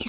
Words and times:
y 0.00 0.08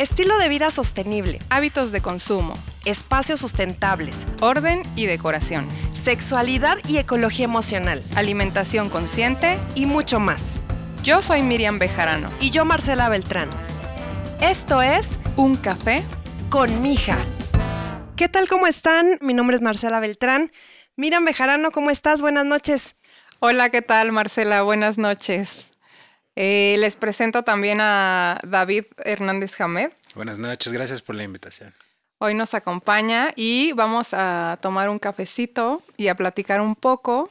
Estilo 0.00 0.38
de 0.38 0.48
vida 0.48 0.70
sostenible, 0.70 1.40
hábitos 1.50 1.92
de 1.92 2.00
consumo, 2.00 2.54
espacios 2.86 3.38
sustentables, 3.38 4.26
orden 4.40 4.80
y 4.96 5.04
decoración, 5.04 5.68
sexualidad 5.92 6.78
y 6.88 6.96
ecología 6.96 7.44
emocional, 7.44 8.02
alimentación 8.16 8.88
consciente 8.88 9.60
y 9.74 9.84
mucho 9.84 10.18
más. 10.18 10.54
Yo 11.02 11.20
soy 11.20 11.42
Miriam 11.42 11.78
Bejarano. 11.78 12.30
Y 12.40 12.48
yo 12.48 12.64
Marcela 12.64 13.10
Beltrán. 13.10 13.50
Esto 14.40 14.80
es 14.80 15.18
Un 15.36 15.54
Café 15.54 16.02
con 16.48 16.80
Mija. 16.80 17.18
¿Qué 18.16 18.30
tal? 18.30 18.48
¿Cómo 18.48 18.66
están? 18.66 19.18
Mi 19.20 19.34
nombre 19.34 19.56
es 19.56 19.60
Marcela 19.60 20.00
Beltrán. 20.00 20.50
Miriam 20.96 21.26
Bejarano, 21.26 21.72
¿cómo 21.72 21.90
estás? 21.90 22.22
Buenas 22.22 22.46
noches. 22.46 22.96
Hola, 23.40 23.68
¿qué 23.68 23.82
tal 23.82 24.12
Marcela? 24.12 24.62
Buenas 24.62 24.96
noches. 24.96 25.69
Eh, 26.36 26.76
les 26.78 26.96
presento 26.96 27.42
también 27.42 27.80
a 27.80 28.40
David 28.42 28.84
Hernández 29.04 29.54
Jamed. 29.54 29.90
Buenas 30.14 30.38
noches, 30.38 30.72
gracias 30.72 31.02
por 31.02 31.14
la 31.14 31.24
invitación. 31.24 31.74
Hoy 32.18 32.34
nos 32.34 32.54
acompaña 32.54 33.30
y 33.34 33.72
vamos 33.72 34.12
a 34.12 34.58
tomar 34.60 34.90
un 34.90 34.98
cafecito 34.98 35.82
y 35.96 36.08
a 36.08 36.14
platicar 36.14 36.60
un 36.60 36.74
poco 36.74 37.30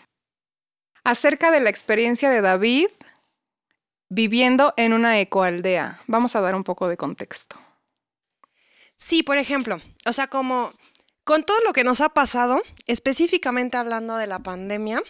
acerca 1.03 1.51
de 1.51 1.59
la 1.59 1.69
experiencia 1.69 2.29
de 2.29 2.41
David 2.41 2.87
viviendo 4.09 4.73
en 4.77 4.93
una 4.93 5.19
ecoaldea. 5.19 6.01
Vamos 6.07 6.35
a 6.35 6.41
dar 6.41 6.55
un 6.55 6.63
poco 6.63 6.87
de 6.87 6.97
contexto. 6.97 7.59
Sí, 8.97 9.23
por 9.23 9.37
ejemplo, 9.37 9.79
o 10.05 10.13
sea, 10.13 10.27
como 10.27 10.73
con 11.29 11.43
todo 11.43 11.59
lo 11.63 11.73
que 11.73 11.83
nos 11.83 12.01
ha 12.01 12.09
pasado, 12.09 12.59
específicamente 12.87 13.77
hablando 13.77 14.17
de 14.17 14.25
la 14.25 14.39
pandemia, 14.39 15.03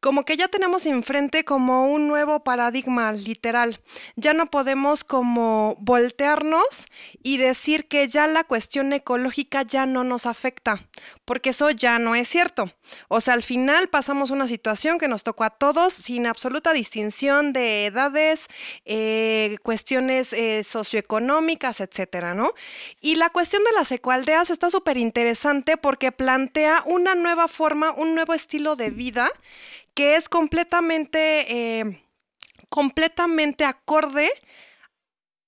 como 0.00 0.24
que 0.24 0.38
ya 0.38 0.48
tenemos 0.48 0.86
enfrente 0.86 1.44
como 1.44 1.92
un 1.92 2.08
nuevo 2.08 2.42
paradigma 2.42 3.12
literal. 3.12 3.82
Ya 4.14 4.32
no 4.32 4.46
podemos 4.46 5.04
como 5.04 5.76
voltearnos 5.78 6.86
y 7.22 7.36
decir 7.36 7.88
que 7.88 8.08
ya 8.08 8.26
la 8.26 8.44
cuestión 8.44 8.94
ecológica 8.94 9.64
ya 9.64 9.84
no 9.84 10.02
nos 10.02 10.24
afecta, 10.24 10.88
porque 11.26 11.50
eso 11.50 11.70
ya 11.70 11.98
no 11.98 12.14
es 12.14 12.26
cierto. 12.26 12.72
O 13.08 13.20
sea, 13.20 13.34
al 13.34 13.42
final 13.42 13.88
pasamos 13.88 14.30
una 14.30 14.48
situación 14.48 14.98
que 14.98 15.08
nos 15.08 15.22
tocó 15.22 15.44
a 15.44 15.50
todos 15.50 15.92
sin 15.92 16.26
absoluta 16.26 16.72
distinción 16.72 17.52
de 17.52 17.86
edades, 17.86 18.46
eh, 18.84 19.56
cuestiones 19.62 20.32
eh, 20.32 20.64
socioeconómicas, 20.64 21.80
etcétera, 21.80 22.34
¿no? 22.34 22.52
Y 23.00 23.16
la 23.16 23.30
cuestión 23.30 23.64
de 23.64 23.72
las 23.72 23.90
ecoaldeas 23.92 24.50
está 24.50 24.70
súper 24.70 24.96
interesante 24.96 25.76
porque 25.76 26.12
plantea 26.12 26.82
una 26.86 27.14
nueva 27.14 27.48
forma, 27.48 27.92
un 27.92 28.14
nuevo 28.14 28.34
estilo 28.34 28.76
de 28.76 28.90
vida 28.90 29.30
que 29.94 30.16
es 30.16 30.28
completamente, 30.28 31.80
eh, 31.80 32.02
completamente 32.68 33.64
acorde 33.64 34.30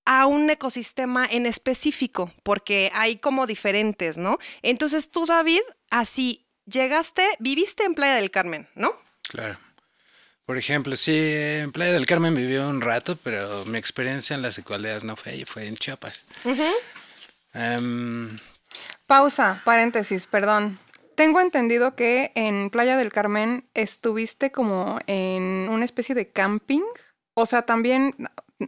a 0.07 0.27
un 0.27 0.49
ecosistema 0.49 1.27
en 1.31 1.45
específico, 1.45 2.33
porque 2.43 2.91
hay 2.95 3.17
como 3.17 3.47
diferentes, 3.47 4.17
¿no? 4.17 4.39
Entonces 4.63 5.11
tú, 5.11 5.27
David, 5.27 5.61
así 5.91 6.48
llegaste, 6.71 7.23
viviste 7.39 7.85
en 7.85 7.95
Playa 7.95 8.15
del 8.17 8.31
Carmen, 8.31 8.69
¿no? 8.75 8.93
Claro. 9.29 9.59
Por 10.45 10.57
ejemplo, 10.57 10.97
sí, 10.97 11.15
en 11.15 11.73
Playa 11.73 11.93
del 11.93 12.07
Carmen 12.07 12.35
viví 12.35 12.57
un 12.57 12.81
rato, 12.81 13.17
pero 13.23 13.67
mi 13.67 13.79
experiencia 13.79 14.35
en 14.35 14.43
las 14.43 14.57
ecualdeas 14.57 15.05
no 15.05 15.15
fue 15.15 15.33
ahí, 15.33 15.45
fue 15.45 15.67
en 15.67 15.77
Chiapas. 15.77 16.25
Pausa, 19.07 19.61
paréntesis, 19.65 20.27
perdón. 20.27 20.79
Tengo 21.17 21.41
entendido 21.41 21.97
que 21.97 22.33
en 22.35 22.71
Playa 22.71 22.97
del 22.97 23.11
Carmen 23.11 23.65
estuviste 23.75 24.53
como 24.53 25.01
en 25.07 25.69
una 25.69 25.85
especie 25.85 26.15
de 26.15 26.31
camping. 26.31 26.85
O 27.35 27.45
sea, 27.45 27.63
también, 27.63 28.15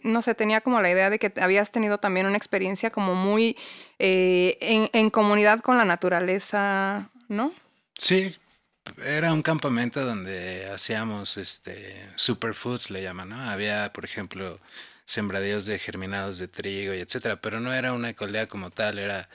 no 0.03 0.21
sé, 0.21 0.35
tenía 0.35 0.61
como 0.61 0.81
la 0.81 0.91
idea 0.91 1.11
de 1.11 1.19
que 1.19 1.33
habías 1.41 1.71
tenido 1.71 1.99
también 1.99 2.27
una 2.27 2.37
experiencia 2.37 2.91
como 2.91 3.15
muy 3.15 3.57
eh, 3.99 4.89
en, 4.93 5.11
comunidad 5.11 5.61
con 5.61 5.79
la 5.79 5.85
naturaleza, 5.85 7.11
¿no? 7.29 7.53
Sí, 8.01 8.35
era 9.05 9.33
un 9.33 9.43
campamento 9.43 10.05
donde 10.05 10.71
hacíamos 10.73 11.37
este 11.37 12.11
superfoods, 12.17 12.91
le 12.91 13.03
llaman, 13.03 13.31
¿no? 13.31 13.51
Había, 13.51 13.93
por 13.93 14.05
ejemplo, 14.05 14.61
sembradíos 15.05 15.67
de 15.67 15.79
germinados 15.79 16.39
de 16.39 16.49
trigo 16.49 16.95
y 16.95 17.01
etcétera, 17.01 17.41
pero 17.41 17.61
no 17.61 17.75
era 17.75 17.93
una 17.93 18.11
ecoldea 18.11 18.49
como 18.49 18.71
tal, 18.71 18.99
era 18.99 19.29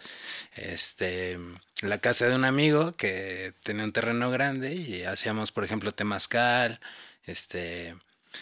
este 0.56 1.40
la 1.82 2.00
casa 2.00 2.28
de 2.28 2.36
un 2.36 2.46
amigo 2.46 2.96
que 2.98 3.54
tenía 3.64 3.86
un 3.86 3.94
terreno 3.94 4.32
grande 4.32 4.76
y 4.76 5.04
hacíamos, 5.04 5.52
por 5.52 5.66
ejemplo, 5.66 5.92
temazcal, 5.94 6.80
este 7.26 7.96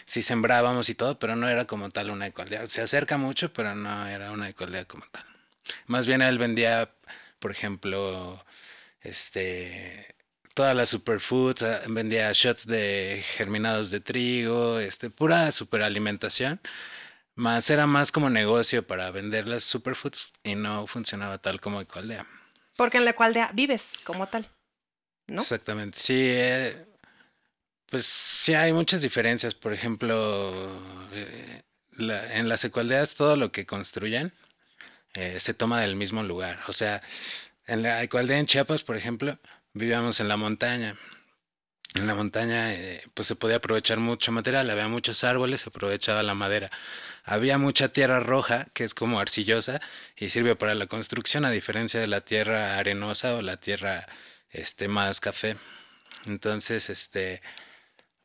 sí 0.06 0.22
sembrábamos 0.22 0.88
y 0.90 0.94
todo, 0.96 1.18
pero 1.18 1.36
no 1.36 1.48
era 1.48 1.66
como 1.66 1.90
tal 1.90 2.10
una 2.10 2.26
ecoldea. 2.28 2.68
Se 2.68 2.82
acerca 2.82 3.18
mucho, 3.18 3.52
pero 3.52 3.74
no 3.76 4.06
era 4.08 4.32
una 4.32 4.48
ecoldea 4.50 4.86
como 4.86 5.04
tal. 5.12 5.24
Más 5.86 6.06
bien 6.06 6.22
él 6.22 6.38
vendía, 6.38 6.90
por 7.40 7.50
ejemplo, 7.52 8.44
este 9.04 10.16
todas 10.54 10.74
las 10.74 10.88
superfoods, 10.88 11.62
ah, 11.62 11.82
vendía 11.88 12.30
shots 12.32 12.66
de 12.66 13.22
germinados 13.36 13.90
de 13.90 14.00
trigo, 14.00 14.78
este 14.80 15.10
pura 15.10 15.52
superalimentación 15.52 16.60
más 17.34 17.68
era 17.70 17.86
más 17.86 18.12
como 18.12 18.30
negocio 18.30 18.86
para 18.86 19.10
vender 19.10 19.48
las 19.48 19.64
superfoods 19.64 20.32
y 20.42 20.54
no 20.54 20.86
funcionaba 20.86 21.38
tal 21.38 21.60
como 21.60 21.80
Ecoaldea. 21.80 22.26
Porque 22.76 22.98
en 22.98 23.04
la 23.04 23.10
Ecoaldea 23.10 23.50
vives 23.52 23.94
como 24.04 24.28
tal, 24.28 24.48
¿no? 25.26 25.42
Exactamente, 25.42 25.98
sí. 25.98 26.14
Eh, 26.16 26.86
pues 27.86 28.06
sí 28.06 28.54
hay 28.54 28.72
muchas 28.72 29.02
diferencias. 29.02 29.54
Por 29.54 29.72
ejemplo, 29.72 30.80
eh, 31.12 31.62
en 31.98 32.48
las 32.48 32.64
ecoaldeas 32.64 33.14
todo 33.14 33.36
lo 33.36 33.52
que 33.52 33.66
construyen 33.66 34.32
eh, 35.14 35.38
se 35.38 35.54
toma 35.54 35.80
del 35.80 35.96
mismo 35.96 36.22
lugar. 36.22 36.60
O 36.66 36.72
sea, 36.72 37.02
en 37.66 37.82
la 37.82 38.02
ecoaldea 38.02 38.38
en 38.38 38.46
Chiapas, 38.46 38.82
por 38.82 38.96
ejemplo, 38.96 39.38
vivíamos 39.72 40.20
en 40.20 40.28
la 40.28 40.36
montaña 40.36 40.96
en 41.94 42.08
la 42.08 42.14
montaña 42.14 42.74
eh, 42.74 43.04
pues 43.14 43.28
se 43.28 43.36
podía 43.36 43.56
aprovechar 43.56 43.98
mucho 44.00 44.32
material, 44.32 44.68
había 44.68 44.88
muchos 44.88 45.22
árboles, 45.22 45.60
se 45.62 45.68
aprovechaba 45.68 46.22
la 46.24 46.34
madera. 46.34 46.70
Había 47.24 47.56
mucha 47.56 47.88
tierra 47.88 48.20
roja, 48.20 48.66
que 48.74 48.84
es 48.84 48.94
como 48.94 49.20
arcillosa, 49.20 49.80
y 50.16 50.30
sirve 50.30 50.56
para 50.56 50.74
la 50.74 50.86
construcción, 50.88 51.44
a 51.44 51.50
diferencia 51.52 52.00
de 52.00 52.08
la 52.08 52.20
tierra 52.20 52.78
arenosa 52.78 53.36
o 53.36 53.42
la 53.42 53.58
tierra 53.58 54.06
este, 54.50 54.88
más 54.88 55.20
café. 55.20 55.56
Entonces, 56.26 56.90
este, 56.90 57.42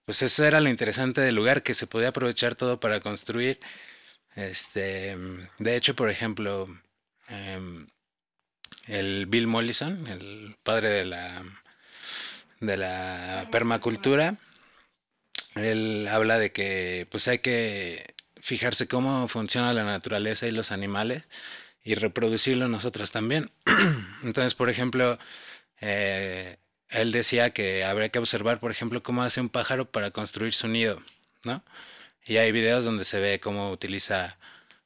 pues 0.06 0.22
eso 0.24 0.46
era 0.46 0.62
lo 0.62 0.70
interesante 0.70 1.22
del 1.22 1.36
lugar, 1.36 1.64
que 1.64 1.76
se 1.76 1.88
podía 1.88 2.10
aprovechar 2.10 2.56
todo 2.56 2.80
para 2.80 3.00
construir. 3.02 3.60
Este, 4.36 5.18
de 5.60 5.76
hecho, 5.76 5.96
por 5.96 6.10
ejemplo, 6.10 6.68
em, 7.28 7.88
el 8.90 9.28
Bill 9.28 9.48
Mollison, 9.48 10.08
el 10.08 10.56
padre 10.64 10.90
de 10.90 11.06
la 11.06 11.44
de 12.60 12.76
la 12.76 13.48
permacultura, 13.52 14.36
él 15.56 16.08
habla 16.12 16.38
de 16.40 16.52
que 16.52 17.08
pues 17.10 17.28
hay 17.28 17.40
que 17.40 18.14
fijarse 18.42 18.88
cómo 18.88 19.28
funciona 19.28 19.74
la 19.74 19.84
naturaleza 19.84 20.48
y 20.48 20.52
los 20.52 20.72
animales 20.72 21.24
y 21.84 21.96
reproducirlo 21.96 22.68
nosotros 22.68 23.12
también. 23.12 23.52
Entonces, 24.24 24.56
por 24.56 24.70
ejemplo, 24.70 25.20
eh, 25.82 26.58
él 26.90 27.12
decía 27.12 27.52
que 27.52 27.86
habría 27.86 28.10
que 28.10 28.20
observar, 28.20 28.60
por 28.60 28.72
ejemplo, 28.72 29.04
cómo 29.04 29.24
hace 29.24 29.40
un 29.40 29.50
pájaro 29.50 29.90
para 29.90 30.12
construir 30.12 30.54
su 30.54 30.68
nido, 30.68 31.02
¿no? 31.46 31.64
Y 32.26 32.38
hay 32.38 32.52
videos 32.52 32.86
donde 32.86 33.06
se 33.06 33.20
ve 33.20 33.40
cómo 33.40 33.72
utiliza 33.72 34.38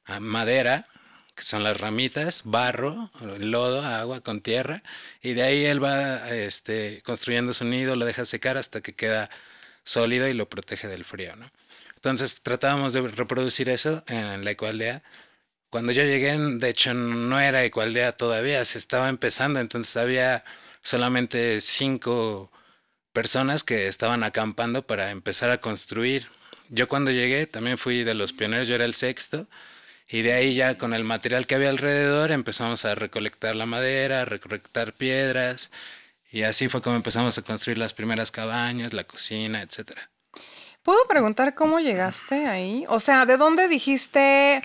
ah, 0.06 0.20
madera 0.20 0.86
que 1.34 1.42
son 1.42 1.64
las 1.64 1.80
ramitas, 1.80 2.42
barro, 2.44 3.10
lodo, 3.38 3.82
agua 3.82 4.20
con 4.20 4.40
tierra, 4.40 4.82
y 5.22 5.34
de 5.34 5.42
ahí 5.42 5.64
él 5.64 5.82
va 5.82 6.30
este, 6.30 7.02
construyendo 7.04 7.54
su 7.54 7.64
nido, 7.64 7.96
lo 7.96 8.04
deja 8.04 8.24
secar 8.24 8.56
hasta 8.56 8.80
que 8.80 8.94
queda 8.94 9.30
sólido 9.84 10.28
y 10.28 10.34
lo 10.34 10.48
protege 10.48 10.88
del 10.88 11.04
frío, 11.04 11.36
¿no? 11.36 11.50
Entonces 11.96 12.40
tratábamos 12.42 12.92
de 12.92 13.00
reproducir 13.08 13.68
eso 13.68 14.04
en 14.08 14.44
la 14.44 14.50
ecualdea. 14.50 15.02
Cuando 15.70 15.92
yo 15.92 16.04
llegué, 16.04 16.36
de 16.38 16.68
hecho, 16.68 16.94
no 16.94 17.40
era 17.40 17.64
ecualdea 17.64 18.12
todavía, 18.12 18.64
se 18.64 18.78
estaba 18.78 19.08
empezando, 19.08 19.60
entonces 19.60 19.96
había 19.96 20.44
solamente 20.82 21.60
cinco 21.60 22.52
personas 23.12 23.64
que 23.64 23.88
estaban 23.88 24.22
acampando 24.22 24.86
para 24.86 25.10
empezar 25.10 25.50
a 25.50 25.60
construir. 25.60 26.28
Yo 26.68 26.88
cuando 26.88 27.10
llegué 27.10 27.46
también 27.46 27.78
fui 27.78 28.04
de 28.04 28.14
los 28.14 28.32
pioneros, 28.32 28.68
yo 28.68 28.74
era 28.74 28.84
el 28.84 28.94
sexto, 28.94 29.48
Y 30.08 30.22
de 30.22 30.34
ahí 30.34 30.54
ya 30.54 30.76
con 30.76 30.94
el 30.94 31.04
material 31.04 31.46
que 31.46 31.54
había 31.54 31.70
alrededor 31.70 32.30
empezamos 32.30 32.84
a 32.84 32.94
recolectar 32.94 33.56
la 33.56 33.66
madera, 33.66 34.22
a 34.22 34.24
recolectar 34.24 34.92
piedras. 34.92 35.70
Y 36.30 36.42
así 36.42 36.68
fue 36.68 36.82
como 36.82 36.96
empezamos 36.96 37.38
a 37.38 37.42
construir 37.42 37.78
las 37.78 37.94
primeras 37.94 38.30
cabañas, 38.30 38.92
la 38.92 39.04
cocina, 39.04 39.62
etcétera. 39.62 40.10
¿Puedo 40.82 40.98
preguntar 41.08 41.54
cómo 41.54 41.80
llegaste 41.80 42.46
ahí? 42.46 42.84
O 42.88 43.00
sea, 43.00 43.24
¿de 43.24 43.36
dónde 43.36 43.68
dijiste 43.68 44.60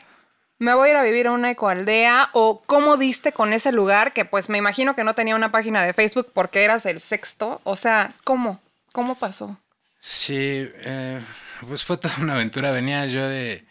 me 0.59 0.73
voy 0.73 0.89
a 0.89 0.91
ir 0.91 0.97
a 0.97 1.03
vivir 1.03 1.27
a 1.27 1.31
una 1.31 1.51
ecoaldea? 1.51 2.29
¿O 2.33 2.61
cómo 2.65 2.97
diste 2.97 3.31
con 3.31 3.53
ese 3.53 3.71
lugar 3.71 4.11
que 4.11 4.25
pues 4.25 4.49
me 4.49 4.57
imagino 4.57 4.93
que 4.93 5.05
no 5.05 5.15
tenía 5.15 5.35
una 5.35 5.51
página 5.51 5.83
de 5.83 5.93
Facebook 5.93 6.31
porque 6.33 6.63
eras 6.63 6.85
el 6.85 6.99
sexto? 6.99 7.61
O 7.63 7.77
sea, 7.77 8.13
¿cómo? 8.25 8.61
¿Cómo 8.91 9.15
pasó? 9.15 9.57
Sí, 10.01 10.35
eh, 10.35 11.21
pues 11.65 11.85
fue 11.85 11.97
toda 11.97 12.15
una 12.19 12.33
aventura. 12.33 12.71
Venía 12.71 13.05
yo 13.05 13.27
de, 13.27 13.65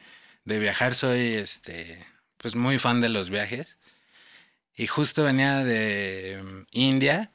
de 0.49 0.59
viajar, 0.59 0.95
soy 0.95 1.35
este, 1.35 2.05
pues 2.39 2.55
muy 2.55 2.79
fan 2.79 3.01
de 3.01 3.11
los 3.11 3.29
viajes. 3.29 3.77
Y 4.77 4.87
justo 4.87 5.23
venía 5.23 5.63
de 5.63 6.41
mm, 6.43 6.67
India, 6.73 7.31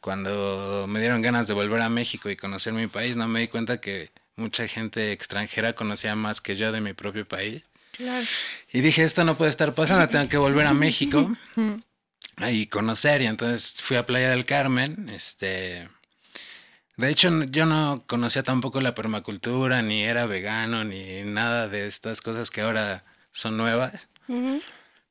cuando 0.00 0.86
me 0.86 1.00
dieron 1.00 1.22
ganas 1.22 1.48
de 1.48 1.54
volver 1.54 1.80
a 1.80 1.88
México 1.88 2.28
y 2.28 2.36
conocer 2.36 2.74
mi 2.74 2.86
país, 2.86 3.16
no 3.16 3.26
me 3.26 3.40
di 3.40 3.48
cuenta 3.48 3.80
que 3.80 4.10
mucha 4.36 4.68
gente 4.68 5.12
extranjera 5.12 5.72
conocía 5.72 6.14
más 6.14 6.40
que 6.40 6.56
yo 6.56 6.70
de 6.70 6.82
mi 6.82 6.92
propio 6.92 7.26
país. 7.26 7.62
Claro. 7.92 8.26
Y 8.70 8.82
dije, 8.82 9.02
esto 9.02 9.24
no 9.24 9.36
puede 9.36 9.50
estar 9.50 9.74
pasando, 9.74 10.06
tengo 10.08 10.28
que 10.28 10.36
volver 10.36 10.66
a 10.66 10.74
México 10.74 11.34
y 12.50 12.66
conocer. 12.66 13.22
Y 13.22 13.26
entonces 13.26 13.80
fui 13.80 13.96
a 13.96 14.04
Playa 14.04 14.30
del 14.30 14.44
Carmen. 14.44 15.08
Este, 15.08 15.88
de 16.98 17.10
hecho, 17.10 17.44
yo 17.44 17.64
no 17.64 18.02
conocía 18.06 18.42
tampoco 18.42 18.80
la 18.80 18.94
permacultura, 18.94 19.82
ni 19.82 20.02
era 20.02 20.26
vegano, 20.26 20.82
ni 20.82 21.22
nada 21.22 21.68
de 21.68 21.86
estas 21.86 22.20
cosas 22.20 22.50
que 22.50 22.60
ahora 22.60 23.04
son 23.30 23.56
nuevas. 23.56 24.08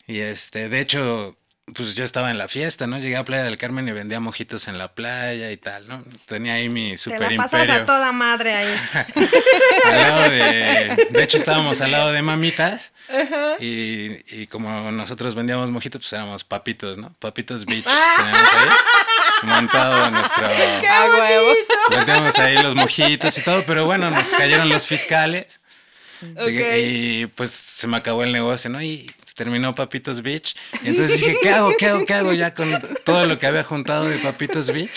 Y 0.06 0.20
este, 0.20 0.68
de 0.68 0.82
hecho, 0.82 1.38
pues 1.74 1.96
yo 1.96 2.04
estaba 2.06 2.32
en 2.32 2.38
la 2.38 2.48
fiesta, 2.48 2.88
¿no? 2.88 2.98
Llegué 2.98 3.18
a 3.18 3.26
Playa 3.26 3.44
del 3.44 3.58
Carmen 3.58 3.88
y 3.88 3.92
vendía 3.92 4.20
mojitos 4.20 4.68
en 4.70 4.78
la 4.78 4.94
playa 4.94 5.52
y 5.52 5.58
tal, 5.58 5.88
¿no? 5.88 6.04
Tenía 6.26 6.54
ahí 6.54 6.70
mi 6.70 6.92
Te 6.92 6.98
super 6.98 7.32
la 7.32 7.38
pasas 7.44 7.62
imperio. 7.62 7.84
a 7.84 7.86
toda 7.86 8.12
madre 8.14 8.56
ahí. 8.56 8.76
al 9.86 9.92
lado 10.02 10.30
de, 10.30 11.08
de 11.12 11.24
hecho 11.24 11.38
estábamos 11.38 11.82
al 11.82 11.92
lado 11.92 12.12
de 12.14 12.22
mamitas 12.22 12.94
y, 13.60 14.12
y 14.34 14.48
como 14.48 14.92
nosotros 14.92 15.36
vendíamos 15.36 15.70
mojitos, 15.70 16.02
pues 16.02 16.14
éramos 16.14 16.44
papitos, 16.46 16.98
¿no? 16.98 17.14
Papitos 17.20 17.66
Beach. 17.66 17.84
teníamos 17.84 18.54
ahí 18.54 18.70
montado 19.44 20.10
nuestro... 20.12 20.46
A 20.90 21.06
huevo. 21.12 21.52
Vendíamos 21.90 22.38
ahí 22.40 22.56
los 22.64 22.76
mojitos 22.76 23.38
y 23.38 23.42
todo, 23.42 23.64
pero 23.66 23.86
bueno, 23.86 24.10
nos 24.10 24.24
cayeron 24.30 24.70
los 24.70 24.86
fiscales. 24.88 25.60
Llegué- 26.22 26.64
Ok. 26.64 26.78
Y 26.88 27.26
pues 27.28 27.52
se 27.52 27.88
me 27.88 27.98
acabó 27.98 28.24
el 28.24 28.32
negocio, 28.32 28.70
¿no? 28.70 28.82
Y 28.82 29.12
terminó 29.38 29.74
Papitos 29.76 30.22
Beach. 30.22 30.56
Y 30.84 30.90
entonces 30.90 31.22
dije, 31.22 31.38
¿qué 31.42 31.52
hago? 31.52 31.72
¿Qué 31.78 31.86
hago? 31.86 32.06
¿Qué 32.06 32.14
hago 32.14 32.34
ya 32.34 32.54
con 32.54 32.70
todo 33.06 33.26
lo 33.26 33.40
que 33.40 33.48
había 33.48 33.64
juntado 33.64 34.10
de 34.10 34.18
Papitos 34.18 34.68
Beach? 34.74 34.92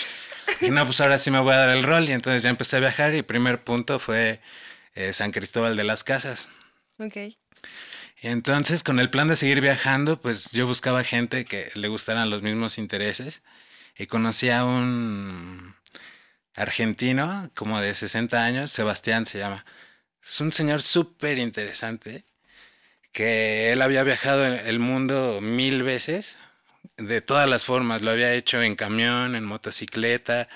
Dije, 0.59 0.71
no, 0.71 0.85
pues 0.85 0.99
ahora 0.99 1.17
sí 1.17 1.31
me 1.31 1.39
voy 1.39 1.53
a 1.53 1.57
dar 1.57 1.69
el 1.69 1.83
rol. 1.83 2.09
Y 2.09 2.11
entonces 2.11 2.43
ya 2.43 2.49
empecé 2.49 2.77
a 2.77 2.79
viajar 2.79 3.13
y 3.13 3.19
el 3.19 3.23
primer 3.25 3.63
punto 3.63 3.99
fue 3.99 4.41
eh, 4.95 5.13
San 5.13 5.31
Cristóbal 5.31 5.77
de 5.77 5.83
las 5.83 6.03
Casas. 6.03 6.49
Ok. 6.97 7.15
Y 8.23 8.27
entonces 8.27 8.83
con 8.83 8.99
el 8.99 9.09
plan 9.09 9.27
de 9.27 9.35
seguir 9.35 9.61
viajando, 9.61 10.19
pues 10.19 10.51
yo 10.51 10.67
buscaba 10.67 11.03
gente 11.03 11.45
que 11.45 11.71
le 11.75 11.87
gustaran 11.87 12.29
los 12.29 12.41
mismos 12.41 12.77
intereses. 12.77 13.41
Y 13.97 14.07
conocí 14.07 14.49
a 14.49 14.65
un 14.65 15.75
argentino 16.55 17.49
como 17.55 17.79
de 17.79 17.93
60 17.93 18.43
años, 18.43 18.71
Sebastián 18.71 19.25
se 19.25 19.37
llama. 19.37 19.65
Es 20.23 20.41
un 20.41 20.51
señor 20.51 20.81
súper 20.81 21.37
interesante, 21.37 22.25
que 23.11 23.71
él 23.71 23.81
había 23.81 24.03
viajado 24.03 24.45
el- 24.45 24.79
mundo 24.79 25.39
mil 25.41 25.83
veces, 25.83 26.37
de 26.97 27.21
todas 27.21 27.49
las 27.49 27.65
formas. 27.65 28.01
Lo 28.01 28.11
había 28.11 28.33
hecho 28.33 28.61
en 28.61 28.75
camión, 28.75 29.35
en 29.35 29.43
motocicleta, 29.45 30.47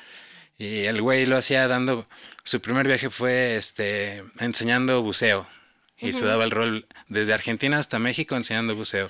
y 0.58 0.86
el 0.86 1.02
güey 1.02 1.26
lo 1.26 1.38
hacía 1.38 1.68
dando... 1.68 2.08
Su 2.44 2.62
primer 2.62 2.88
viaje 2.88 3.10
fue 3.10 3.56
este, 3.56 4.24
enseñando 4.40 5.02
buceo, 5.02 5.48
y 5.98 6.14
se 6.14 6.26
daba 6.26 6.44
el 6.44 6.52
rol 6.52 6.86
desde 7.08 7.34
Argentina 7.34 7.80
hasta 7.80 8.00
México 8.00 8.36
enseñando 8.36 8.76
buceo. 8.76 9.10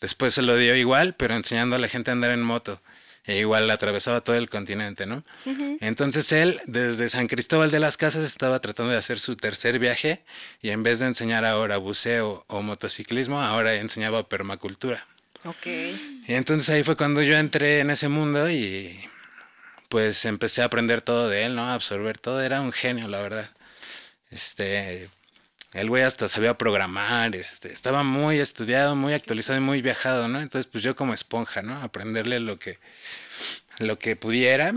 Después 0.00 0.34
se 0.34 0.42
lo 0.42 0.56
dio 0.56 0.74
igual, 0.74 1.14
pero 1.14 1.34
enseñando 1.34 1.76
a 1.76 1.78
la 1.78 1.88
gente 1.88 2.10
a 2.10 2.14
andar 2.14 2.30
en 2.30 2.42
moto. 2.42 2.80
E 3.26 3.38
igual 3.38 3.70
atravesaba 3.70 4.20
todo 4.20 4.36
el 4.36 4.50
continente, 4.50 5.06
¿no? 5.06 5.22
Entonces 5.80 6.30
él, 6.32 6.60
desde 6.66 7.08
San 7.08 7.26
Cristóbal 7.26 7.70
de 7.70 7.80
las 7.80 7.96
Casas, 7.96 8.22
estaba 8.22 8.60
tratando 8.60 8.92
de 8.92 8.98
hacer 8.98 9.18
su 9.18 9.36
tercer 9.36 9.78
viaje 9.78 10.22
y 10.60 10.70
en 10.70 10.82
vez 10.82 10.98
de 10.98 11.06
enseñar 11.06 11.46
ahora 11.46 11.78
buceo 11.78 12.44
o 12.48 12.60
motociclismo, 12.60 13.40
ahora 13.40 13.74
enseñaba 13.76 14.28
permacultura. 14.28 15.06
Ok. 15.44 15.66
Y 15.66 16.34
entonces 16.34 16.68
ahí 16.68 16.84
fue 16.84 16.96
cuando 16.96 17.22
yo 17.22 17.36
entré 17.36 17.80
en 17.80 17.90
ese 17.90 18.08
mundo 18.08 18.50
y 18.50 19.08
pues 19.88 20.24
empecé 20.24 20.60
a 20.60 20.66
aprender 20.66 21.00
todo 21.00 21.28
de 21.28 21.44
él, 21.44 21.54
¿no? 21.54 21.64
A 21.64 21.74
absorber 21.74 22.18
todo. 22.18 22.42
Era 22.42 22.60
un 22.60 22.72
genio, 22.72 23.08
la 23.08 23.20
verdad. 23.20 23.50
Este, 24.30 25.08
el 25.74 25.88
güey 25.90 26.02
hasta 26.04 26.28
sabía 26.28 26.56
programar, 26.56 27.34
este, 27.36 27.72
estaba 27.72 28.02
muy 28.02 28.38
estudiado, 28.40 28.96
muy 28.96 29.12
actualizado 29.12 29.58
y 29.58 29.60
muy 29.62 29.82
viajado, 29.82 30.28
¿no? 30.28 30.40
Entonces 30.40 30.70
pues 30.70 30.82
yo 30.82 30.94
como 30.96 31.12
esponja, 31.12 31.60
¿no? 31.62 31.76
Aprenderle 31.82 32.40
lo 32.40 32.58
que, 32.58 32.78
lo 33.78 33.98
que 33.98 34.16
pudiera. 34.16 34.72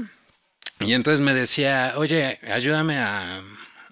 Y 0.80 0.94
entonces 0.94 1.22
me 1.22 1.34
decía, 1.34 1.94
oye, 1.96 2.40
ayúdame 2.52 2.98
a, 3.00 3.42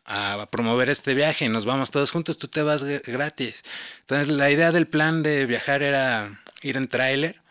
a 0.06 0.48
promover 0.52 0.90
este 0.90 1.14
viaje 1.14 1.48
nos 1.50 1.66
vamos 1.66 1.90
todos 1.92 2.12
juntos, 2.12 2.38
tú 2.38 2.48
te 2.48 2.62
vas 2.62 2.84
gr- 2.84 3.02
gratis. 3.06 3.64
Entonces 4.02 4.28
la 4.28 4.52
idea 4.52 4.72
del 4.72 4.88
plan 4.88 5.24
de 5.24 5.46
viajar 5.46 5.82
era 5.82 6.42
ir 6.62 6.78
en 6.78 6.88
tráiler 6.88 7.42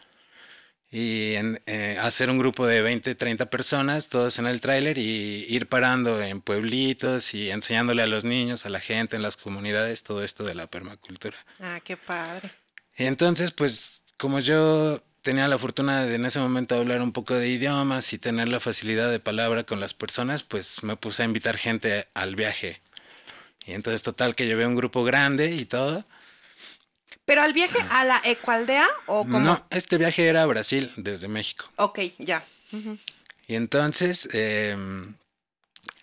y 0.97 1.35
en- 1.35 1.61
eh, 1.67 1.99
hacer 2.01 2.31
un 2.31 2.39
grupo 2.39 2.69
de 2.69 2.81
20, 2.81 3.17
30 3.17 3.51
personas, 3.51 4.09
todos 4.09 4.39
en 4.39 4.47
el 4.47 4.61
tráiler 4.61 4.97
y 4.97 5.45
ir 5.49 5.67
parando 5.67 6.23
en 6.23 6.41
pueblitos 6.41 7.35
y 7.35 7.51
enseñándole 7.51 8.03
a 8.03 8.07
los 8.07 8.23
niños, 8.25 8.65
a 8.65 8.69
la 8.69 8.79
gente 8.79 9.17
en 9.17 9.23
las 9.23 9.37
comunidades 9.37 10.05
todo 10.05 10.23
esto 10.23 10.45
de 10.45 10.55
la 10.55 10.69
permacultura. 10.69 11.37
Ah, 11.59 11.81
qué 11.83 11.97
padre. 11.97 12.49
Y 12.97 13.07
entonces, 13.07 13.51
pues, 13.51 14.05
como 14.17 14.39
yo 14.39 15.03
tenía 15.23 15.49
la 15.49 15.59
fortuna 15.59 16.05
de 16.05 16.15
en 16.15 16.27
ese 16.27 16.39
momento 16.39 16.77
hablar 16.77 17.03
un 17.03 17.11
poco 17.11 17.35
de 17.35 17.49
idiomas 17.49 18.13
y 18.13 18.19
tener 18.19 18.47
la 18.47 18.61
facilidad 18.61 19.11
de 19.11 19.19
palabra 19.19 19.65
con 19.65 19.81
las 19.81 19.95
personas, 19.95 20.45
pues 20.45 20.85
me 20.85 20.95
puse 20.97 21.23
a 21.23 21.25
invitar 21.25 21.57
gente 21.57 22.07
al 22.15 22.37
viaje. 22.37 22.81
Y 23.67 23.73
entonces, 23.73 24.03
total, 24.05 24.37
que 24.37 24.47
llevé 24.47 24.65
un 24.65 24.77
grupo 24.77 25.03
grande 25.03 25.51
y 25.57 25.65
todo. 25.65 26.05
¿Pero 27.25 27.43
al 27.43 27.53
viaje 27.53 27.79
a 27.91 28.05
la 28.05 28.21
ecualdea 28.25 28.87
o 29.07 29.23
como? 29.25 29.41
No, 29.41 29.67
este 29.71 29.97
viaje 29.99 30.27
era 30.29 30.43
a 30.43 30.47
Brasil 30.47 30.93
desde 30.97 31.27
México. 31.29 31.65
Ok, 31.77 32.01
ya. 32.19 32.45
Y 33.47 33.55
entonces 33.55 34.29
eh, 34.33 34.77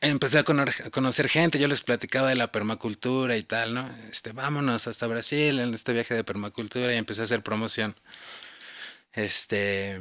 empecé 0.02 0.40
a 0.40 0.44
cono- 0.44 0.64
a 0.64 0.90
conocer 0.90 1.30
gente, 1.30 1.60
yo 1.60 1.68
les 1.68 1.82
platicaba 1.82 2.30
de 2.30 2.36
la 2.36 2.52
permacultura 2.52 3.38
y 3.38 3.44
tal, 3.44 3.74
¿no? 3.74 3.90
Este, 4.10 4.32
vámonos 4.32 4.88
hasta 4.88 5.06
Brasil 5.08 5.60
en 5.60 5.74
este 5.74 5.94
viaje 5.94 6.14
de 6.16 6.24
permacultura 6.24 6.94
y 6.94 6.98
empecé 6.98 7.22
a 7.22 7.24
hacer 7.26 7.44
promoción. 7.44 7.96
Este, 9.14 10.00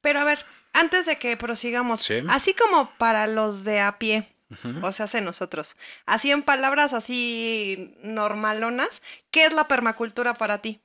Pero 0.00 0.20
a 0.20 0.24
ver, 0.24 0.44
antes 0.72 1.06
de 1.06 1.16
que 1.16 1.36
prosigamos, 1.36 2.00
Sí. 2.00 2.22
así 2.28 2.54
como 2.54 2.90
para 2.98 3.26
los 3.28 3.62
de 3.64 3.80
a 3.80 3.98
pie, 3.98 4.26
o 4.82 4.92
sea, 4.92 5.04
hace 5.04 5.20
nosotros, 5.20 5.76
así 6.06 6.30
en 6.30 6.42
palabras 6.42 6.92
así 6.92 7.96
normalonas, 8.02 9.02
¿qué 9.30 9.46
es 9.46 9.52
la 9.52 9.68
permacultura 9.68 10.34
para 10.34 10.58
ti? 10.58 10.80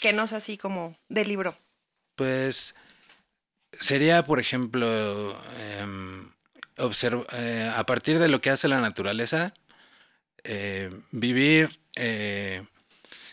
Que 0.00 0.12
no 0.12 0.24
es 0.24 0.32
así 0.32 0.56
como 0.56 0.96
de 1.08 1.24
libro. 1.24 1.56
pues 2.14 2.74
sería, 3.72 4.24
por 4.24 4.40
ejemplo, 4.40 5.40
em, 5.58 6.30
eh, 7.32 7.72
a 7.74 7.84
partir 7.86 8.18
de 8.18 8.28
lo 8.28 8.40
que 8.40 8.50
hace 8.50 8.68
la 8.68 8.80
naturaleza, 8.80 9.54
eh, 10.44 10.90
vivir 11.12 11.80
eh, 11.96 12.64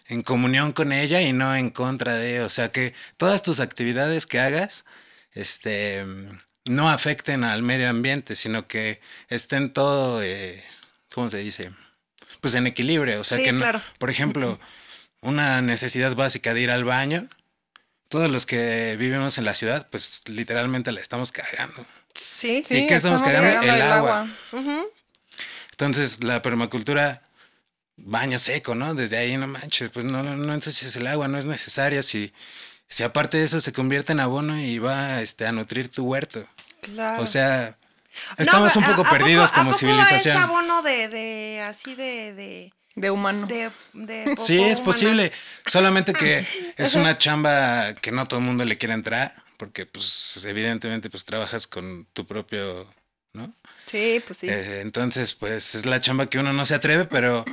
en 0.08 0.22
comunión 0.24 0.74
con 0.74 0.92
ella 0.92 1.22
y 1.22 1.34
no 1.34 1.56
en 1.56 1.70
contra 1.70 2.16
de, 2.16 2.42
o 2.42 2.50
sea, 2.50 2.72
que 2.72 2.94
todas 3.18 3.44
tus 3.44 3.60
actividades 3.60 4.26
que 4.26 4.40
hagas, 4.40 4.86
este, 5.32 6.06
no 6.68 6.90
afecten 6.90 7.44
al 7.44 7.64
medio 7.64 7.90
ambiente, 7.90 8.36
sino 8.36 8.68
que 8.68 9.00
estén 9.30 9.72
todo, 9.74 10.22
eh, 10.24 10.64
¿cómo 11.14 11.30
se 11.30 11.38
dice? 11.40 11.72
Pues 12.42 12.54
en 12.56 12.68
equilibrio, 12.68 13.22
o 13.22 13.24
sea, 13.24 13.38
Sí, 13.38 13.44
que 13.44 13.52
no- 13.52 13.60
claro. 13.60 13.82
por 13.98 14.10
ejemplo, 14.10 14.60
una 15.22 15.62
necesidad 15.62 16.16
básica 16.16 16.54
de 16.54 16.62
ir 16.62 16.72
al 16.72 16.84
baño, 16.84 17.28
todos 18.10 18.30
los 18.32 18.46
que 18.46 18.96
vivimos 18.98 19.38
en 19.38 19.46
la 19.46 19.54
ciudad, 19.54 19.88
pues 19.90 20.22
literalmente 20.28 20.92
la 20.92 21.02
estamos 21.02 21.32
cagando. 21.32 21.86
Sí. 22.14 22.64
Sí, 22.66 22.78
¿Y 22.84 22.88
qué 22.88 22.96
estamos 22.96 23.22
cagando? 23.22 23.62
El 23.62 23.82
agua. 23.82 24.28
Entonces, 25.72 26.24
la 26.24 26.42
permacultura, 26.42 27.22
baño 27.98 28.40
seco, 28.40 28.76
¿no? 28.76 28.96
Desde 28.96 29.18
ahí 29.18 29.38
no 29.38 29.48
manches, 29.48 29.90
pues 29.90 30.06
no, 30.06 30.24
no 30.24 30.54
ensucies 30.54 30.96
el 30.96 31.08
agua, 31.08 31.28
no 31.28 31.38
es 31.38 31.46
necesario. 31.46 32.02
Si, 32.04 32.34
si 32.88 33.04
aparte 33.04 33.38
de 33.38 33.44
eso 33.46 33.62
se 33.62 33.74
convierte 33.74 34.14
en 34.14 34.20
abono 34.20 34.60
y 34.60 34.80
va 34.80 35.22
este, 35.22 35.46
a 35.46 35.52
nutrir 35.52 35.90
tu 35.90 36.06
huerto. 36.06 36.48
Claro. 36.82 37.22
O 37.24 37.28
sea, 37.28 37.78
No, 38.38 38.44
estamos 38.44 38.76
un 38.76 38.84
poco 38.84 39.04
¿a- 39.04 39.08
a 39.08 39.12
perdidos 39.12 39.50
poco- 39.52 39.60
como 39.62 39.72
poco 39.72 39.80
civilización. 39.80 40.38
es 40.38 40.44
abono 40.44 40.82
de, 40.82 41.08
de 41.10 41.62
así 41.62 41.96
de, 41.96 42.34
de 42.34 42.74
De 42.96 43.12
humano. 43.12 43.46
de, 43.48 43.70
de 43.94 44.36
Sí, 44.40 44.60
es 44.62 44.80
humana. 44.80 44.86
posible. 44.86 45.32
Solamente 45.66 46.14
que 46.14 46.46
es 46.78 46.96
una 46.96 47.18
chamba 47.18 47.94
que 47.96 48.12
no 48.12 48.28
todo 48.28 48.40
el 48.40 48.46
mundo 48.46 48.66
le 48.66 48.78
quiere 48.78 48.94
entrar, 48.94 49.36
porque 49.58 49.86
pues 49.86 50.40
evidentemente 50.46 51.10
pues 51.10 51.26
trabajas 51.26 51.68
con 51.68 52.06
tu 52.14 52.26
propio, 52.26 52.88
¿no? 53.38 53.54
Sí, 53.86 54.22
pues 54.28 54.40
sí. 54.40 54.50
Eh, 54.50 54.82
entonces, 54.82 55.34
pues 55.34 55.74
es 55.74 55.86
la 55.86 56.02
chamba 56.02 56.26
que 56.26 56.40
uno 56.40 56.52
no 56.52 56.66
se 56.66 56.76
atreve, 56.76 57.06
pero 57.06 57.46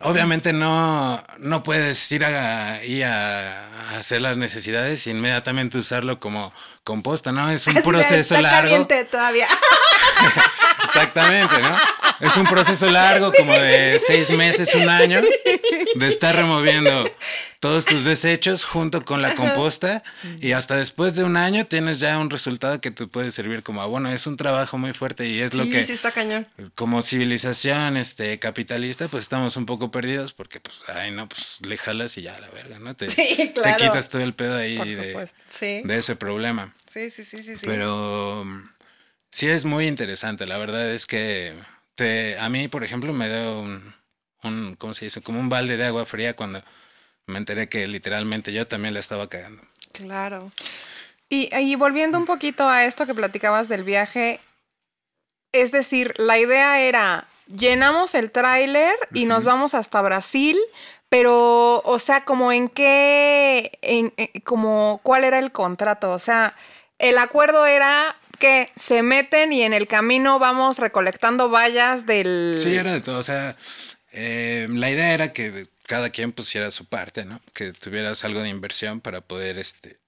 obviamente 0.00 0.54
no, 0.54 1.22
no 1.38 1.62
puedes 1.62 2.10
ir 2.12 2.24
a, 2.24 2.82
ir 2.82 3.04
a 3.04 3.98
hacer 3.98 4.22
las 4.22 4.38
necesidades 4.38 5.06
e 5.06 5.10
inmediatamente 5.10 5.76
usarlo 5.76 6.18
como 6.18 6.54
composta, 6.82 7.30
¿no? 7.30 7.50
Es 7.50 7.66
un 7.66 7.74
proceso 7.82 8.36
está 8.36 8.40
largo. 8.40 8.70
caliente 8.70 9.04
todavía. 9.04 9.46
Exactamente, 10.84 11.60
¿no? 11.60 11.74
Es 12.22 12.36
un 12.36 12.46
proceso 12.46 12.90
largo, 12.90 13.32
como 13.36 13.52
de 13.52 14.00
seis 14.04 14.30
meses, 14.30 14.74
un 14.74 14.88
año, 14.88 15.20
de 15.96 16.08
estar 16.08 16.34
removiendo 16.36 17.04
todos 17.60 17.84
tus 17.84 18.04
desechos 18.04 18.64
junto 18.64 19.04
con 19.04 19.22
la 19.22 19.34
composta 19.34 20.02
y 20.40 20.52
hasta 20.52 20.76
después 20.76 21.14
de 21.14 21.24
un 21.24 21.36
año 21.36 21.66
tienes 21.66 22.00
ya 22.00 22.18
un 22.18 22.30
resultado 22.30 22.80
que 22.80 22.90
te 22.90 23.06
puede 23.06 23.30
servir 23.30 23.62
como 23.62 23.82
abono. 23.82 24.10
Es 24.12 24.26
un 24.26 24.36
trabajo 24.36 24.78
muy 24.78 24.92
fuerte 24.92 25.28
y 25.28 25.40
es 25.40 25.54
lo 25.54 25.64
sí, 25.64 25.70
que 25.70 25.84
sí 25.84 25.92
está 25.92 26.10
cañón. 26.12 26.46
como 26.74 27.02
civilización 27.02 27.96
este 27.96 28.38
capitalista 28.38 29.08
pues 29.08 29.22
estamos 29.22 29.56
un 29.56 29.66
poco 29.66 29.90
perdidos 29.90 30.32
porque 30.32 30.58
pues 30.60 30.76
ay 30.88 31.10
no 31.12 31.28
pues 31.28 31.58
le 31.60 31.76
jalas 31.76 32.16
y 32.18 32.22
ya 32.22 32.38
la 32.40 32.48
verga, 32.50 32.78
¿no? 32.78 32.94
Te, 32.96 33.08
Sí, 33.08 33.52
claro. 33.54 33.76
te 33.76 33.84
quitas 33.84 34.08
todo 34.08 34.22
el 34.22 34.34
pedo 34.34 34.56
ahí 34.56 34.76
de. 34.76 35.28
Sí. 35.50 35.82
de 35.84 35.98
ese 35.98 36.16
problema. 36.16 36.74
Sí, 36.92 37.10
sí, 37.10 37.24
sí, 37.24 37.42
sí, 37.42 37.56
sí. 37.56 37.66
Pero 37.66 38.44
mm, 38.44 38.68
sí 39.30 39.48
es 39.48 39.64
muy 39.64 39.86
interesante. 39.86 40.46
La 40.46 40.58
verdad 40.58 40.90
es 40.92 41.06
que 41.06 41.54
te, 41.94 42.38
a 42.38 42.48
mí, 42.48 42.68
por 42.68 42.84
ejemplo, 42.84 43.12
me 43.12 43.28
dio 43.28 43.60
un, 43.60 43.94
un, 44.42 44.76
¿cómo 44.76 44.94
se 44.94 45.06
dice? 45.06 45.20
Como 45.22 45.40
un 45.40 45.48
balde 45.48 45.76
de 45.76 45.84
agua 45.86 46.04
fría 46.06 46.34
cuando 46.34 46.62
me 47.26 47.38
enteré 47.38 47.68
que 47.68 47.86
literalmente 47.86 48.52
yo 48.52 48.66
también 48.66 48.94
la 48.94 49.00
estaba 49.00 49.28
cagando. 49.28 49.62
Claro. 49.92 50.50
Y, 51.28 51.54
y 51.56 51.74
volviendo 51.76 52.18
un 52.18 52.24
poquito 52.26 52.68
a 52.68 52.84
esto 52.84 53.06
que 53.06 53.14
platicabas 53.14 53.68
del 53.68 53.84
viaje, 53.84 54.40
es 55.52 55.72
decir, 55.72 56.14
la 56.16 56.38
idea 56.38 56.80
era, 56.80 57.26
llenamos 57.46 58.14
el 58.14 58.30
tráiler 58.30 58.94
y 59.12 59.26
nos 59.26 59.44
vamos 59.44 59.74
hasta 59.74 60.00
Brasil, 60.00 60.58
pero, 61.08 61.80
o 61.84 61.98
sea, 61.98 62.24
como 62.24 62.52
en 62.52 62.68
qué, 62.68 63.78
en, 63.82 64.14
en- 64.16 64.40
como, 64.42 65.00
¿cuál 65.02 65.24
era 65.24 65.38
el 65.38 65.52
contrato? 65.52 66.10
O 66.10 66.18
sea, 66.18 66.54
el 66.98 67.18
acuerdo 67.18 67.66
era 67.66 68.16
que 68.42 68.72
se 68.74 69.04
meten 69.04 69.52
y 69.52 69.62
en 69.62 69.72
el 69.72 69.86
camino 69.86 70.40
vamos 70.40 70.80
recolectando 70.80 71.48
vallas 71.48 72.06
del... 72.06 72.58
Sí, 72.60 72.74
era 72.74 72.92
de 72.92 73.00
todo. 73.00 73.20
O 73.20 73.22
sea, 73.22 73.56
eh, 74.10 74.66
la 74.68 74.90
idea 74.90 75.14
era 75.14 75.32
que 75.32 75.68
cada 75.86 76.10
quien 76.10 76.32
pusiera 76.32 76.72
su 76.72 76.86
parte, 76.86 77.24
¿no? 77.24 77.40
Que 77.52 77.72
tuvieras 77.72 78.24
algo 78.24 78.42
de 78.42 78.48
inversión 78.48 79.00
para 79.00 79.20
poder, 79.20 79.58
este, 79.58 80.00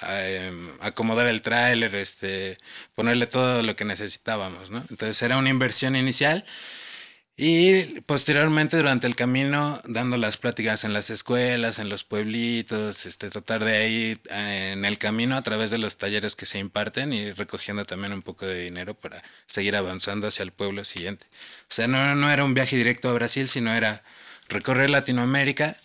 em, 0.00 0.72
acomodar 0.80 1.28
el 1.28 1.40
tráiler, 1.40 1.94
este, 1.94 2.58
ponerle 2.96 3.28
todo 3.28 3.62
lo 3.62 3.76
que 3.76 3.84
necesitábamos, 3.84 4.70
¿no? 4.70 4.84
Entonces 4.90 5.22
era 5.22 5.38
una 5.38 5.48
inversión 5.48 5.94
inicial 5.94 6.44
y 7.38 8.00
posteriormente 8.02 8.78
durante 8.78 9.06
el 9.06 9.14
camino 9.14 9.82
dando 9.84 10.16
las 10.16 10.38
pláticas 10.38 10.84
en 10.84 10.94
las 10.94 11.10
escuelas, 11.10 11.78
en 11.78 11.90
los 11.90 12.02
pueblitos, 12.04 13.04
este, 13.04 13.28
tratar 13.30 13.64
de 13.64 13.76
ahí 13.76 14.20
eh, 14.30 14.70
en 14.72 14.84
el 14.86 14.96
camino 14.98 15.36
a 15.36 15.42
través 15.42 15.70
de 15.70 15.78
los 15.78 15.98
talleres 15.98 16.34
que 16.34 16.46
se 16.46 16.58
imparten 16.58 17.12
y 17.12 17.32
recogiendo 17.32 17.84
también 17.84 18.14
un 18.14 18.22
poco 18.22 18.46
de 18.46 18.62
dinero 18.64 18.94
para 18.94 19.22
seguir 19.46 19.76
avanzando 19.76 20.28
hacia 20.28 20.44
el 20.44 20.52
pueblo 20.52 20.84
siguiente. 20.84 21.26
O 21.70 21.74
sea, 21.74 21.88
no, 21.88 22.14
no 22.14 22.30
era 22.30 22.44
un 22.44 22.54
viaje 22.54 22.76
directo 22.76 23.10
a 23.10 23.12
Brasil, 23.12 23.48
sino 23.48 23.74
era 23.74 24.02
recorrer 24.48 24.88
Latinoamérica 24.90 25.76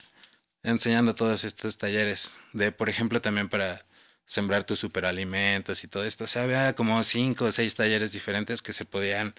enseñando 0.63 1.15
todos 1.15 1.43
estos 1.43 1.77
talleres 1.77 2.33
de, 2.53 2.71
por 2.71 2.89
ejemplo, 2.89 3.21
también 3.21 3.49
para 3.49 3.85
sembrar 4.25 4.63
tus 4.65 4.79
superalimentos 4.79 5.83
y 5.83 5.87
todo 5.87 6.05
esto. 6.05 6.25
O 6.25 6.27
sea, 6.27 6.43
había 6.43 6.73
como 6.75 7.03
cinco 7.03 7.45
o 7.45 7.51
seis 7.51 7.75
talleres 7.75 8.13
diferentes 8.13 8.61
que 8.61 8.73
se 8.73 8.85
podían 8.85 9.35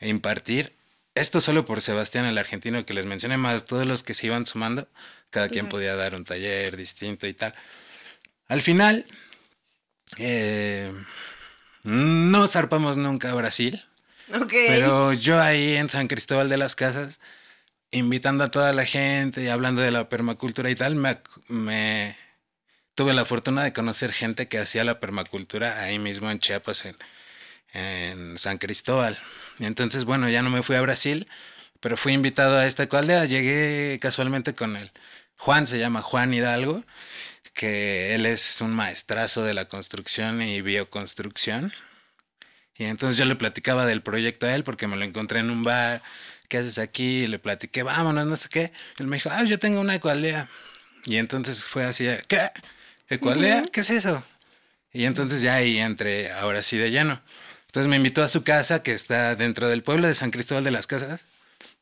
impartir. 0.00 0.74
Esto 1.14 1.40
solo 1.40 1.64
por 1.64 1.80
Sebastián, 1.80 2.24
el 2.24 2.38
argentino 2.38 2.84
que 2.84 2.92
les 2.94 3.06
mencioné, 3.06 3.36
más 3.36 3.64
todos 3.66 3.86
los 3.86 4.02
que 4.02 4.14
se 4.14 4.26
iban 4.26 4.46
sumando, 4.46 4.88
cada 5.30 5.48
quien 5.48 5.68
podía 5.68 5.94
dar 5.94 6.14
un 6.14 6.24
taller 6.24 6.76
distinto 6.76 7.26
y 7.28 7.34
tal. 7.34 7.54
Al 8.48 8.62
final, 8.62 9.06
eh, 10.18 10.92
no 11.84 12.48
zarpamos 12.48 12.96
nunca 12.96 13.30
a 13.30 13.34
Brasil, 13.34 13.84
Ok. 14.34 14.52
pero 14.66 15.12
yo 15.12 15.40
ahí 15.40 15.74
en 15.74 15.88
San 15.88 16.08
Cristóbal 16.08 16.48
de 16.48 16.56
las 16.56 16.74
Casas, 16.74 17.20
invitando 17.92 18.42
a 18.42 18.50
toda 18.50 18.72
la 18.72 18.84
gente 18.84 19.42
y 19.44 19.48
hablando 19.48 19.82
de 19.82 19.92
la 19.92 20.08
permacultura 20.08 20.68
y 20.68 20.74
tal, 20.74 20.96
me, 20.96 21.18
me 21.46 22.16
tuve 22.96 23.12
la 23.12 23.24
fortuna 23.24 23.62
de 23.62 23.72
conocer 23.72 24.12
gente 24.12 24.48
que 24.48 24.58
hacía 24.58 24.82
la 24.82 24.98
permacultura 24.98 25.80
ahí 25.80 26.00
mismo 26.00 26.28
en 26.30 26.40
Chiapas, 26.40 26.84
en, 26.86 26.96
en 27.74 28.38
San 28.38 28.58
Cristóbal. 28.58 29.18
Y 29.58 29.66
entonces, 29.66 30.04
bueno, 30.04 30.28
ya 30.30 30.42
no 30.42 30.50
me 30.50 30.62
fui 30.62 30.76
a 30.76 30.80
Brasil, 30.80 31.28
pero 31.80 31.96
fui 31.96 32.12
invitado 32.12 32.58
a 32.58 32.66
esta 32.66 32.88
aldea. 32.90 33.26
Llegué 33.26 33.98
casualmente 34.00 34.54
con 34.54 34.76
él. 34.76 34.92
Juan 35.36 35.66
se 35.66 35.78
llama 35.78 36.00
Juan 36.00 36.32
Hidalgo, 36.32 36.82
que 37.52 38.14
él 38.14 38.24
es 38.24 38.60
un 38.60 38.72
maestrazo 38.72 39.42
de 39.44 39.52
la 39.52 39.68
construcción 39.68 40.40
y 40.40 40.62
bioconstrucción. 40.62 41.72
Y 42.76 42.84
entonces 42.84 43.18
yo 43.18 43.24
le 43.24 43.36
platicaba 43.36 43.86
del 43.86 44.02
proyecto 44.02 44.46
a 44.46 44.54
él 44.54 44.64
porque 44.64 44.86
me 44.86 44.96
lo 44.96 45.04
encontré 45.04 45.40
en 45.40 45.50
un 45.50 45.62
bar. 45.62 46.02
¿Qué 46.48 46.58
haces 46.58 46.78
aquí? 46.78 47.20
Y 47.20 47.26
le 47.26 47.38
platiqué, 47.38 47.82
vámonos, 47.82 48.26
no 48.26 48.36
sé 48.36 48.48
qué. 48.48 48.72
Él 48.98 49.06
me 49.06 49.16
dijo, 49.16 49.30
ah, 49.32 49.44
yo 49.44 49.58
tengo 49.58 49.80
una 49.80 49.94
ecoaldea. 49.94 50.48
Y 51.04 51.16
entonces 51.16 51.64
fue 51.64 51.84
así, 51.84 52.06
¿qué? 52.28 52.50
¿Ecoaldea? 53.08 53.64
¿Qué 53.72 53.80
es 53.80 53.90
eso? 53.90 54.24
Y 54.92 55.04
entonces 55.04 55.42
ya 55.42 55.54
ahí 55.54 55.78
entré 55.78 56.32
ahora 56.32 56.62
sí 56.62 56.76
de 56.76 56.90
lleno. 56.90 57.20
Entonces 57.74 57.90
me 57.90 57.96
invitó 57.96 58.22
a 58.22 58.28
su 58.28 58.44
casa 58.44 58.84
que 58.84 58.92
está 58.92 59.34
dentro 59.34 59.66
del 59.66 59.82
pueblo 59.82 60.06
de 60.06 60.14
San 60.14 60.30
Cristóbal 60.30 60.62
de 60.62 60.70
las 60.70 60.86
Casas. 60.86 61.22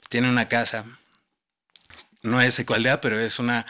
Tiene 0.08 0.30
una 0.30 0.48
casa. 0.48 0.86
No 2.22 2.40
es 2.40 2.58
ecoaldea, 2.58 3.02
pero 3.02 3.20
es 3.20 3.38
una 3.38 3.66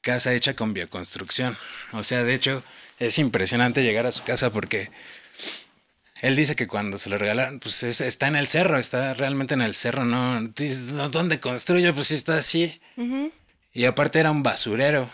casa 0.00 0.32
hecha 0.32 0.56
con 0.56 0.72
bioconstrucción. 0.72 1.58
O 1.92 2.04
sea, 2.04 2.24
de 2.24 2.32
hecho, 2.32 2.64
es 2.98 3.18
impresionante 3.18 3.82
llegar 3.82 4.06
a 4.06 4.12
su 4.12 4.22
casa 4.24 4.48
porque 4.50 4.90
él 6.22 6.36
dice 6.36 6.56
que 6.56 6.66
cuando 6.68 6.96
se 6.96 7.10
lo 7.10 7.18
regalaron, 7.18 7.60
pues 7.60 7.82
es- 7.82 8.00
está 8.00 8.28
en 8.28 8.36
el 8.36 8.46
cerro, 8.46 8.78
está 8.78 9.12
realmente 9.12 9.52
en 9.52 9.60
el 9.60 9.74
cerro, 9.74 10.06
¿no? 10.06 10.40
Dices, 10.56 10.78
"No, 10.94 11.10
¿dónde 11.10 11.38
construye? 11.38 11.92
Pues 11.92 12.12
está 12.12 12.38
así. 12.38 12.80
Y 13.74 13.84
aparte 13.84 14.20
era 14.20 14.30
un 14.30 14.42
basurero, 14.42 15.10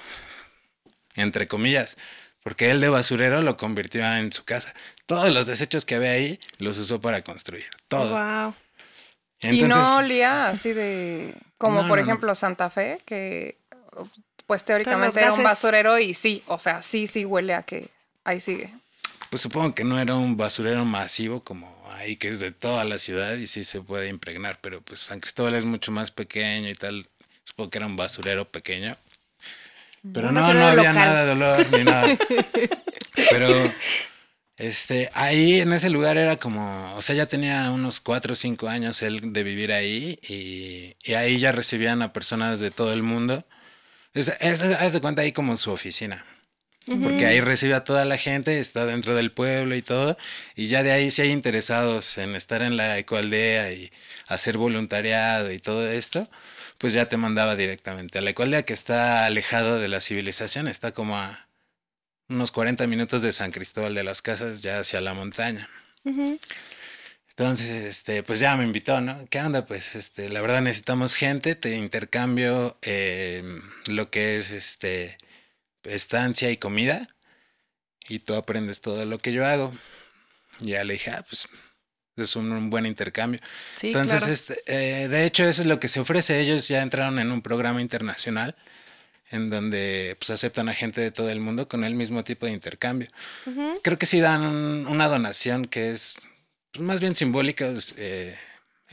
entre 1.17 1.49
comillas, 1.49 1.97
porque 2.45 2.71
él 2.71 2.81
de 2.81 2.91
basurero 2.91 3.43
lo 3.43 3.57
convirtió 3.57 4.07
en 4.15 4.31
su 4.33 4.45
casa. 4.45 4.73
Todos 5.09 5.33
los 5.33 5.47
desechos 5.47 5.85
que 5.85 5.95
había 5.97 6.11
ahí 6.13 6.39
los 6.59 6.77
usó 6.79 7.01
para 7.01 7.23
construir, 7.23 7.67
todo. 7.89 8.11
Wow. 8.11 8.55
y 9.41 9.63
no 9.63 9.97
olía 9.97 10.49
así 10.49 10.73
de, 10.75 11.35
como 11.57 11.83
No, 11.83 11.89
por 11.89 11.99
no, 11.99 12.05
no. 12.05 12.11
ejemplo 12.11 12.35
Santa 12.35 12.69
Fe, 12.71 13.01
que 13.07 13.57
pues 14.47 14.65
teóricamente 14.65 15.21
era 15.21 15.33
un 15.33 15.43
basurero 15.43 15.99
y 15.99 16.13
sí, 16.15 16.43
o 16.47 16.59
sea, 16.59 16.83
sí, 16.83 17.07
sí 17.07 17.25
huele 17.25 17.55
a 17.55 17.63
que 17.63 17.89
ahí 18.25 18.39
sigue. 18.41 18.71
Pues 19.31 19.43
supongo 19.43 19.75
que 19.75 19.83
no 19.85 19.99
era 19.99 20.15
un 20.15 20.37
basurero 20.37 20.85
masivo 20.85 21.43
como 21.43 21.75
ahí, 21.95 22.17
que 22.17 22.29
es 22.29 22.41
de 22.41 22.53
toda 22.53 22.85
la 22.85 22.99
ciudad 22.99 23.35
y 23.37 23.47
sí 23.47 23.65
se 23.65 23.81
puede 23.81 24.09
impregnar, 24.09 24.59
pero 24.61 24.83
pues 24.83 25.01
San 25.01 25.21
Cristóbal 25.21 25.55
es 25.55 25.65
mucho 25.65 25.91
más 25.91 26.11
pequeño 26.11 26.69
y 26.69 26.75
tal. 26.75 27.09
Supongo 27.45 27.71
que 27.71 27.79
era 27.79 27.87
un 27.87 27.97
basurero 27.97 28.47
pequeño. 28.51 28.97
Pero 30.15 30.29
Un 30.29 30.35
no, 30.35 30.55
no 30.55 30.67
había 30.67 30.93
local. 30.93 30.95
nada 30.95 31.25
de 31.25 31.33
olor 31.33 31.67
ni 31.73 31.85
nada. 31.85 32.07
Pero 33.31 33.73
este, 34.59 35.11
ahí 35.15 35.61
en 35.61 35.73
ese 35.73 35.89
lugar 35.89 36.19
era 36.19 36.37
como, 36.37 36.95
o 36.97 37.03
sea, 37.03 37.15
ya 37.15 37.27
tenía 37.27 37.71
unos 37.71 38.01
cuatro 38.01 38.33
o 38.33 38.37
cinco 38.37 38.69
años 38.69 39.03
él 39.03 39.33
de 39.33 39.43
vivir 39.45 39.73
ahí 39.73 40.19
y, 40.29 40.97
y 41.09 41.15
ahí 41.15 41.39
ya 41.39 41.53
recibían 41.53 42.03
a 42.03 42.13
personas 42.13 42.61
de 42.61 42.71
todo 42.71 42.93
el 42.93 43.03
mundo. 43.03 43.47
Es, 44.15 44.29
es, 44.41 44.61
haz 44.63 44.93
de 44.93 45.01
cuenta 45.01 45.23
ahí 45.23 45.33
como 45.33 45.57
su 45.57 45.71
oficina. 45.71 46.25
Porque 47.03 47.27
ahí 47.27 47.41
recibe 47.41 47.75
a 47.75 47.85
toda 47.85 48.05
la 48.07 48.17
gente, 48.17 48.59
está 48.61 48.87
dentro 48.87 49.15
del 49.15 49.31
pueblo 49.31 49.75
y 49.77 49.83
todo, 49.83 50.17
y 50.57 50.69
ya 50.69 50.83
de 50.83 50.93
ahí 50.93 51.11
si 51.11 51.21
hay 51.21 51.31
interesados 51.33 52.17
en 52.17 52.35
estar 52.35 52.63
en 52.63 52.79
la 52.79 52.97
ecoaldea 52.99 53.71
y 53.73 53.93
hacer 54.27 54.57
voluntariado 54.57 55.53
y 55.53 55.59
todo 55.59 55.87
esto, 55.87 56.31
pues 56.79 56.95
ya 56.95 57.07
te 57.07 57.19
mandaba 57.19 57.57
directamente 57.57 58.19
a 58.19 58.23
la 58.23 58.31
ecoaldea 58.31 58.63
que 58.63 58.73
está 58.73 59.27
alejado 59.27 59.79
de 59.79 59.89
la 59.89 60.01
civilización, 60.01 60.67
está 60.67 60.93
como 60.93 61.19
a 61.19 61.48
unos 62.29 62.51
40 62.53 62.87
minutos 62.87 63.23
de 63.23 63.33
San 63.33 63.51
Cristóbal 63.51 63.95
de 63.95 64.05
las 64.05 64.23
Casas, 64.23 64.63
ya 64.63 64.81
hacia 64.81 65.01
la 65.01 65.15
montaña. 65.15 65.69
Entonces, 67.31 67.85
este, 67.85 68.23
pues 68.23 68.41
ya 68.41 68.57
me 68.57 68.65
invitó, 68.65 69.01
¿no? 69.01 69.27
¿Qué 69.31 69.41
onda? 69.41 69.65
Pues, 69.67 69.95
este, 69.95 70.29
la 70.29 70.41
verdad 70.41 70.61
necesitamos 70.61 71.15
gente, 71.15 71.55
te 71.55 71.75
intercambio 71.75 72.77
eh, 72.83 73.43
lo 73.87 74.11
que 74.11 74.39
es, 74.39 74.51
este, 74.51 75.17
estancia 75.85 76.51
y 76.51 76.57
comida 76.57 77.09
y 78.09 78.21
tú 78.21 78.35
aprendes 78.35 78.81
todo 78.81 79.05
lo 79.05 79.19
que 79.19 79.33
yo 79.33 79.47
hago. 79.47 79.73
Y 80.61 80.71
ya 80.71 80.85
le 80.85 80.95
dije, 80.95 81.11
ah, 81.13 81.25
pues 81.29 81.49
es 82.17 82.35
un, 82.37 82.51
un 82.51 82.71
buen 82.71 82.87
intercambio. 82.87 83.41
Sí, 83.77 83.89
Entonces, 83.89 84.19
claro. 84.19 84.33
este, 84.33 84.63
eh, 84.67 85.09
de 85.09 85.25
hecho, 85.25 85.45
eso 85.45 85.63
es 85.63 85.69
lo 85.69 85.79
que 85.79 85.89
se 85.89 86.01
ofrece. 86.01 86.41
Ellos 86.41 86.67
ya 86.69 86.83
entraron 86.83 87.19
en 87.19 87.31
un 87.31 87.43
programa 87.43 87.81
internacional 87.81 88.57
en 89.31 89.51
donde 89.51 90.17
pues, 90.19 90.31
aceptan 90.31 90.69
a 90.69 90.75
gente 90.75 91.01
de 91.01 91.11
todo 91.11 91.29
el 91.31 91.41
mundo 91.41 91.69
con 91.69 91.85
el 91.85 91.95
mismo 91.95 92.25
tipo 92.25 92.47
de 92.47 92.53
intercambio. 92.53 93.09
Creo 93.83 93.99
que 93.99 94.07
sí 94.07 94.21
dan 94.21 94.43
un- 94.43 94.87
una 94.87 95.09
donación 95.09 95.67
que 95.67 95.93
es 95.93 96.15
pues, 96.73 96.83
más 96.85 97.01
bien 97.01 97.15
simbólica, 97.17 97.71
eh, 97.97 98.39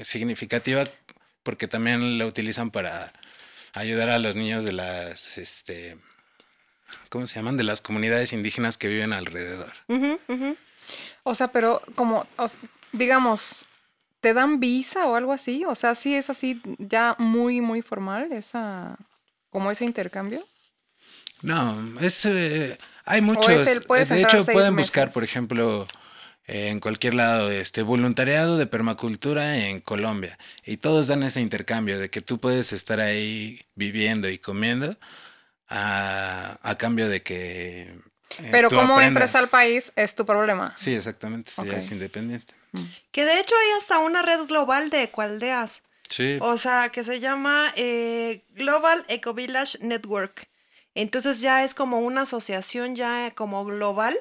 significativa, 0.04 0.84
porque 1.44 1.68
también 1.68 2.18
la 2.18 2.26
utilizan 2.26 2.72
para 2.72 3.14
ayudar 3.74 4.10
a 4.10 4.20
los 4.20 4.36
niños 4.36 4.64
de 4.64 4.72
las, 4.72 5.38
este, 5.38 5.98
¿cómo 7.10 7.28
se 7.28 7.36
llaman? 7.36 7.58
De 7.58 7.64
las 7.64 7.82
comunidades 7.82 8.34
indígenas 8.34 8.78
que 8.78 8.88
viven 8.88 9.14
alrededor. 9.14 9.74
Ujú, 9.88 10.20
ujú. 10.28 10.58
O 11.24 11.34
sea, 11.36 11.48
pero 11.50 11.82
como, 11.96 12.28
digamos, 12.92 13.66
¿te 14.22 14.34
dan 14.34 14.60
visa 14.60 15.08
o 15.08 15.16
algo 15.16 15.34
así? 15.34 15.66
O 15.66 15.76
sea, 15.76 15.96
sí 15.96 16.16
es 16.16 16.30
así 16.30 16.62
ya 16.78 17.16
muy, 17.20 17.62
muy 17.62 17.82
formal 17.82 18.32
esa, 18.32 18.98
como 19.56 19.72
ese 19.72 19.86
intercambio. 19.86 20.44
No, 21.42 21.98
es, 22.02 22.26
eh, 22.26 22.78
hay 23.06 23.22
muchos. 23.22 23.66
el- 23.68 23.84
puedes 23.84 24.10
de 24.10 24.18
entrar 24.18 24.36
hecho, 24.36 24.44
seis 24.44 24.54
pueden 24.54 24.76
buscar, 24.76 25.14
por 25.14 25.22
meses. 25.24 25.32
ejemplo, 25.32 25.88
eh, 26.46 26.68
en 26.72 26.82
cualquier 26.82 27.14
lado, 27.14 27.50
este 27.50 27.82
voluntariado 27.82 28.58
de 28.58 28.68
permacultura 28.68 29.56
en 29.56 29.80
Colombia. 29.80 30.38
Y 30.66 30.76
todos 30.76 31.08
dan 31.08 31.24
ese 31.24 31.40
intercambio 31.40 31.98
de 32.00 32.10
que 32.10 32.20
tú 32.20 32.38
puedes 32.38 32.74
estar 32.74 33.00
ahí 33.00 33.62
viviendo 33.76 34.28
y 34.28 34.40
comiendo 34.40 34.98
a, 35.70 36.60
a 36.62 36.76
cambio 36.78 37.08
de 37.08 37.24
que. 37.24 37.82
eh, 38.40 38.50
Pero 38.52 38.68
tú 38.68 38.76
cómo 38.76 38.96
aprendas. 38.96 39.08
entres 39.24 39.36
al 39.36 39.48
país 39.48 39.94
es 39.96 40.16
tu 40.16 40.26
problema. 40.26 40.74
Sí, 40.78 40.94
exactamente. 40.96 41.54
Sí, 41.56 41.62
Ok. 41.62 41.72
es 41.72 41.92
independiente. 41.92 42.54
Que 43.14 43.24
de 43.24 43.40
hecho 43.40 43.56
hay 43.56 43.78
hasta 43.80 44.00
una 44.00 44.22
red 44.22 44.42
global 44.48 44.90
de 44.90 45.04
ecoaldeas. 45.04 45.82
Sí. 46.10 46.38
O 46.42 46.58
sea, 46.58 46.90
que 46.90 47.04
se 47.04 47.20
llama 47.20 47.74
eh, 47.76 48.44
Global 48.52 49.06
Eco 49.08 49.34
Village 49.34 49.80
Network. 49.82 50.48
Entonces 50.94 51.42
ya 51.42 51.64
es 51.64 51.74
como 51.74 52.00
una 52.00 52.22
asociación 52.22 52.96
ya 52.96 53.32
como 53.36 53.66
global 53.66 54.16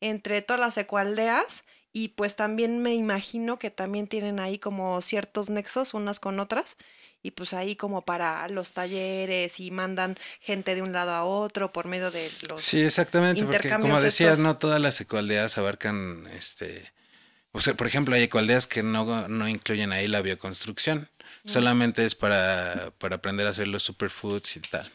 entre 0.00 0.42
todas 0.42 0.60
las 0.60 0.76
ecoaldeas 0.76 1.64
y 1.92 2.08
pues 2.08 2.36
también 2.36 2.82
me 2.82 2.94
imagino 2.94 3.58
que 3.58 3.70
también 3.70 4.06
tienen 4.06 4.40
ahí 4.40 4.58
como 4.58 5.00
ciertos 5.00 5.48
nexos 5.48 5.94
unas 5.94 6.20
con 6.20 6.40
otras 6.40 6.76
y 7.22 7.30
pues 7.30 7.54
ahí 7.54 7.74
como 7.74 8.02
para 8.02 8.46
los 8.48 8.72
talleres 8.72 9.58
y 9.60 9.70
mandan 9.70 10.18
gente 10.40 10.74
de 10.74 10.82
un 10.82 10.92
lado 10.92 11.12
a 11.12 11.24
otro 11.24 11.72
por 11.72 11.86
medio 11.86 12.10
de 12.10 12.30
los... 12.48 12.60
Sí, 12.60 12.82
exactamente, 12.82 13.44
porque 13.44 13.70
como 13.70 14.00
decías, 14.00 14.32
estos. 14.32 14.44
no 14.44 14.58
todas 14.58 14.80
las 14.80 15.00
ecoaldeas 15.00 15.58
abarcan, 15.58 16.26
este, 16.36 16.92
o 17.52 17.60
sea, 17.60 17.74
por 17.74 17.86
ejemplo, 17.86 18.14
hay 18.14 18.24
ecoaldeas 18.24 18.66
que 18.66 18.82
no, 18.82 19.28
no 19.28 19.48
incluyen 19.48 19.92
ahí 19.92 20.06
la 20.06 20.20
bioconstrucción, 20.20 21.08
solamente 21.46 22.04
es 22.04 22.14
para, 22.14 22.92
para 22.98 23.16
aprender 23.16 23.46
a 23.46 23.50
hacer 23.50 23.68
los 23.68 23.82
superfoods 23.82 24.56
y 24.56 24.60
tal. 24.60 24.90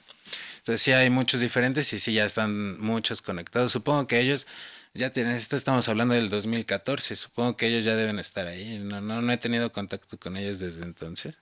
Entonces 0.58 0.81
sí 0.81 0.91
hay 0.91 1.10
muchos 1.10 1.39
diferentes 1.39 1.91
y 1.93 2.00
sí 2.00 2.13
ya 2.13 2.25
están 2.25 2.79
muchos 2.79 3.22
conectados. 3.22 3.72
Supongo 3.72 4.05
que 4.05 4.20
ellos 4.20 4.46
ya 4.93 5.12
tienen, 5.12 5.36
esto 5.36 5.55
estamos 5.55 5.88
hablando 5.88 6.13
del 6.13 6.29
2014, 6.29 7.15
supongo 7.15 7.58
que 7.58 7.67
ellos 7.67 7.84
ya 7.86 7.96
deben 7.96 8.20
estar 8.20 8.48
ahí. 8.48 8.77
No, 8.77 9.01
no, 9.01 9.22
no 9.22 9.31
he 9.34 9.38
tenido 9.38 9.72
contacto 9.72 10.20
con 10.20 10.38
ellos 10.38 10.60
desde 10.60 10.84
entonces, 10.84 11.36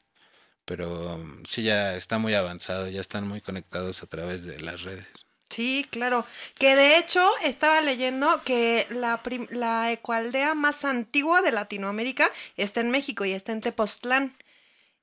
pero 0.66 1.16
um, 1.16 1.44
sí 1.46 1.64
ya 1.64 1.96
está 1.96 2.18
muy 2.18 2.34
avanzado, 2.34 2.88
ya 2.88 3.02
están 3.02 3.28
muy 3.28 3.42
conectados 3.42 4.04
a 4.04 4.08
través 4.08 4.46
de 4.46 4.60
las 4.60 4.84
redes. 4.84 5.08
Sí, 5.50 5.86
claro. 5.90 6.26
Que 6.60 6.76
de 6.76 7.00
hecho 7.00 7.28
estaba 7.44 7.82
leyendo 7.82 8.42
que 8.46 8.86
la, 8.92 9.20
la 9.50 9.92
ecoaldea 9.92 10.54
más 10.54 10.86
antigua 10.86 11.42
de 11.42 11.52
Latinoamérica 11.52 12.32
está 12.56 12.82
en 12.82 12.92
México 12.92 13.26
y 13.26 13.32
está 13.32 13.52
en 13.52 13.62
Tepoztlán. 13.62 14.36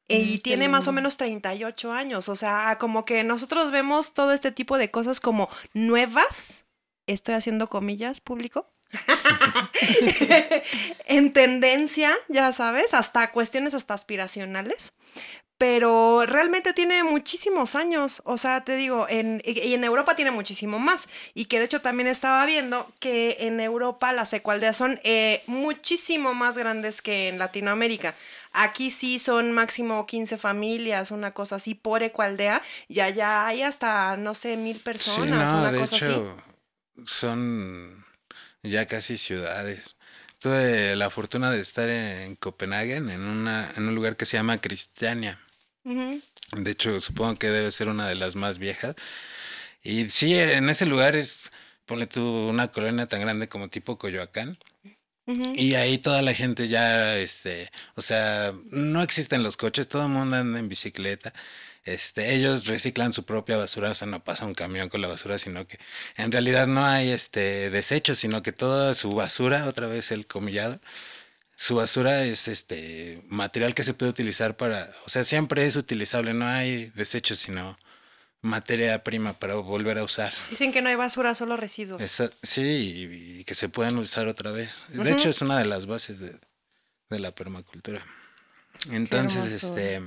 Y 0.09 0.39
tiene 0.39 0.69
más 0.69 0.87
o 0.89 0.93
menos 0.93 1.17
38 1.17 1.93
años. 1.93 2.29
O 2.29 2.37
sea, 2.37 2.77
como 2.79 3.05
que 3.05 3.25
nosotros 3.25 3.71
vemos 3.71 4.15
todo 4.15 4.33
este 4.33 4.53
tipo 4.53 4.79
de 4.79 4.91
cosas 4.91 5.21
como 5.21 5.49
nuevas. 5.75 6.63
Estoy 7.07 7.35
haciendo 7.35 7.69
comillas, 7.69 8.21
público. 8.21 8.71
en 11.07 11.33
tendencia, 11.33 12.17
ya 12.29 12.53
sabes, 12.53 12.95
hasta 12.95 13.33
cuestiones 13.33 13.75
hasta 13.75 13.95
aspiracionales. 13.95 14.93
Pero 15.59 16.27
realmente 16.27 16.75
tiene 16.75 17.03
muchísimos 17.03 17.75
años. 17.75 18.21
O 18.27 18.37
sea, 18.37 18.63
te 18.63 18.77
digo, 18.77 19.07
en, 19.09 19.41
y 19.45 19.73
en 19.73 19.85
Europa 19.85 20.15
tiene 20.15 20.31
muchísimo 20.31 20.79
más. 20.79 21.09
Y 21.33 21.47
que 21.47 21.59
de 21.59 21.65
hecho 21.65 21.81
también 21.81 22.09
estaba 22.09 22.45
viendo 22.45 22.87
que 23.01 23.39
en 23.41 23.59
Europa 23.61 24.13
las 24.13 24.35
ecualdeas 24.35 24.77
son 24.77 25.01
eh, 25.03 25.43
muchísimo 25.47 26.35
más 26.35 26.59
grandes 26.59 27.01
que 27.01 27.29
en 27.29 27.39
Latinoamérica. 27.39 28.15
Aquí 28.59 28.91
sí 28.91 29.19
son 29.19 29.53
máximo 29.53 30.07
15 30.07 30.39
familias, 30.39 31.11
una 31.11 31.33
cosa 31.33 31.57
así 31.57 31.75
por 31.75 32.03
ecualdea. 32.03 32.63
Y 32.89 33.01
allá 33.01 33.47
hay 33.47 33.63
hasta, 33.63 34.17
no 34.17 34.35
sé, 34.35 34.57
mil 34.57 34.79
personas, 34.81 35.49
Sí, 35.49 35.55
no, 35.55 35.61
una 35.61 35.73
de 35.73 35.79
cosa 35.79 35.97
así. 35.97 36.05
hecho, 36.07 36.37
son 37.05 38.05
ya 38.63 38.87
casi 38.87 39.17
ciudades. 39.17 39.97
Tuve 40.39 40.97
la 40.97 41.11
fortuna 41.11 41.51
de 41.51 41.61
estar 41.61 41.89
en 41.89 42.37
Copenhague, 42.37 42.97
en, 42.97 43.21
una, 43.21 43.73
en 43.77 43.89
un 43.89 43.95
lugar 43.95 44.17
que 44.17 44.27
se 44.27 44.37
llama 44.37 44.61
Cristiania. 44.61 45.39
De 45.85 46.71
hecho, 46.71 47.01
supongo 47.01 47.37
que 47.37 47.49
debe 47.51 47.71
ser 47.73 47.89
una 47.89 48.09
de 48.09 48.15
las 48.15 48.37
más 48.37 48.59
viejas. 48.59 48.95
Y 49.83 50.11
sí, 50.11 50.35
en 50.37 50.69
ese 50.69 50.85
lugar 50.87 51.15
es, 51.17 51.53
ponle 51.85 52.07
tú, 52.07 52.23
una 52.49 52.69
colonia 52.69 53.07
tan 53.07 53.21
grande 53.21 53.49
como 53.49 53.69
tipo 53.69 53.99
Coyoacán. 53.99 54.59
Y 55.27 55.75
ahí 55.75 55.99
toda 55.99 56.23
la 56.23 56.35
gente 56.35 56.69
ya, 56.69 57.17
este, 57.19 57.73
o 57.97 58.03
sea, 58.03 58.55
no 58.71 59.03
existen 59.03 59.43
los 59.43 59.57
coches, 59.57 59.89
todo 59.89 60.03
el 60.03 60.09
mundo 60.09 60.37
anda 60.37 60.59
en 60.59 60.69
bicicleta. 60.69 61.33
Este, 61.85 62.35
ellos 62.35 62.67
reciclan 62.67 63.13
su 63.13 63.25
propia 63.25 63.57
basura, 63.57 63.91
o 63.91 63.95
sea, 63.95 64.07
no 64.09 64.23
pasa 64.23 64.45
un 64.45 64.55
camión 64.55 64.89
con 64.89 65.01
la 65.03 65.09
basura, 65.09 65.39
sino 65.39 65.67
que 65.67 65.79
en 66.17 66.33
realidad 66.33 66.67
no 66.67 66.85
hay 66.85 67.11
este 67.11 67.71
desechos, 67.71 68.19
sino 68.19 68.43
que 68.43 68.53
toda 68.53 68.95
su 68.95 69.11
basura, 69.11 69.67
otra 69.69 69.87
vez 69.89 70.11
el 70.13 70.27
comillado, 70.27 70.81
su 71.57 71.77
basura 71.77 72.25
es 72.25 72.49
este 72.49 73.23
material 73.29 73.75
que 73.75 73.85
se 73.85 73.95
puede 73.95 74.11
utilizar 74.11 74.57
para, 74.57 74.95
o 75.07 75.11
sea, 75.11 75.25
siempre 75.25 75.67
es 75.67 75.77
utilizable, 75.77 76.35
no 76.35 76.47
hay 76.47 76.87
desechos, 76.95 77.39
sino 77.41 77.79
materia 78.47 79.03
prima 79.05 79.39
para 79.39 79.55
volver 79.55 79.99
a 79.99 80.05
usar. 80.05 80.33
Dicen 80.51 80.73
que 80.73 80.81
no 80.83 80.89
hay 80.89 80.95
basura, 80.97 81.35
solo 81.35 81.57
residuos. 81.57 82.01
Esa- 82.01 82.31
sí, 82.43 82.61
y, 82.63 83.41
y 83.41 83.45
que 83.45 83.55
se 83.55 83.69
puedan 83.69 83.99
usar 83.99 84.27
otra 84.29 84.51
vez. 84.53 84.71
De 84.89 85.11
hecho, 85.13 85.29
es 85.29 85.41
una 85.43 85.59
de 85.59 85.67
las 85.67 85.87
bases 85.87 86.19
de, 86.21 86.37
de 87.11 87.19
la 87.19 87.33
permacultura. 87.33 88.05
Entonces, 88.91 89.45
este 89.45 90.03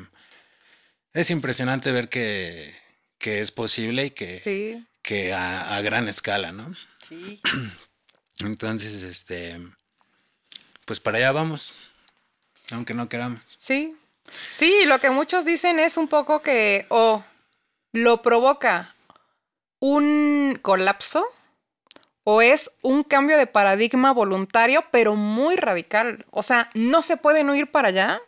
es 1.14 1.30
impresionante 1.32 1.92
ver 1.92 2.08
que, 2.10 2.76
que 3.18 3.42
es 3.42 3.52
posible 3.52 4.06
y 4.08 4.12
que, 4.12 4.42
Sí. 4.44 4.86
que 5.02 5.34
a, 5.34 5.76
a 5.76 5.82
gran 5.82 6.08
escala, 6.08 6.52
¿no? 6.52 6.76
Sí. 7.08 7.42
Entonces, 8.40 9.04
este 9.04 9.60
pues 10.86 11.00
para 11.00 11.18
allá 11.18 11.32
vamos. 11.32 11.74
Aunque 12.72 12.94
no 12.94 13.10
queramos. 13.10 13.42
Sí. 13.58 13.96
Sí, 14.52 14.86
lo 14.86 15.00
que 15.00 15.10
muchos 15.10 15.44
dicen 15.46 15.80
es 15.80 15.98
un 15.98 16.08
poco 16.08 16.42
que 16.42 16.86
o 16.90 17.24
lo 17.94 18.22
provoca 18.22 18.96
un 19.80 20.58
colapso 20.62 21.26
o 22.24 22.42
es 22.42 22.72
un 22.82 23.04
cambio 23.04 23.38
de 23.38 23.48
paradigma 23.48 24.12
voluntario, 24.14 24.84
pero 24.92 25.16
muy 25.16 25.56
radical. 25.56 26.26
O 26.32 26.44
sea, 26.44 26.70
no 26.74 27.02
se 27.02 27.18
pueden 27.18 27.50
huir 27.50 27.72
para 27.72 27.90
allá 27.90 28.22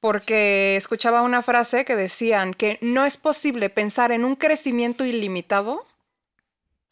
porque 0.00 0.76
escuchaba 0.76 1.22
una 1.22 1.42
frase 1.42 1.84
que 1.84 1.96
decían 1.96 2.54
que 2.54 2.78
no 2.80 3.04
es 3.04 3.16
posible 3.16 3.70
pensar 3.70 4.12
en 4.12 4.24
un 4.24 4.36
crecimiento 4.36 5.04
ilimitado 5.04 5.86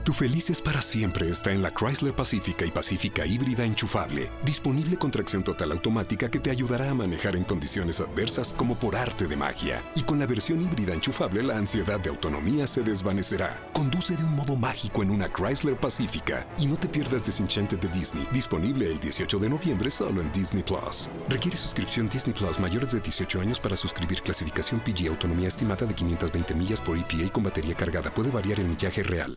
Tu 0.06 0.12
felices 0.12 0.60
para 0.60 0.82
siempre 0.82 1.28
está 1.28 1.50
en 1.50 1.62
la 1.62 1.72
Chrysler 1.72 2.14
Pacifica 2.14 2.64
y 2.64 2.70
Pacifica 2.70 3.26
híbrida 3.26 3.64
enchufable, 3.64 4.30
disponible 4.44 4.96
con 4.96 5.10
tracción 5.10 5.42
total 5.42 5.72
automática 5.72 6.30
que 6.30 6.38
te 6.38 6.52
ayudará 6.52 6.90
a 6.90 6.94
manejar 6.94 7.34
en 7.34 7.42
condiciones 7.42 8.00
adversas 8.00 8.54
como 8.54 8.78
por 8.78 8.94
arte 8.94 9.26
de 9.26 9.36
magia. 9.36 9.82
Y 9.96 10.02
con 10.02 10.20
la 10.20 10.26
versión 10.26 10.62
híbrida 10.62 10.94
enchufable 10.94 11.42
la 11.42 11.58
ansiedad 11.58 11.98
de 11.98 12.10
autonomía 12.10 12.68
se 12.68 12.84
desvanecerá. 12.84 13.68
Conduce 13.72 14.16
de 14.16 14.22
un 14.22 14.36
modo 14.36 14.54
mágico 14.54 15.02
en 15.02 15.10
una 15.10 15.28
Chrysler 15.28 15.76
Pacifica 15.76 16.46
y 16.56 16.66
no 16.66 16.76
te 16.76 16.86
pierdas 16.86 17.24
Desenchanted 17.24 17.80
de 17.80 17.88
Disney, 17.88 18.28
disponible 18.32 18.86
el 18.88 19.00
18 19.00 19.40
de 19.40 19.50
noviembre 19.50 19.90
solo 19.90 20.22
en 20.22 20.30
Disney 20.30 20.62
Plus. 20.62 21.10
Requiere 21.28 21.56
suscripción 21.56 22.08
Disney 22.08 22.32
Plus 22.32 22.60
mayores 22.60 22.92
de 22.92 23.00
18 23.00 23.40
años 23.40 23.58
para 23.58 23.74
suscribir 23.74 24.22
clasificación 24.22 24.78
PG 24.78 25.08
autonomía 25.08 25.48
estimada 25.48 25.84
de 25.84 25.94
520 25.94 26.54
millas 26.54 26.80
por 26.80 26.96
EPA 26.96 27.28
con 27.32 27.42
batería 27.42 27.74
cargada. 27.74 28.14
Puede 28.14 28.30
variar 28.30 28.60
el 28.60 28.68
millaje 28.68 29.02
real. 29.02 29.36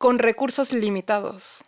con 0.00 0.18
recursos 0.18 0.72
limitados. 0.72 1.62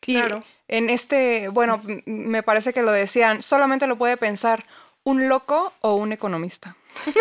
Claro. 0.00 0.40
Y 0.66 0.76
en 0.76 0.90
este, 0.90 1.46
bueno, 1.46 1.80
me 2.06 2.42
parece 2.42 2.72
que 2.72 2.82
lo 2.82 2.90
decían, 2.90 3.40
solamente 3.40 3.86
lo 3.86 3.96
puede 3.96 4.16
pensar 4.16 4.66
un 5.04 5.28
loco 5.28 5.72
o 5.80 5.94
un 5.94 6.12
economista. 6.12 6.76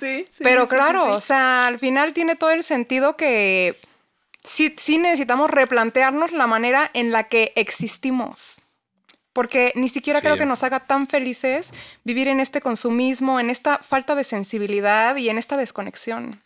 Sí, 0.00 0.28
Pero 0.38 0.68
claro, 0.68 1.10
o 1.10 1.20
sea, 1.20 1.66
al 1.66 1.80
final 1.80 2.12
tiene 2.12 2.36
todo 2.36 2.50
el 2.50 2.62
sentido 2.62 3.16
que 3.16 3.76
sí, 4.44 4.72
sí 4.78 4.96
necesitamos 4.96 5.50
replantearnos 5.50 6.30
la 6.30 6.46
manera 6.46 6.88
en 6.94 7.10
la 7.10 7.24
que 7.24 7.52
existimos. 7.56 8.62
Porque 9.32 9.72
ni 9.74 9.88
siquiera 9.88 10.20
creo 10.20 10.38
que 10.38 10.46
nos 10.46 10.62
haga 10.62 10.80
tan 10.80 11.08
felices 11.08 11.72
vivir 12.04 12.28
en 12.28 12.38
este 12.38 12.60
consumismo, 12.60 13.40
en 13.40 13.50
esta 13.50 13.78
falta 13.78 14.14
de 14.14 14.22
sensibilidad 14.22 15.16
y 15.16 15.28
en 15.28 15.36
esta 15.36 15.56
desconexión. 15.56 16.40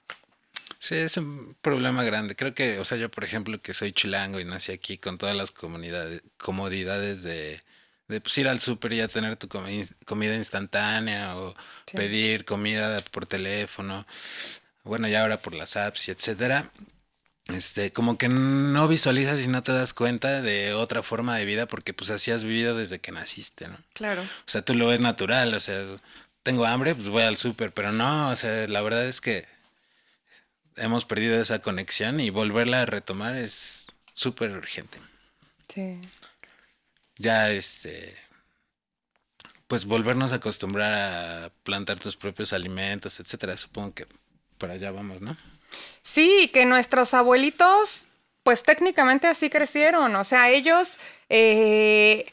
Sí, 0.85 0.97
es 0.97 1.17
un 1.17 1.55
problema 1.61 2.03
grande. 2.03 2.35
Creo 2.35 2.55
que, 2.55 2.81
o 2.81 2.85
sea, 2.85 2.99
yo 2.99 3.09
por 3.09 3.23
ejemplo 3.23 3.63
que 3.63 3.73
soy 3.73 3.93
chilango 3.93 4.41
y 4.41 4.45
nací 4.45 4.73
aquí 4.73 4.99
con 4.99 5.17
todas 5.17 5.37
las 5.37 5.53
comunidades, 5.53 6.23
comodidades 6.39 7.23
de, 7.23 7.63
de 8.09 8.21
pues, 8.21 8.37
ir 8.39 8.49
al 8.49 8.59
súper 8.59 8.93
y 8.93 8.97
ya 8.97 9.07
tener 9.07 9.37
tu 9.37 9.47
comi- 9.47 9.89
comida 10.05 10.35
instantánea 10.35 11.37
o 11.37 11.55
Sí. 11.87 11.97
pedir 11.97 12.45
comida 12.45 12.97
por 13.13 13.27
teléfono, 13.27 14.05
bueno, 14.83 15.07
y 15.07 15.15
ahora 15.15 15.41
por 15.41 15.55
las 15.55 15.77
apps 15.77 16.09
y 16.09 16.11
etcétera. 16.11 16.73
Este, 17.47 17.93
como 17.93 18.19
que 18.19 18.29
no 18.29 18.89
visualizas 18.89 19.41
y 19.41 19.47
no 19.47 19.63
te 19.63 19.71
das 19.71 19.93
cuenta 19.93 20.43
de 20.43 20.75
otra 20.75 21.05
forma 21.05 21.37
de 21.37 21.45
vida 21.45 21.67
porque 21.67 21.95
pues 21.95 22.11
así 22.11 22.33
has 22.33 22.43
vivido 22.43 22.77
desde 22.77 22.99
que 22.99 23.13
naciste, 23.13 23.69
¿no? 23.69 23.79
Claro. 23.93 24.23
O 24.23 24.51
sea, 24.51 24.63
tú 24.63 24.75
lo 24.75 24.89
ves 24.89 24.99
natural, 24.99 25.55
o 25.55 25.61
sea, 25.61 25.85
tengo 26.43 26.65
hambre, 26.67 26.97
pues 26.97 27.09
voy 27.09 27.23
al 27.23 27.37
súper, 27.37 27.71
pero 27.73 27.93
no, 27.93 28.31
o 28.31 28.37
sea, 28.37 28.67
la 28.67 28.81
verdad 28.83 29.07
es 29.07 29.21
que 29.21 29.47
hemos 30.77 31.05
perdido 31.05 31.41
esa 31.41 31.61
conexión 31.61 32.21
y 32.21 32.31
volverla 32.31 32.83
a 32.83 32.87
retomar 32.87 33.37
es 33.37 33.87
súper 34.15 34.51
urgente. 34.53 34.99
Sí. 35.69 36.01
Ya, 37.17 37.51
este, 37.51 38.17
pues 39.67 39.85
volvernos 39.85 40.33
a 40.33 40.37
acostumbrar 40.37 40.93
a 40.93 41.53
plantar 41.63 41.99
tus 41.99 42.17
propios 42.17 42.53
alimentos, 42.53 43.21
etcétera, 43.21 43.57
supongo 43.57 43.95
que 43.95 44.07
para 44.59 44.75
allá 44.75 44.91
vamos, 44.91 45.21
¿no? 45.21 45.37
Sí, 46.03 46.51
que 46.53 46.67
nuestros 46.67 47.15
abuelitos, 47.15 48.09
pues 48.43 48.63
técnicamente 48.63 49.27
así 49.27 49.49
crecieron. 49.49 50.15
O 50.17 50.25
sea, 50.25 50.51
ellos 50.51 50.99
eh, 51.29 52.33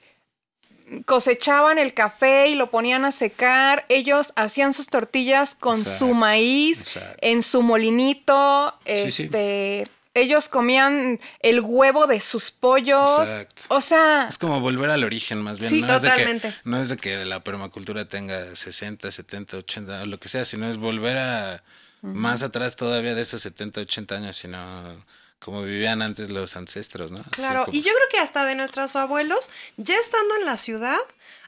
cosechaban 1.05 1.77
el 1.77 1.93
café 1.93 2.47
y 2.47 2.55
lo 2.55 2.69
ponían 2.71 3.05
a 3.05 3.11
secar. 3.11 3.85
Ellos 3.89 4.33
hacían 4.35 4.73
sus 4.73 4.87
tortillas 4.87 5.55
con 5.55 5.85
su 5.85 6.13
maíz 6.13 6.81
exacto. 6.81 7.17
en 7.21 7.41
su 7.41 7.61
molinito. 7.61 8.73
Sí, 8.85 9.11
sí. 9.11 9.23
Este, 9.23 9.89
ellos 10.13 10.49
comían 10.49 11.19
el 11.41 11.61
huevo 11.61 12.07
de 12.07 12.19
sus 12.19 12.51
pollos. 12.51 13.19
Exacto. 13.29 13.61
O 13.69 13.81
sea, 13.81 14.27
Es 14.29 14.37
como 14.37 14.59
volver 14.59 14.89
al 14.89 15.03
origen, 15.03 15.41
más 15.41 15.59
bien. 15.59 15.69
Sí, 15.69 15.81
no 15.81 15.95
Es 15.95 16.01
de 16.01 16.07
que, 16.09 16.13
totalmente. 16.13 16.55
no 16.63 16.81
es 16.81 16.89
de 16.89 16.97
que 16.97 17.25
la 17.25 17.43
permacultura 17.43 18.05
tenga 18.05 18.55
60, 18.55 19.11
70, 19.11 19.57
80, 19.57 20.05
lo 20.05 20.19
que 20.19 20.29
sea, 20.29 20.45
sino 20.45 20.69
es 20.69 20.77
volver 20.77 21.17
a 21.17 21.63
más 22.01 22.43
atrás 22.43 22.75
todavía 22.75 23.13
de 23.13 23.21
esos 23.21 23.41
70, 23.41 23.81
80 23.81 24.15
años, 24.15 24.37
sino 24.37 25.03
como 25.39 25.63
vivían 25.63 26.01
antes 26.01 26.29
los 26.29 26.55
ancestros, 26.55 27.11
¿no? 27.11 27.23
Claro, 27.31 27.65
como- 27.65 27.77
y 27.77 27.81
yo 27.81 27.91
creo 27.93 28.07
que 28.11 28.19
hasta 28.19 28.45
de 28.45 28.55
nuestros 28.55 28.95
abuelos, 28.95 29.49
ya 29.77 29.95
estando 29.95 30.35
en 30.35 30.45
la 30.45 30.57
ciudad, 30.57 30.97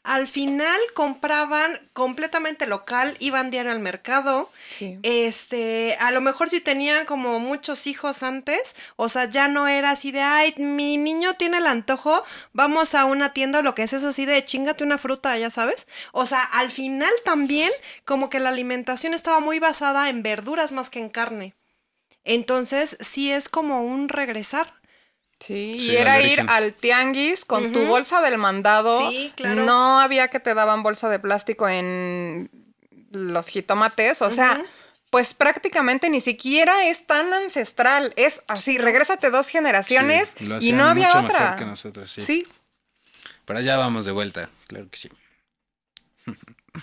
al 0.03 0.27
final 0.27 0.79
compraban 0.95 1.79
completamente 1.93 2.65
local, 2.65 3.15
iban 3.19 3.51
diario 3.51 3.71
al 3.71 3.79
mercado. 3.79 4.49
Sí. 4.71 4.97
Este, 5.03 5.95
a 5.99 6.09
lo 6.11 6.21
mejor 6.21 6.49
si 6.49 6.59
tenían 6.59 7.05
como 7.05 7.37
muchos 7.39 7.85
hijos 7.85 8.23
antes, 8.23 8.75
o 8.95 9.09
sea, 9.09 9.25
ya 9.25 9.47
no 9.47 9.67
era 9.67 9.91
así 9.91 10.11
de, 10.11 10.21
ay, 10.21 10.55
mi 10.57 10.97
niño 10.97 11.35
tiene 11.35 11.57
el 11.57 11.67
antojo, 11.67 12.23
vamos 12.53 12.95
a 12.95 13.05
una 13.05 13.33
tienda, 13.33 13.61
lo 13.61 13.75
que 13.75 13.83
es 13.83 13.93
es 13.93 14.03
así 14.03 14.25
de, 14.25 14.43
chingate 14.43 14.83
una 14.83 14.97
fruta, 14.97 15.37
ya 15.37 15.51
sabes. 15.51 15.85
O 16.13 16.25
sea, 16.25 16.41
al 16.43 16.71
final 16.71 17.11
también 17.23 17.69
como 18.03 18.29
que 18.31 18.39
la 18.39 18.49
alimentación 18.49 19.13
estaba 19.13 19.39
muy 19.39 19.59
basada 19.59 20.09
en 20.09 20.23
verduras 20.23 20.71
más 20.71 20.89
que 20.89 20.97
en 20.99 21.09
carne. 21.09 21.53
Entonces, 22.23 22.97
sí 22.99 23.31
es 23.31 23.49
como 23.49 23.83
un 23.83 24.09
regresar. 24.09 24.73
Sí, 25.39 25.79
Sí, 25.79 25.87
y 25.91 25.95
era 25.97 26.21
ir 26.21 26.45
al 26.49 26.75
tianguis 26.75 27.45
con 27.45 27.71
tu 27.71 27.85
bolsa 27.85 28.21
del 28.21 28.37
mandado. 28.37 29.09
Sí, 29.09 29.33
claro. 29.35 29.63
No 29.65 29.99
había 29.99 30.27
que 30.27 30.39
te 30.39 30.53
daban 30.53 30.83
bolsa 30.83 31.09
de 31.09 31.17
plástico 31.19 31.67
en 31.67 32.51
los 33.11 33.47
jitomates. 33.47 34.21
O 34.21 34.29
sea, 34.29 34.63
pues 35.09 35.33
prácticamente 35.33 36.11
ni 36.11 36.21
siquiera 36.21 36.87
es 36.87 37.07
tan 37.07 37.33
ancestral. 37.33 38.13
Es 38.17 38.43
así, 38.47 38.77
regrésate 38.77 39.31
dos 39.31 39.47
generaciones 39.47 40.33
Sí, 40.37 40.47
y 40.61 40.73
no 40.73 40.85
había 40.85 41.07
mucho 41.07 41.23
mejor 41.23 41.35
otra. 41.35 41.55
que 41.55 41.65
nosotros, 41.65 42.11
sí. 42.11 42.21
sí. 42.21 42.47
Para 43.45 43.59
allá 43.59 43.77
vamos 43.77 44.05
de 44.05 44.11
vuelta, 44.11 44.49
claro 44.67 44.89
que 44.91 44.99
sí. 44.99 45.09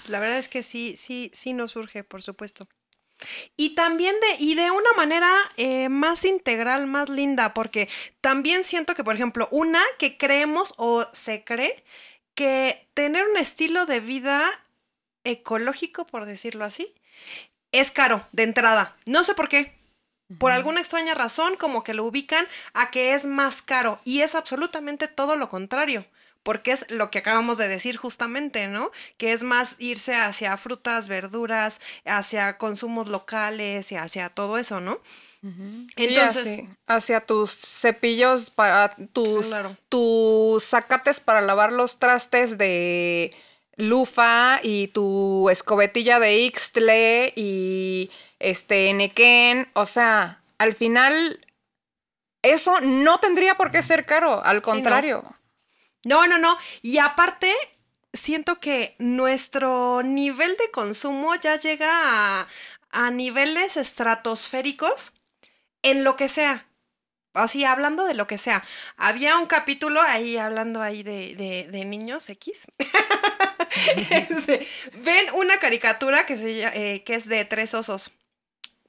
La 0.08 0.18
verdad 0.18 0.38
es 0.38 0.48
que 0.48 0.62
sí, 0.62 0.96
sí, 0.98 1.30
sí 1.32 1.52
nos 1.52 1.72
surge, 1.72 2.02
por 2.02 2.22
supuesto. 2.22 2.68
Y 3.56 3.74
también 3.74 4.14
de, 4.20 4.44
y 4.44 4.54
de 4.54 4.70
una 4.70 4.92
manera 4.96 5.32
eh, 5.56 5.88
más 5.88 6.24
integral, 6.24 6.86
más 6.86 7.08
linda, 7.08 7.54
porque 7.54 7.88
también 8.20 8.64
siento 8.64 8.94
que, 8.94 9.04
por 9.04 9.14
ejemplo, 9.14 9.48
una 9.50 9.82
que 9.98 10.16
creemos 10.16 10.74
o 10.76 11.06
se 11.12 11.44
cree 11.44 11.84
que 12.34 12.88
tener 12.94 13.26
un 13.26 13.36
estilo 13.36 13.86
de 13.86 14.00
vida 14.00 14.48
ecológico, 15.24 16.06
por 16.06 16.24
decirlo 16.24 16.64
así, 16.64 16.94
es 17.72 17.90
caro 17.90 18.26
de 18.32 18.44
entrada. 18.44 18.96
No 19.06 19.24
sé 19.24 19.34
por 19.34 19.48
qué. 19.48 19.76
Por 20.38 20.52
alguna 20.52 20.80
extraña 20.80 21.14
razón, 21.14 21.56
como 21.56 21.82
que 21.82 21.94
lo 21.94 22.04
ubican 22.04 22.46
a 22.74 22.90
que 22.90 23.14
es 23.14 23.24
más 23.24 23.62
caro. 23.62 24.00
Y 24.04 24.20
es 24.20 24.34
absolutamente 24.34 25.08
todo 25.08 25.36
lo 25.36 25.48
contrario. 25.48 26.04
Porque 26.48 26.72
es 26.72 26.90
lo 26.90 27.10
que 27.10 27.18
acabamos 27.18 27.58
de 27.58 27.68
decir 27.68 27.98
justamente, 27.98 28.68
¿no? 28.68 28.90
Que 29.18 29.34
es 29.34 29.42
más 29.42 29.74
irse 29.76 30.14
hacia 30.14 30.56
frutas, 30.56 31.06
verduras, 31.06 31.78
hacia 32.06 32.56
consumos 32.56 33.06
locales 33.08 33.92
y 33.92 33.96
hacia 33.96 34.30
todo 34.30 34.56
eso, 34.56 34.80
¿no? 34.80 34.98
Sí, 35.42 35.88
Entonces, 35.96 36.46
así, 36.60 36.68
hacia 36.86 37.20
tus 37.20 37.50
cepillos 37.50 38.48
para 38.48 38.96
tus, 39.12 39.48
Claro. 39.48 39.76
tus 39.90 40.64
sacates 40.64 41.20
para 41.20 41.42
lavar 41.42 41.70
los 41.70 41.98
trastes 41.98 42.56
de 42.56 43.36
lufa 43.76 44.58
y 44.62 44.88
tu 44.88 45.50
escobetilla 45.50 46.18
de 46.18 46.38
Ixtle 46.38 47.34
y 47.36 48.10
este 48.38 48.94
Nequén. 48.94 49.68
O 49.74 49.84
sea, 49.84 50.40
al 50.56 50.74
final, 50.74 51.44
eso 52.40 52.80
no 52.80 53.20
tendría 53.20 53.54
por 53.56 53.70
qué 53.70 53.82
ser 53.82 54.06
caro, 54.06 54.42
al 54.42 54.62
contrario. 54.62 55.22
No, 55.22 55.37
no, 56.26 56.38
no. 56.38 56.56
Y 56.82 56.98
aparte, 56.98 57.52
siento 58.12 58.60
que 58.60 58.94
nuestro 58.98 60.02
nivel 60.02 60.56
de 60.56 60.70
consumo 60.70 61.34
ya 61.34 61.56
llega 61.58 61.90
a, 62.40 62.46
a 62.90 63.10
niveles 63.10 63.76
estratosféricos 63.76 65.12
en 65.82 66.04
lo 66.04 66.16
que 66.16 66.28
sea. 66.28 66.66
Así, 67.34 67.64
hablando 67.64 68.04
de 68.04 68.14
lo 68.14 68.26
que 68.26 68.38
sea. 68.38 68.64
Había 68.96 69.36
un 69.38 69.46
capítulo 69.46 70.00
ahí, 70.00 70.36
hablando 70.38 70.82
ahí 70.82 71.02
de, 71.02 71.34
de- 71.70 71.84
niños 71.84 72.28
X. 72.28 72.62
Este, 74.10 74.66
Ven 74.94 75.26
una 75.34 75.58
caricatura 75.58 76.26
que, 76.26 76.36
se, 76.36 76.62
eh, 76.94 77.04
que 77.04 77.14
es 77.14 77.26
de 77.26 77.44
tres 77.44 77.74
osos. 77.74 78.10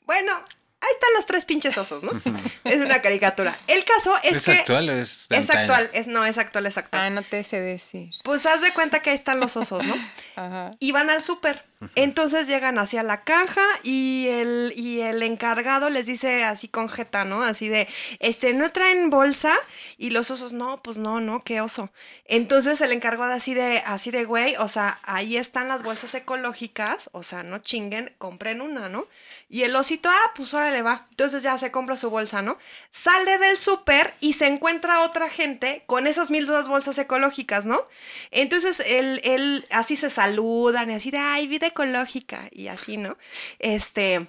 Bueno, 0.06 0.44
ahí 0.82 0.90
están 0.94 1.10
los 1.16 1.26
tres 1.26 1.46
pinches 1.46 1.78
osos, 1.78 2.04
¿no? 2.04 2.12
es 2.64 2.82
una 2.82 3.02
caricatura. 3.02 3.56
El 3.68 3.84
caso 3.86 4.16
es, 4.24 4.38
¿Es, 4.38 4.46
que... 4.46 4.52
actual 4.52 4.90
o 4.90 4.94
es 4.94 5.28
de 5.30 5.38
Es 5.38 5.42
antaño? 5.42 5.62
actual, 5.62 5.90
es, 5.94 6.08
no, 6.08 6.26
es 6.26 6.38
actual, 6.38 6.66
es 6.66 6.78
actual. 6.78 7.02
Ah, 7.02 7.10
no 7.10 7.22
te 7.24 7.44
sé 7.44 7.60
decir. 7.60 8.12
Pues 8.24 8.46
haz 8.46 8.62
de 8.62 8.72
cuenta 8.72 9.02
que 9.02 9.10
ahí 9.12 9.16
están 9.16 9.40
los 9.40 9.58
osos, 9.58 9.84
¿no? 9.84 9.96
Ajá. 10.36 10.72
Y 10.80 10.92
van 10.92 11.10
al 11.10 11.24
súper. 11.24 11.64
Entonces 11.96 12.48
llegan 12.48 12.78
hacia 12.78 13.04
la 13.04 13.24
caja 13.24 13.62
y 13.84 14.28
el, 14.30 14.74
y 14.76 15.00
el 15.00 15.24
encargado 15.24 15.90
les 15.90 16.08
dice 16.08 16.44
así 16.44 16.68
con 16.68 16.90
jeta, 16.90 17.24
¿no? 17.24 17.42
Así 17.42 17.70
de, 17.70 17.88
este, 18.20 18.52
¿no 18.54 18.70
traen 18.72 19.10
bolsa? 19.10 19.54
Y 19.98 20.10
los 20.10 20.30
osos, 20.30 20.52
no, 20.52 20.82
pues 20.84 20.98
no, 20.98 21.22
no, 21.22 21.42
qué 21.46 21.62
oso. 21.62 21.90
Entonces 22.26 22.82
el 22.82 22.92
encargado 22.92 23.32
así 23.32 23.54
de, 23.54 23.82
así 23.86 24.12
de, 24.12 24.26
güey, 24.26 24.58
o 24.58 24.68
sea, 24.68 25.00
ahí 25.04 25.38
están 25.38 25.70
las 25.70 25.82
bolsas 25.82 26.14
ecológicas, 26.16 27.10
o 27.14 27.24
sea, 27.24 27.44
no 27.44 27.60
chinguen, 27.60 28.14
compren 28.18 28.60
una, 28.60 28.90
¿no? 28.90 29.08
Y 29.52 29.64
el 29.64 29.76
osito, 29.76 30.10
ah, 30.10 30.32
pues 30.36 30.54
ahora 30.54 30.70
le 30.70 30.84
va. 30.84 31.08
Entonces 31.10 31.42
ya 31.42 31.58
se 31.58 31.72
compra 31.72 31.98
su 31.98 32.12
bolsa, 32.12 32.44
¿no? 32.44 32.60
Sale 32.92 33.40
del 33.40 33.58
súper 33.58 34.14
y 34.20 34.34
se 34.34 34.46
encuentra 34.46 35.02
otra 35.02 35.28
gente 35.28 35.84
con 35.88 36.06
esas 36.06 36.30
mil 36.30 36.46
dos 36.46 36.68
bolsas 36.68 37.00
ecológicas, 37.00 37.66
¿no? 37.66 37.88
Entonces 38.30 38.80
él, 38.80 39.20
él, 39.24 39.66
así 39.72 39.96
se 39.96 40.12
saludan 40.12 40.92
y 40.92 40.94
así 40.94 41.10
de, 41.10 41.18
ay, 41.18 41.48
vida 41.48 41.68
ecológica 41.68 42.48
y 42.52 42.68
así, 42.68 42.98
¿no? 42.98 43.18
Este, 43.58 44.28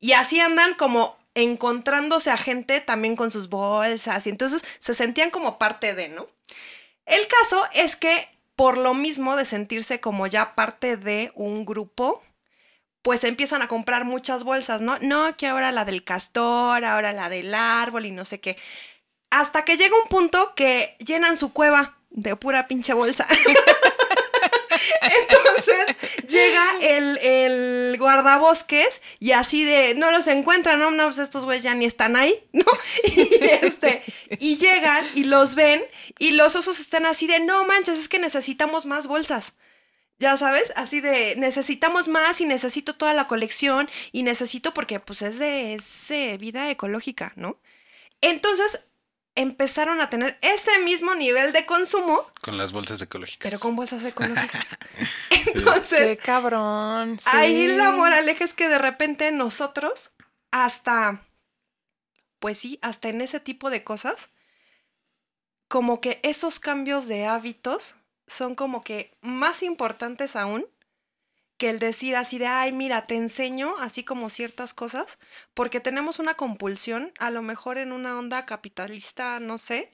y 0.00 0.12
así 0.12 0.40
andan 0.40 0.72
como 0.74 1.18
encontrándose 1.34 2.30
a 2.30 2.38
gente 2.38 2.80
también 2.80 3.16
con 3.16 3.30
sus 3.30 3.50
bolsas 3.50 4.26
y 4.26 4.30
entonces 4.30 4.64
se 4.78 4.94
sentían 4.94 5.30
como 5.30 5.58
parte 5.58 5.94
de, 5.94 6.08
¿no? 6.08 6.28
El 7.04 7.26
caso 7.28 7.62
es 7.74 7.94
que 7.94 8.26
por 8.56 8.78
lo 8.78 8.94
mismo 8.94 9.36
de 9.36 9.44
sentirse 9.44 10.00
como 10.00 10.26
ya 10.26 10.54
parte 10.54 10.96
de 10.96 11.30
un 11.34 11.64
grupo, 11.64 12.22
pues 13.02 13.24
empiezan 13.24 13.62
a 13.62 13.68
comprar 13.68 14.04
muchas 14.04 14.44
bolsas, 14.44 14.80
¿no? 14.80 14.96
No, 15.00 15.36
que 15.36 15.46
ahora 15.46 15.72
la 15.72 15.84
del 15.84 16.04
castor, 16.04 16.84
ahora 16.84 17.12
la 17.12 17.28
del 17.28 17.54
árbol 17.54 18.06
y 18.06 18.10
no 18.10 18.24
sé 18.24 18.40
qué. 18.40 18.56
Hasta 19.30 19.64
que 19.64 19.76
llega 19.76 19.94
un 20.02 20.08
punto 20.08 20.54
que 20.54 20.96
llenan 20.98 21.36
su 21.36 21.52
cueva 21.52 21.98
de 22.10 22.36
pura 22.36 22.66
pinche 22.66 22.92
bolsa. 22.92 23.26
Entonces 25.02 26.26
llega 26.28 26.64
el, 26.80 27.18
el, 27.18 27.98
guardabosques 27.98 29.00
y 29.18 29.32
así 29.32 29.64
de, 29.64 29.94
no 29.94 30.10
los 30.10 30.26
encuentran, 30.26 30.78
no, 30.78 30.90
no, 30.90 31.06
pues 31.06 31.18
estos 31.18 31.44
güeyes 31.44 31.62
ya 31.62 31.74
ni 31.74 31.84
están 31.84 32.16
ahí, 32.16 32.34
¿no? 32.52 32.64
Y, 33.04 33.28
este, 33.62 34.02
y 34.38 34.56
llegan 34.56 35.06
y 35.14 35.24
los 35.24 35.54
ven 35.54 35.82
y 36.18 36.32
los 36.32 36.56
osos 36.56 36.80
están 36.80 37.06
así 37.06 37.26
de, 37.26 37.40
no 37.40 37.64
manches, 37.64 37.98
es 37.98 38.08
que 38.08 38.18
necesitamos 38.18 38.86
más 38.86 39.06
bolsas. 39.06 39.54
Ya 40.20 40.36
sabes, 40.36 40.70
así 40.76 41.00
de 41.00 41.34
necesitamos 41.36 42.06
más 42.06 42.42
y 42.42 42.44
necesito 42.44 42.94
toda 42.94 43.14
la 43.14 43.26
colección 43.26 43.88
y 44.12 44.22
necesito 44.22 44.74
porque 44.74 45.00
pues 45.00 45.22
es 45.22 45.38
de, 45.38 45.74
ese 45.74 46.36
vida 46.36 46.70
ecológica, 46.70 47.32
¿no? 47.36 47.58
Entonces 48.20 48.84
empezaron 49.34 50.02
a 50.02 50.10
tener 50.10 50.38
ese 50.42 50.78
mismo 50.80 51.14
nivel 51.14 51.54
de 51.54 51.64
consumo. 51.64 52.26
Con 52.42 52.58
las 52.58 52.72
bolsas 52.72 53.00
ecológicas. 53.00 53.42
Pero 53.42 53.58
con 53.58 53.74
bolsas 53.76 54.04
ecológicas. 54.04 54.66
Entonces. 55.46 56.00
Qué 56.00 56.16
cabrón. 56.18 57.18
Ahí 57.32 57.68
la 57.68 57.90
moraleja 57.90 58.44
es 58.44 58.52
que 58.52 58.68
de 58.68 58.78
repente 58.78 59.32
nosotros, 59.32 60.10
hasta. 60.50 61.26
Pues 62.40 62.58
sí, 62.58 62.78
hasta 62.82 63.08
en 63.08 63.22
ese 63.22 63.40
tipo 63.40 63.70
de 63.70 63.84
cosas, 63.84 64.28
como 65.68 66.02
que 66.02 66.20
esos 66.22 66.60
cambios 66.60 67.06
de 67.06 67.24
hábitos 67.24 67.94
son 68.30 68.54
como 68.54 68.82
que 68.84 69.12
más 69.22 69.62
importantes 69.62 70.36
aún 70.36 70.64
que 71.58 71.68
el 71.68 71.78
decir 71.78 72.16
así 72.16 72.38
de, 72.38 72.46
ay, 72.46 72.72
mira, 72.72 73.06
te 73.06 73.16
enseño 73.16 73.74
así 73.80 74.04
como 74.04 74.30
ciertas 74.30 74.72
cosas, 74.72 75.18
porque 75.52 75.80
tenemos 75.80 76.18
una 76.18 76.34
compulsión, 76.34 77.12
a 77.18 77.30
lo 77.30 77.42
mejor 77.42 77.76
en 77.76 77.92
una 77.92 78.18
onda 78.18 78.46
capitalista, 78.46 79.40
no 79.40 79.58
sé, 79.58 79.92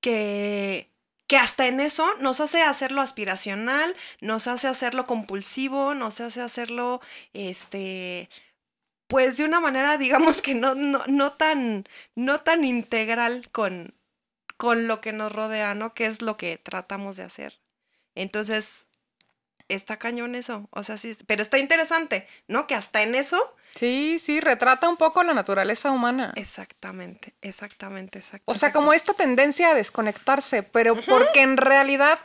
que, 0.00 0.90
que 1.26 1.36
hasta 1.36 1.66
en 1.66 1.80
eso 1.80 2.08
nos 2.20 2.40
hace 2.40 2.62
hacerlo 2.62 3.02
aspiracional, 3.02 3.94
nos 4.20 4.46
hace 4.46 4.68
hacerlo 4.68 5.04
compulsivo, 5.04 5.94
nos 5.94 6.20
hace 6.20 6.40
hacerlo, 6.40 7.00
este, 7.34 8.30
pues 9.08 9.36
de 9.36 9.44
una 9.44 9.60
manera, 9.60 9.98
digamos 9.98 10.42
que 10.42 10.54
no, 10.54 10.74
no, 10.74 11.04
no, 11.08 11.32
tan, 11.32 11.86
no 12.14 12.40
tan 12.40 12.64
integral 12.64 13.50
con, 13.50 13.97
con 14.58 14.88
lo 14.88 15.00
que 15.00 15.12
nos 15.12 15.32
rodea, 15.32 15.74
¿no? 15.74 15.94
Que 15.94 16.06
es 16.06 16.20
lo 16.20 16.36
que 16.36 16.58
tratamos 16.58 17.16
de 17.16 17.22
hacer. 17.22 17.60
Entonces, 18.14 18.86
está 19.68 19.98
cañón 19.98 20.34
eso. 20.34 20.68
O 20.70 20.82
sea, 20.82 20.98
sí, 20.98 21.16
pero 21.26 21.40
está 21.40 21.58
interesante, 21.58 22.26
¿no? 22.48 22.66
Que 22.66 22.74
hasta 22.74 23.02
en 23.02 23.14
eso. 23.14 23.54
Sí, 23.74 24.18
sí, 24.18 24.40
retrata 24.40 24.88
un 24.88 24.96
poco 24.96 25.22
la 25.22 25.32
naturaleza 25.32 25.92
humana. 25.92 26.32
Exactamente, 26.34 27.34
exactamente, 27.40 28.18
exactamente. 28.18 28.50
O 28.50 28.54
sea, 28.54 28.72
como 28.72 28.92
esta 28.92 29.14
tendencia 29.14 29.70
a 29.70 29.74
desconectarse, 29.74 30.64
pero 30.64 30.96
porque 31.06 31.42
en 31.42 31.56
realidad 31.56 32.18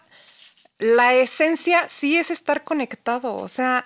la 0.79 1.13
esencia 1.13 1.87
sí 1.87 2.17
es 2.17 2.31
estar 2.31 2.63
conectado. 2.63 3.35
O 3.35 3.47
sea, 3.47 3.85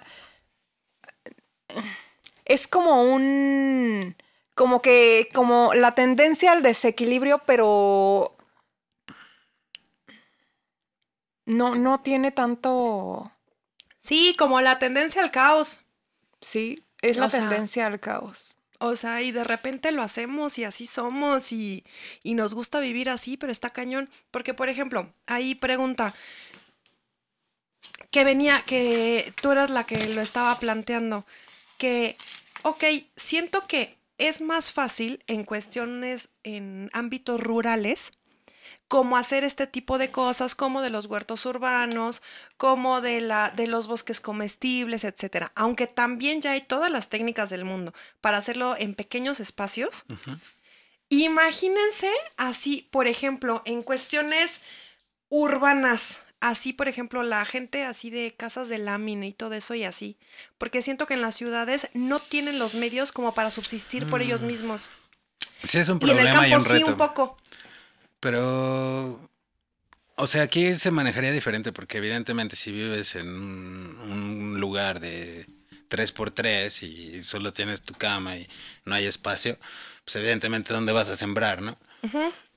es 2.46 2.68
como 2.68 3.04
un. 3.04 4.16
como 4.54 4.82
que. 4.82 5.28
como 5.34 5.74
la 5.74 5.94
tendencia 5.96 6.54
al 6.54 6.62
desequilibrio, 6.62 7.42
pero 7.46 8.37
no, 11.48 11.76
no 11.76 12.02
tiene 12.02 12.32
tanto. 12.32 13.32
Sí, 14.02 14.36
como 14.38 14.62
la 14.62 14.80
tendencia 14.80 15.24
al 15.24 15.32
caos. 15.32 15.82
Sí, 16.42 16.84
es 17.02 17.18
la 17.18 17.30
tendencia 17.30 17.88
al 17.88 18.00
caos. 18.00 18.58
O 18.80 18.96
sea, 18.96 19.24
y 19.24 19.32
de 19.32 19.44
repente 19.44 19.92
lo 19.92 20.04
hacemos 20.04 20.60
y 20.60 20.66
así 20.66 20.86
somos 20.86 21.52
y, 21.52 21.84
y, 22.22 22.36
nos 22.36 22.54
gusta 22.54 22.80
vivir 22.80 23.10
así, 23.10 23.38
pero 23.38 23.52
está 23.52 23.72
cañón. 23.72 24.10
Porque, 24.30 24.54
por 24.54 24.70
ejemplo, 24.70 25.12
ahí 25.26 25.56
pregunta, 25.56 26.14
que 28.12 28.24
venía, 28.24 28.62
que 28.66 29.34
tú 29.42 29.52
eras 29.52 29.70
la 29.72 29.86
que 29.86 30.06
lo 30.14 30.22
estaba 30.22 30.60
planteando, 30.60 31.26
que, 31.78 32.18
ok, 32.64 32.84
siento 33.16 33.66
que 33.68 33.98
es 34.18 34.42
más 34.42 34.72
fácil 34.72 35.24
en 35.28 35.46
cuestiones, 35.46 36.30
en 36.44 36.90
ámbitos 36.94 37.42
rurales, 37.42 38.12
cómo 38.88 39.18
hacer 39.18 39.44
este 39.44 39.68
tipo 39.68 39.98
de 39.98 40.12
cosas, 40.12 40.56
como 40.56 40.82
de 40.82 40.90
los 40.90 41.06
huertos 41.06 41.46
urbanos, 41.46 42.22
como 42.58 43.02
de, 43.02 43.22
la, 43.22 43.52
de 43.52 43.68
los 43.68 43.88
bosques 43.88 44.22
comestibles, 44.22 45.04
etc. 45.04 45.48
Aunque 45.56 45.88
también 45.88 46.42
ya 46.42 46.52
hay 46.52 46.62
todas 46.62 46.92
las 46.92 47.10
técnicas 47.10 47.50
del 47.50 47.66
mundo 47.66 47.94
para 48.22 48.38
hacerlo 48.38 48.76
en 48.78 48.96
pequeños 48.96 49.40
espacios. 49.40 50.06
Imagínense 51.10 52.12
así, 52.36 52.88
por 52.92 53.08
ejemplo, 53.08 53.62
en 53.66 53.84
cuestiones 53.84 54.62
urbanas, 55.30 56.18
así, 56.40 56.74
por 56.74 56.88
ejemplo, 56.88 57.24
la 57.24 57.44
gente 57.46 57.84
así 57.84 58.10
de 58.10 58.34
casas 58.36 58.70
de 58.70 58.78
lámina 58.78 59.26
y 59.26 59.34
todo 59.34 59.54
eso 59.54 59.74
y 59.76 59.84
así, 59.84 60.18
porque 60.58 60.82
siento 60.82 61.06
que 61.06 61.14
en 61.14 61.22
las 61.22 61.36
ciudades 61.36 61.90
no 61.94 62.20
tienen 62.20 62.60
los 62.60 62.76
medios 62.76 63.12
como 63.12 63.34
para 63.34 63.52
subsistir 63.52 64.08
por 64.08 64.22
ellos 64.22 64.42
mm. 64.42 64.48
mismos. 64.48 64.90
Sí, 65.64 65.80
es 65.80 65.90
un 65.90 66.00
problema 66.00 66.22
y, 66.24 66.28
en 66.28 66.44
el 66.44 66.52
campo, 66.52 66.76
Sí, 66.76 66.84
un 66.84 66.98
poco. 66.98 67.38
Pero, 68.20 69.30
o 70.16 70.28
sea, 70.28 70.44
aquí 70.44 70.76
se 70.76 70.92
manejaría 70.92 71.32
diferente 71.32 71.72
porque 71.72 71.98
evidentemente 71.98 72.56
si 72.56 72.72
vives 72.72 73.16
en 73.16 73.28
un, 73.28 74.60
lugar 74.60 75.00
de 75.00 75.46
3x3 75.90 76.84
y 76.84 77.24
solo 77.24 77.54
tienes 77.54 77.84
tu 77.84 77.94
cama 77.94 78.38
y 78.38 78.48
no 78.86 78.96
hay 78.96 79.06
espacio, 79.06 79.58
pues 80.04 80.16
evidentemente 80.16 80.74
dónde 80.74 80.94
vas 80.94 81.10
a 81.10 81.16
sembrar, 81.16 81.62
¿no? 81.62 81.78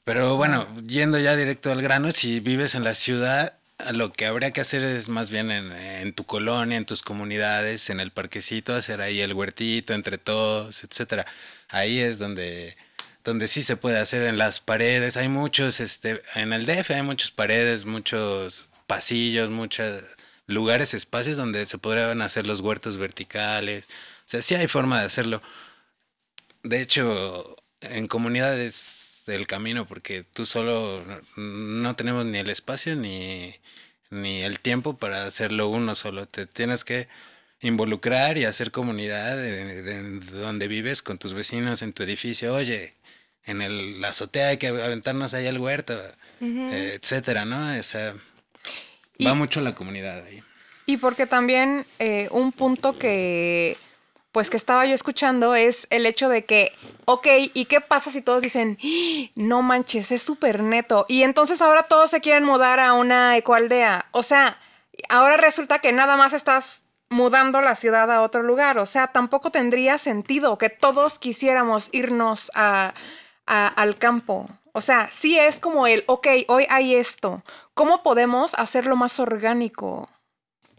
Pero 0.04 0.36
bueno, 0.36 0.66
yendo 0.86 1.18
ya 1.18 1.36
directo 1.36 1.70
al 1.70 1.82
grano, 1.82 2.10
si 2.12 2.40
vives 2.40 2.74
en 2.74 2.84
la 2.84 2.94
ciudad, 2.94 3.58
lo 3.92 4.12
que 4.12 4.26
habría 4.26 4.52
que 4.52 4.60
hacer 4.62 4.82
es 4.82 5.08
más 5.08 5.30
bien 5.30 5.50
en, 5.50 5.72
en, 5.72 6.12
tu 6.14 6.24
colonia, 6.24 6.76
en 6.78 6.86
tus 6.86 7.02
comunidades, 7.02 7.90
en 7.90 8.00
el 8.00 8.10
parquecito, 8.10 8.74
hacer 8.74 9.00
ahí 9.02 9.20
el 9.20 9.34
huertito 9.34 9.92
entre 9.92 10.18
todos, 10.18 10.84
etcétera. 10.84 11.26
Ahí 11.68 11.98
es 11.98 12.18
donde 12.18 12.76
donde 13.24 13.48
sí 13.48 13.62
se 13.62 13.76
puede 13.76 13.98
hacer 13.98 14.22
en 14.26 14.38
las 14.38 14.60
paredes. 14.60 15.16
Hay 15.16 15.28
muchos, 15.28 15.80
este, 15.80 16.22
en 16.34 16.52
el 16.52 16.66
DF 16.66 16.90
hay 16.90 17.02
muchas 17.02 17.30
paredes, 17.30 17.86
muchos 17.86 18.68
pasillos, 18.86 19.50
muchos 19.50 20.02
lugares, 20.46 20.94
espacios 20.94 21.36
donde 21.36 21.66
se 21.66 21.78
podrían 21.78 22.22
hacer 22.22 22.46
los 22.46 22.60
huertos 22.60 22.98
verticales. 22.98 23.84
O 23.84 24.28
sea, 24.30 24.42
sí 24.42 24.54
hay 24.54 24.68
forma 24.68 25.00
de 25.00 25.06
hacerlo. 25.06 25.42
De 26.62 26.80
hecho, 26.80 27.56
en 27.80 28.08
comunidades 28.08 29.22
del 29.26 29.46
camino, 29.46 29.86
porque 29.86 30.24
tú 30.24 30.46
solo 30.46 31.04
no 31.36 31.96
tenemos 31.96 32.26
ni 32.26 32.38
el 32.38 32.50
espacio 32.50 32.96
ni, 32.96 33.54
ni 34.10 34.42
el 34.42 34.60
tiempo 34.60 34.96
para 34.96 35.26
hacerlo 35.26 35.68
uno 35.68 35.94
solo. 35.94 36.26
Te 36.26 36.46
tienes 36.46 36.84
que 36.84 37.08
involucrar 37.60 38.38
y 38.38 38.44
hacer 38.44 38.70
comunidad 38.70 39.36
de, 39.36 40.20
donde 40.20 40.68
vives 40.68 41.02
con 41.02 41.18
tus 41.18 41.34
vecinos 41.34 41.82
en 41.82 41.92
tu 41.92 42.02
edificio. 42.02 42.54
Oye, 42.54 42.94
en 43.44 43.62
el, 43.62 44.00
la 44.00 44.08
azotea 44.08 44.48
hay 44.48 44.58
que 44.58 44.68
aventarnos 44.68 45.34
ahí 45.34 45.46
al 45.46 45.58
huerto, 45.58 46.00
eh, 46.40 46.98
etcétera, 47.00 47.44
¿no? 47.44 47.78
O 47.78 47.82
sea, 47.82 48.14
va 49.26 49.34
mucho 49.34 49.60
la 49.60 49.74
comunidad 49.74 50.24
ahí. 50.24 50.42
Y 50.86 50.96
porque 50.96 51.26
también 51.26 51.86
eh, 51.98 52.28
un 52.30 52.52
punto 52.52 52.98
que, 52.98 53.76
pues 54.32 54.50
que 54.50 54.56
estaba 54.56 54.86
yo 54.86 54.94
escuchando 54.94 55.54
es 55.54 55.86
el 55.90 56.06
hecho 56.06 56.28
de 56.28 56.44
que, 56.44 56.72
ok, 57.04 57.26
¿y 57.54 57.66
qué 57.66 57.80
pasa 57.80 58.10
si 58.10 58.22
todos 58.22 58.42
dicen, 58.42 58.78
no 59.36 59.62
manches, 59.62 60.10
es 60.10 60.22
súper 60.22 60.62
neto? 60.62 61.06
Y 61.08 61.22
entonces 61.22 61.62
ahora 61.62 61.84
todos 61.84 62.10
se 62.10 62.20
quieren 62.20 62.44
mudar 62.44 62.80
a 62.80 62.92
una 62.92 63.36
ecoaldea. 63.36 64.06
O 64.10 64.22
sea, 64.22 64.58
ahora 65.08 65.36
resulta 65.36 65.78
que 65.78 65.92
nada 65.92 66.16
más 66.16 66.32
estás 66.32 66.82
mudando 67.08 67.60
la 67.60 67.74
ciudad 67.74 68.10
a 68.10 68.22
otro 68.22 68.42
lugar. 68.42 68.78
O 68.78 68.86
sea, 68.86 69.08
tampoco 69.08 69.50
tendría 69.50 69.98
sentido 69.98 70.58
que 70.58 70.70
todos 70.70 71.18
quisiéramos 71.18 71.88
irnos 71.92 72.50
a 72.54 72.94
al 73.50 73.98
campo. 73.98 74.48
O 74.72 74.80
sea, 74.80 75.08
sí 75.10 75.38
es 75.38 75.58
como 75.58 75.86
el, 75.86 76.04
ok, 76.06 76.28
hoy 76.48 76.66
hay 76.70 76.94
esto. 76.94 77.42
¿Cómo 77.74 78.02
podemos 78.02 78.54
hacerlo 78.54 78.96
más 78.96 79.18
orgánico? 79.18 80.08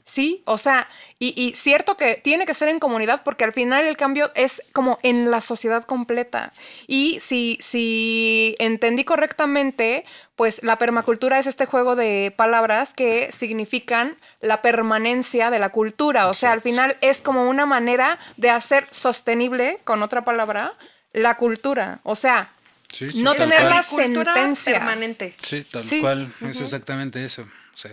Sí, 0.04 0.44
o 0.46 0.58
sea, 0.58 0.90
y, 1.20 1.34
y, 1.42 1.56
cierto 1.56 1.96
que 1.96 2.16
tiene 2.16 2.46
que 2.46 2.54
ser 2.54 2.68
en 2.68 2.80
comunidad 2.80 3.22
porque 3.24 3.44
al 3.44 3.54
final 3.54 3.86
el 3.86 3.96
cambio 3.96 4.32
es 4.36 4.62
como 4.74 4.98
en 5.04 5.32
la 5.32 5.40
sociedad 5.40 5.84
completa. 5.84 6.54
Y 6.88 7.20
si, 7.22 7.58
si 7.62 8.56
entendí 8.60 9.06
correctamente, 9.06 10.04
pues 10.36 10.64
la 10.64 10.78
permacultura 10.78 11.40
es 11.40 11.48
este 11.48 11.66
juego 11.66 11.96
de 11.96 12.34
palabras 12.36 12.94
que 12.94 13.32
significan 13.32 14.18
la 14.42 14.62
permanencia 14.62 15.50
de 15.50 15.60
la 15.60 15.70
cultura. 15.70 16.28
O 16.28 16.34
sea, 16.34 16.52
al 16.52 16.62
final 16.62 16.98
es 17.02 17.22
como 17.22 17.48
una 17.48 17.66
manera 17.66 18.20
de 18.38 18.50
hacer 18.50 18.88
sostenible, 18.90 19.80
con 19.84 20.02
otra 20.02 20.24
palabra, 20.26 20.74
la 21.14 21.38
cultura. 21.38 22.02
O 22.04 22.16
sea, 22.16 22.52
Sí, 22.92 23.12
sí, 23.12 23.24
no 23.24 23.34
tener 23.36 23.64
la 23.64 23.82
sentencia. 23.84 24.74
permanente. 24.80 25.36
Sí, 25.42 25.64
tal 25.64 25.82
Sí. 25.84 26.02
cual. 26.02 26.32
Es 26.42 26.60
exactamente 26.62 27.24
eso. 27.26 27.44
O 27.74 27.78
sea, 27.78 27.92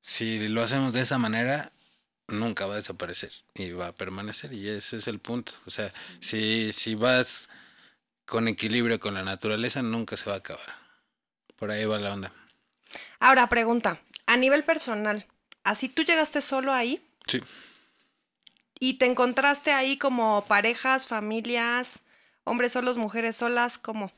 si 0.00 0.48
lo 0.48 0.62
hacemos 0.62 0.92
de 0.92 1.00
esa 1.02 1.18
manera, 1.18 1.72
nunca 2.28 2.66
va 2.66 2.74
a 2.74 2.76
desaparecer 2.76 3.32
y 3.54 3.70
va 3.72 3.88
a 3.88 3.92
permanecer. 3.92 4.52
Y 4.52 4.68
ese 4.68 4.96
es 4.96 5.08
el 5.08 5.18
punto. 5.18 5.52
O 5.66 5.70
sea, 5.70 5.92
si, 6.20 6.72
si 6.72 6.94
vas 6.94 7.48
con 8.24 8.48
equilibrio 8.48 8.98
con 9.00 9.14
la 9.14 9.22
naturaleza, 9.22 9.82
nunca 9.82 10.16
se 10.16 10.24
va 10.26 10.34
a 10.34 10.38
acabar. 10.38 10.74
Por 11.56 11.70
ahí 11.70 11.84
va 11.84 11.98
la 11.98 12.12
onda. 12.12 12.32
Ahora, 13.20 13.48
pregunta, 13.48 14.00
a 14.26 14.36
nivel 14.36 14.62
personal, 14.64 15.26
¿así 15.64 15.88
tú 15.88 16.02
llegaste 16.02 16.40
solo 16.40 16.72
ahí 16.72 17.00
Sí. 17.26 17.40
y 18.78 18.94
te 18.94 19.06
encontraste 19.06 19.72
ahí 19.72 19.96
como 19.98 20.44
parejas, 20.46 21.06
familias, 21.06 21.88
hombres 22.46 22.72
solos, 22.72 22.96
mujeres 22.96 23.36
solas, 23.36 23.76
¿cómo? 23.76 24.10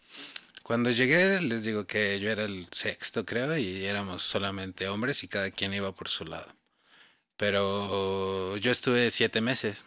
Cuando 0.62 0.90
llegué, 0.90 1.40
les 1.40 1.64
digo 1.64 1.86
que 1.86 2.20
yo 2.20 2.30
era 2.30 2.44
el 2.44 2.68
sexto, 2.70 3.24
creo, 3.24 3.56
y 3.56 3.84
éramos 3.86 4.22
solamente 4.22 4.86
hombres 4.88 5.24
y 5.24 5.28
cada 5.28 5.50
quien 5.50 5.72
iba 5.72 5.92
por 5.92 6.08
su 6.08 6.24
lado. 6.24 6.46
Pero 7.36 8.56
yo 8.58 8.70
estuve 8.70 9.10
siete 9.10 9.40
meses 9.40 9.78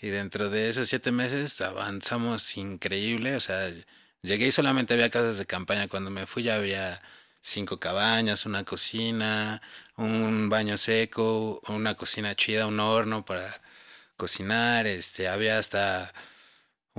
y 0.00 0.08
dentro 0.08 0.50
de 0.50 0.68
esos 0.70 0.88
siete 0.88 1.10
meses 1.12 1.60
avanzamos 1.60 2.56
increíble. 2.56 3.36
O 3.36 3.40
sea, 3.40 3.72
llegué 4.22 4.48
y 4.48 4.52
solamente 4.52 4.94
había 4.94 5.10
casas 5.10 5.38
de 5.38 5.46
campaña. 5.46 5.88
Cuando 5.88 6.10
me 6.10 6.26
fui 6.26 6.44
ya 6.44 6.56
había 6.56 7.02
cinco 7.42 7.80
cabañas, 7.80 8.46
una 8.46 8.64
cocina, 8.64 9.62
un 9.96 10.48
baño 10.48 10.78
seco, 10.78 11.60
una 11.68 11.96
cocina 11.96 12.36
chida, 12.36 12.66
un 12.66 12.80
horno 12.80 13.24
para 13.24 13.60
cocinar. 14.16 14.86
Este, 14.86 15.28
había 15.28 15.58
hasta 15.58 16.12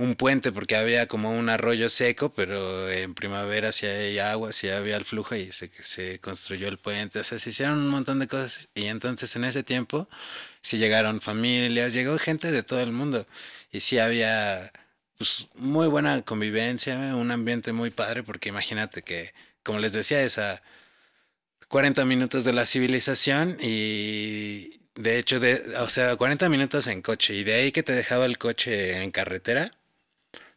un 0.00 0.14
puente 0.16 0.52
porque 0.52 0.76
había 0.76 1.06
como 1.06 1.30
un 1.30 1.48
arroyo 1.50 1.90
seco, 1.90 2.32
pero 2.32 2.90
en 2.90 3.14
primavera 3.14 3.72
sí 3.72 3.86
hay 3.86 4.18
agua, 4.18 4.52
sí 4.52 4.68
había 4.70 4.96
el 4.96 5.04
flujo 5.04 5.34
y 5.36 5.52
se, 5.52 5.70
se 5.82 6.18
construyó 6.20 6.68
el 6.68 6.78
puente. 6.78 7.20
O 7.20 7.24
sea, 7.24 7.38
se 7.38 7.50
hicieron 7.50 7.78
un 7.78 7.88
montón 7.88 8.18
de 8.18 8.28
cosas. 8.28 8.68
Y 8.74 8.86
entonces 8.86 9.34
en 9.36 9.44
ese 9.44 9.62
tiempo 9.62 10.08
sí 10.62 10.78
llegaron 10.78 11.20
familias, 11.20 11.92
llegó 11.92 12.18
gente 12.18 12.50
de 12.50 12.62
todo 12.62 12.80
el 12.80 12.92
mundo. 12.92 13.26
Y 13.72 13.80
sí 13.80 13.98
había 13.98 14.72
pues, 15.18 15.48
muy 15.54 15.88
buena 15.88 16.22
convivencia, 16.22 16.96
un 17.16 17.30
ambiente 17.30 17.72
muy 17.72 17.90
padre, 17.90 18.22
porque 18.22 18.48
imagínate 18.48 19.02
que, 19.02 19.34
como 19.62 19.78
les 19.80 19.92
decía, 19.92 20.22
es 20.22 20.38
a 20.38 20.62
40 21.68 22.04
minutos 22.06 22.44
de 22.44 22.52
la 22.52 22.66
civilización 22.66 23.58
y 23.60 24.80
de 24.96 25.18
hecho, 25.18 25.40
de, 25.40 25.62
o 25.78 25.88
sea, 25.88 26.16
40 26.16 26.48
minutos 26.48 26.86
en 26.86 27.02
coche 27.02 27.34
y 27.34 27.44
de 27.44 27.54
ahí 27.54 27.72
que 27.72 27.82
te 27.82 27.92
dejaba 27.92 28.26
el 28.26 28.38
coche 28.38 29.02
en 29.02 29.10
carretera, 29.10 29.72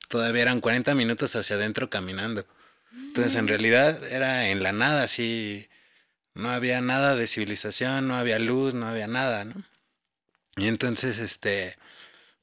todavía 0.07 0.43
eran 0.43 0.61
40 0.61 0.95
minutos 0.95 1.35
hacia 1.35 1.55
adentro 1.55 1.89
caminando. 1.89 2.45
Entonces, 2.91 3.35
en 3.35 3.47
realidad 3.47 4.03
era 4.11 4.49
en 4.49 4.63
la 4.63 4.71
nada, 4.71 5.03
así, 5.03 5.67
no 6.33 6.49
había 6.51 6.81
nada 6.81 7.15
de 7.15 7.27
civilización, 7.27 8.07
no 8.07 8.15
había 8.15 8.39
luz, 8.39 8.73
no 8.73 8.87
había 8.87 9.07
nada, 9.07 9.45
¿no? 9.45 9.63
Y 10.55 10.67
entonces, 10.67 11.17
este, 11.17 11.77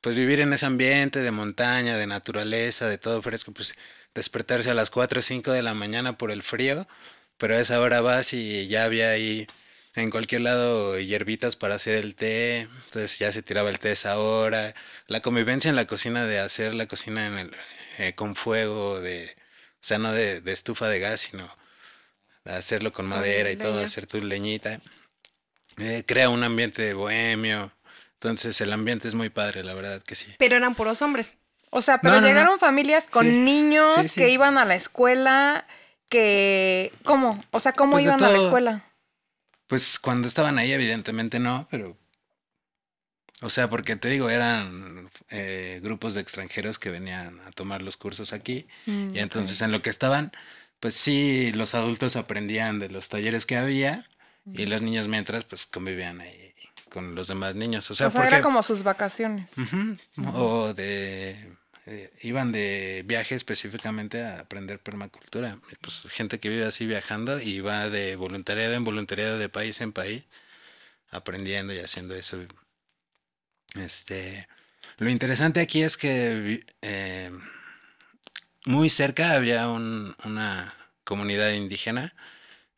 pues 0.00 0.16
vivir 0.16 0.40
en 0.40 0.52
ese 0.52 0.66
ambiente 0.66 1.20
de 1.20 1.30
montaña, 1.30 1.96
de 1.96 2.06
naturaleza, 2.06 2.88
de 2.88 2.98
todo 2.98 3.22
fresco, 3.22 3.52
pues 3.52 3.74
despertarse 4.14 4.70
a 4.70 4.74
las 4.74 4.90
4 4.90 5.20
o 5.20 5.22
5 5.22 5.52
de 5.52 5.62
la 5.62 5.74
mañana 5.74 6.18
por 6.18 6.30
el 6.30 6.42
frío, 6.42 6.88
pero 7.36 7.56
a 7.56 7.60
esa 7.60 7.80
hora 7.80 8.00
vas 8.00 8.32
y 8.32 8.66
ya 8.68 8.84
había 8.84 9.10
ahí 9.10 9.46
en 9.94 10.10
cualquier 10.10 10.42
lado 10.42 10.98
hierbitas 10.98 11.56
para 11.56 11.74
hacer 11.74 11.94
el 11.96 12.14
té, 12.14 12.60
entonces 12.60 13.18
ya 13.18 13.32
se 13.32 13.42
tiraba 13.42 13.70
el 13.70 13.78
té 13.78 13.88
a 13.90 13.92
esa 13.92 14.18
hora, 14.18 14.74
la 15.06 15.20
convivencia 15.20 15.68
en 15.68 15.76
la 15.76 15.86
cocina 15.86 16.24
de 16.26 16.38
hacer 16.40 16.74
la 16.74 16.86
cocina 16.86 17.26
en 17.26 17.38
el, 17.38 17.56
eh, 17.98 18.14
con 18.14 18.36
fuego, 18.36 19.00
de, 19.00 19.34
o 19.74 19.78
sea, 19.82 19.98
no 19.98 20.12
de, 20.12 20.40
de 20.40 20.52
estufa 20.52 20.88
de 20.88 21.00
gas, 21.00 21.20
sino 21.20 21.48
de 22.44 22.52
hacerlo 22.54 22.92
con 22.92 23.06
madera 23.06 23.50
y 23.50 23.56
todo, 23.56 23.82
hacer 23.84 24.06
tu 24.06 24.20
leñita, 24.22 24.80
eh, 25.78 26.04
crea 26.06 26.28
un 26.28 26.44
ambiente 26.44 26.92
bohemio, 26.94 27.72
entonces 28.14 28.60
el 28.60 28.72
ambiente 28.72 29.08
es 29.08 29.14
muy 29.14 29.28
padre, 29.30 29.64
la 29.64 29.74
verdad 29.74 30.02
que 30.02 30.14
sí. 30.14 30.34
Pero 30.38 30.56
eran 30.56 30.74
puros 30.74 31.02
hombres. 31.02 31.36
O 31.70 31.80
sea, 31.82 32.00
pero 32.00 32.14
No, 32.14 32.20
no, 32.20 32.26
no. 32.26 32.28
llegaron 32.32 32.58
familias 32.58 33.08
con 33.08 33.26
Sí. 33.26 33.32
niños 33.36 33.94
Sí, 34.02 34.08
sí. 34.08 34.20
que 34.20 34.28
iban 34.30 34.58
a 34.58 34.64
la 34.64 34.74
escuela, 34.74 35.66
que... 36.08 36.92
¿Cómo? 37.04 37.42
O 37.52 37.60
sea, 37.60 37.72
¿cómo 37.72 37.92
Pues 37.92 38.04
iban 38.04 38.22
a 38.24 38.28
la 38.30 38.38
escuela? 38.38 38.84
Pues 39.70 40.00
cuando 40.00 40.26
estaban 40.26 40.58
ahí, 40.58 40.72
evidentemente 40.72 41.38
no, 41.38 41.68
pero. 41.70 41.96
O 43.40 43.48
sea, 43.50 43.70
porque 43.70 43.94
te 43.94 44.08
digo, 44.08 44.28
eran 44.28 45.12
eh, 45.28 45.78
grupos 45.80 46.14
de 46.14 46.20
extranjeros 46.20 46.80
que 46.80 46.90
venían 46.90 47.38
a 47.46 47.52
tomar 47.52 47.80
los 47.80 47.96
cursos 47.96 48.32
aquí. 48.32 48.66
Mm, 48.86 49.14
y 49.14 49.20
entonces 49.20 49.62
en 49.62 49.70
lo 49.70 49.80
que 49.80 49.88
estaban, 49.88 50.32
pues 50.80 50.96
sí, 50.96 51.52
los 51.52 51.76
adultos 51.76 52.16
aprendían 52.16 52.80
de 52.80 52.90
los 52.90 53.08
talleres 53.08 53.46
que 53.46 53.56
había. 53.56 54.04
Y 54.52 54.66
los 54.66 54.82
niños 54.82 55.06
mientras, 55.06 55.44
pues 55.44 55.66
convivían 55.66 56.20
ahí 56.20 56.52
con 56.90 57.14
los 57.14 57.28
demás 57.28 57.54
niños. 57.54 57.88
O 57.92 57.94
sea, 57.94 58.08
o 58.08 58.10
sea, 58.10 58.22
porque. 58.22 58.34
era 58.34 58.42
como 58.42 58.64
sus 58.64 58.82
vacaciones. 58.82 59.52
O 60.34 60.74
de. 60.74 61.54
Eh, 61.90 62.12
iban 62.22 62.52
de 62.52 63.02
viaje 63.04 63.34
específicamente 63.34 64.22
a 64.22 64.40
aprender 64.40 64.78
permacultura. 64.78 65.58
Pues 65.80 66.02
gente 66.08 66.38
que 66.38 66.48
vive 66.48 66.64
así 66.64 66.86
viajando 66.86 67.40
y 67.40 67.60
va 67.60 67.90
de 67.90 68.16
voluntariado 68.16 68.74
en 68.74 68.84
voluntariado 68.84 69.38
de 69.38 69.48
país 69.48 69.80
en 69.80 69.92
país, 69.92 70.24
aprendiendo 71.10 71.74
y 71.74 71.80
haciendo 71.80 72.14
eso. 72.14 72.38
Este. 73.74 74.48
Lo 74.98 75.10
interesante 75.10 75.60
aquí 75.60 75.82
es 75.82 75.96
que 75.96 76.64
eh, 76.82 77.30
muy 78.66 78.90
cerca 78.90 79.32
había 79.32 79.68
un- 79.68 80.14
una 80.24 80.74
comunidad 81.04 81.50
indígena 81.52 82.14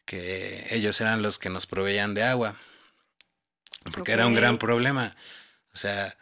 que 0.06 0.66
ellos 0.70 1.00
eran 1.00 1.22
los 1.22 1.38
que 1.38 1.50
nos 1.50 1.66
proveían 1.66 2.14
de 2.14 2.22
agua. 2.24 2.56
Porque 3.92 4.12
era 4.12 4.26
un 4.26 4.34
gran 4.34 4.58
problema. 4.58 5.16
O 5.74 5.76
sea, 5.76 6.16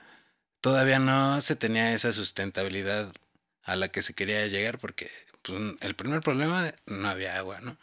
todavía 0.61 0.99
no 0.99 1.41
se 1.41 1.57
tenía 1.57 1.93
esa 1.95 2.13
sustentabilidad 2.13 3.13
a 3.65 3.77
la 3.77 3.89
que 3.89 4.03
se 4.03 4.15
quería 4.15 4.47
llegar 4.47 4.79
porque 4.79 5.11
pues, 5.43 5.59
el 5.81 5.95
primer 5.95 6.21
problema 6.21 6.75
no 6.87 7.09
había 7.09 7.37
agua, 7.39 7.61
¿no? 7.61 7.77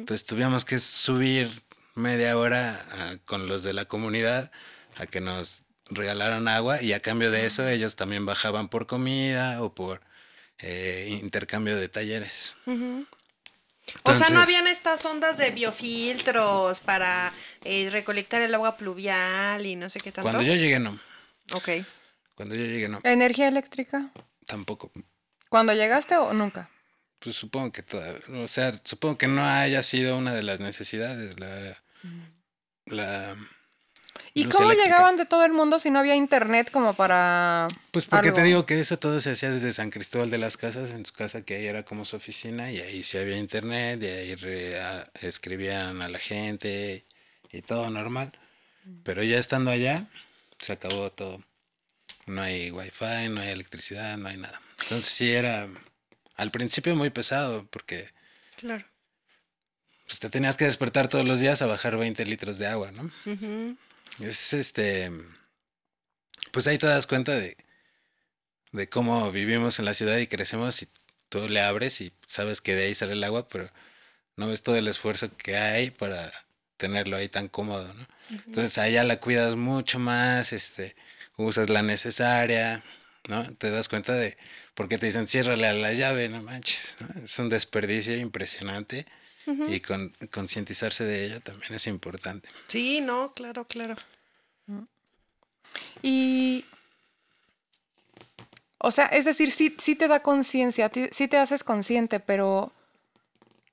Entonces 0.00 0.26
tuvimos 0.26 0.64
que 0.64 0.80
subir 0.80 1.50
media 1.94 2.36
hora 2.36 2.84
a- 2.92 3.16
con 3.24 3.46
los 3.48 3.62
de 3.62 3.72
la 3.72 3.84
comunidad 3.84 4.50
a 4.96 5.06
que 5.06 5.20
nos 5.20 5.62
regalaran 5.90 6.46
agua 6.48 6.82
y 6.82 6.92
a 6.92 7.00
cambio 7.00 7.30
de 7.30 7.46
eso 7.46 7.66
ellos 7.68 7.96
también 7.96 8.26
bajaban 8.26 8.68
por 8.68 8.86
comida 8.86 9.62
o 9.62 9.74
por 9.74 10.00
eh, 10.58 11.18
intercambio 11.22 11.76
de 11.76 11.88
talleres. 11.88 12.54
o 12.66 14.14
sea, 14.14 14.28
no 14.30 14.40
habían 14.40 14.66
estas 14.66 15.04
ondas 15.04 15.36
de 15.38 15.50
biofiltros 15.50 16.80
para 16.80 17.32
eh, 17.64 17.88
recolectar 17.90 18.42
el 18.42 18.54
agua 18.54 18.76
pluvial 18.76 19.64
y 19.66 19.74
no 19.76 19.88
sé 19.88 20.00
qué 20.00 20.12
tanto. 20.12 20.22
Cuando 20.30 20.42
yo 20.42 20.54
llegué 20.54 20.78
no, 20.78 20.98
Ok. 21.54 21.68
Cuando 22.40 22.54
yo 22.54 22.64
llegué 22.64 22.88
no, 22.88 23.00
¿Energía 23.04 23.48
eléctrica? 23.48 24.10
tampoco. 24.46 24.90
¿Cuando 25.50 25.74
llegaste 25.74 26.16
o 26.16 26.32
nunca? 26.32 26.70
Pues 27.18 27.36
supongo 27.36 27.70
que 27.70 27.82
toda, 27.82 28.14
o 28.42 28.48
sea, 28.48 28.72
supongo 28.82 29.18
que 29.18 29.28
no 29.28 29.44
haya 29.46 29.82
sido 29.82 30.16
una 30.16 30.34
de 30.34 30.42
las 30.42 30.58
necesidades 30.58 31.38
la 31.38 31.76
la 32.86 33.36
¿Y 34.32 34.44
cómo 34.44 34.70
eléctrica. 34.70 34.84
llegaban 34.86 35.16
de 35.16 35.26
todo 35.26 35.44
el 35.44 35.52
mundo 35.52 35.78
si 35.78 35.90
no 35.90 35.98
había 35.98 36.14
internet 36.16 36.70
como 36.70 36.94
para... 36.94 37.68
Pues 37.90 38.06
porque 38.06 38.32
te 38.32 38.42
digo 38.42 38.64
que 38.64 38.80
eso 38.80 38.98
todo 38.98 39.20
se 39.20 39.32
hacía 39.32 39.50
desde 39.50 39.74
San 39.74 39.90
Cristóbal 39.90 40.30
de 40.30 40.38
las 40.38 40.56
Casas, 40.56 40.90
en 40.92 41.04
su 41.04 41.12
casa 41.12 41.42
que 41.42 41.56
ahí 41.56 41.66
era 41.66 41.82
como 41.84 42.06
su 42.06 42.16
oficina 42.16 42.70
y 42.72 42.80
ahí 42.80 43.04
sí 43.04 43.18
había 43.18 43.36
internet 43.36 44.02
y 44.02 44.06
ahí 44.06 44.34
re- 44.36 44.80
a- 44.80 45.10
escribían 45.20 46.00
a 46.00 46.08
la 46.08 46.18
gente 46.18 47.04
y 47.52 47.60
todo 47.60 47.90
normal. 47.90 48.32
Pero 49.02 49.22
ya 49.24 49.38
estando 49.38 49.70
allá, 49.72 50.06
se 50.60 50.72
acabó 50.72 51.10
todo. 51.12 51.42
No 52.30 52.42
hay 52.42 52.70
wifi, 52.70 53.28
no 53.28 53.40
hay 53.40 53.48
electricidad, 53.48 54.16
no 54.16 54.28
hay 54.28 54.36
nada. 54.36 54.60
Entonces 54.82 55.12
sí 55.12 55.32
era 55.32 55.66
al 56.36 56.50
principio 56.50 56.94
muy 56.94 57.10
pesado 57.10 57.66
porque 57.70 58.08
Claro. 58.56 58.84
pues, 60.06 60.18
te 60.20 60.30
tenías 60.30 60.56
que 60.56 60.64
despertar 60.66 61.08
todos 61.08 61.24
los 61.26 61.40
días 61.40 61.60
a 61.62 61.66
bajar 61.66 61.96
20 61.96 62.24
litros 62.26 62.58
de 62.58 62.66
agua, 62.68 62.92
¿no? 62.92 63.10
Es 64.20 64.52
este. 64.52 65.10
Pues 66.52 66.66
ahí 66.66 66.78
te 66.78 66.86
das 66.86 67.06
cuenta 67.06 67.32
de, 67.32 67.56
de 68.72 68.88
cómo 68.88 69.30
vivimos 69.32 69.78
en 69.78 69.84
la 69.84 69.94
ciudad 69.94 70.16
y 70.18 70.26
crecemos 70.26 70.82
y 70.82 70.88
tú 71.28 71.48
le 71.48 71.60
abres 71.60 72.00
y 72.00 72.12
sabes 72.26 72.60
que 72.60 72.74
de 72.74 72.86
ahí 72.86 72.94
sale 72.94 73.12
el 73.14 73.24
agua, 73.24 73.48
pero 73.48 73.70
no 74.36 74.48
ves 74.48 74.62
todo 74.62 74.76
el 74.76 74.88
esfuerzo 74.88 75.36
que 75.36 75.56
hay 75.56 75.90
para 75.90 76.32
tenerlo 76.76 77.16
ahí 77.16 77.28
tan 77.28 77.48
cómodo, 77.48 77.92
¿no? 77.94 78.06
Entonces 78.46 78.78
allá 78.78 79.02
la 79.04 79.18
cuidas 79.20 79.56
mucho 79.56 79.98
más, 79.98 80.52
este, 80.52 80.94
usas 81.44 81.70
la 81.70 81.82
necesaria, 81.82 82.82
¿no? 83.28 83.44
Te 83.54 83.70
das 83.70 83.88
cuenta 83.88 84.14
de 84.14 84.36
por 84.74 84.88
qué 84.88 84.98
te 84.98 85.06
dicen 85.06 85.26
ciérrale 85.26 85.66
a 85.66 85.72
la 85.72 85.92
llave, 85.92 86.28
no 86.28 86.42
manches, 86.42 86.96
¿no? 87.00 87.22
Es 87.22 87.38
un 87.38 87.48
desperdicio 87.48 88.16
impresionante 88.16 89.06
y 89.46 89.80
con, 89.80 90.16
concientizarse 90.30 91.04
de 91.04 91.24
ello 91.24 91.40
también 91.40 91.74
es 91.74 91.86
importante. 91.86 92.48
Sí, 92.68 93.00
no, 93.00 93.32
claro, 93.32 93.64
claro. 93.66 93.96
Y, 96.02 96.64
o 98.78 98.90
sea, 98.90 99.06
es 99.06 99.24
decir, 99.24 99.50
sí, 99.50 99.74
sí 99.78 99.96
te 99.96 100.08
da 100.08 100.22
conciencia, 100.22 100.90
sí 101.10 101.28
te 101.28 101.36
haces 101.36 101.64
consciente, 101.64 102.20
pero 102.20 102.72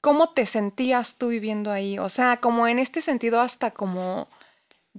¿cómo 0.01 0.29
te 0.31 0.45
sentías 0.45 1.17
tú 1.17 1.29
viviendo 1.29 1.71
ahí? 1.71 1.99
O 1.99 2.09
sea, 2.09 2.37
como 2.37 2.67
en 2.67 2.79
este 2.79 3.01
sentido 3.01 3.39
hasta 3.39 3.71
como 3.71 4.27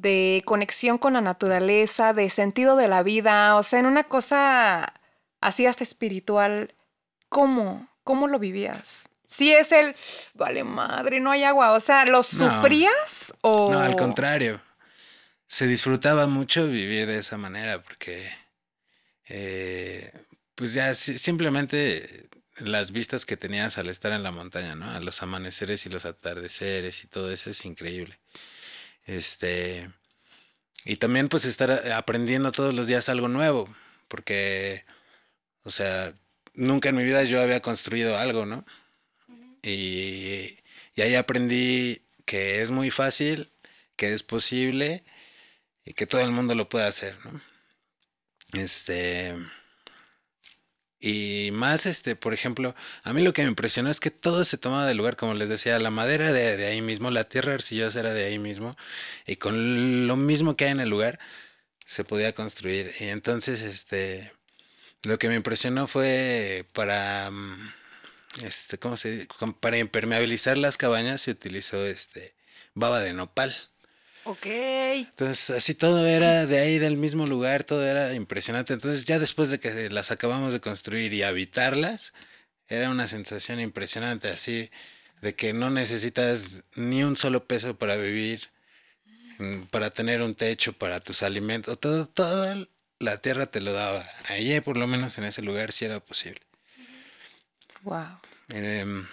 de 0.01 0.43
conexión 0.45 0.97
con 0.99 1.13
la 1.15 1.21
naturaleza, 1.21 2.13
de 2.13 2.31
sentido 2.31 2.77
de 2.77 2.89
la 2.89 3.03
vida, 3.03 3.57
o 3.57 3.63
sea, 3.63 3.81
en 3.81 3.87
una 3.87 4.05
cosa 4.05 4.93
así 5.41 5.67
hasta 5.67 5.83
espiritual, 5.85 6.75
¿cómo? 7.29 7.89
¿Cómo 8.05 8.29
lo 8.29 8.39
vivías? 8.39 9.09
Si 9.27 9.53
es 9.53 9.73
el, 9.73 9.95
vale 10.35 10.65
madre, 10.65 11.21
no 11.21 11.31
hay 11.31 11.43
agua, 11.45 11.73
o 11.73 11.81
sea, 11.81 12.05
¿lo 12.05 12.19
No. 12.19 12.23
sufrías 12.23 13.35
o...? 13.43 13.71
No, 13.73 13.81
al 13.81 13.97
contrario. 13.97 14.63
Se 15.49 15.67
disfrutaba 15.67 16.27
mucho 16.27 16.67
vivir 16.69 17.07
de 17.07 17.19
esa 17.19 17.37
manera 17.37 17.83
porque, 17.83 18.31
eh, 19.29 20.13
pues 20.55 20.75
ya 20.75 20.95
si- 20.95 21.19
simplemente 21.19 22.29
las 22.59 22.91
vistas 22.93 23.25
que 23.27 23.37
tenías 23.37 23.79
al 23.79 23.89
estar 23.89 24.13
en 24.13 24.23
la 24.23 24.31
montaña, 24.31 24.75
¿no? 24.75 24.91
A 24.91 25.01
los 25.01 25.23
amaneceres 25.23 25.87
y 25.87 25.89
los 25.91 26.05
atardeceres 26.05 27.05
y 27.05 27.07
todo 27.07 27.31
eso 27.33 27.51
es 27.51 27.65
increíble. 27.65 28.19
Este, 29.09 29.91
y 30.85 30.97
también 30.97 31.29
pues 31.29 31.45
estar 31.47 31.71
aprendiendo 31.93 32.53
todos 32.53 32.75
los 32.75 32.87
días 32.87 33.09
algo 33.09 33.29
nuevo, 33.29 33.75
porque, 34.09 34.85
o 35.65 35.71
sea, 35.71 36.15
nunca 36.55 36.91
en 36.91 36.97
mi 36.97 37.05
vida 37.05 37.25
yo 37.25 37.43
había 37.43 37.63
construido 37.63 38.19
algo, 38.19 38.47
¿no? 38.47 38.67
Y, 39.63 40.59
y 40.95 41.03
ahí 41.03 41.15
aprendí 41.15 42.03
que 42.27 42.63
es 42.63 42.71
muy 42.71 42.91
fácil, 42.91 43.51
que 43.97 44.15
es 44.15 44.23
posible 44.23 45.05
y 45.85 45.95
que 45.95 46.07
todo 46.07 46.21
el 46.23 46.31
mundo 46.31 46.55
lo 46.55 46.69
puede 46.69 46.87
hacer, 46.87 47.17
¿no? 47.25 47.41
Este. 48.53 49.35
Y 51.01 51.51
más, 51.53 51.87
este, 51.87 52.17
por 52.17 52.35
ejemplo, 52.35 52.75
a 53.05 53.13
mí 53.13 53.23
lo 53.23 53.33
que 53.33 53.43
me 53.43 53.49
impresionó 53.49 53.91
es 53.91 54.01
que 54.01 54.11
todo 54.11 54.45
se 54.45 54.59
tomaba 54.59 54.87
del 54.87 54.97
lugar, 54.97 55.17
como 55.17 55.35
les 55.35 55.49
decía, 55.49 55.79
la 55.79 55.91
madera 55.91 56.33
de, 56.33 56.57
de 56.57 56.67
ahí 56.67 56.83
mismo, 56.83 57.11
la 57.11 57.25
tierra 57.25 57.55
arcillosa 57.55 58.01
era 58.01 58.13
de 58.13 58.25
ahí 58.25 58.39
mismo, 58.39 58.77
y 59.27 59.37
con 59.37 60.07
lo 60.09 60.17
mismo 60.17 60.57
que 60.57 60.65
hay 60.67 60.73
en 60.73 60.81
el 60.81 60.91
lugar, 60.91 61.21
se 61.87 62.05
podía 62.05 62.33
construir. 62.35 62.95
Y 63.01 63.05
entonces, 63.05 63.63
este, 63.63 64.33
lo 65.05 65.19
que 65.19 65.29
me 65.29 65.37
impresionó 65.37 65.87
fue 65.87 66.67
para, 66.73 67.31
mm, 67.31 67.73
este, 68.43 68.79
¿cómo 68.79 68.97
se 68.97 69.11
dice? 69.11 69.29
Para 69.61 69.79
impermeabilizar 69.79 70.59
las 70.59 70.77
cabañas 70.77 71.23
se 71.23 71.31
utilizó, 71.33 71.87
este, 71.87 72.35
baba 72.75 73.01
de 73.01 73.13
nopal. 73.13 73.57
Ok. 74.29 74.45
Entonces, 74.45 75.49
así 75.49 75.75
todo 75.75 76.07
era 76.07 76.45
de 76.45 76.59
ahí, 76.59 76.79
del 76.79 76.99
mismo 76.99 77.27
lugar, 77.27 77.65
todo 77.65 77.87
era 77.87 78.13
impresionante. 78.13 78.75
Entonces, 78.75 79.07
ya 79.07 79.19
después 79.19 79.49
de 79.49 79.59
que 79.59 79.89
las 79.89 80.11
acabamos 80.11 80.53
de 80.53 80.61
construir 80.61 81.15
y 81.15 81.23
habitarlas, 81.23 82.13
era 82.69 82.91
una 82.91 83.09
sensación 83.09 83.59
impresionante, 83.59 84.29
así, 84.29 84.71
de 85.23 85.35
que 85.35 85.55
no 85.55 85.71
necesitas 85.71 86.61
ni 86.75 87.03
un 87.05 87.17
solo 87.17 87.47
peso 87.47 87.79
para 87.79 87.97
vivir, 87.97 88.51
mm, 89.39 89.63
para 89.71 89.91
tener 89.93 90.21
un 90.21 90.35
techo, 90.35 90.75
para 90.75 91.01
tus 91.01 91.23
alimentos, 91.23 91.81
todo, 91.81 92.07
todo 92.07 92.69
la 92.99 93.23
tierra 93.23 93.47
te 93.47 93.63
lo 93.63 93.73
daba. 93.73 94.05
Ahí, 94.29 94.61
por 94.61 94.77
lo 94.77 94.87
menos 94.87 95.17
en 95.17 95.25
ese 95.25 95.41
lugar, 95.41 95.73
sí 95.73 95.87
era 95.87 96.01
posible. 96.01 96.43
Wow. 97.81 98.21
Em, 98.51 99.07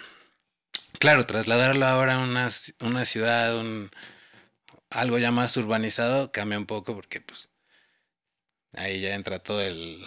claro, 0.98 1.24
trasladarlo 1.24 1.86
ahora 1.86 2.16
a 2.16 2.18
una, 2.18 2.50
una 2.80 3.06
ciudad, 3.06 3.56
un, 3.56 3.90
algo 4.90 5.18
ya 5.18 5.30
más 5.30 5.56
urbanizado, 5.56 6.32
cambia 6.32 6.58
un 6.58 6.66
poco 6.66 6.94
porque 6.94 7.20
pues 7.20 7.48
ahí 8.74 9.00
ya 9.00 9.14
entra 9.14 9.38
todo 9.38 9.60
el 9.62 10.04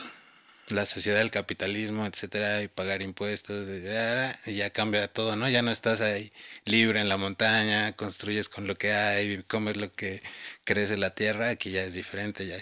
la 0.70 0.86
sociedad, 0.86 1.22
el 1.22 1.32
capitalismo, 1.32 2.06
etcétera, 2.06 2.62
y 2.62 2.68
pagar 2.68 3.02
impuestos, 3.02 3.68
y 3.68 3.82
ya, 3.82 4.40
y 4.46 4.54
ya 4.56 4.70
cambia 4.70 5.08
todo, 5.12 5.36
¿no? 5.36 5.50
Ya 5.50 5.64
no 5.64 5.72
estás 5.72 6.00
ahí 6.02 6.32
libre 6.66 7.00
en 7.00 7.10
la 7.10 7.18
montaña, 7.18 7.94
construyes 7.94 8.50
con 8.50 8.68
lo 8.68 8.76
que 8.78 8.94
hay, 8.94 9.42
comes 9.44 9.78
lo 9.78 9.92
que 9.94 10.22
crece 10.66 10.96
la 10.98 11.16
tierra, 11.16 11.50
aquí 11.50 11.72
ya 11.72 11.84
es 11.84 11.96
diferente, 11.96 12.46
ya 12.46 12.58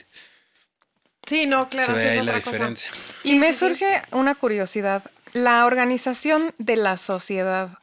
Sí, 1.28 1.46
no, 1.46 1.68
claro, 1.68 1.94
se 1.94 2.00
sí 2.00 2.06
ve 2.06 2.12
es 2.12 2.18
ahí 2.20 2.22
la 2.22 2.38
otra 2.38 2.42
cosa. 2.42 2.72
diferencia. 2.72 2.90
Y 3.24 3.36
me 3.36 3.52
surge 3.54 4.02
una 4.12 4.34
curiosidad. 4.36 5.12
La 5.34 5.66
organización 5.66 6.54
de 6.58 6.78
la 6.78 6.96
sociedad. 6.98 7.78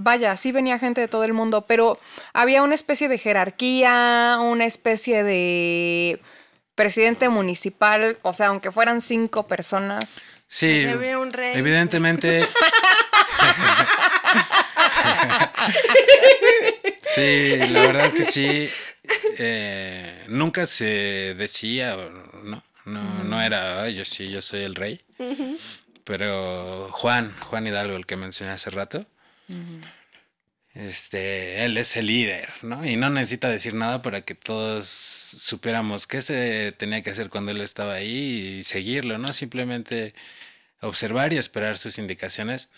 Vaya, 0.00 0.36
sí 0.36 0.52
venía 0.52 0.78
gente 0.78 1.00
de 1.00 1.08
todo 1.08 1.24
el 1.24 1.32
mundo, 1.32 1.62
pero 1.66 1.98
había 2.32 2.62
una 2.62 2.76
especie 2.76 3.08
de 3.08 3.18
jerarquía, 3.18 4.38
una 4.40 4.64
especie 4.64 5.24
de 5.24 6.20
presidente 6.76 7.28
municipal, 7.28 8.16
o 8.22 8.32
sea, 8.32 8.46
aunque 8.46 8.70
fueran 8.70 9.00
cinco 9.00 9.48
personas. 9.48 10.22
Sí, 10.46 10.82
Se 10.82 10.94
ve 10.96 11.16
un 11.16 11.32
rey. 11.32 11.58
evidentemente. 11.58 12.46
sí, 17.02 17.56
la 17.70 17.80
verdad 17.82 18.12
que 18.12 18.24
sí. 18.24 18.68
eh, 19.38 20.24
nunca 20.28 20.66
se 20.66 21.34
decía, 21.36 21.96
¿no? 22.44 22.62
No, 22.84 23.24
no 23.24 23.42
era, 23.42 23.82
"Ay, 23.82 23.94
yo 23.96 24.04
sí, 24.04 24.30
yo 24.30 24.40
soy 24.40 24.62
el 24.62 24.74
rey. 24.74 25.00
Pero 26.04 26.88
Juan, 26.92 27.34
Juan 27.50 27.66
Hidalgo, 27.66 27.96
el 27.96 28.06
que 28.06 28.16
mencioné 28.16 28.52
hace 28.52 28.70
rato, 28.70 29.04
este, 30.74 31.64
él 31.64 31.76
es 31.76 31.96
el 31.96 32.06
líder, 32.06 32.50
¿no? 32.62 32.84
Y 32.86 32.96
no 32.96 33.10
necesita 33.10 33.48
decir 33.48 33.74
nada 33.74 34.02
para 34.02 34.22
que 34.22 34.34
todos 34.34 34.86
supiéramos 34.86 36.06
qué 36.06 36.22
se 36.22 36.72
tenía 36.76 37.02
que 37.02 37.10
hacer 37.10 37.30
cuando 37.30 37.50
él 37.52 37.60
estaba 37.60 37.94
ahí 37.94 38.58
y 38.60 38.64
seguirlo, 38.64 39.18
¿no? 39.18 39.32
Simplemente 39.32 40.14
observar 40.80 41.32
y 41.32 41.38
esperar 41.38 41.78
sus 41.78 41.98
indicaciones 41.98 42.68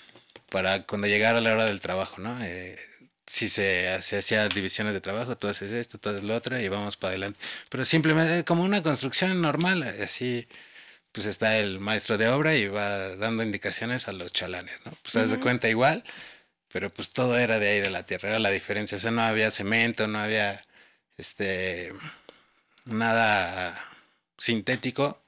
para 0.51 0.85
cuando 0.85 1.07
llegara 1.09 1.41
la 1.41 1.53
hora 1.53 1.67
del 1.67 1.81
trabajo, 1.81 2.21
¿no? 2.21 2.39
Eh, 2.43 2.79
si 3.27 3.49
se, 3.49 4.01
se 4.03 4.19
hacía 4.19 4.49
divisiones 4.49 4.95
de 4.95 5.01
trabajo, 5.01 5.37
tú 5.37 5.49
haces 5.49 5.71
esto, 5.71 5.99
tú 5.99 6.09
haces 6.09 6.25
lo 6.25 6.35
otro 6.35 6.59
y 6.59 6.69
vamos 6.69 6.97
para 6.97 7.13
adelante. 7.13 7.39
Pero 7.69 7.85
simplemente 7.85 8.45
como 8.45 8.65
una 8.65 8.83
construcción 8.83 9.41
normal, 9.41 9.83
así 9.83 10.49
pues 11.13 11.27
está 11.27 11.59
el 11.59 11.81
maestro 11.81 12.19
de 12.19 12.29
obra 12.29 12.55
y 12.57 12.69
va 12.69 13.17
dando 13.17 13.43
indicaciones 13.43 14.09
a 14.09 14.13
los 14.13 14.33
chalanes, 14.33 14.75
¿no? 14.85 14.93
Pues 15.03 15.17
haz 15.17 15.31
de 15.31 15.41
cuenta 15.41 15.69
igual, 15.69 16.05
pero 16.73 16.91
pues 16.91 17.11
todo 17.11 17.39
era 17.39 17.59
de 17.59 17.69
ahí 17.71 17.81
de 17.81 17.91
la 17.91 18.05
tierra, 18.05 18.29
era 18.31 18.39
la 18.39 18.51
diferencia, 18.51 18.97
o 18.97 19.01
sea, 19.01 19.11
no 19.11 19.23
había 19.23 19.51
cemento, 19.51 20.07
no 20.07 20.19
había 20.21 20.63
este 21.17 21.93
nada 22.85 23.79
sintético, 24.39 25.21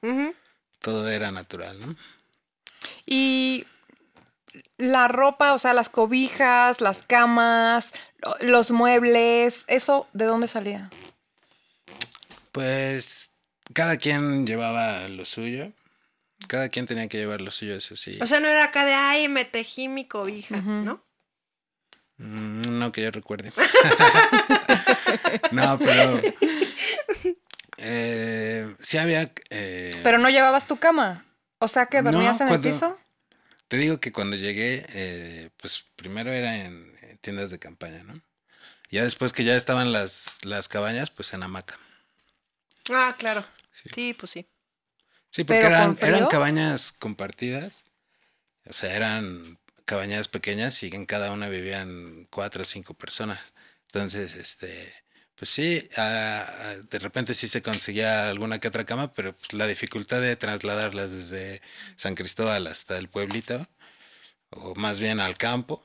todo 0.79 1.07
era 1.09 1.31
natural, 1.31 1.79
¿no? 1.79 1.95
Y 3.05 3.65
la 4.77 5.07
ropa, 5.07 5.53
o 5.53 5.57
sea, 5.59 5.73
las 5.73 5.89
cobijas, 5.89 6.81
las 6.81 7.01
camas, 7.03 7.91
lo- 8.19 8.35
los 8.47 8.71
muebles, 8.71 9.65
¿eso 9.67 10.07
de 10.13 10.25
dónde 10.25 10.47
salía? 10.47 10.89
Pues 12.51 13.31
cada 13.73 13.97
quien 13.97 14.45
llevaba 14.45 15.07
lo 15.07 15.25
suyo. 15.25 15.71
Cada 16.47 16.69
quien 16.69 16.85
tenía 16.85 17.07
que 17.07 17.17
llevar 17.17 17.39
lo 17.41 17.51
suyo, 17.51 17.75
eso 17.75 17.95
sí. 17.95 18.19
O 18.21 18.27
sea, 18.27 18.39
no 18.41 18.47
era 18.47 18.65
acá 18.65 18.83
de, 18.85 18.93
ay, 18.93 19.27
me 19.29 19.45
tejí 19.45 19.87
mi 19.87 20.05
cobija, 20.05 20.57
¿no? 20.57 21.01
Mm, 22.17 22.77
no 22.79 22.91
que 22.91 23.01
yo 23.01 23.11
recuerde. 23.11 23.51
no, 25.51 25.79
pero 25.79 26.21
eh, 27.77 28.75
sí 28.81 28.97
había. 28.97 29.31
eh, 29.49 29.99
Pero 30.03 30.17
no 30.17 30.29
llevabas 30.29 30.67
tu 30.67 30.77
cama. 30.77 31.25
O 31.59 31.67
sea, 31.67 31.85
que 31.87 32.01
No, 32.01 32.11
dormías 32.11 32.39
en 32.41 32.47
cuando- 32.47 32.67
el 32.67 32.73
piso. 32.73 32.99
Te 33.67 33.77
digo 33.77 33.99
que 33.99 34.11
cuando 34.11 34.35
llegué, 34.35 34.85
eh, 34.89 35.49
pues 35.57 35.85
primero 35.95 36.31
era 36.31 36.57
en, 36.57 36.95
tiendas 37.21 37.49
de 37.49 37.57
campaña, 37.57 38.03
¿no? 38.03 38.21
Ya 38.91 39.03
después 39.03 39.33
que 39.33 39.43
ya 39.43 39.55
estaban 39.55 39.91
las, 39.91 40.37
las 40.43 40.67
cabañas, 40.67 41.09
pues 41.09 41.33
en 41.33 41.41
hamaca. 41.41 41.79
Ah, 42.91 43.15
claro. 43.17 43.45
Sí, 43.95 44.13
pues 44.13 44.31
sí. 44.31 44.47
Sí, 45.31 45.43
porque 45.43 45.61
¿Pero 45.61 45.67
eran, 45.75 45.97
eran 46.01 46.27
cabañas 46.27 46.91
compartidas. 46.91 47.71
O 48.67 48.73
sea, 48.73 48.95
eran 48.95 49.57
cabañas 49.85 50.27
pequeñas 50.27 50.83
y 50.83 50.87
en 50.87 51.05
cada 51.05 51.31
una 51.31 51.49
vivían 51.49 52.27
cuatro 52.29 52.63
o 52.63 52.65
cinco 52.65 52.93
personas. 52.93 53.39
Entonces, 53.87 54.35
este, 54.35 54.93
pues 55.35 55.49
sí, 55.51 55.89
ah, 55.97 56.45
ah, 56.47 56.75
de 56.89 56.99
repente 56.99 57.33
sí 57.33 57.47
se 57.47 57.61
conseguía 57.61 58.29
alguna 58.29 58.59
que 58.59 58.67
otra 58.69 58.85
cama, 58.85 59.13
pero 59.13 59.35
pues, 59.35 59.53
la 59.53 59.67
dificultad 59.67 60.21
de 60.21 60.35
trasladarlas 60.35 61.11
desde 61.11 61.61
San 61.97 62.15
Cristóbal 62.15 62.67
hasta 62.67 62.97
el 62.97 63.09
pueblito, 63.09 63.67
o 64.51 64.75
más 64.75 64.99
bien 64.99 65.19
al 65.19 65.37
campo, 65.37 65.83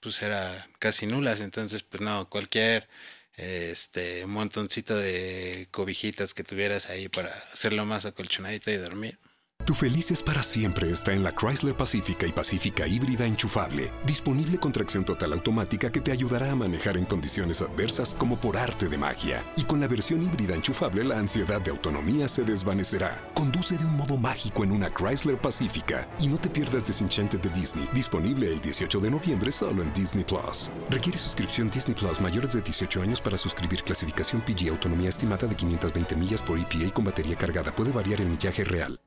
pues 0.00 0.22
era 0.22 0.68
casi 0.78 1.06
nulas. 1.06 1.40
Entonces, 1.40 1.82
pues 1.82 2.00
no, 2.02 2.28
cualquier 2.30 2.88
este, 3.36 4.26
montoncito 4.26 4.96
de 4.96 5.68
cobijitas 5.70 6.34
que 6.34 6.44
tuvieras 6.44 6.88
ahí 6.90 7.08
para 7.08 7.32
hacerlo 7.52 7.84
más 7.86 8.04
acolchonadita 8.06 8.72
y 8.72 8.76
dormir. 8.78 9.18
Tu 9.66 9.74
felices 9.74 10.22
para 10.22 10.44
siempre 10.44 10.92
está 10.92 11.12
en 11.12 11.24
la 11.24 11.32
Chrysler 11.32 11.76
Pacífica 11.76 12.24
y 12.24 12.30
Pacífica 12.30 12.86
híbrida 12.86 13.26
enchufable, 13.26 13.90
disponible 14.06 14.58
con 14.58 14.70
tracción 14.70 15.04
total 15.04 15.32
automática 15.32 15.90
que 15.90 16.00
te 16.00 16.12
ayudará 16.12 16.52
a 16.52 16.54
manejar 16.54 16.96
en 16.96 17.04
condiciones 17.04 17.60
adversas 17.62 18.14
como 18.14 18.40
por 18.40 18.56
arte 18.56 18.88
de 18.88 18.96
magia. 18.96 19.42
Y 19.56 19.64
con 19.64 19.80
la 19.80 19.88
versión 19.88 20.22
híbrida 20.22 20.54
enchufable 20.54 21.02
la 21.02 21.18
ansiedad 21.18 21.60
de 21.60 21.72
autonomía 21.72 22.28
se 22.28 22.44
desvanecerá. 22.44 23.28
Conduce 23.34 23.76
de 23.76 23.84
un 23.84 23.96
modo 23.96 24.16
mágico 24.16 24.62
en 24.62 24.70
una 24.70 24.88
Chrysler 24.88 25.36
Pacífica 25.36 26.08
y 26.20 26.28
no 26.28 26.38
te 26.38 26.48
pierdas 26.48 26.86
Desenchanted 26.86 27.40
de 27.40 27.50
Disney, 27.50 27.88
disponible 27.92 28.52
el 28.52 28.60
18 28.60 29.00
de 29.00 29.10
noviembre 29.10 29.50
solo 29.50 29.82
en 29.82 29.92
Disney 29.92 30.22
Plus. 30.22 30.70
Requiere 30.88 31.18
suscripción 31.18 31.70
Disney 31.70 31.96
Plus 31.96 32.20
mayores 32.20 32.52
de 32.52 32.62
18 32.62 33.02
años 33.02 33.20
para 33.20 33.36
suscribir 33.36 33.82
clasificación 33.82 34.42
PG 34.42 34.68
autonomía 34.68 35.08
estimada 35.08 35.48
de 35.48 35.56
520 35.56 36.14
millas 36.14 36.40
por 36.40 36.56
EPA 36.56 36.94
con 36.94 37.04
batería 37.04 37.34
cargada. 37.34 37.74
Puede 37.74 37.90
variar 37.90 38.20
el 38.20 38.28
millaje 38.28 38.62
real. 38.62 39.00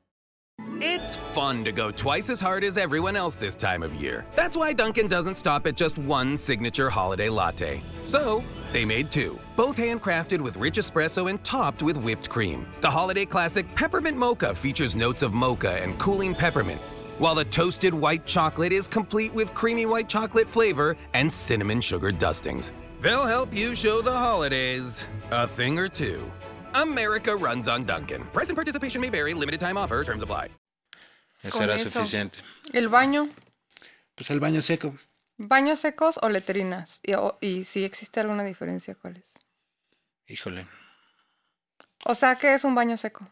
Fun 1.34 1.64
to 1.64 1.72
go 1.72 1.92
twice 1.92 2.28
as 2.32 2.40
hard 2.40 2.64
as 2.64 2.76
everyone 2.76 3.16
else 3.16 3.36
this 3.36 3.54
time 3.54 3.84
of 3.84 3.94
year. 3.94 4.26
That's 4.36 4.58
why 4.58 4.74
Duncan 4.74 5.08
doesn't 5.08 5.38
stop 5.38 5.68
at 5.68 5.76
just 5.76 5.96
one 6.00 6.36
signature 6.36 6.90
holiday 6.90 7.30
latte. 7.30 7.82
So, 8.04 8.44
they 8.74 8.84
made 8.84 9.12
two, 9.12 9.40
both 9.56 9.78
handcrafted 9.78 10.42
with 10.42 10.58
rich 10.58 10.78
espresso 10.78 11.30
and 11.30 11.44
topped 11.44 11.84
with 11.84 11.98
whipped 11.98 12.30
cream. 12.30 12.66
The 12.82 12.90
holiday 12.90 13.26
classic 13.26 13.74
Peppermint 13.76 14.18
Mocha 14.18 14.56
features 14.56 14.96
notes 14.96 15.22
of 15.22 15.32
mocha 15.32 15.80
and 15.84 16.00
cooling 16.00 16.34
peppermint, 16.34 16.82
while 17.20 17.36
the 17.36 17.46
toasted 17.46 17.94
white 17.94 18.26
chocolate 18.26 18.72
is 18.72 18.88
complete 18.88 19.32
with 19.32 19.54
creamy 19.54 19.86
white 19.86 20.10
chocolate 20.10 20.48
flavor 20.48 20.98
and 21.14 21.32
cinnamon 21.32 21.80
sugar 21.80 22.12
dustings. 22.12 22.72
They'll 23.02 23.28
help 23.28 23.54
you 23.54 23.76
show 23.76 24.02
the 24.02 24.12
holidays 24.12 25.06
a 25.30 25.48
thing 25.48 25.78
or 25.78 25.90
two. 25.90 26.24
America 26.74 27.36
runs 27.36 27.68
on 27.68 27.84
Duncan. 27.84 28.24
Price 28.26 28.50
and 28.50 28.58
participation 28.58 29.00
may 29.00 29.10
vary. 29.10 29.36
Limited 29.36 29.60
time 29.60 29.78
offer. 29.78 30.04
Terms 30.04 30.24
apply. 30.24 30.50
Eso 31.42 31.58
Con 31.60 31.64
era 31.64 31.76
eso. 31.76 31.90
suficiente. 31.90 32.40
El 32.74 32.90
baño, 32.90 33.30
Pues 34.16 34.30
el 34.30 34.40
baño 34.40 34.62
seco. 34.62 34.96
baños 35.38 35.80
secos 35.80 36.20
o 36.22 36.30
letrinas. 36.30 37.00
Y, 37.04 37.14
o- 37.14 37.38
y 37.42 37.64
si 37.64 37.86
existe 37.86 38.20
alguna 38.20 38.44
diferencia, 38.44 38.96
¿cuál 38.96 39.18
es? 39.18 39.34
Híjole. 40.28 40.68
O 42.06 42.16
sea, 42.16 42.36
¿qué 42.38 42.54
es 42.54 42.64
un 42.64 42.76
baño 42.76 42.98
seco? 42.98 43.28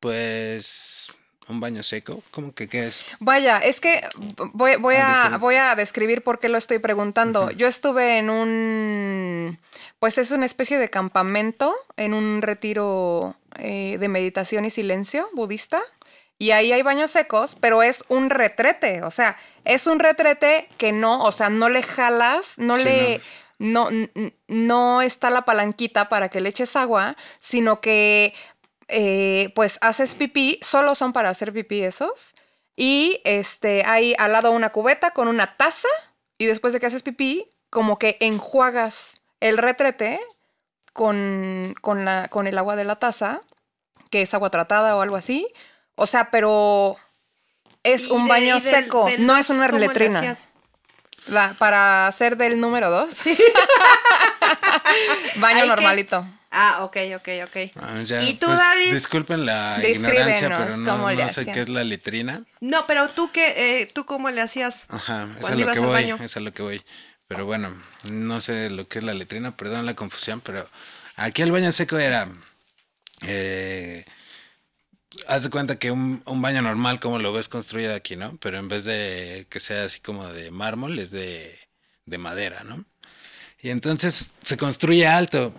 Pues 0.00 1.08
un 1.48 1.60
baño 1.60 1.82
seco, 1.82 2.22
¿cómo 2.32 2.52
que 2.54 2.68
qué 2.68 2.86
es? 2.88 3.04
Vaya, 3.20 3.58
es 3.58 3.80
que 3.80 4.02
voy, 4.52 4.76
voy 4.76 4.96
Ah, 4.96 5.34
a, 5.34 5.38
voy 5.38 5.54
a 5.56 5.74
describir 5.74 6.22
por 6.22 6.38
qué 6.38 6.48
lo 6.48 6.58
estoy 6.58 6.78
preguntando. 6.80 7.50
Yo 7.52 7.66
estuve 7.68 8.18
en 8.18 8.30
un, 8.30 9.58
pues 10.00 10.18
es 10.18 10.32
una 10.32 10.44
especie 10.46 10.78
de 10.78 10.90
campamento, 10.90 11.74
en 11.96 12.14
un 12.14 12.42
retiro 12.42 13.36
eh, 13.58 13.96
de 13.98 14.08
meditación 14.08 14.64
y 14.64 14.70
silencio 14.70 15.28
budista. 15.34 15.80
Y 16.38 16.50
ahí 16.50 16.72
hay 16.72 16.82
baños 16.82 17.10
secos, 17.10 17.56
pero 17.58 17.82
es 17.82 18.04
un 18.08 18.30
retrete. 18.30 19.02
O 19.02 19.10
sea, 19.10 19.36
es 19.64 19.86
un 19.86 19.98
retrete 19.98 20.68
que 20.76 20.92
no, 20.92 21.22
o 21.22 21.32
sea, 21.32 21.48
no 21.50 21.68
le 21.68 21.82
jalas, 21.82 22.58
no 22.58 22.76
Sí, 22.76 22.84
le... 22.84 23.20
No, 23.58 23.88
no 24.48 25.00
está 25.00 25.30
la 25.30 25.46
palanquita 25.46 26.10
para 26.10 26.28
que 26.28 26.42
le 26.42 26.50
eches 26.50 26.76
agua, 26.76 27.16
sino 27.38 27.80
que 27.80 28.34
eh, 28.88 29.50
pues 29.54 29.78
haces 29.80 30.14
pipí, 30.14 30.60
solo 30.62 30.94
son 30.94 31.14
para 31.14 31.30
hacer 31.30 31.54
pipí 31.54 31.82
esos. 31.82 32.34
Y 32.76 33.20
este, 33.24 33.82
hay 33.86 34.14
al 34.18 34.32
lado 34.32 34.52
una 34.52 34.70
cubeta 34.70 35.12
con 35.12 35.28
una 35.28 35.56
taza 35.56 35.88
y 36.36 36.44
después 36.44 36.72
de 36.72 36.80
que 36.80 36.86
haces 36.86 37.02
pipí, 37.02 37.46
como 37.70 37.98
que 37.98 38.18
enjuagas 38.20 39.20
el 39.40 39.58
retrete 39.58 40.20
con, 40.92 41.74
con, 41.80 42.04
la, 42.04 42.28
con 42.28 42.46
el 42.46 42.58
agua 42.58 42.76
de 42.76 42.84
la 42.84 42.96
taza, 42.96 43.40
que 44.10 44.22
es 44.22 44.34
agua 44.34 44.50
tratada 44.50 44.96
o 44.96 45.00
algo 45.00 45.16
así. 45.16 45.48
O 45.96 46.06
sea, 46.06 46.30
pero 46.30 46.96
es 47.82 48.08
un 48.08 48.24
de- 48.24 48.28
baño 48.30 48.54
del- 48.60 48.62
seco, 48.62 49.06
del 49.06 49.26
no 49.26 49.32
dos, 49.34 49.40
es 49.40 49.50
una 49.50 49.66
¿cómo 49.66 49.78
le 49.80 49.88
letrina. 49.88 50.20
hacías? 50.20 50.48
La- 51.26 51.54
para 51.58 52.06
hacer 52.06 52.36
del 52.36 52.60
número 52.60 52.88
dos. 52.90 53.22
baño 55.36 55.56
Hay 55.56 55.62
que- 55.62 55.68
normalito. 55.68 56.26
Ah, 56.50 56.84
ok, 56.84 56.96
ok, 57.16 57.28
ok. 57.44 57.56
Ah, 57.76 58.00
ya, 58.02 58.22
¿Y 58.22 58.34
tú, 58.34 58.46
pues, 58.46 58.58
David? 58.58 58.94
Disculpen 58.94 59.44
la 59.44 59.78
Descríbenos 59.78 60.40
ignorancia, 60.40 60.48
pero 60.66 60.76
no, 60.78 60.90
cómo 60.92 61.10
le 61.10 61.22
no 61.24 61.28
sé 61.28 61.44
qué 61.44 61.60
es 61.60 61.68
la 61.68 61.84
litrina. 61.84 62.42
No, 62.60 62.86
pero 62.86 63.08
tú 63.10 63.30
qué, 63.30 63.82
eh, 63.82 63.86
tú 63.86 64.06
cómo 64.06 64.30
le 64.30 64.40
hacías 64.40 64.84
Ajá, 64.88 65.28
es 65.38 65.46
a 65.46 65.54
lo 65.54 65.70
que 65.72 65.80
voy, 65.80 65.90
baño. 65.90 66.18
es 66.22 66.36
a 66.36 66.40
lo 66.40 66.52
que 66.54 66.62
voy. 66.62 66.82
Pero 67.28 67.44
bueno, 67.44 67.74
no 68.04 68.40
sé 68.40 68.70
lo 68.70 68.88
que 68.88 69.00
es 69.00 69.04
la 69.04 69.12
letrina, 69.12 69.56
perdón 69.56 69.84
la 69.84 69.94
confusión, 69.94 70.40
pero 70.40 70.66
aquí 71.16 71.42
el 71.42 71.52
baño 71.52 71.72
seco 71.72 71.98
era, 71.98 72.28
eh, 73.22 74.06
haz 75.26 75.48
cuenta 75.48 75.78
que 75.78 75.90
un, 75.90 76.22
un 76.26 76.42
baño 76.42 76.62
normal 76.62 77.00
como 77.00 77.18
lo 77.18 77.32
ves 77.32 77.48
construido 77.48 77.94
aquí, 77.94 78.16
¿no? 78.16 78.36
Pero 78.38 78.58
en 78.58 78.68
vez 78.68 78.84
de 78.84 79.46
que 79.50 79.60
sea 79.60 79.84
así 79.84 80.00
como 80.00 80.32
de 80.32 80.50
mármol, 80.50 80.98
es 80.98 81.10
de, 81.10 81.58
de 82.06 82.18
madera, 82.18 82.64
¿no? 82.64 82.84
Y 83.60 83.70
entonces 83.70 84.32
se 84.42 84.56
construye 84.56 85.06
alto, 85.06 85.52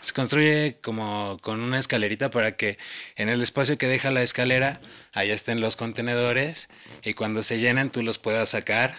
se 0.00 0.12
construye 0.12 0.78
como 0.82 1.38
con 1.42 1.60
una 1.60 1.78
escalerita 1.78 2.30
para 2.30 2.56
que 2.56 2.78
en 3.16 3.28
el 3.28 3.42
espacio 3.42 3.78
que 3.78 3.88
deja 3.88 4.10
la 4.10 4.22
escalera, 4.22 4.80
allá 5.12 5.34
estén 5.34 5.60
los 5.60 5.76
contenedores 5.76 6.68
y 7.04 7.14
cuando 7.14 7.42
se 7.42 7.58
llenen 7.60 7.90
tú 7.90 8.02
los 8.02 8.18
puedas 8.18 8.50
sacar 8.50 8.96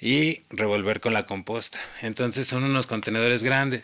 y 0.00 0.44
revolver 0.50 1.00
con 1.00 1.12
la 1.12 1.26
composta. 1.26 1.78
Entonces 2.00 2.48
son 2.48 2.64
unos 2.64 2.86
contenedores 2.86 3.42
grandes. 3.42 3.82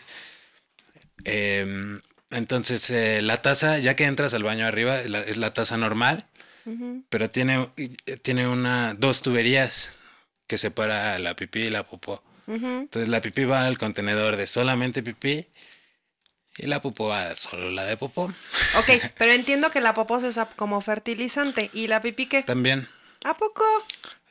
Em, 1.25 2.01
entonces 2.29 2.89
eh, 2.89 3.21
la 3.21 3.41
taza, 3.41 3.77
ya 3.79 3.95
que 3.95 4.05
entras 4.05 4.33
al 4.33 4.43
baño 4.43 4.65
arriba, 4.67 5.01
la- 5.05 5.21
es 5.21 5.37
la 5.37 5.53
taza 5.53 5.77
normal, 5.77 6.25
pero 7.09 7.29
tiene, 7.29 7.69
tiene 8.21 8.47
una, 8.47 8.93
dos 8.93 9.21
tuberías 9.21 9.89
que 10.47 10.57
separa 10.57 11.17
la 11.19 11.35
pipí 11.35 11.61
y 11.63 11.69
la 11.69 11.87
popó. 11.87 12.23
Entonces 12.47 13.09
la 13.09 13.21
pipí 13.21 13.45
va 13.45 13.65
al 13.65 13.77
contenedor 13.77 14.35
de 14.37 14.47
solamente 14.47 15.03
pipí 15.03 15.47
y 16.57 16.65
la 16.67 16.81
popó 16.81 17.09
va 17.09 17.35
solo 17.35 17.69
la 17.69 17.83
de 17.85 17.97
popó. 17.97 18.33
Ok, 18.77 18.89
pero 19.17 19.31
entiendo 19.31 19.71
que 19.71 19.79
la 19.81 19.93
popó 19.93 20.19
se 20.19 20.27
usa 20.27 20.45
como 20.55 20.81
fertilizante 20.81 21.69
y 21.73 21.87
la 21.87 22.01
pipí 22.01 22.25
qué. 22.27 22.43
También 22.43 22.87
¿A 23.23 23.35
poco? 23.37 23.63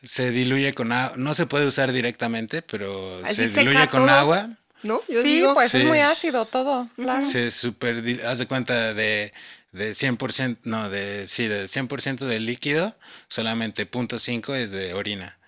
se 0.03 0.31
diluye 0.31 0.73
con 0.75 0.93
agua, 0.93 1.17
no 1.17 1.35
se 1.35 1.47
puede 1.47 1.67
usar 1.67 1.93
directamente, 1.93 2.63
pero 2.63 3.21
Así 3.25 3.49
se 3.49 3.61
diluye 3.61 3.89
con 3.89 4.03
todo. 4.03 4.11
agua. 4.11 4.49
¿No? 4.83 5.01
Yo 5.09 5.23
Sí, 5.23 5.37
digo- 5.37 5.55
pues 5.55 5.75
es 5.75 5.85
muy 5.85 5.99
ácido 6.01 6.45
todo, 6.47 6.89
claro. 6.97 7.25
Se 7.25 7.51
super, 7.51 8.03
haz 8.25 8.39
de 8.39 8.47
cuenta 8.47 8.95
de, 8.95 9.33
de 9.73 9.95
100%, 9.95 10.59
no, 10.65 10.89
de, 10.91 11.27
sí, 11.27 11.47
del 11.49 11.69
100% 11.69 12.27
del 12.27 12.47
líquido, 12.47 12.95
solamente 13.29 13.85
0.5 13.91 14.55
es 14.55 14.71
de 14.71 14.95
orina, 14.95 15.39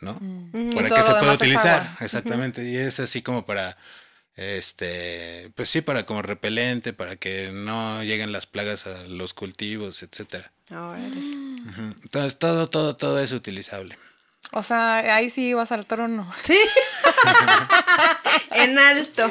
¿no? 0.00 0.20
Y 0.54 0.74
Para 0.74 0.88
que 0.90 1.02
se 1.02 1.14
pueda 1.18 1.32
utilizar, 1.34 1.96
exactamente. 2.00 2.68
Y 2.70 2.76
es 2.76 3.00
así 3.00 3.22
como 3.22 3.44
para, 3.46 3.76
este, 4.36 5.50
pues 5.54 5.68
sí, 5.70 5.80
para 5.80 6.06
como 6.06 6.22
repelente, 6.22 6.92
para 6.92 7.16
que 7.16 7.50
no 7.52 8.02
lleguen 8.02 8.32
las 8.32 8.46
plagas 8.46 8.86
a 8.86 9.04
los 9.04 9.34
cultivos, 9.34 10.02
etcétera. 10.02 10.52
Entonces 12.02 12.38
todo, 12.38 12.68
todo, 12.68 12.96
todo 12.96 13.20
es 13.20 13.32
utilizable. 13.32 13.98
O 14.52 14.62
sea, 14.62 15.14
ahí 15.14 15.30
sí 15.30 15.54
vas 15.54 15.72
al 15.72 15.86
trono. 15.86 16.30
Sí. 16.42 16.58
en 18.52 18.78
alto. 18.78 19.30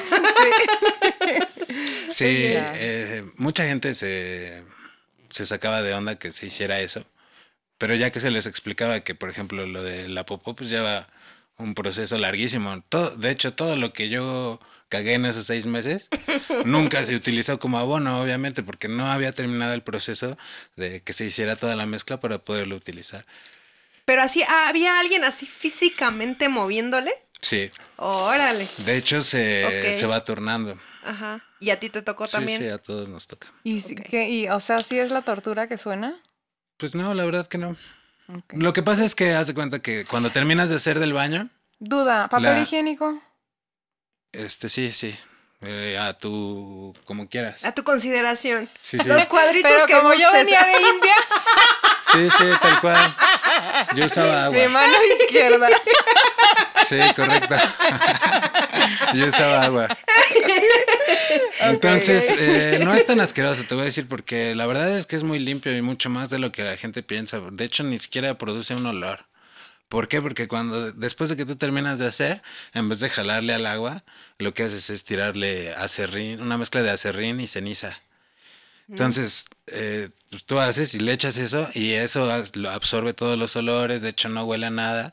Sí, 2.13 2.49
Ya. 2.53 2.73
eh, 2.75 3.23
mucha 3.37 3.65
gente 3.65 3.93
se, 3.93 4.63
se 5.29 5.45
sacaba 5.45 5.81
de 5.81 5.93
onda 5.93 6.15
que 6.17 6.31
se 6.31 6.47
hiciera 6.47 6.79
eso, 6.81 7.05
pero 7.77 7.95
ya 7.95 8.11
que 8.11 8.19
se 8.19 8.31
les 8.31 8.45
explicaba 8.45 8.99
que, 9.01 9.15
por 9.15 9.29
ejemplo, 9.29 9.65
lo 9.65 9.83
de 9.83 10.07
la 10.07 10.25
popó, 10.25 10.55
pues 10.55 10.69
lleva 10.69 11.07
un 11.57 11.73
proceso 11.75 12.17
larguísimo. 12.17 12.83
Todo, 12.89 13.15
de 13.15 13.31
hecho, 13.31 13.53
todo 13.53 13.75
lo 13.75 13.93
que 13.93 14.09
yo 14.09 14.59
cagué 14.89 15.13
en 15.13 15.25
esos 15.25 15.45
seis 15.45 15.65
meses 15.65 16.09
nunca 16.65 17.03
se 17.03 17.15
utilizó 17.15 17.59
como 17.59 17.79
abono, 17.79 18.21
obviamente, 18.21 18.63
porque 18.63 18.87
no 18.87 19.11
había 19.11 19.31
terminado 19.31 19.73
el 19.73 19.81
proceso 19.83 20.37
de 20.75 21.01
que 21.01 21.13
se 21.13 21.25
hiciera 21.25 21.55
toda 21.55 21.75
la 21.75 21.85
mezcla 21.85 22.19
para 22.19 22.39
poderlo 22.39 22.75
utilizar. 22.75 23.25
Pero 24.09 24.23
así, 24.23 24.41
¿había 24.47 24.99
alguien 24.99 25.23
así 25.23 25.45
físicamente 25.45 26.49
moviéndole? 26.49 27.13
Sí, 27.41 27.69
Órale. 27.97 28.67
de 28.79 28.97
hecho 28.97 29.23
se, 29.23 29.93
se 29.95 30.07
va 30.07 30.25
turnando. 30.25 30.79
Ajá. 31.05 31.45
¿Y 31.59 31.69
a 31.69 31.79
ti 31.79 31.91
te 31.91 32.01
tocó 32.01 32.25
Sí, 32.25 32.31
también? 32.31 32.59
sí, 32.59 32.67
a 32.69 32.79
todos 32.79 33.07
nos 33.07 33.27
toca. 33.27 33.53
Y, 33.63 33.81
sí 33.81 33.93
Ok. 33.93 34.07
que- 34.09 34.27
y, 34.27 34.49
o 34.49 34.59
sea, 34.59 34.79
sí 34.79 34.97
es 34.97 35.11
la 35.11 35.21
tortura 35.21 35.67
que 35.67 35.77
suena. 35.77 36.19
Pues 36.77 36.95
no, 36.95 37.13
la 37.13 37.23
verdad 37.23 37.45
que 37.45 37.59
no. 37.59 37.75
Lo 38.53 38.73
que 38.73 38.81
pasa 38.81 39.05
es 39.05 39.13
que 39.13 39.35
haz 39.35 39.45
de 39.45 39.53
cuenta 39.53 39.77
que 39.79 40.05
cuando 40.05 40.31
terminas 40.31 40.69
de 40.71 40.77
hacer 40.77 40.97
del 40.97 41.13
baño, 41.13 41.47
Duda, 41.77 42.29
papel 42.29 42.45
La- 42.55 42.59
higiénico. 42.61 43.21
este 44.31 44.69
sí, 44.69 44.91
sí, 44.91 45.15
eh, 45.61 45.99
a 46.01 46.17
tu 46.17 46.95
como 47.05 47.29
quieras. 47.29 47.63
A 47.63 47.73
tu 47.73 47.83
consideración. 47.83 48.67
Sí, 48.81 48.97
sí. 48.97 49.07
Los 49.07 49.25
cuadritos 49.25 49.71
Pero 49.71 49.85
que 49.85 49.93
como 49.93 50.15
yo 50.15 50.31
venía 50.31 50.63
de 50.63 50.71
India, 50.95 51.13
Sí, 52.11 52.29
sí, 52.37 52.45
tal 52.61 52.81
cual. 52.81 53.15
Yo 53.95 54.05
usaba 54.05 54.45
agua. 54.45 54.57
mi 54.57 54.67
mano 54.67 54.97
izquierda. 55.19 55.69
Sí, 56.87 56.97
correcto. 57.15 57.55
Yo 59.13 59.27
usaba 59.27 59.63
agua. 59.63 59.97
Entonces, 61.61 62.33
eh, 62.37 62.79
no 62.83 62.93
es 62.93 63.05
tan 63.05 63.19
asqueroso, 63.19 63.63
te 63.63 63.75
voy 63.75 63.83
a 63.83 63.85
decir, 63.85 64.07
porque 64.07 64.55
la 64.55 64.65
verdad 64.65 64.97
es 64.97 65.05
que 65.05 65.15
es 65.15 65.23
muy 65.23 65.39
limpio 65.39 65.75
y 65.75 65.81
mucho 65.81 66.09
más 66.09 66.29
de 66.29 66.39
lo 66.39 66.51
que 66.51 66.63
la 66.63 66.77
gente 66.77 67.03
piensa. 67.03 67.39
De 67.51 67.65
hecho, 67.65 67.83
ni 67.83 67.99
siquiera 67.99 68.37
produce 68.37 68.73
un 68.75 68.85
olor. 68.85 69.25
¿Por 69.87 70.07
qué? 70.07 70.21
Porque 70.21 70.47
cuando 70.47 70.91
después 70.91 71.29
de 71.29 71.35
que 71.35 71.45
tú 71.45 71.55
terminas 71.55 71.97
de 71.99 72.07
hacer, 72.07 72.41
en 72.73 72.89
vez 72.89 72.99
de 72.99 73.09
jalarle 73.09 73.53
al 73.53 73.65
agua, 73.65 74.03
lo 74.37 74.53
que 74.53 74.63
haces 74.63 74.89
es 74.89 75.03
tirarle 75.03 75.73
acerrín, 75.73 76.41
una 76.41 76.57
mezcla 76.57 76.83
de 76.83 76.91
acerrín 76.91 77.39
y 77.39 77.47
ceniza. 77.47 77.99
Entonces, 78.87 79.45
eh, 79.71 80.09
pues, 80.29 80.43
tú 80.43 80.59
haces 80.59 80.93
y 80.95 80.99
le 80.99 81.13
echas 81.13 81.37
eso 81.37 81.69
y 81.73 81.91
eso 81.91 82.29
lo 82.53 82.69
absorbe 82.69 83.13
todos 83.13 83.37
los 83.37 83.55
olores, 83.55 84.01
de 84.01 84.09
hecho 84.09 84.29
no 84.29 84.43
huele 84.45 84.67
a 84.67 84.71
nada 84.71 85.11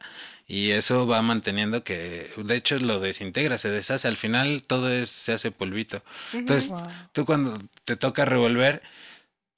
y 0.48 0.70
eso 0.70 1.07
va 1.07 1.22
manteniendo 1.22 1.82
que, 1.82 2.30
de 2.36 2.57
hecho 2.57 2.78
lo 2.78 3.00
desintegra, 3.00 3.59
se 3.59 3.70
deshace, 3.70 4.07
al 4.07 4.16
final 4.16 4.62
todo 4.62 4.90
es, 4.90 5.11
se 5.11 5.32
hace 5.32 5.50
polvito. 5.50 6.02
Entonces, 6.32 6.70
tú 7.12 7.24
cuando 7.24 7.59
te 7.84 7.96
toca 7.96 8.24
revolver, 8.24 8.82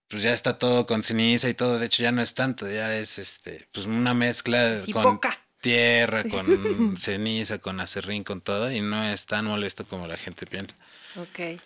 pues 0.08 0.22
ya 0.22 0.32
está 0.32 0.58
todo 0.58 0.86
con 0.86 1.02
ceniza 1.02 1.48
y 1.48 1.54
todo, 1.54 1.78
de 1.78 1.86
hecho 1.86 2.02
ya 2.02 2.12
no 2.12 2.22
es 2.22 2.32
tanto, 2.32 2.70
ya 2.70 2.96
es 2.96 3.18
este, 3.18 3.68
pues 3.72 3.84
una 3.84 4.14
mezcla 4.14 4.80
con 4.90 5.16
poca. 5.16 5.38
tierra, 5.60 6.24
con 6.30 6.96
ceniza, 6.98 7.58
con 7.58 7.80
acerrín, 7.80 8.24
con 8.24 8.40
todo 8.40 8.72
y 8.72 8.80
no 8.80 9.04
es 9.04 9.26
tan 9.26 9.44
molesto 9.44 9.86
como 9.86 10.06
la 10.06 10.16
gente 10.16 10.46
piensa. 10.46 10.74
Ok. 11.16 11.60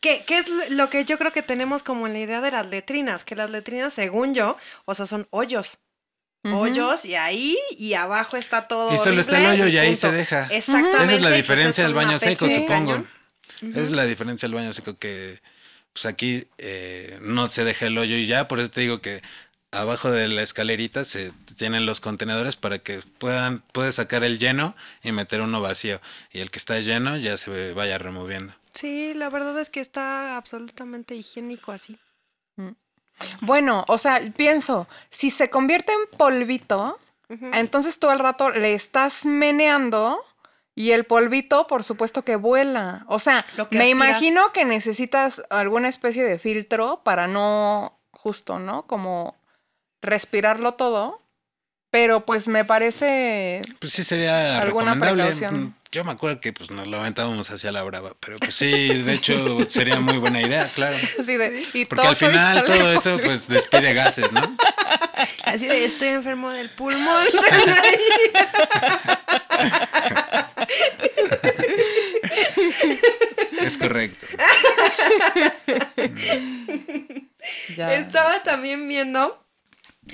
¿Qué, 0.00 0.24
¿Qué 0.26 0.38
es 0.38 0.70
lo 0.70 0.90
que 0.90 1.04
yo 1.04 1.18
creo 1.18 1.32
que 1.32 1.42
tenemos 1.42 1.82
como 1.82 2.06
en 2.06 2.12
la 2.12 2.20
idea 2.20 2.40
de 2.40 2.50
las 2.50 2.68
letrinas? 2.68 3.24
Que 3.24 3.36
las 3.36 3.50
letrinas, 3.50 3.94
según 3.94 4.34
yo, 4.34 4.56
o 4.84 4.94
sea, 4.94 5.06
son 5.06 5.26
hoyos. 5.30 5.78
Hoyos 6.44 7.04
y 7.04 7.14
ahí 7.14 7.58
y 7.76 7.94
abajo 7.94 8.36
está 8.36 8.68
todo. 8.68 8.94
Y 8.94 8.98
solo 8.98 9.20
está 9.20 9.38
el 9.38 9.46
hoyo 9.46 9.68
y 9.68 9.76
ahí 9.76 9.90
punto. 9.90 10.08
se 10.08 10.12
deja. 10.12 10.46
Exactamente. 10.50 11.04
Esa 11.04 11.14
es 11.14 11.20
la 11.20 11.28
pues 11.28 11.36
diferencia 11.36 11.84
del 11.84 11.94
baño 11.94 12.18
seco, 12.18 12.48
supongo. 12.48 13.04
Esa 13.60 13.80
es 13.80 13.90
la 13.90 14.04
diferencia 14.04 14.48
del 14.48 14.54
baño 14.54 14.72
seco 14.72 14.96
que 14.96 15.40
pues 15.92 16.06
aquí 16.06 16.46
eh, 16.58 17.18
no 17.20 17.48
se 17.48 17.64
deja 17.64 17.86
el 17.86 17.98
hoyo 17.98 18.16
y 18.16 18.26
ya, 18.26 18.46
por 18.46 18.60
eso 18.60 18.70
te 18.70 18.82
digo 18.82 19.00
que 19.00 19.20
abajo 19.72 20.10
de 20.10 20.28
la 20.28 20.42
escalerita 20.42 21.04
se 21.04 21.32
tienen 21.56 21.86
los 21.86 22.00
contenedores 22.00 22.56
para 22.56 22.78
que 22.78 23.00
puedan 23.18 23.62
puedes 23.72 23.96
sacar 23.96 24.22
el 24.24 24.38
lleno 24.38 24.76
y 25.02 25.12
meter 25.12 25.40
uno 25.40 25.60
vacío 25.60 26.00
y 26.32 26.38
el 26.40 26.50
que 26.50 26.58
está 26.58 26.78
lleno 26.78 27.16
ya 27.16 27.36
se 27.36 27.72
vaya 27.72 27.98
removiendo. 27.98 28.54
Sí, 28.74 29.14
la 29.14 29.28
verdad 29.30 29.58
es 29.58 29.70
que 29.70 29.80
está 29.80 30.36
absolutamente 30.36 31.14
higiénico 31.14 31.72
así. 31.72 31.98
Bueno, 33.40 33.84
o 33.88 33.98
sea, 33.98 34.20
pienso, 34.36 34.86
si 35.10 35.30
se 35.30 35.48
convierte 35.50 35.92
en 35.92 36.18
polvito, 36.18 36.98
entonces 37.28 37.98
todo 37.98 38.12
el 38.12 38.20
rato 38.20 38.50
le 38.50 38.74
estás 38.74 39.26
meneando 39.26 40.24
y 40.74 40.92
el 40.92 41.04
polvito, 41.04 41.66
por 41.66 41.82
supuesto 41.82 42.22
que 42.22 42.36
vuela. 42.36 43.04
O 43.08 43.18
sea, 43.18 43.44
Lo 43.56 43.68
que 43.68 43.76
me 43.76 43.84
aspiras. 43.84 44.08
imagino 44.08 44.52
que 44.52 44.64
necesitas 44.64 45.42
alguna 45.50 45.88
especie 45.88 46.22
de 46.24 46.38
filtro 46.38 47.02
para 47.02 47.26
no, 47.26 47.98
justo, 48.12 48.60
¿no? 48.60 48.86
Como 48.86 49.36
respirarlo 50.00 50.74
todo. 50.74 51.20
Pero 51.90 52.24
pues 52.26 52.48
me 52.48 52.64
parece... 52.66 53.62
Pues 53.80 53.94
sí 53.94 54.04
sería 54.04 54.60
¿Alguna 54.60 54.92
recomendable. 54.94 55.22
precaución? 55.24 55.74
Yo 55.90 56.04
me 56.04 56.12
acuerdo 56.12 56.40
que 56.40 56.52
pues 56.52 56.70
nos 56.70 56.86
lo 56.86 57.00
aventábamos 57.00 57.50
hacia 57.50 57.72
la 57.72 57.82
brava, 57.82 58.12
pero 58.20 58.36
pues 58.38 58.54
sí, 58.54 58.88
de 58.88 59.14
hecho 59.14 59.58
sería 59.70 59.98
muy 60.00 60.18
buena 60.18 60.42
idea, 60.42 60.68
claro. 60.74 60.96
De... 61.26 61.66
Y 61.72 61.86
Porque 61.86 62.06
al 62.06 62.16
final 62.16 62.62
todo 62.66 62.92
eso 62.92 63.18
pues 63.24 63.48
despide 63.48 63.94
gases, 63.94 64.30
¿no? 64.30 64.56
Así 65.44 65.66
de 65.66 65.86
estoy 65.86 66.08
enfermo 66.08 66.50
del 66.50 66.70
pulmón. 66.70 67.24
Es 73.62 73.78
correcto. 73.78 74.26
Ya. 77.76 77.94
Estaba 77.94 78.42
también 78.42 78.88
viendo 78.88 79.42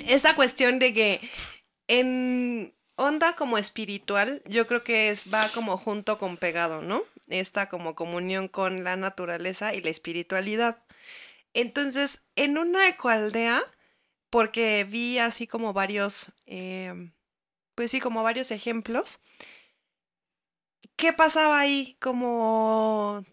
esta 0.07 0.35
cuestión 0.35 0.79
de 0.79 0.93
que 0.93 1.31
en 1.87 2.74
onda 2.95 3.35
como 3.35 3.57
espiritual, 3.57 4.41
yo 4.45 4.67
creo 4.67 4.83
que 4.83 5.09
es, 5.09 5.33
va 5.33 5.49
como 5.49 5.77
junto 5.77 6.17
con 6.17 6.37
pegado, 6.37 6.81
¿no? 6.81 7.03
Esta 7.27 7.69
como 7.69 7.95
comunión 7.95 8.47
con 8.47 8.83
la 8.83 8.95
naturaleza 8.95 9.73
y 9.73 9.81
la 9.81 9.89
espiritualidad. 9.89 10.83
Entonces, 11.53 12.21
en 12.35 12.57
una 12.57 12.87
ecoaldea, 12.87 13.63
porque 14.29 14.85
vi 14.89 15.19
así 15.19 15.47
como 15.47 15.73
varios, 15.73 16.33
eh, 16.45 17.11
pues 17.75 17.91
sí, 17.91 17.99
como 17.99 18.23
varios 18.23 18.51
ejemplos. 18.51 19.19
¿Qué 20.95 21.13
pasaba 21.13 21.59
ahí? 21.59 21.97
Como 22.01 23.25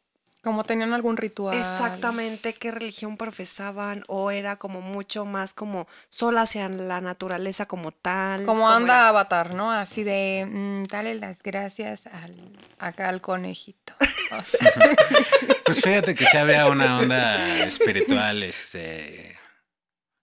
Como 0.43 0.65
tenían 0.65 0.93
algún 0.93 1.17
ritual. 1.17 1.57
exactamente 1.57 2.55
qué 2.55 2.73
religión 2.73 3.17
profesaban 3.17 4.03
o 4.09 4.33
era 4.33 4.57
como 4.57 4.81
mucho 4.81 5.25
más 5.25 5.55
como 5.55 5.87
solo 6.11 6.41
hacia 6.41 6.69
la 6.69 7.01
naturaleza 7.01 7.67
como 7.67 7.93
tal. 7.93 8.45
Como 8.45 8.63
¿Cómo 8.63 8.69
anda 8.69 8.95
era? 8.95 9.09
Avatar, 9.09 9.55
¿no? 9.55 9.71
Así 9.71 10.03
de, 10.03 10.45
mm, 10.51 10.83
dale 10.91 11.15
las 11.15 11.45
gracias 11.45 12.09
al, 12.09 12.35
acá 12.79 13.09
al 13.09 13.21
conejito. 13.21 13.95
O 14.33 14.41
sea, 14.41 14.73
Pues 15.65 15.81
fíjate 15.83 16.15
que 16.15 16.25
se 16.25 16.39
había 16.39 16.67
una 16.67 16.99
onda 16.99 17.65
espiritual, 17.67 18.43
este 18.43 19.39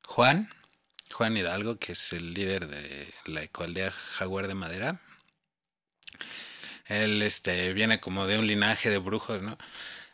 Juan, 0.06 0.50
Juan 1.14 1.38
Hidalgo, 1.38 1.78
que 1.78 1.92
es 1.92 2.12
el 2.12 2.34
líder 2.34 2.68
de 2.68 3.14
la 3.26 3.44
ecoaldea 3.44 3.92
Jaguar 3.92 4.48
de 4.48 4.56
Madera. 4.56 5.00
Él 6.88 7.22
este 7.22 7.72
viene 7.74 8.00
como 8.00 8.26
de 8.26 8.40
un 8.40 8.48
linaje 8.48 8.90
de 8.90 8.98
brujos, 8.98 9.44
¿no? 9.44 9.58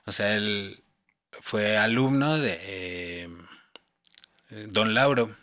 O 0.06 0.12
sea, 0.12 0.36
él 0.36 0.84
fue 1.42 1.78
alumno 1.78 2.38
de 2.38 2.60
eh, 2.62 3.30
Don 4.68 4.94
Lauro, 4.94 5.36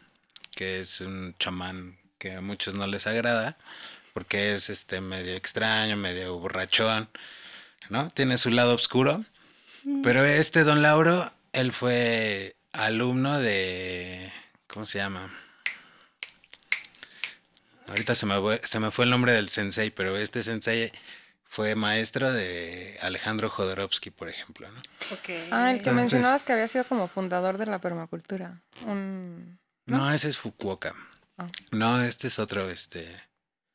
que 0.54 0.80
es 0.80 1.00
un 1.00 1.34
chamán 1.38 1.98
que 2.18 2.36
a 2.36 2.40
muchos 2.40 2.74
no 2.74 2.86
les 2.86 3.06
agrada, 3.06 3.58
porque 4.12 4.54
es 4.54 4.70
este 4.70 5.00
medio 5.00 5.34
extraño, 5.34 5.96
medio 5.96 6.38
borrachón, 6.38 7.08
¿no? 7.88 8.10
Tiene 8.10 8.38
su 8.38 8.50
lado 8.50 8.74
oscuro. 8.74 9.24
Pero 10.04 10.24
este 10.24 10.62
Don 10.62 10.80
Lauro, 10.80 11.32
él 11.52 11.72
fue 11.72 12.54
alumno 12.72 13.40
de. 13.40 14.32
¿Cómo 14.68 14.86
se 14.86 14.98
llama? 14.98 15.34
Ahorita 17.88 18.14
se 18.14 18.26
me, 18.26 18.38
fue, 18.40 18.60
se 18.64 18.78
me 18.78 18.92
fue 18.92 19.06
el 19.06 19.10
nombre 19.10 19.32
del 19.32 19.48
sensei, 19.48 19.90
pero 19.90 20.16
este 20.16 20.44
sensei 20.44 20.92
fue 21.52 21.74
maestro 21.74 22.32
de 22.32 22.96
Alejandro 23.02 23.50
Jodorowsky, 23.50 24.08
por 24.10 24.30
ejemplo, 24.30 24.70
¿no? 24.72 24.80
Ok. 25.10 25.28
ah, 25.50 25.70
el 25.70 25.82
que 25.82 25.90
Entonces- 25.90 25.94
mencionabas 25.94 26.44
que 26.44 26.54
había 26.54 26.66
sido 26.66 26.84
como 26.84 27.08
fundador 27.08 27.58
de 27.58 27.66
la 27.66 27.78
permacultura. 27.78 28.62
Un... 28.86 29.58
No, 29.84 30.10
ese 30.10 30.30
es 30.30 30.38
Fukuoka. 30.38 30.94
Ah. 31.36 31.46
No, 31.70 32.00
este 32.02 32.28
es 32.28 32.38
otro, 32.38 32.70
este. 32.70 33.22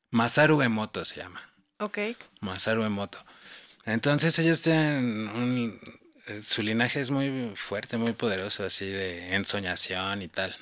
Masaru 0.10 0.64
Emoto 0.64 1.06
se 1.06 1.18
llama. 1.18 1.54
Ok. 1.78 2.00
Masaru 2.42 2.84
Emoto. 2.84 3.24
Entonces 3.86 4.40
ellos 4.40 4.64
tienen 4.64 5.30
un, 5.30 5.80
su 6.44 6.64
linaje 6.64 7.00
es 7.00 7.12
muy 7.12 7.54
fuerte, 7.56 7.98
muy 7.98 8.14
poderoso, 8.14 8.66
así 8.66 8.88
de 8.88 9.36
ensoñación 9.36 10.24
y 10.24 10.30
tal. 10.30 10.56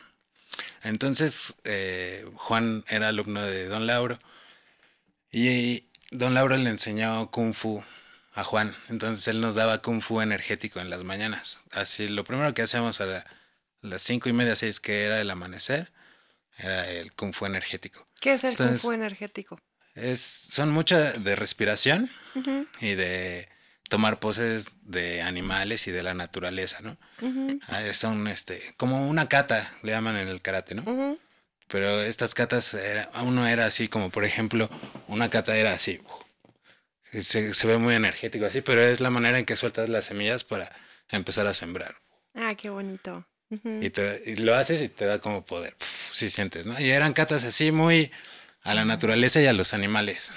Entonces 0.83 1.55
eh, 1.63 2.25
Juan 2.35 2.83
era 2.89 3.07
alumno 3.07 3.41
de 3.41 3.69
Don 3.69 3.87
Lauro 3.87 4.19
y 5.31 5.85
Don 6.11 6.33
Lauro 6.33 6.55
le 6.57 6.69
enseñó 6.69 7.29
kung 7.31 7.53
fu 7.53 7.83
a 8.33 8.43
Juan. 8.43 8.75
Entonces 8.89 9.27
él 9.27 9.41
nos 9.41 9.55
daba 9.55 9.81
kung 9.81 10.01
fu 10.01 10.21
energético 10.21 10.79
en 10.79 10.89
las 10.89 11.03
mañanas. 11.03 11.59
Así 11.71 12.07
lo 12.07 12.23
primero 12.23 12.53
que 12.53 12.61
hacíamos 12.63 13.01
a 13.01 13.05
la- 13.05 13.25
las 13.81 14.01
cinco 14.01 14.29
y 14.29 14.33
media, 14.33 14.55
seis 14.55 14.79
que 14.79 15.03
era 15.05 15.19
el 15.21 15.29
amanecer, 15.29 15.91
era 16.57 16.89
el 16.89 17.13
kung 17.13 17.33
fu 17.33 17.45
energético. 17.45 18.07
¿Qué 18.21 18.33
es 18.33 18.43
el 18.43 18.51
Entonces- 18.51 18.81
kung 18.81 18.91
fu 18.91 18.93
energético? 18.93 19.59
Es, 19.93 20.19
son 20.21 20.71
muchas 20.71 21.23
de 21.23 21.35
respiración 21.37 22.09
y 22.81 22.95
de 22.95 23.47
tomar 23.87 24.19
poses 24.19 24.67
de 24.81 25.21
animales 25.21 25.87
y 25.87 25.91
de 25.91 26.03
la 26.03 26.13
naturaleza, 26.13 26.81
¿no? 26.81 26.97
Ah, 27.69 27.81
Son 27.93 28.27
este, 28.27 28.73
como 28.75 29.07
una 29.09 29.29
kata, 29.29 29.71
le 29.83 29.93
llaman 29.93 30.17
en 30.17 30.27
el 30.27 30.41
karate, 30.41 30.75
¿no? 30.75 31.17
Pero 31.67 32.01
estas 32.03 32.33
katas, 32.35 32.73
era, 32.73 33.09
uno 33.23 33.47
era 33.47 33.65
así, 33.65 33.87
como 33.87 34.09
por 34.11 34.23
ejemplo, 34.25 34.69
una 35.07 35.29
kata 35.29 35.57
era 35.57 35.73
así. 35.73 35.99
Se, 37.11 37.53
se 37.53 37.67
ve 37.67 37.77
muy 37.77 37.95
energético 37.95 38.45
así, 38.45 38.61
pero 38.61 38.81
es 38.83 38.99
la 38.99 39.09
manera 39.09 39.39
en 39.39 39.45
que 39.45 39.55
sueltas 39.55 39.89
las 39.89 40.05
semillas 40.05 40.43
para 40.43 40.71
empezar 41.09 41.47
a 41.47 41.53
sembrar. 41.53 41.95
Ah, 42.33 42.53
qué 42.55 42.69
bonito. 42.69 43.25
Y, 43.81 43.89
te- 43.89 44.21
y 44.25 44.35
lo 44.35 44.53
haces 44.55 44.81
y 44.81 44.89
te 44.89 45.05
da 45.05 45.19
como 45.19 45.45
poder. 45.45 45.75
Si 46.11 46.29
sientes, 46.29 46.65
¿no? 46.65 46.79
Y 46.79 46.89
eran 46.91 47.13
catas 47.13 47.43
así 47.45 47.71
muy 47.71 48.11
a 48.63 48.73
la 48.73 48.83
naturaleza 48.85 49.39
y 49.41 49.47
a 49.47 49.53
los 49.53 49.73
animales. 49.73 50.33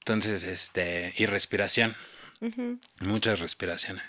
Entonces, 0.00 0.42
este, 0.44 1.14
y 1.16 1.26
respiración. 1.26 1.94
Muchas 3.00 3.40
respiraciones. 3.40 4.04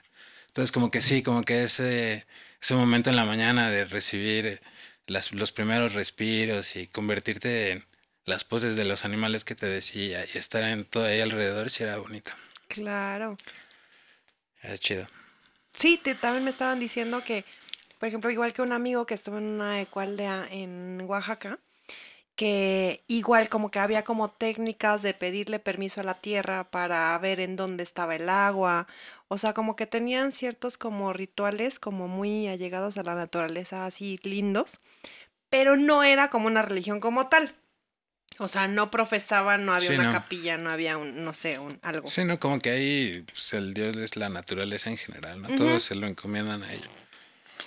Entonces, 0.48 0.72
como 0.72 0.92
que 0.92 1.02
sí, 1.02 1.24
como 1.24 1.44
que 1.44 1.64
ese, 1.64 2.26
ese 2.62 2.74
momento 2.76 3.10
en 3.10 3.16
la 3.16 3.26
mañana 3.26 3.70
de 3.72 3.86
recibir 3.86 4.62
las, 5.08 5.32
los 5.32 5.52
primeros 5.52 5.94
respiros 5.94 6.76
y 6.76 6.88
convertirte 6.88 7.72
en 7.72 7.86
las 8.26 8.44
poses 8.44 8.76
de 8.76 8.84
los 8.86 9.06
animales 9.06 9.44
que 9.46 9.56
te 9.56 9.66
decía 9.66 10.26
y 10.34 10.38
estar 10.38 10.64
en 10.64 10.86
todo 10.86 11.06
ahí 11.06 11.22
alrededor, 11.22 11.70
sí 11.70 11.84
era 11.84 11.98
bonito. 11.98 12.32
Claro. 12.68 13.36
Era 14.62 14.78
chido. 14.78 15.08
Sí, 15.74 16.00
te- 16.04 16.16
también 16.16 16.44
me 16.44 16.50
estaban 16.50 16.80
diciendo 16.80 17.24
que, 17.24 17.46
por 18.00 18.08
ejemplo, 18.10 18.30
igual 18.32 18.54
que 18.54 18.62
un 18.62 18.74
amigo 18.74 19.06
que 19.06 19.14
estuvo 19.14 19.38
en 19.38 19.46
una 19.46 19.80
ecualdea 19.82 20.48
en 20.52 21.02
Oaxaca, 21.06 21.60
que 22.38 23.04
igual 23.08 23.50
como 23.50 23.72
que 23.72 23.80
había 23.80 24.04
como 24.04 24.30
técnicas 24.30 25.02
de 25.02 25.14
pedirle 25.14 25.60
permiso 25.60 26.00
a 26.00 26.04
la 26.04 26.14
tierra 26.14 26.70
para 26.70 27.18
ver 27.18 27.40
en 27.42 27.56
dónde 27.58 27.84
estaba 27.84 28.16
el 28.16 28.30
agua, 28.30 28.88
o 29.28 29.38
sea, 29.38 29.54
como 29.54 29.76
que 29.76 29.88
tenían 29.88 30.32
ciertos 30.32 30.78
como 30.78 31.12
rituales 31.12 31.80
como 31.80 32.08
muy 32.08 32.48
allegados 32.48 32.96
a 32.98 33.04
la 33.04 33.16
naturaleza, 33.16 33.86
así 33.86 34.20
lindos, 34.22 34.80
pero 35.50 35.76
no 35.76 36.04
era 36.04 36.30
como 36.30 36.48
una 36.48 36.62
religión 36.62 37.00
como 37.00 37.28
tal. 37.28 37.56
O 38.40 38.48
sea, 38.48 38.68
no 38.68 38.92
profesaban, 38.92 39.66
no 39.66 39.74
había 39.74 39.88
Sí, 39.88 39.96
una 39.96 40.04
no. 40.04 40.12
capilla, 40.12 40.58
no 40.58 40.70
había 40.70 40.98
un, 40.98 41.26
no 41.26 41.34
sé, 41.34 41.58
un 41.58 41.80
algo. 41.82 42.08
Sí, 42.08 42.24
no, 42.24 42.40
como 42.40 42.60
que 42.60 42.70
ahí 42.70 43.26
pues, 43.26 43.52
el 43.54 43.74
dios 43.74 43.96
es 43.98 44.16
la 44.16 44.30
naturaleza 44.30 44.92
en 44.92 44.98
general, 44.98 45.42
¿no? 45.42 45.50
Todos 45.56 45.82
se 45.82 45.96
lo 45.96 46.06
encomiendan 46.06 46.62
a 46.62 46.72
ello. 46.72 46.90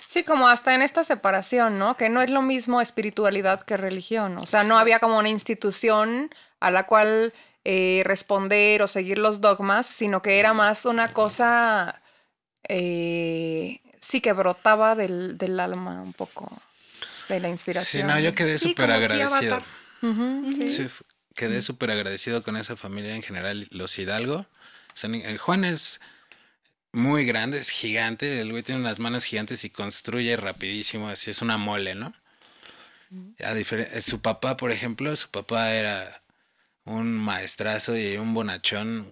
Sí, 0.07 0.23
como 0.23 0.47
hasta 0.47 0.73
en 0.75 0.81
esta 0.81 1.03
separación, 1.03 1.79
¿no? 1.79 1.95
Que 1.97 2.09
no 2.09 2.21
es 2.21 2.29
lo 2.29 2.41
mismo 2.41 2.81
espiritualidad 2.81 3.61
que 3.61 3.77
religión. 3.77 4.37
O 4.37 4.45
sea, 4.45 4.63
no 4.63 4.77
había 4.77 4.99
como 4.99 5.17
una 5.17 5.29
institución 5.29 6.29
a 6.59 6.69
la 6.71 6.85
cual 6.85 7.33
eh, 7.63 8.01
responder 8.05 8.81
o 8.81 8.87
seguir 8.87 9.17
los 9.17 9.39
dogmas, 9.41 9.87
sino 9.87 10.21
que 10.21 10.39
era 10.39 10.53
más 10.53 10.85
una 10.85 11.13
cosa, 11.13 12.01
eh, 12.67 13.79
sí, 13.99 14.21
que 14.21 14.33
brotaba 14.33 14.95
del, 14.95 15.37
del 15.37 15.59
alma 15.59 16.01
un 16.01 16.13
poco, 16.13 16.51
de 17.29 17.39
la 17.39 17.47
Sí, 17.47 17.51
inspiración. 17.51 18.07
no, 18.07 18.19
yo 18.19 18.33
quedé 18.35 18.57
Sí, 18.59 18.69
súper 18.69 18.91
agradecido. 18.91 19.61
Sí. 20.55 20.69
Sí, 20.69 20.87
quedé 21.35 21.61
súper 21.61 21.91
agradecido 21.91 22.43
con 22.43 22.57
esa 22.57 22.75
familia 22.75 23.15
en 23.15 23.23
general, 23.23 23.67
los 23.71 23.97
Hidalgo. 23.99 24.45
Son- 24.95 25.15
el 25.15 25.37
Juan 25.37 25.63
es 25.65 25.99
muy 26.93 27.25
grande, 27.25 27.59
es 27.59 27.69
gigante, 27.69 28.41
el 28.41 28.51
güey 28.51 28.63
tiene 28.63 28.81
unas 28.81 28.99
manos 28.99 29.23
gigantes 29.23 29.63
y 29.63 29.69
construye 29.69 30.35
rapidísimo, 30.37 31.09
así 31.09 31.31
es 31.31 31.41
una 31.41 31.57
mole, 31.57 31.95
¿no? 31.95 32.13
A 33.43 33.53
eh, 33.57 34.01
su 34.01 34.21
papá, 34.21 34.57
por 34.57 34.71
ejemplo, 34.71 35.15
su 35.15 35.29
papá 35.29 35.73
era 35.73 36.21
un 36.85 37.13
maestrazo 37.13 37.97
y 37.97 38.17
un 38.17 38.33
bonachón 38.33 39.11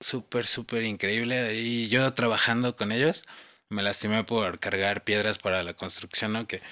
súper, 0.00 0.46
súper 0.46 0.84
increíble. 0.84 1.54
Y 1.54 1.88
yo 1.88 2.12
trabajando 2.12 2.76
con 2.76 2.92
ellos, 2.92 3.24
me 3.68 3.82
lastimé 3.82 4.24
por 4.24 4.58
cargar 4.60 5.04
piedras 5.04 5.38
para 5.38 5.62
la 5.62 5.74
construcción, 5.74 6.32
¿no? 6.32 6.46
Que 6.46 6.62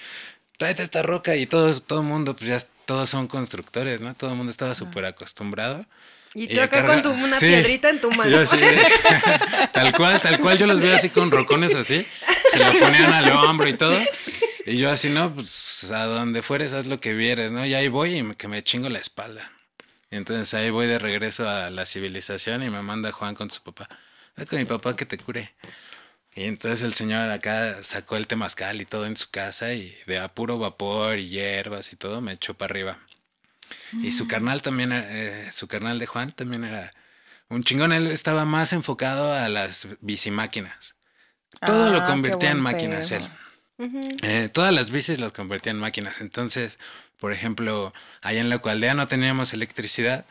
tráete 0.57 0.83
esta 0.83 1.01
roca 1.01 1.35
y 1.35 1.45
todo, 1.45 1.79
todo 1.81 2.01
el 2.01 2.07
mundo, 2.07 2.35
pues 2.35 2.49
ya 2.49 2.67
todos 2.85 3.09
son 3.09 3.27
constructores, 3.27 4.01
¿no? 4.01 4.13
Todo 4.15 4.31
el 4.31 4.37
mundo 4.37 4.51
estaba 4.51 4.75
súper 4.75 5.05
acostumbrado. 5.05 5.85
Y 6.33 6.47
tú 6.47 6.61
acá 6.61 6.83
carga- 6.83 6.93
con 6.93 7.01
tu, 7.03 7.11
una 7.11 7.37
Sí. 7.39 7.47
piedrita 7.47 7.89
en 7.89 7.99
tu 8.01 8.09
mano. 8.11 8.29
Yo 8.29 8.39
así, 8.39 8.57
de- 8.57 8.77
tal 9.73 9.91
cual, 9.95 10.21
tal 10.21 10.39
cual, 10.39 10.57
yo 10.57 10.65
los 10.67 10.79
veo 10.79 10.95
así 10.95 11.09
con 11.09 11.29
rocones 11.31 11.75
así, 11.75 12.05
se 12.51 12.59
lo 12.59 12.71
ponían 12.79 13.11
al 13.13 13.29
hombro 13.31 13.67
y 13.67 13.73
todo, 13.73 13.99
y 14.65 14.77
yo 14.77 14.89
así, 14.89 15.09
no, 15.09 15.33
pues 15.33 15.89
a 15.91 16.05
donde 16.05 16.41
fueres 16.41 16.71
haz 16.73 16.85
lo 16.87 16.99
que 16.99 17.13
vieres, 17.13 17.51
¿no? 17.51 17.65
Y 17.65 17.73
ahí 17.73 17.87
voy 17.89 18.13
y 18.15 18.23
me, 18.23 18.35
que 18.35 18.47
me 18.47 18.63
chingo 18.63 18.87
la 18.89 18.99
espalda. 18.99 19.51
Y 20.09 20.15
entonces 20.17 20.53
ahí 20.53 20.69
voy 20.69 20.87
de 20.87 20.99
regreso 20.99 21.49
a 21.49 21.69
la 21.69 21.85
civilización 21.85 22.63
y 22.63 22.69
me 22.69 22.81
manda 22.81 23.11
Juan 23.11 23.33
con 23.35 23.49
su 23.51 23.61
papá, 23.63 23.87
ve 24.37 24.45
con 24.45 24.59
mi 24.59 24.65
papá 24.65 24.95
que 24.95 25.05
te 25.05 25.17
cure. 25.17 25.53
Y 26.33 26.43
entonces 26.45 26.81
el 26.81 26.93
señor 26.93 27.29
acá 27.29 27.77
sacó 27.83 28.15
el 28.15 28.25
temazcal 28.27 28.79
y 28.79 28.85
todo 28.85 29.05
en 29.05 29.17
su 29.17 29.29
casa 29.29 29.73
y 29.73 29.97
de 30.07 30.17
a 30.19 30.29
puro 30.29 30.57
vapor 30.59 31.17
y 31.17 31.27
hierbas 31.27 31.91
y 31.91 31.97
todo 31.97 32.21
me 32.21 32.31
echó 32.33 32.53
para 32.53 32.71
arriba. 32.71 32.99
Y 34.01 34.11
su 34.11 34.27
carnal 34.27 34.61
también, 34.61 34.91
eh, 34.93 35.49
su 35.51 35.67
carnal 35.67 35.99
de 35.99 36.05
Juan 36.07 36.31
también 36.31 36.63
era 36.63 36.91
un 37.49 37.63
chingón. 37.63 37.91
Él 37.93 38.07
estaba 38.07 38.45
más 38.45 38.73
enfocado 38.73 39.33
a 39.33 39.49
las 39.49 39.87
bicimáquinas. 40.01 40.95
Todo 41.65 41.85
Ah, 41.87 41.89
lo 41.89 41.99
qué 42.01 42.05
convertía 42.05 42.51
en 42.51 42.59
máquinas 42.59 43.09
pedo. 43.09 43.25
él. 43.25 43.31
Eh, 44.23 44.49
todas 44.53 44.73
las 44.73 44.91
bicis 44.91 45.19
las 45.19 45.31
convertía 45.31 45.71
en 45.71 45.79
máquinas. 45.79 46.21
Entonces, 46.21 46.77
por 47.19 47.33
ejemplo, 47.33 47.93
allá 48.21 48.39
en 48.39 48.49
la 48.49 48.59
cualdea 48.59 48.93
no 48.93 49.07
teníamos 49.07 49.53
electricidad, 49.53 50.25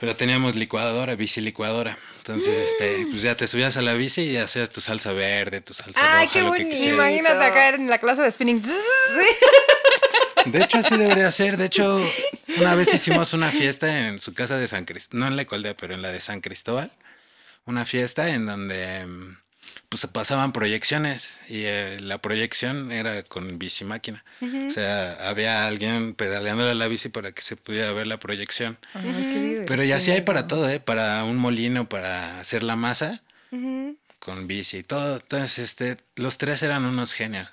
pero 0.00 0.16
teníamos 0.16 0.56
licuadora, 0.56 1.14
bici 1.14 1.40
licuadora. 1.40 1.96
Entonces, 2.18 2.70
este, 2.70 3.06
pues 3.10 3.22
ya 3.22 3.36
te 3.36 3.46
subías 3.46 3.76
a 3.76 3.82
la 3.82 3.94
bici 3.94 4.22
y 4.22 4.36
hacías 4.38 4.70
tu 4.70 4.80
salsa 4.80 5.12
verde, 5.12 5.60
tu 5.60 5.72
salsa 5.74 6.00
Ay, 6.02 6.26
roja, 6.26 6.32
qué 6.32 6.38
lo 6.40 6.52
que 6.52 6.58
bonito. 6.58 6.70
quisieras. 6.76 6.98
Imagínate 6.98 7.44
acá 7.44 7.68
en 7.68 7.88
la 7.88 7.98
clase 7.98 8.22
de 8.22 8.30
spinning. 8.32 8.60
De 10.46 10.62
hecho, 10.62 10.78
así 10.78 10.96
debería 10.96 11.30
ser. 11.32 11.56
De 11.56 11.66
hecho, 11.66 12.00
una 12.58 12.74
vez 12.74 12.92
hicimos 12.92 13.32
una 13.32 13.50
fiesta 13.50 14.08
en 14.08 14.18
su 14.18 14.34
casa 14.34 14.56
de 14.58 14.68
San 14.68 14.84
Cristóbal, 14.84 15.20
no 15.20 15.26
en 15.28 15.36
la 15.36 15.42
Ecualdea, 15.42 15.76
pero 15.76 15.94
en 15.94 16.02
la 16.02 16.12
de 16.12 16.20
San 16.20 16.40
Cristóbal. 16.40 16.92
Una 17.66 17.86
fiesta 17.86 18.28
en 18.28 18.44
donde 18.46 19.06
mm, 19.06 19.36
pues 19.88 20.06
pasaban 20.06 20.52
proyecciones 20.52 21.40
y 21.48 21.62
eh, 21.64 21.98
la 22.00 22.18
proyección 22.18 22.92
era 22.92 23.22
con 23.22 23.58
bici 23.58 23.84
máquina. 23.84 24.24
O 24.68 24.70
sea, 24.70 25.28
había 25.28 25.66
alguien 25.66 26.14
pedaleando 26.14 26.72
la 26.74 26.88
bici 26.88 27.08
para 27.08 27.32
que 27.32 27.42
se 27.42 27.56
pudiera 27.56 27.92
ver 27.92 28.06
la 28.06 28.18
proyección. 28.18 28.76
Pero 29.66 29.84
ya 29.84 30.00
sí 30.00 30.10
hay 30.10 30.20
para 30.22 30.46
todo, 30.46 30.68
¿eh? 30.68 30.80
Para 30.80 31.24
un 31.24 31.36
molino, 31.36 31.88
para 31.88 32.40
hacer 32.40 32.62
la 32.62 32.76
masa, 32.76 33.22
con 34.18 34.46
bici 34.46 34.78
y 34.78 34.82
todo. 34.82 35.16
Entonces, 35.16 35.58
este, 35.58 35.96
los 36.16 36.38
tres 36.38 36.62
eran 36.62 36.84
unos 36.84 37.12
genios. 37.12 37.48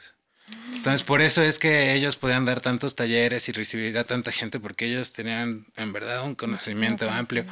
Entonces, 0.76 1.04
por 1.04 1.22
eso 1.22 1.44
es 1.44 1.60
que 1.60 1.94
ellos 1.94 2.16
podían 2.18 2.46
dar 2.46 2.60
tantos 2.62 2.96
talleres 2.96 3.48
y 3.48 3.52
recibir 3.52 3.98
a 3.98 4.04
tanta 4.04 4.32
gente, 4.32 4.60
porque 4.60 4.86
ellos 4.86 5.12
tenían 5.14 5.68
en 5.76 5.94
verdad 5.94 6.24
un 6.24 6.34
conocimiento 6.36 7.10
amplio 7.10 7.46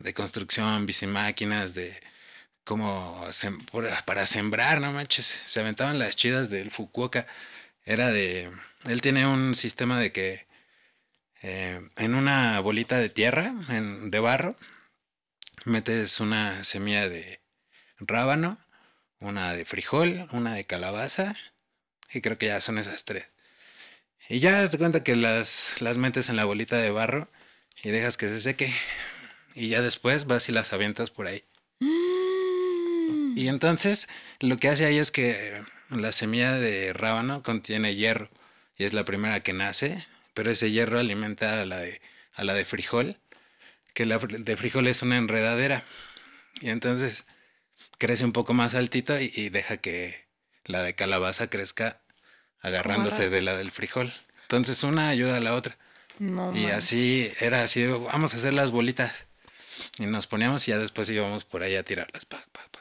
de 0.00 0.12
construcción, 0.14 0.84
bicimáquinas, 0.86 1.74
de 1.74 2.00
cómo 2.64 3.26
sem- 3.28 3.64
para 4.04 4.26
sembrar, 4.26 4.80
no 4.80 4.92
manches. 4.92 5.30
Se 5.46 5.60
aventaban 5.60 5.98
las 6.00 6.16
chidas 6.16 6.50
del 6.50 6.70
Fukuoka. 6.72 7.26
Era 7.84 8.10
de. 8.10 8.50
Él 8.86 9.00
tiene 9.02 9.26
un 9.26 9.54
sistema 9.54 10.00
de 10.00 10.10
que 10.10 10.46
eh, 11.42 11.80
en 11.96 12.14
una 12.14 12.58
bolita 12.60 12.98
de 12.98 13.08
tierra, 13.10 13.52
en- 13.68 14.10
de 14.10 14.18
barro, 14.18 14.56
metes 15.64 16.18
una 16.20 16.64
semilla 16.64 17.08
de 17.08 17.40
rábano, 17.98 18.58
una 19.20 19.52
de 19.52 19.64
frijol, 19.64 20.26
una 20.32 20.54
de 20.54 20.64
calabaza, 20.64 21.36
y 22.14 22.20
creo 22.20 22.38
que 22.38 22.46
ya 22.46 22.60
son 22.60 22.78
esas 22.78 23.04
tres. 23.04 23.26
Y 24.28 24.40
ya 24.40 24.66
se 24.68 24.78
cuenta 24.78 25.04
que 25.04 25.16
las, 25.16 25.80
las 25.80 25.98
metes 25.98 26.28
en 26.28 26.36
la 26.36 26.44
bolita 26.44 26.78
de 26.78 26.90
barro 26.90 27.28
y 27.82 27.90
dejas 27.90 28.16
que 28.16 28.28
se 28.28 28.40
seque. 28.40 28.72
Y 29.54 29.68
ya 29.68 29.82
después 29.82 30.26
vas 30.26 30.48
y 30.48 30.52
las 30.52 30.72
avientas 30.72 31.10
por 31.10 31.26
ahí. 31.26 31.44
Y 33.36 33.48
entonces 33.48 34.08
lo 34.40 34.56
que 34.56 34.68
hace 34.68 34.86
ahí 34.86 34.98
es 34.98 35.10
que 35.10 35.62
la 35.90 36.12
semilla 36.12 36.54
de 36.54 36.92
rábano 36.92 37.42
contiene 37.42 37.94
hierro 37.94 38.30
y 38.76 38.84
es 38.84 38.92
la 38.92 39.04
primera 39.04 39.40
que 39.40 39.52
nace, 39.52 40.06
pero 40.32 40.50
ese 40.50 40.70
hierro 40.70 40.98
alimenta 40.98 41.60
a 41.60 41.64
la 41.64 41.78
de, 41.78 42.00
a 42.34 42.44
la 42.44 42.54
de 42.54 42.64
frijol, 42.64 43.18
que 43.92 44.06
la 44.06 44.18
de 44.18 44.56
frijol 44.56 44.86
es 44.88 45.02
una 45.02 45.18
enredadera. 45.18 45.82
Y 46.60 46.70
entonces 46.70 47.24
crece 47.98 48.24
un 48.24 48.32
poco 48.32 48.54
más 48.54 48.74
altito 48.74 49.20
y, 49.20 49.30
y 49.34 49.50
deja 49.50 49.76
que 49.76 50.24
la 50.64 50.82
de 50.82 50.94
calabaza 50.94 51.50
crezca 51.50 52.00
agarrándose 52.64 53.30
de 53.30 53.42
la 53.42 53.56
del 53.56 53.70
frijol. 53.70 54.12
Entonces 54.42 54.82
una 54.82 55.08
ayuda 55.10 55.36
a 55.36 55.40
la 55.40 55.54
otra. 55.54 55.76
No, 56.18 56.56
Y 56.56 56.66
así 56.66 57.30
era 57.40 57.62
así, 57.62 57.86
vamos 57.86 58.34
a 58.34 58.36
hacer 58.38 58.52
las 58.54 58.70
bolitas. 58.70 59.12
Y 59.98 60.06
nos 60.06 60.26
poníamos 60.26 60.66
y 60.66 60.70
ya 60.72 60.78
después 60.78 61.08
íbamos 61.10 61.44
por 61.44 61.62
ahí 61.62 61.76
a 61.76 61.82
tirarlas. 61.82 62.24
pa, 62.24 62.38
pa, 62.52 62.60
pa. 62.70 62.80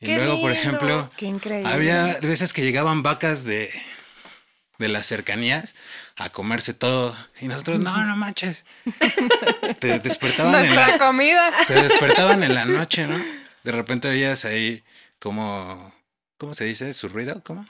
Y 0.00 0.06
¡Qué 0.06 0.16
luego, 0.16 0.40
por 0.40 0.52
ejemplo, 0.52 1.10
Qué 1.16 1.34
había 1.66 2.18
veces 2.22 2.52
que 2.52 2.62
llegaban 2.62 3.02
vacas 3.02 3.44
de, 3.44 3.70
de 4.78 4.88
las 4.88 5.06
cercanías 5.06 5.74
a 6.16 6.30
comerse 6.30 6.72
todo. 6.72 7.16
Y 7.40 7.48
nosotros, 7.48 7.80
no, 7.80 8.04
no 8.06 8.16
manches. 8.16 8.58
Te 9.78 9.98
despertaban 9.98 10.54
en 10.54 10.60
Nuestra 10.60 10.88
la, 10.88 10.98
comida. 10.98 11.50
te 11.66 11.82
despertaban 11.82 12.42
en 12.42 12.54
la 12.54 12.64
noche, 12.64 13.06
¿no? 13.06 13.18
De 13.64 13.72
repente 13.72 14.08
oías 14.08 14.44
ahí 14.44 14.82
como, 15.18 15.94
¿cómo 16.38 16.54
se 16.54 16.64
dice? 16.64 16.94
¿Su 16.94 17.08
ruido? 17.08 17.42
¿Cómo? 17.44 17.66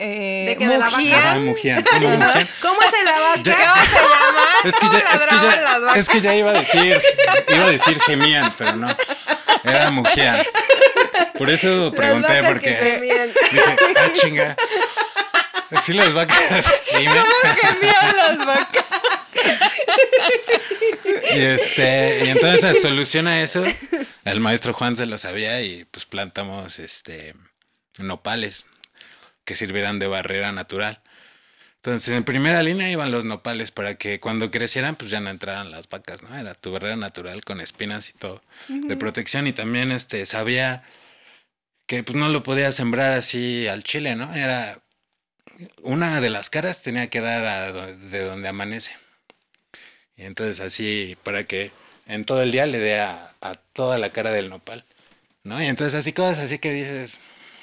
Eh, 0.00 0.44
¿De 0.46 0.56
qué, 0.56 0.68
de 0.68 0.78
la 0.78 0.84
vaca? 0.84 0.96
mugían. 0.96 1.20
Ah, 1.26 1.38
mugían. 1.40 1.82
¿Cómo? 1.82 2.00
¿Cómo 2.00 2.14
es 2.14 2.28
el 2.28 2.30
vaca? 2.30 2.52
¿Cómo 2.62 2.80
se 2.82 2.96
llama? 3.96 4.44
Es 4.64 4.74
que, 4.74 4.80
¿Cómo 4.80 4.92
ya, 4.92 4.98
es, 4.98 5.04
que 5.04 5.16
ladraban 5.18 5.50
ya- 5.50 5.60
las 5.62 5.80
vacas? 5.80 5.96
es 5.98 6.08
que 6.08 6.20
ya 6.20 6.34
iba 6.36 6.50
a 6.50 6.54
decir, 6.54 7.02
iba 7.48 7.64
a 7.64 7.68
decir 7.70 8.00
gemían, 8.02 8.52
pero 8.56 8.76
no. 8.76 8.96
Era 9.64 9.90
mugían. 9.90 10.38
Por 11.36 11.50
eso 11.50 11.92
pregunté, 11.96 12.28
vacas 12.28 12.46
porque 12.48 12.76
que 12.78 13.00
dije, 13.52 13.76
ah, 13.96 14.08
chinga. 14.14 14.56
Sí, 15.84 15.92
las 15.94 16.12
vacas 16.14 16.38
gimen. 16.86 17.24
Gemían 17.60 18.16
las 18.16 18.38
vacas. 18.46 18.84
Y 21.34 21.40
este, 21.40 22.22
y 22.24 22.28
entonces 22.30 22.64
a 22.64 22.74
solución 22.74 23.26
a 23.26 23.40
eso, 23.42 23.62
el 24.24 24.40
maestro 24.40 24.72
Juan 24.72 24.96
se 24.96 25.06
lo 25.06 25.18
sabía 25.18 25.60
y 25.62 25.84
pues 25.84 26.04
plantamos 26.04 26.78
este 26.78 27.34
nopales 27.98 28.64
que 29.48 29.56
sirvieran 29.56 29.98
de 29.98 30.06
barrera 30.06 30.52
natural. 30.52 31.00
Entonces, 31.76 32.14
en 32.14 32.22
primera 32.22 32.62
línea 32.62 32.90
iban 32.90 33.10
los 33.10 33.24
nopales 33.24 33.70
para 33.70 33.94
que 33.94 34.20
cuando 34.20 34.50
crecieran, 34.50 34.94
pues 34.94 35.10
ya 35.10 35.20
no 35.20 35.30
entraran 35.30 35.70
las 35.70 35.88
vacas, 35.88 36.22
¿no? 36.22 36.36
Era 36.36 36.52
tu 36.52 36.70
barrera 36.70 36.96
natural 36.96 37.42
con 37.46 37.62
espinas 37.62 38.10
y 38.10 38.12
todo 38.12 38.42
de 38.68 38.94
protección. 38.98 39.46
Y 39.46 39.54
también 39.54 39.90
este 39.90 40.26
sabía 40.26 40.82
que 41.86 42.02
pues 42.02 42.14
no 42.14 42.28
lo 42.28 42.42
podía 42.42 42.72
sembrar 42.72 43.12
así 43.12 43.66
al 43.68 43.84
chile, 43.84 44.16
¿no? 44.16 44.34
Era 44.34 44.82
una 45.80 46.20
de 46.20 46.28
las 46.28 46.50
caras 46.50 46.82
tenía 46.82 47.08
que 47.08 47.22
dar 47.22 47.46
a 47.46 47.72
de 47.72 48.24
donde 48.24 48.48
amanece. 48.48 48.92
Y 50.14 50.24
entonces 50.24 50.60
así 50.60 51.16
para 51.22 51.44
que 51.44 51.70
en 52.06 52.26
todo 52.26 52.42
el 52.42 52.52
día 52.52 52.66
le 52.66 52.80
dé 52.80 53.00
a, 53.00 53.34
a 53.40 53.54
toda 53.54 53.96
la 53.96 54.12
cara 54.12 54.30
del 54.30 54.50
nopal, 54.50 54.84
¿no? 55.42 55.62
Y 55.62 55.66
entonces 55.66 55.94
así 55.94 56.12
cosas 56.12 56.40
así 56.40 56.58
que 56.58 56.70
dices, 56.70 57.18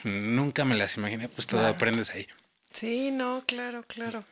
nunca 0.05 0.65
me 0.65 0.75
las 0.75 0.97
imaginé, 0.97 1.27
pues 1.29 1.47
todo 1.47 1.65
aprendes 1.67 2.09
ahí. 2.11 2.27
Sí, 2.71 3.11
no, 3.11 3.43
claro, 3.45 3.83
claro. 3.83 4.23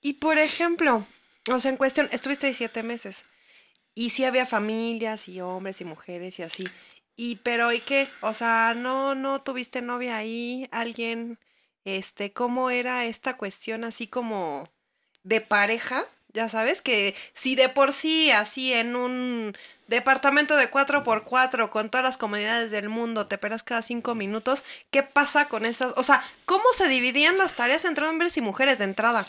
Y 0.00 0.14
por 0.14 0.38
ejemplo, 0.38 1.06
o 1.50 1.60
sea, 1.60 1.70
en 1.70 1.76
cuestión, 1.76 2.08
estuviste 2.12 2.46
ahí 2.46 2.54
siete 2.54 2.82
meses. 2.82 3.24
Y 3.94 4.10
sí 4.10 4.24
había 4.24 4.46
familias 4.46 5.28
y 5.28 5.40
hombres 5.40 5.80
y 5.80 5.84
mujeres 5.84 6.38
y 6.38 6.42
así. 6.42 6.64
Y 7.16 7.36
pero 7.36 7.72
¿y 7.72 7.80
qué? 7.80 8.08
O 8.20 8.34
sea, 8.34 8.74
no, 8.76 9.14
no 9.14 9.42
tuviste 9.42 9.82
novia 9.82 10.16
ahí, 10.16 10.68
alguien, 10.72 11.38
este, 11.84 12.32
¿cómo 12.32 12.70
era 12.70 13.04
esta 13.04 13.36
cuestión 13.36 13.84
así 13.84 14.08
como 14.08 14.68
de 15.22 15.40
pareja? 15.40 16.06
Ya 16.34 16.48
sabes 16.48 16.82
que 16.82 17.14
si 17.34 17.54
de 17.54 17.68
por 17.68 17.92
sí 17.92 18.30
así 18.32 18.72
en 18.72 18.96
un 18.96 19.56
departamento 19.86 20.56
de 20.56 20.70
4x4 20.70 21.70
con 21.70 21.90
todas 21.90 22.04
las 22.04 22.16
comunidades 22.18 22.70
del 22.72 22.88
mundo 22.88 23.26
te 23.28 23.38
pelas 23.38 23.62
cada 23.62 23.82
cinco 23.82 24.14
minutos, 24.14 24.64
¿qué 24.90 25.02
pasa 25.04 25.48
con 25.48 25.64
esas? 25.64 25.92
O 25.96 26.02
sea, 26.02 26.24
¿cómo 26.44 26.64
se 26.76 26.88
dividían 26.88 27.38
las 27.38 27.54
tareas 27.54 27.84
entre 27.84 28.06
hombres 28.08 28.36
y 28.36 28.40
mujeres 28.40 28.78
de 28.78 28.84
entrada? 28.84 29.26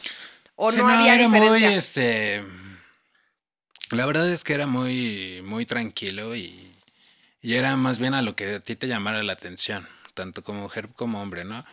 ¿O 0.56 0.72
Sí, 0.72 0.78
no, 0.84 0.90
había 0.90 1.14
era 1.14 1.28
diferencia? 1.28 1.30
muy, 1.30 1.74
este, 1.74 2.44
la 3.92 4.06
verdad 4.06 4.30
es 4.30 4.44
que 4.44 4.54
era 4.54 4.68
muy, 4.68 5.42
muy 5.44 5.66
tranquilo 5.66 6.36
y, 6.36 6.76
y 7.42 7.56
era 7.56 7.76
más 7.76 8.00
bien 8.00 8.14
a 8.14 8.22
lo 8.22 8.36
que 8.36 8.56
a 8.56 8.60
ti 8.60 8.76
te 8.76 8.88
llamara 8.88 9.24
la 9.24 9.34
atención, 9.34 9.88
tanto 10.14 10.44
como 10.44 10.62
mujer 10.62 10.90
como 10.96 11.22
hombre, 11.22 11.46
¿no? 11.46 11.60
O 11.60 11.66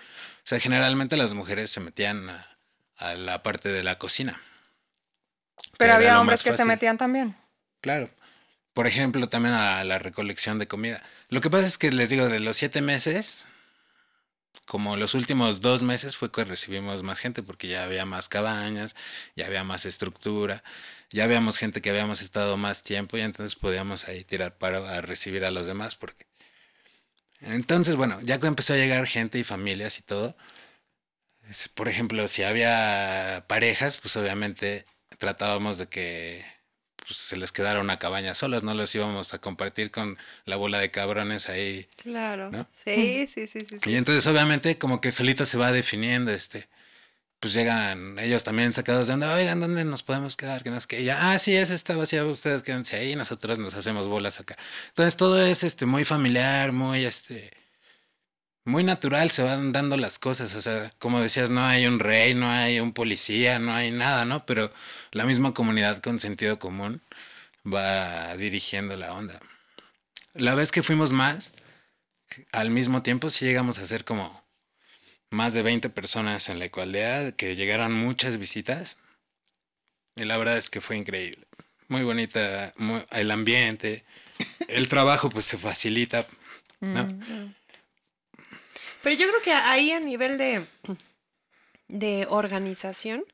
sea, 0.44 0.60
generalmente 0.60 1.16
las 1.16 1.34
mujeres 1.34 1.70
se 1.70 1.80
metían 1.80 2.28
a, 2.30 2.58
a 2.96 3.14
la 3.14 3.42
parte 3.42 3.70
de 3.70 3.82
la 3.82 3.98
cocina. 3.98 4.40
Pero 5.78 5.94
había 5.94 6.20
hombres 6.20 6.42
que 6.42 6.52
se 6.52 6.64
metían 6.64 6.98
también. 6.98 7.36
Claro. 7.80 8.10
Por 8.74 8.86
ejemplo, 8.86 9.28
también 9.28 9.54
a 9.54 9.84
la 9.84 9.98
recolección 9.98 10.58
de 10.58 10.66
comida. 10.66 11.02
Lo 11.28 11.40
que 11.40 11.50
pasa 11.50 11.66
es 11.66 11.76
que 11.76 11.90
les 11.90 12.08
digo, 12.08 12.28
de 12.28 12.40
los 12.40 12.56
siete 12.56 12.80
meses, 12.80 13.44
como 14.64 14.96
los 14.96 15.14
últimos 15.14 15.60
dos 15.60 15.82
meses 15.82 16.16
fue 16.16 16.32
que 16.32 16.44
recibimos 16.44 17.02
más 17.02 17.18
gente 17.18 17.42
porque 17.42 17.68
ya 17.68 17.84
había 17.84 18.04
más 18.06 18.28
cabañas, 18.28 18.96
ya 19.36 19.46
había 19.46 19.64
más 19.64 19.84
estructura, 19.84 20.62
ya 21.10 21.24
habíamos 21.24 21.58
gente 21.58 21.82
que 21.82 21.90
habíamos 21.90 22.22
estado 22.22 22.56
más 22.56 22.82
tiempo 22.82 23.18
y 23.18 23.20
entonces 23.20 23.56
podíamos 23.56 24.08
ahí 24.08 24.24
tirar 24.24 24.56
paro 24.56 24.86
a 24.86 25.00
recibir 25.02 25.44
a 25.44 25.50
los 25.50 25.66
demás 25.66 25.94
porque... 25.94 26.26
Entonces, 27.40 27.96
bueno, 27.96 28.20
ya 28.22 28.38
que 28.38 28.46
empezó 28.46 28.72
a 28.72 28.76
llegar 28.76 29.06
gente 29.06 29.38
y 29.38 29.44
familias 29.44 29.98
y 29.98 30.02
todo, 30.02 30.36
por 31.74 31.88
ejemplo, 31.88 32.28
si 32.28 32.44
había 32.44 33.44
parejas, 33.48 33.98
pues 33.98 34.16
obviamente 34.16 34.86
tratábamos 35.22 35.78
de 35.78 35.86
que 35.86 36.44
pues, 36.96 37.16
se 37.16 37.36
les 37.36 37.52
quedara 37.52 37.80
una 37.80 38.00
cabaña 38.00 38.34
solos, 38.34 38.64
no 38.64 38.74
los 38.74 38.92
íbamos 38.92 39.32
a 39.34 39.38
compartir 39.38 39.92
con 39.92 40.18
la 40.46 40.56
bola 40.56 40.80
de 40.80 40.90
cabrones 40.90 41.48
ahí. 41.48 41.86
Claro. 41.94 42.50
¿No? 42.50 42.66
Sí, 42.84 43.28
sí, 43.32 43.46
sí, 43.46 43.60
sí. 43.60 43.78
sí. 43.80 43.90
Y 43.90 43.94
entonces 43.94 44.26
obviamente 44.26 44.78
como 44.78 45.00
que 45.00 45.12
solito 45.12 45.46
se 45.46 45.58
va 45.58 45.70
definiendo 45.70 46.32
este. 46.32 46.68
Pues 47.38 47.52
llegan 47.52 48.18
ellos 48.18 48.42
también 48.42 48.72
sacados 48.72 49.06
de 49.06 49.14
onda, 49.14 49.32
oigan, 49.32 49.60
¿dónde 49.60 49.84
nos 49.84 50.02
podemos 50.02 50.36
quedar? 50.36 50.64
Que 50.64 50.70
no 50.70 50.76
es 50.76 50.88
que 50.88 51.04
ya, 51.04 51.30
ah, 51.30 51.38
sí, 51.38 51.54
esa 51.54 51.74
está 51.74 51.94
vacía, 51.94 52.24
ustedes 52.24 52.62
quédense 52.64 52.96
ahí, 52.96 53.14
nosotros 53.14 53.60
nos 53.60 53.74
hacemos 53.74 54.08
bolas 54.08 54.40
acá. 54.40 54.56
Entonces 54.88 55.16
todo 55.16 55.40
es 55.40 55.62
este 55.62 55.86
muy 55.86 56.04
familiar, 56.04 56.72
muy 56.72 57.04
este 57.04 57.52
muy 58.64 58.84
natural 58.84 59.30
se 59.30 59.42
van 59.42 59.72
dando 59.72 59.96
las 59.96 60.18
cosas, 60.18 60.54
o 60.54 60.60
sea, 60.60 60.90
como 60.98 61.20
decías, 61.20 61.50
no 61.50 61.64
hay 61.64 61.86
un 61.86 61.98
rey, 61.98 62.34
no 62.34 62.50
hay 62.50 62.80
un 62.80 62.92
policía, 62.92 63.58
no 63.58 63.74
hay 63.74 63.90
nada, 63.90 64.24
¿no? 64.24 64.46
Pero 64.46 64.72
la 65.10 65.26
misma 65.26 65.52
comunidad 65.52 66.00
con 66.00 66.20
sentido 66.20 66.58
común 66.58 67.02
va 67.66 68.36
dirigiendo 68.36 68.96
la 68.96 69.12
onda. 69.12 69.40
La 70.34 70.54
vez 70.54 70.70
que 70.72 70.82
fuimos 70.82 71.12
más, 71.12 71.50
al 72.52 72.70
mismo 72.70 73.02
tiempo 73.02 73.30
sí 73.30 73.44
llegamos 73.44 73.78
a 73.78 73.86
ser 73.86 74.04
como 74.04 74.42
más 75.30 75.54
de 75.54 75.62
20 75.62 75.88
personas 75.90 76.48
en 76.48 76.58
la 76.58 76.66
ecualdea, 76.66 77.32
que 77.32 77.56
llegaron 77.56 77.92
muchas 77.92 78.38
visitas. 78.38 78.96
Y 80.14 80.24
la 80.24 80.36
verdad 80.36 80.58
es 80.58 80.70
que 80.70 80.80
fue 80.80 80.96
increíble. 80.96 81.46
Muy 81.88 82.04
bonita 82.04 82.74
el 83.10 83.30
ambiente, 83.30 84.04
el 84.68 84.88
trabajo 84.88 85.30
pues 85.30 85.46
se 85.46 85.58
facilita, 85.58 86.26
¿no? 86.80 87.18
Pero 89.02 89.16
yo 89.16 89.28
creo 89.28 89.42
que 89.42 89.52
ahí 89.52 89.92
a 89.92 90.00
nivel 90.00 90.38
de, 90.38 90.64
de 91.88 92.26
organización, 92.30 93.24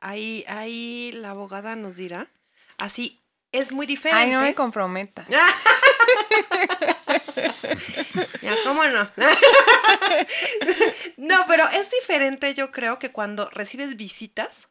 ahí, 0.00 0.44
ahí 0.48 1.12
la 1.12 1.30
abogada 1.30 1.76
nos 1.76 1.96
dirá, 1.96 2.28
así 2.78 3.22
es 3.52 3.72
muy 3.72 3.86
diferente. 3.86 4.24
Ay, 4.24 4.30
no 4.30 4.40
me 4.40 4.54
comprometas. 4.54 5.26
Ya, 8.42 8.54
¿cómo 8.64 8.84
no? 8.84 9.10
no, 11.16 11.44
pero 11.48 11.68
es 11.70 11.90
diferente 11.90 12.54
yo 12.54 12.70
creo 12.70 12.98
que 12.98 13.10
cuando 13.10 13.48
recibes 13.50 13.96
visitas, 13.96 14.68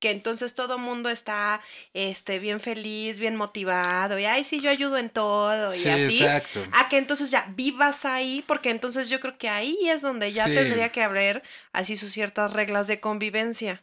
que 0.00 0.10
entonces 0.10 0.54
todo 0.54 0.78
mundo 0.78 1.08
está 1.10 1.60
este, 1.94 2.38
bien 2.38 2.60
feliz, 2.60 3.18
bien 3.18 3.36
motivado, 3.36 4.18
y 4.18 4.24
ay, 4.24 4.44
sí, 4.44 4.60
yo 4.60 4.70
ayudo 4.70 4.98
en 4.98 5.10
todo, 5.10 5.74
y 5.74 5.78
Sí, 5.78 5.88
así. 5.88 6.22
exacto. 6.22 6.64
A 6.72 6.88
que 6.88 6.98
entonces 6.98 7.30
ya 7.30 7.46
vivas 7.56 8.04
ahí, 8.04 8.44
porque 8.46 8.70
entonces 8.70 9.08
yo 9.10 9.20
creo 9.20 9.38
que 9.38 9.48
ahí 9.48 9.76
es 9.88 10.02
donde 10.02 10.32
ya 10.32 10.46
Sí. 10.46 10.54
tendría 10.54 10.90
que 10.90 11.02
haber 11.02 11.42
así 11.72 11.96
sus 11.96 12.12
ciertas 12.12 12.52
reglas 12.52 12.86
de 12.86 13.00
convivencia, 13.00 13.82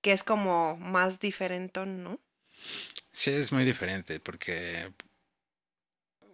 que 0.00 0.12
es 0.12 0.24
como 0.24 0.76
más 0.78 1.20
diferente, 1.20 1.84
¿no? 1.86 2.18
Sí, 3.12 3.30
es 3.30 3.52
muy 3.52 3.64
diferente 3.64 4.18
porque, 4.20 4.90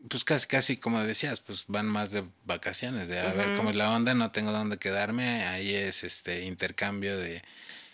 pues 0.09 0.25
casi, 0.25 0.47
casi 0.47 0.77
como 0.77 1.03
decías, 1.03 1.41
pues 1.41 1.65
van 1.67 1.87
más 1.87 2.13
de 2.13 2.25
vacaciones, 2.45 3.09
de 3.09 3.19
a 3.21 3.33
ver 3.33 3.57
cómo 3.57 3.71
es 3.71 3.77
la 3.77 3.91
onda, 3.91 4.15
no 4.15 4.31
tengo 4.31 4.53
dónde 4.53 4.79
quedarme, 4.79 5.45
ahí 5.47 5.75
es 5.75 6.05
este 6.05 6.43
intercambio 6.45 7.19
de 7.19 7.43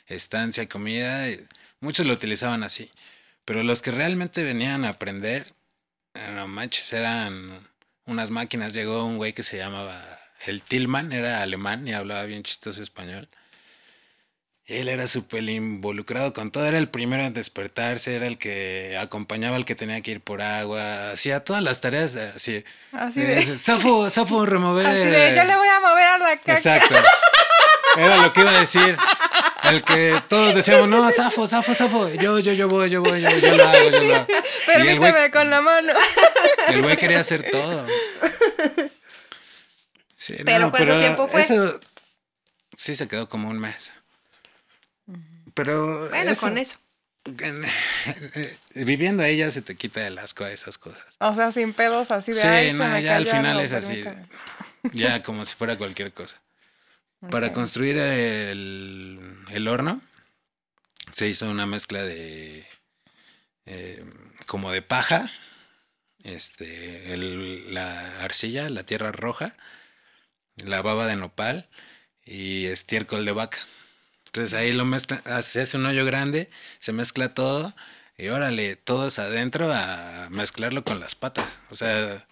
estancia, 0.06 0.68
comida, 0.68 1.28
y 1.28 1.44
muchos 1.80 2.06
lo 2.06 2.12
utilizaban 2.12 2.62
así, 2.62 2.90
pero 3.44 3.62
los 3.62 3.82
que 3.82 3.90
realmente 3.90 4.42
venían 4.44 4.84
a 4.84 4.90
aprender, 4.90 5.54
eh, 6.14 6.30
no 6.32 6.46
manches, 6.48 6.92
eran 6.92 7.66
unas 8.06 8.30
máquinas, 8.30 8.72
llegó 8.74 9.04
un 9.04 9.16
güey 9.16 9.32
que 9.32 9.42
se 9.42 9.56
llamaba 9.58 10.02
el 10.46 10.62
Tillman, 10.62 11.12
era 11.12 11.42
alemán 11.42 11.86
y 11.88 11.94
hablaba 11.94 12.24
bien 12.24 12.42
chistoso 12.42 12.82
español. 12.82 13.28
Él 14.66 14.88
era 14.88 15.06
súper 15.08 15.42
involucrado 15.46 16.32
con 16.32 16.50
todo, 16.50 16.64
era 16.66 16.78
el 16.78 16.88
primero 16.88 17.22
en 17.22 17.34
despertarse, 17.34 18.16
era 18.16 18.26
el 18.26 18.38
que 18.38 18.96
acompañaba 18.98 19.56
al 19.56 19.66
que 19.66 19.74
tenía 19.74 20.00
que 20.00 20.12
ir 20.12 20.20
por 20.22 20.40
agua, 20.40 21.10
hacía 21.10 21.44
todas 21.44 21.62
las 21.62 21.82
tareas 21.82 22.16
así. 22.16 22.64
Así 22.92 23.20
eh, 23.20 23.24
de- 23.26 23.58
Safo, 23.58 24.08
Safo, 24.08 24.46
remover. 24.46 24.86
Así 24.86 25.04
de, 25.04 25.34
yo 25.36 25.44
le 25.44 25.56
voy 25.56 25.68
a 25.68 25.80
mover 25.80 26.04
a 26.04 26.18
la 26.18 26.36
caca. 26.38 26.56
Exacto. 26.56 26.94
Era 27.98 28.16
lo 28.22 28.32
que 28.32 28.40
iba 28.40 28.50
a 28.52 28.60
decir. 28.60 28.96
El 29.70 29.82
que 29.82 30.20
todos 30.28 30.54
decíamos, 30.54 30.88
no, 30.88 31.10
Safo, 31.10 31.46
Safo, 31.48 31.74
Safo. 31.74 32.08
Yo, 32.14 32.38
yo, 32.38 32.52
yo 32.52 32.68
voy, 32.68 32.90
yo 32.90 33.02
voy, 33.02 33.20
yo, 33.20 33.30
yo 33.38 33.56
lo 33.56 33.64
hago, 33.66 33.90
yo 33.90 33.90
lo 33.90 34.14
hago. 34.16 34.26
El 34.28 34.36
güey- 34.36 34.66
Permíteme 34.66 35.30
con 35.30 35.50
la 35.50 35.60
mano. 35.62 35.92
el 36.68 36.82
güey 36.82 36.96
quería 36.96 37.20
hacer 37.20 37.50
todo. 37.50 37.86
Sí, 40.16 40.34
Pero, 40.44 40.70
¿cuánto 40.70 40.98
tiempo 40.98 41.28
fue? 41.28 41.42
Eso 41.42 41.78
sí 42.76 42.96
se 42.96 43.08
quedó 43.08 43.28
como 43.28 43.48
un 43.48 43.58
mes. 43.58 43.90
Pero. 45.54 46.08
Bueno, 46.08 46.34
con 46.36 46.58
eso. 46.58 46.76
Viviendo 48.74 49.22
ahí 49.22 49.38
ya 49.38 49.50
se 49.50 49.62
te 49.62 49.76
quita 49.76 50.06
el 50.06 50.18
asco 50.18 50.44
a 50.44 50.50
esas 50.52 50.76
cosas. 50.78 51.02
O 51.18 51.32
sea, 51.34 51.52
sin 51.52 51.72
pedos 51.72 52.10
así 52.10 52.32
de 52.32 52.40
Sí, 52.42 52.46
ay, 52.46 52.66
se 52.72 52.72
no, 52.78 52.84
me 52.88 53.02
ya 53.02 53.16
al 53.16 53.26
final 53.26 53.60
es 53.60 53.72
así. 53.72 54.02
permítame". 54.02 54.28
Ya 54.92 55.22
como 55.22 55.44
si 55.46 55.54
fuera 55.54 55.78
cualquier 55.78 56.12
cosa. 56.12 56.36
Para 57.30 57.52
construir 57.52 57.96
el, 57.98 59.36
el 59.50 59.68
horno 59.68 60.00
se 61.12 61.28
hizo 61.28 61.48
una 61.50 61.66
mezcla 61.66 62.02
de 62.02 62.66
eh, 63.66 64.04
como 64.46 64.72
de 64.72 64.82
paja, 64.82 65.30
este, 66.22 67.12
el- 67.14 67.72
la 67.72 68.22
arcilla, 68.22 68.68
la 68.68 68.84
tierra 68.84 69.12
roja, 69.12 69.56
la 70.56 70.82
baba 70.82 71.06
de 71.06 71.16
nopal 71.16 71.68
y 72.24 72.66
estiércol 72.66 73.24
de 73.24 73.32
vaca. 73.32 73.58
Entonces 74.26 74.54
ahí 74.54 74.72
lo 74.72 74.84
mezcla, 74.84 75.22
ah, 75.24 75.42
se 75.42 75.62
hace 75.62 75.76
un 75.76 75.86
hoyo 75.86 76.04
grande, 76.04 76.50
se 76.80 76.92
mezcla 76.92 77.34
todo 77.34 77.74
y 78.18 78.28
órale, 78.28 78.76
todos 78.76 79.18
adentro 79.18 79.72
a 79.72 80.28
mezclarlo 80.30 80.84
con 80.84 81.00
las 81.00 81.14
patas. 81.14 81.58
O 81.70 81.74
sea, 81.76 82.26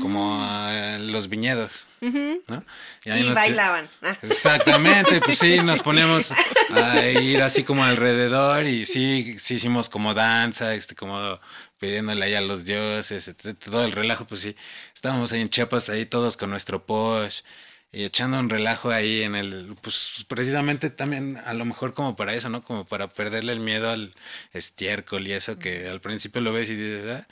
como 0.00 0.42
a 0.44 0.98
los 0.98 1.28
viñedos, 1.28 1.86
¿no? 2.00 2.64
ahí 3.06 3.20
Y 3.22 3.28
nos- 3.28 3.34
bailaban. 3.34 3.88
Ah. 4.02 4.16
Exactamente, 4.22 5.20
pues 5.20 5.38
sí, 5.38 5.58
nos 5.64 5.80
poníamos 5.80 6.32
a 6.74 7.06
ir 7.06 7.42
así 7.42 7.62
como 7.64 7.84
alrededor 7.84 8.66
y 8.66 8.86
sí, 8.86 9.36
sí 9.40 9.54
hicimos 9.54 9.88
como 9.88 10.14
danza, 10.14 10.74
este, 10.74 10.94
como 10.94 11.38
pidiéndole 11.78 12.24
ahí 12.24 12.34
a 12.34 12.40
los 12.40 12.64
dioses, 12.64 13.28
etc, 13.28 13.56
todo 13.58 13.84
el 13.84 13.92
relajo, 13.92 14.24
pues 14.26 14.40
sí, 14.40 14.56
estábamos 14.94 15.32
ahí 15.32 15.40
en 15.40 15.48
Chiapas, 15.48 15.88
ahí 15.88 16.04
todos 16.06 16.36
con 16.36 16.50
nuestro 16.50 16.84
posh 16.84 17.40
y 17.92 18.04
echando 18.04 18.38
un 18.38 18.48
relajo 18.50 18.90
ahí 18.90 19.22
en 19.22 19.34
el, 19.34 19.74
pues 19.80 20.24
precisamente 20.28 20.90
también 20.90 21.38
a 21.44 21.54
lo 21.54 21.64
mejor 21.64 21.92
como 21.92 22.14
para 22.16 22.34
eso, 22.34 22.48
¿no? 22.48 22.62
Como 22.62 22.84
para 22.84 23.08
perderle 23.08 23.52
el 23.52 23.58
miedo 23.60 23.90
al 23.90 24.14
estiércol 24.52 25.26
y 25.26 25.32
eso 25.32 25.58
que 25.58 25.88
al 25.88 26.00
principio 26.00 26.40
lo 26.40 26.52
ves 26.52 26.70
y 26.70 26.76
dices, 26.76 27.06
ah, 27.22 27.26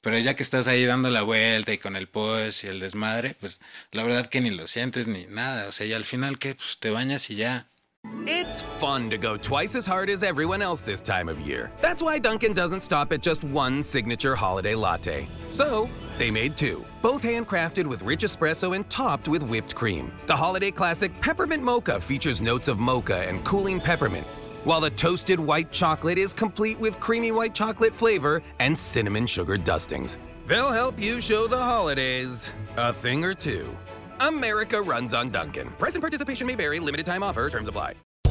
pero 0.00 0.18
ya 0.18 0.34
que 0.34 0.42
estás 0.42 0.66
ahí 0.66 0.84
dando 0.84 1.10
la 1.10 1.22
vuelta 1.22 1.72
y 1.72 1.78
con 1.78 1.96
el 1.96 2.08
post 2.08 2.64
y 2.64 2.68
el 2.68 2.80
desmadre, 2.80 3.34
pues 3.40 3.60
la 3.92 4.02
verdad 4.02 4.28
que 4.28 4.40
ni 4.40 4.50
lo 4.50 4.66
sientes 4.66 5.06
ni 5.06 5.26
nada. 5.26 5.68
O 5.68 5.72
sea, 5.72 5.86
y 5.86 5.92
al 5.92 6.04
final 6.04 6.38
que 6.38 6.54
pues, 6.54 6.78
te 6.78 6.90
bañas 6.90 7.30
y 7.30 7.36
ya. 7.36 7.66
It's 8.26 8.62
fun 8.80 9.10
to 9.10 9.18
go 9.18 9.36
twice 9.36 9.74
as 9.76 9.86
hard 9.86 10.08
as 10.08 10.22
everyone 10.22 10.62
else 10.62 10.80
this 10.80 11.02
time 11.02 11.28
of 11.28 11.38
year. 11.40 11.70
That's 11.82 12.02
why 12.02 12.18
Dunkin' 12.18 12.54
doesn't 12.54 12.82
stop 12.82 13.12
at 13.12 13.20
just 13.20 13.44
one 13.44 13.82
signature 13.82 14.34
holiday 14.34 14.74
latte. 14.74 15.28
So, 15.50 15.86
they 16.16 16.30
made 16.30 16.56
two, 16.56 16.82
both 17.02 17.22
handcrafted 17.22 17.86
with 17.86 18.02
rich 18.02 18.24
espresso 18.24 18.74
and 18.74 18.88
topped 18.88 19.28
with 19.28 19.42
whipped 19.42 19.74
cream. 19.74 20.12
The 20.26 20.36
holiday 20.36 20.70
classic 20.70 21.12
Peppermint 21.20 21.62
Mocha 21.62 22.00
features 22.00 22.40
notes 22.40 22.68
of 22.68 22.78
mocha 22.78 23.28
and 23.28 23.44
cooling 23.44 23.80
peppermint, 23.80 24.26
while 24.64 24.80
the 24.80 24.90
toasted 24.90 25.40
white 25.40 25.70
chocolate 25.72 26.18
is 26.18 26.32
complete 26.32 26.78
with 26.78 26.98
creamy 27.00 27.32
white 27.32 27.54
chocolate 27.54 27.92
flavor 27.92 28.42
and 28.58 28.76
cinnamon 28.76 29.26
sugar 29.26 29.56
dustings. 29.56 30.18
They'll 30.46 30.72
help 30.72 31.00
you 31.00 31.20
show 31.20 31.46
the 31.46 31.58
holidays 31.58 32.50
a 32.76 32.92
thing 32.92 33.24
or 33.24 33.34
two. 33.34 33.68
America 34.20 34.80
runs 34.82 35.14
on 35.14 35.30
Dunkin'. 35.30 35.70
Price 35.78 35.94
and 35.94 36.02
participation 36.02 36.46
may 36.46 36.54
vary, 36.54 36.80
limited 36.80 37.06
time 37.06 37.22
offer, 37.22 37.48
terms 37.48 37.68
apply. 37.68 37.94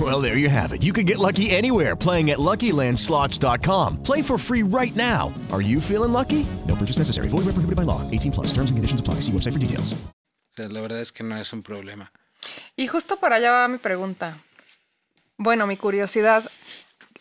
Well, 0.00 0.22
there 0.22 0.38
you 0.38 0.48
have 0.48 0.72
it. 0.72 0.82
You 0.82 0.92
can 0.92 1.04
get 1.04 1.18
lucky 1.18 1.50
anywhere 1.50 1.94
playing 1.94 2.30
at 2.30 2.38
LuckyLandSlots.com. 2.38 4.02
Play 4.02 4.22
for 4.22 4.38
free 4.38 4.62
right 4.62 4.94
now. 4.94 5.34
Are 5.50 5.60
you 5.60 5.80
feeling 5.80 6.12
lucky? 6.12 6.46
No 6.66 6.74
purchase 6.74 6.98
necessary. 6.98 7.28
Void 7.28 7.44
where 7.44 7.52
prohibited 7.52 7.76
by 7.76 7.82
law. 7.82 8.00
18 8.10 8.32
plus. 8.32 8.46
Terms 8.54 8.70
and 8.70 8.78
conditions 8.78 9.00
apply. 9.00 9.20
See 9.20 9.32
website 9.32 9.52
for 9.52 9.58
details. 9.58 9.94
La 10.56 10.80
verdad 10.80 11.00
es 11.00 11.10
que 11.10 11.24
no 11.24 11.36
es 11.36 11.52
un 11.52 11.62
problema. 11.62 12.12
Y 12.76 12.86
justo 12.86 13.16
para 13.16 13.36
allá 13.36 13.50
va 13.50 13.68
mi 13.68 13.78
pregunta. 13.78 14.36
Bueno, 15.36 15.66
mi 15.66 15.76
curiosidad. 15.76 16.50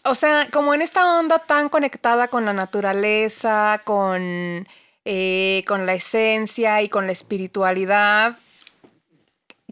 O 0.04 0.16
sea, 0.16 0.48
como 0.52 0.74
en 0.74 0.82
esta 0.82 1.20
onda 1.20 1.40
tan 1.40 1.70
conectada 1.70 2.28
con 2.28 2.46
la 2.46 2.54
naturaleza, 2.54 3.82
con, 3.84 4.68
eh, 5.06 5.64
con 5.68 5.86
la 5.86 5.94
esencia 5.94 6.82
y 6.82 6.90
con 6.90 7.06
la 7.06 7.12
espiritualidad, 7.12 8.40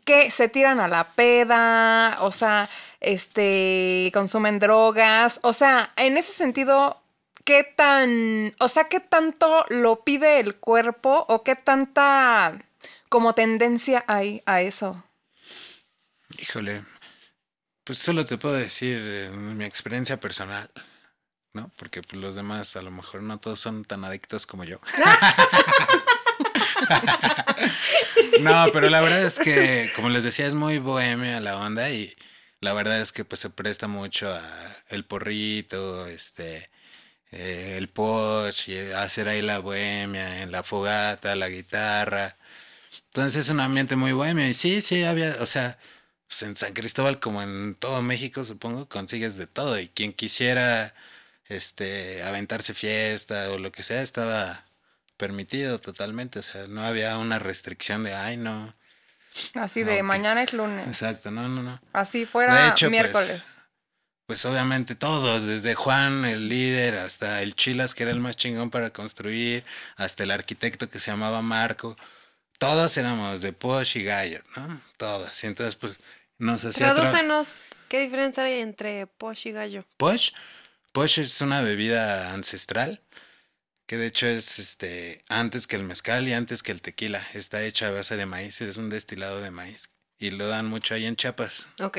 que 0.05 0.31
se 0.31 0.47
tiran 0.47 0.79
a 0.79 0.87
la 0.87 1.13
peda, 1.15 2.17
o 2.21 2.31
sea, 2.31 2.69
este, 3.07 4.11
consumen 4.13 4.59
drogas, 4.59 5.39
o 5.41 5.53
sea, 5.53 5.93
en 5.95 6.17
ese 6.17 6.33
sentido, 6.33 7.01
¿qué 7.45 7.63
tan, 7.63 8.53
o 8.59 8.67
sea, 8.67 8.89
qué 8.89 8.99
tanto 8.99 9.65
lo 9.69 10.03
pide 10.03 10.41
el 10.41 10.57
cuerpo 10.57 11.25
o 11.29 11.41
qué 11.41 11.55
tanta 11.55 12.59
como 13.07 13.33
tendencia 13.33 14.03
hay 14.07 14.43
a 14.45 14.61
eso? 14.61 15.05
Híjole, 16.37 16.83
pues 17.85 17.97
solo 17.97 18.25
te 18.25 18.37
puedo 18.37 18.55
decir 18.55 18.99
eh, 19.01 19.31
mi 19.31 19.63
experiencia 19.63 20.19
personal, 20.19 20.69
¿no? 21.53 21.71
Porque 21.77 22.01
pues, 22.01 22.21
los 22.21 22.35
demás 22.35 22.75
a 22.75 22.81
lo 22.81 22.91
mejor 22.91 23.23
no 23.23 23.39
todos 23.39 23.61
son 23.61 23.85
tan 23.85 24.03
adictos 24.03 24.45
como 24.45 24.65
yo. 24.65 24.81
no, 28.41 28.65
pero 28.73 28.89
la 28.89 28.99
verdad 28.99 29.23
es 29.23 29.39
que, 29.39 29.89
como 29.95 30.09
les 30.09 30.25
decía, 30.25 30.45
es 30.45 30.53
muy 30.53 30.79
bohemia 30.79 31.39
la 31.39 31.55
onda 31.55 31.89
y 31.89 32.13
la 32.61 32.73
verdad 32.73 33.01
es 33.01 33.11
que 33.11 33.25
pues 33.25 33.41
se 33.41 33.49
presta 33.49 33.87
mucho 33.87 34.31
a 34.33 34.41
el 34.89 35.05
porrito, 35.05 36.07
este, 36.07 36.69
eh, 37.31 37.75
el 37.77 37.89
posh, 37.89 38.69
y 38.69 38.77
hacer 38.93 39.29
ahí 39.29 39.41
la 39.41 39.59
bohemia, 39.59 40.45
la 40.47 40.63
fogata, 40.63 41.35
la 41.35 41.49
guitarra. 41.49 42.37
Entonces 43.07 43.47
es 43.47 43.49
un 43.49 43.59
ambiente 43.59 43.95
muy 43.95 44.11
bohemio. 44.13 44.47
Y 44.47 44.53
sí, 44.53 44.81
sí, 44.81 45.03
había, 45.03 45.37
o 45.41 45.45
sea, 45.47 45.79
pues 46.27 46.43
en 46.43 46.55
San 46.57 46.73
Cristóbal, 46.73 47.19
como 47.19 47.41
en 47.41 47.75
todo 47.75 48.01
México, 48.01 48.43
supongo, 48.45 48.87
consigues 48.89 49.37
de 49.37 49.47
todo. 49.47 49.79
Y 49.79 49.89
quien 49.89 50.13
quisiera 50.13 50.93
este 51.47 52.23
aventarse 52.23 52.73
fiesta 52.73 53.51
o 53.51 53.57
lo 53.59 53.71
que 53.71 53.83
sea, 53.83 54.01
estaba 54.01 54.65
permitido 55.17 55.79
totalmente. 55.81 56.39
O 56.39 56.43
sea, 56.43 56.67
no 56.67 56.83
había 56.85 57.17
una 57.17 57.39
restricción 57.39 58.03
de 58.03 58.13
ay 58.15 58.37
no. 58.37 58.75
Así 59.55 59.83
No, 59.83 59.91
de 59.91 60.03
mañana 60.03 60.43
es 60.43 60.53
lunes. 60.53 60.87
Exacto, 60.87 61.31
no, 61.31 61.47
no, 61.47 61.63
no. 61.63 61.81
Así 61.93 62.21
De 62.21 62.27
fuera 62.27 62.69
hecho, 62.69 62.87
pues, 62.87 62.91
miércoles. 62.91 63.61
Pues 64.25 64.43
obviamente 64.45 64.95
todos, 64.95 65.43
desde 65.45 65.73
Juan, 65.75 66.25
el 66.25 66.49
líder, 66.49 66.97
hasta 66.97 67.41
el 67.41 67.55
Chilas, 67.55 67.95
que 67.95 68.03
era 68.03 68.11
el 68.11 68.19
más 68.19 68.35
chingón 68.35 68.69
para 68.69 68.89
construir, 68.91 69.63
hasta 69.95 70.23
el 70.23 70.31
arquitecto 70.31 70.89
que 70.89 70.99
se 70.99 71.11
llamaba 71.11 71.41
Marco. 71.41 71.95
Todos 72.59 72.97
éramos 72.97 73.41
de 73.41 73.53
Posh 73.53 73.97
y 73.97 74.03
Gallo, 74.03 74.41
¿no? 74.55 74.81
Todos. 74.97 75.43
Y 75.43 75.47
entonces, 75.47 75.75
pues, 75.75 75.97
nos 76.39 76.65
hacía... 76.65 76.91
tra- 76.91 76.95
Tradúcenos, 76.95 77.55
¿qué 77.87 78.01
diferencia 78.01 78.43
hay 78.43 78.59
entre 78.59 79.07
Posh 79.07 79.47
y 79.47 79.51
Gallo? 79.53 79.85
Posh. 79.95 80.31
Posh 80.91 81.19
es 81.19 81.39
una 81.41 81.61
bebida 81.61 82.33
ancestral 82.33 83.01
que 83.87 83.97
de 83.97 84.05
hecho 84.07 84.27
es 84.27 84.59
este 84.59 85.23
antes 85.29 85.65
que 85.65 85.75
el 85.75 85.83
mezcal 85.83 86.27
y 86.27 86.33
antes 86.33 86.61
que 86.61 86.71
el 86.71 86.81
tequila. 86.81 87.25
Está 87.33 87.63
hecha 87.63 87.87
a 87.87 87.91
base 87.91 88.15
de 88.15 88.25
maíz, 88.27 88.61
es 88.61 88.77
un 88.77 88.89
destilado 88.89 89.41
de 89.41 89.49
maíz. 89.49 89.89
Y 90.19 90.31
lo 90.31 90.47
dan 90.47 90.65
mucho 90.67 90.93
ahí 90.93 91.05
en 91.05 91.15
Chiapas. 91.15 91.67
Ok. 91.79 91.97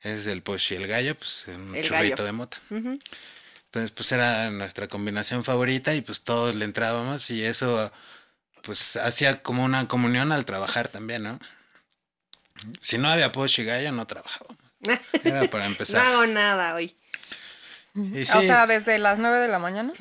Es 0.00 0.26
el 0.26 0.42
Posh 0.42 0.72
y 0.72 0.76
el 0.76 0.86
gallo, 0.86 1.16
pues 1.16 1.44
un 1.48 1.74
El 1.74 1.84
churrito 1.84 2.16
gallo. 2.16 2.24
de 2.24 2.32
mota. 2.32 2.58
Entonces, 2.70 3.90
pues 3.90 4.12
era 4.12 4.50
nuestra 4.50 4.86
combinación 4.88 5.44
favorita 5.44 5.94
y 5.94 6.00
pues 6.00 6.20
todos 6.22 6.54
le 6.54 6.64
entrábamos 6.64 7.30
y 7.30 7.44
eso 7.44 7.92
pues 8.62 8.96
hacía 8.96 9.42
como 9.42 9.64
una 9.64 9.88
comunión 9.88 10.30
al 10.32 10.44
trabajar 10.44 10.88
también, 10.88 11.22
¿no? 11.24 11.38
Si 12.80 12.98
no 12.98 13.08
había 13.08 13.30
Posh 13.32 13.60
y 13.60 13.64
gallo, 13.64 13.92
no 13.92 14.06
trabajábamos. 14.06 14.56
Era 15.24 15.48
para 15.48 15.64
no 15.64 15.70
empezar. 15.70 16.00
hago 16.06 16.26
nada 16.26 16.74
hoy. 16.74 16.96
Y 17.94 18.22
O 18.22 18.42
sea, 18.42 18.66
desde 18.66 18.98
las 18.98 19.18
9 19.18 19.38
de 19.38 19.48
la 19.48 19.58
mañana. 19.58 19.92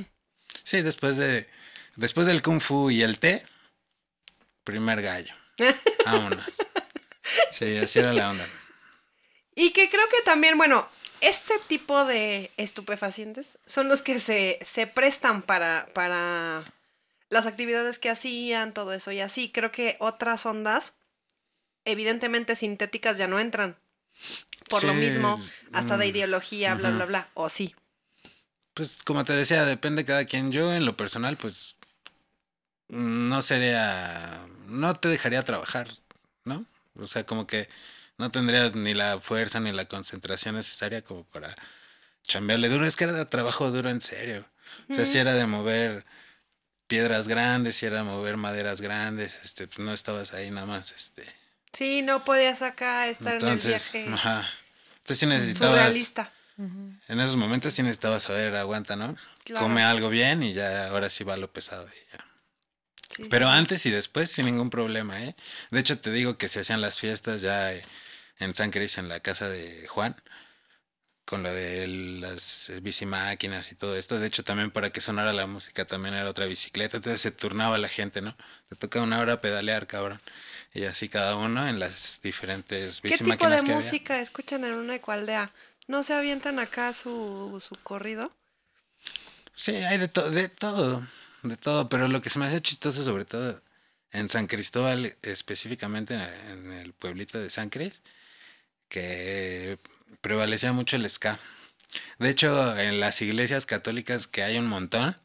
Sí, 0.67 0.81
después 0.81 1.15
de 1.15 1.47
después 1.95 2.27
del 2.27 2.41
kung 2.41 2.59
fu 2.59 2.91
y 2.91 3.01
el 3.01 3.19
té, 3.19 3.45
primer 4.65 5.01
gallo. 5.01 5.33
Vámonos. 6.05 6.43
Sí, 7.53 7.77
así 7.77 7.99
era 7.99 8.11
la 8.11 8.31
onda. 8.31 8.45
Y 9.55 9.71
que 9.71 9.89
creo 9.89 10.09
que 10.09 10.21
también, 10.25 10.57
bueno, 10.57 10.85
este 11.21 11.53
tipo 11.69 12.03
de 12.03 12.51
estupefacientes 12.57 13.47
son 13.65 13.87
los 13.87 14.01
que 14.01 14.19
se, 14.19 14.59
se 14.69 14.87
prestan 14.87 15.41
para, 15.41 15.87
para 15.93 16.65
las 17.29 17.45
actividades 17.45 17.97
que 17.97 18.09
hacían, 18.09 18.73
todo 18.73 18.91
eso. 18.91 19.13
Y 19.13 19.21
así 19.21 19.49
creo 19.49 19.71
que 19.71 19.95
otras 19.99 20.45
ondas, 20.45 20.95
evidentemente 21.85 22.57
sintéticas, 22.57 23.17
ya 23.17 23.27
no 23.27 23.39
entran. 23.39 23.77
Por 24.67 24.83
lo 24.83 24.93
mismo, 24.93 25.41
hasta 25.71 25.97
de 25.97 26.07
mm, 26.07 26.09
ideología, 26.09 26.75
bla, 26.75 26.91
bla, 26.91 27.05
bla. 27.05 27.29
O 27.35 27.49
sí. 27.49 27.73
Pues 28.77 28.95
como 29.03 29.25
te 29.25 29.33
decía, 29.33 29.65
depende 29.65 30.05
cada 30.05 30.25
quien. 30.25 30.51
Yo 30.51 30.71
en 30.71 30.85
lo 30.85 30.95
personal, 30.95 31.35
pues 31.35 31.75
no 32.89 33.41
sería, 33.41 34.45
no 34.67 34.93
te 34.99 35.07
dejaría 35.07 35.41
trabajar, 35.43 35.89
¿no? 36.43 36.63
O 36.95 37.07
sea, 37.07 37.25
como 37.25 37.47
que 37.47 37.69
no 38.19 38.29
tendrías 38.29 38.75
ni 38.75 38.93
la 38.93 39.19
fuerza 39.19 39.59
ni 39.59 39.71
la 39.71 39.85
concentración 39.85 40.53
necesaria 40.53 41.01
como 41.01 41.23
para 41.23 41.55
chambearle 42.21 42.69
duro. 42.69 42.85
Es 42.85 42.95
que 42.95 43.05
era 43.05 43.13
de 43.13 43.25
trabajo 43.25 43.71
duro 43.71 43.89
en 43.89 43.99
serio. 43.99 44.45
O 44.91 44.93
sea, 44.93 45.07
si 45.07 45.17
era 45.17 45.33
de 45.33 45.47
mover 45.47 46.05
piedras 46.85 47.27
grandes, 47.27 47.77
si 47.77 47.87
era 47.87 47.97
de 47.97 48.03
mover 48.03 48.37
maderas 48.37 48.79
grandes, 48.79 49.33
este, 49.43 49.65
pues 49.65 49.79
no 49.79 49.91
estabas 49.91 50.33
ahí 50.33 50.51
nada 50.51 50.67
más, 50.67 50.91
este. 50.91 51.25
Sí, 51.73 52.03
no 52.03 52.23
podías 52.23 52.61
acá 52.61 53.07
estar 53.07 53.33
Entonces, 53.33 53.91
en 53.91 54.01
el 54.01 54.05
viaje 54.05 54.13
ajá. 54.13 54.49
Entonces 54.97 55.19
sí 55.19 55.25
necesitabas, 55.25 55.79
surrealista. 55.79 56.31
En 56.57 57.19
esos 57.19 57.37
momentos 57.37 57.73
sí 57.73 57.83
necesitabas 57.83 58.23
saber, 58.23 58.55
aguanta, 58.55 58.95
¿no? 58.95 59.15
Claro. 59.43 59.65
Come 59.65 59.83
algo 59.83 60.09
bien 60.09 60.41
y 60.43 60.53
ya 60.53 60.87
ahora 60.89 61.09
sí 61.09 61.23
va 61.23 61.37
lo 61.37 61.51
pesado 61.51 61.87
y 61.87 62.11
ya. 62.17 62.25
Sí, 63.15 63.23
Pero 63.29 63.47
antes 63.49 63.85
y 63.85 63.91
después 63.91 64.31
sin 64.31 64.45
ningún 64.45 64.69
problema, 64.69 65.23
¿eh? 65.23 65.35
De 65.71 65.79
hecho 65.79 65.99
te 65.99 66.11
digo 66.11 66.37
que 66.37 66.49
se 66.49 66.61
hacían 66.61 66.81
las 66.81 66.99
fiestas 66.99 67.41
ya 67.41 67.73
eh, 67.73 67.83
en 68.39 68.55
San 68.55 68.71
Cris, 68.71 68.97
en 68.97 69.09
la 69.09 69.19
casa 69.21 69.49
de 69.49 69.87
Juan. 69.87 70.15
con 71.25 71.43
lo 71.43 71.53
de 71.53 71.85
las 71.87 72.71
bicimáquinas 72.81 73.71
y 73.73 73.75
todo 73.75 73.97
esto. 73.97 74.17
De 74.19 74.27
hecho, 74.27 74.43
también 74.45 74.71
para 74.71 74.91
que 74.91 75.01
sonara 75.01 75.33
la 75.33 75.45
música 75.45 75.83
también 75.85 76.15
era 76.15 76.29
otra 76.29 76.45
bicicleta. 76.45 76.97
Entonces 76.97 77.19
se 77.21 77.31
turnaba 77.31 77.77
la 77.77 77.89
gente, 77.89 78.21
¿no? 78.21 78.37
Te 78.69 78.75
toca 78.77 79.01
una 79.01 79.19
hora 79.19 79.41
pedalear, 79.41 79.87
cabrón. 79.87 80.21
Y 80.73 80.85
así 80.85 81.09
cada 81.09 81.35
uno 81.35 81.67
en 81.67 81.79
las 81.79 82.21
diferentes 82.23 83.01
¿Qué 83.05 83.17
tipo 83.17 83.47
bicimáquinas 83.47 83.57
de 83.57 83.63
que 83.63 83.73
había. 83.73 83.73
música 83.73 84.19
escuchan 84.21 84.63
en 84.65 84.75
una 84.75 84.95
ecualdea? 84.95 85.51
¿No 85.87 86.03
se 86.03 86.13
avientan 86.13 86.59
acá 86.59 86.93
su, 86.93 87.61
su 87.65 87.75
corrido? 87.83 88.31
Sí, 89.55 89.75
hay 89.75 89.97
de, 89.97 90.07
to- 90.07 90.29
de 90.29 90.49
todo, 90.49 91.07
de 91.43 91.57
todo, 91.57 91.89
pero 91.89 92.07
lo 92.07 92.21
que 92.21 92.29
se 92.29 92.39
me 92.39 92.45
hace 92.45 92.61
chistoso 92.61 93.03
sobre 93.03 93.25
todo 93.25 93.61
en 94.11 94.29
San 94.29 94.47
Cristóbal, 94.47 95.15
específicamente 95.21 96.13
en, 96.13 96.71
el 96.73 96.93
pueblito 96.93 97.39
de 97.39 97.49
San 97.49 97.69
Cris, 97.69 97.93
que 98.89 99.79
prevalecía 100.21 100.73
mucho 100.73 100.95
el 100.95 101.09
ska. 101.09 101.39
De 102.19 102.29
hecho, 102.29 102.77
en 102.77 102.99
las 102.99 103.21
iglesias 103.21 103.65
católicas 103.65 104.27
que 104.27 104.43
hay 104.43 104.57
un 104.57 104.67
montón, 104.67 105.17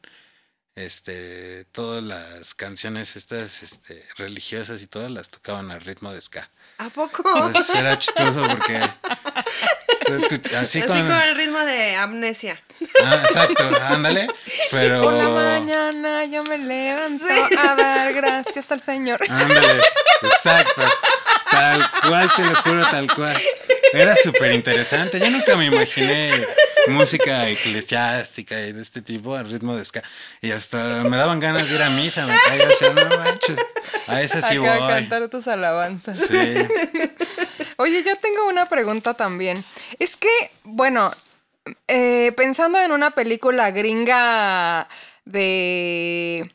este, 0.75 1.65
todas 1.65 2.03
las 2.03 2.55
canciones 2.55 3.15
estas 3.15 3.63
este, 3.63 4.07
religiosas 4.17 4.81
y 4.81 4.87
todas 4.87 5.11
las 5.11 5.29
tocaban 5.29 5.71
al 5.71 5.81
ritmo 5.81 6.11
de 6.11 6.21
ska. 6.21 6.49
¿A 6.77 6.89
poco? 6.89 7.23
Entonces 7.35 7.75
era 7.75 7.99
chistoso 7.99 8.41
porque 8.49 8.79
así, 10.11 10.55
Así 10.55 10.81
con, 10.81 10.97
con 11.07 11.11
el 11.11 11.35
ritmo 11.35 11.59
de 11.59 11.95
amnesia. 11.95 12.59
Ah, 13.03 13.23
exacto, 13.25 13.69
ándale, 13.87 14.27
pero 14.71 15.03
Por 15.03 15.13
la 15.13 15.29
mañana 15.29 16.25
yo 16.25 16.43
me 16.43 16.57
levanto 16.57 17.25
a 17.25 17.75
dar 17.75 18.13
gracias 18.13 18.71
al 18.71 18.81
Señor. 18.81 19.21
Ándale, 19.29 19.81
exacto. 20.21 20.81
Tal 21.49 21.91
cual, 22.07 22.31
te 22.35 22.43
lo 22.43 22.55
juro, 22.55 22.85
tal 22.89 23.13
cual. 23.13 23.37
Era 23.93 24.15
súper 24.15 24.53
interesante. 24.53 25.19
Yo 25.19 25.29
nunca 25.29 25.55
me 25.55 25.65
imaginé 25.65 26.31
música 26.87 27.47
eclesiástica 27.47 28.59
y 28.61 28.73
de 28.73 28.81
este 28.81 29.01
tipo 29.01 29.35
al 29.35 29.49
ritmo 29.49 29.75
de 29.75 29.85
ska. 29.85 30.01
Y 30.41 30.51
hasta 30.51 31.03
me 31.03 31.15
daban 31.15 31.39
ganas 31.39 31.69
de 31.69 31.75
ir 31.75 31.81
a 31.81 31.89
misa, 31.91 32.25
me 32.25 32.35
caigo, 32.45 32.73
o 32.73 32.77
sea, 32.77 32.89
no 32.91 33.17
manches. 33.17 33.57
A 34.07 34.21
esa 34.21 34.41
sí 34.41 34.57
Acá 34.57 34.73
a 34.73 34.89
cantar 34.89 35.29
tus 35.29 35.47
alabanzas. 35.47 36.17
Sí. 36.19 36.67
Oye, 37.83 38.01
yo 38.03 38.15
tengo 38.15 38.47
una 38.47 38.69
pregunta 38.69 39.13
también. 39.13 39.61
Es 39.99 40.15
que, 40.15 40.29
bueno, 40.63 41.11
eh, 41.89 42.31
pensando 42.37 42.79
en 42.79 42.93
una 42.93 43.11
película 43.11 43.71
gringa 43.71 44.87
de 45.25 46.49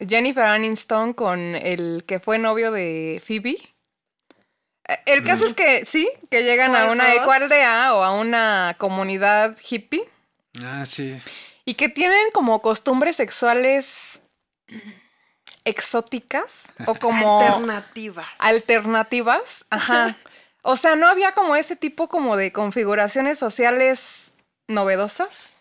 Jennifer 0.00 0.46
Aniston 0.46 1.12
con 1.12 1.54
el 1.54 2.02
que 2.06 2.18
fue 2.18 2.38
novio 2.38 2.72
de 2.72 3.22
Phoebe. 3.24 3.56
eh, 4.88 4.98
El 5.06 5.22
caso 5.22 5.46
es 5.46 5.54
que 5.54 5.84
sí, 5.86 6.10
que 6.28 6.42
llegan 6.42 6.74
a 6.74 6.86
una 6.90 7.14
ecualdea 7.14 7.94
o 7.94 8.02
a 8.02 8.10
una 8.18 8.74
comunidad 8.76 9.56
hippie 9.70 10.08
Ah, 10.60 10.86
sí. 10.86 11.16
y 11.64 11.74
que 11.74 11.88
tienen 11.88 12.32
como 12.32 12.60
costumbres 12.62 13.14
sexuales 13.14 14.20
exóticas 15.64 16.72
o 16.86 16.94
como 16.96 17.40
Alternativa. 17.40 18.26
alternativas. 18.38 19.66
Ajá. 19.70 20.16
O 20.66 20.76
sea, 20.76 20.96
no 20.96 21.08
había 21.08 21.32
como 21.32 21.56
ese 21.56 21.76
tipo 21.76 22.08
como 22.08 22.36
de 22.36 22.50
configuraciones 22.50 23.38
sociales 23.38 24.38
novedosas. 24.66 25.58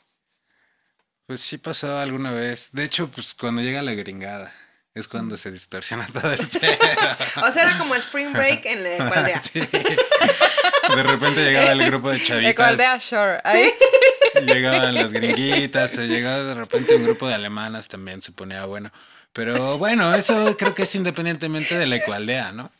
Pues 1.27 1.41
sí 1.41 1.57
pasó 1.57 1.97
alguna 1.97 2.31
vez. 2.31 2.69
De 2.71 2.85
hecho, 2.85 3.09
pues 3.09 3.33
cuando 3.33 3.61
llega 3.61 3.81
la 3.81 3.95
gringada 3.95 4.53
es 4.93 5.09
cuando 5.09 5.35
se 5.35 5.51
distorsiona 5.51 6.07
todo 6.07 6.31
el 6.31 6.47
pedo. 6.47 6.77
O 7.45 7.51
sea, 7.51 7.63
era 7.63 7.77
como 7.77 7.95
Spring 7.95 8.31
Break 8.31 8.65
en 8.65 8.83
la 8.83 8.95
ecualdea. 9.05 9.41
Sí. 9.41 9.59
De 9.59 11.03
repente 11.03 11.43
llegaba 11.43 11.73
el 11.73 11.85
grupo 11.85 12.09
de 12.09 12.23
chavitas. 12.23 12.51
Ecualdea 12.51 12.97
Shore. 12.97 13.41
Ahí. 13.43 13.69
Llegaban 14.45 14.95
las 14.95 15.11
gringuitas, 15.11 15.97
o 15.97 16.01
llegaba 16.03 16.43
de 16.43 16.55
repente 16.55 16.95
un 16.95 17.03
grupo 17.03 17.27
de 17.27 17.33
alemanas 17.33 17.89
también 17.89 18.21
se 18.21 18.31
ponía 18.31 18.63
bueno. 18.63 18.89
Pero 19.33 19.77
bueno, 19.77 20.15
eso 20.15 20.55
creo 20.57 20.73
que 20.73 20.83
es 20.83 20.95
independientemente 20.95 21.77
de 21.77 21.87
la 21.87 21.97
ecualdea, 21.97 22.53
¿no? 22.53 22.71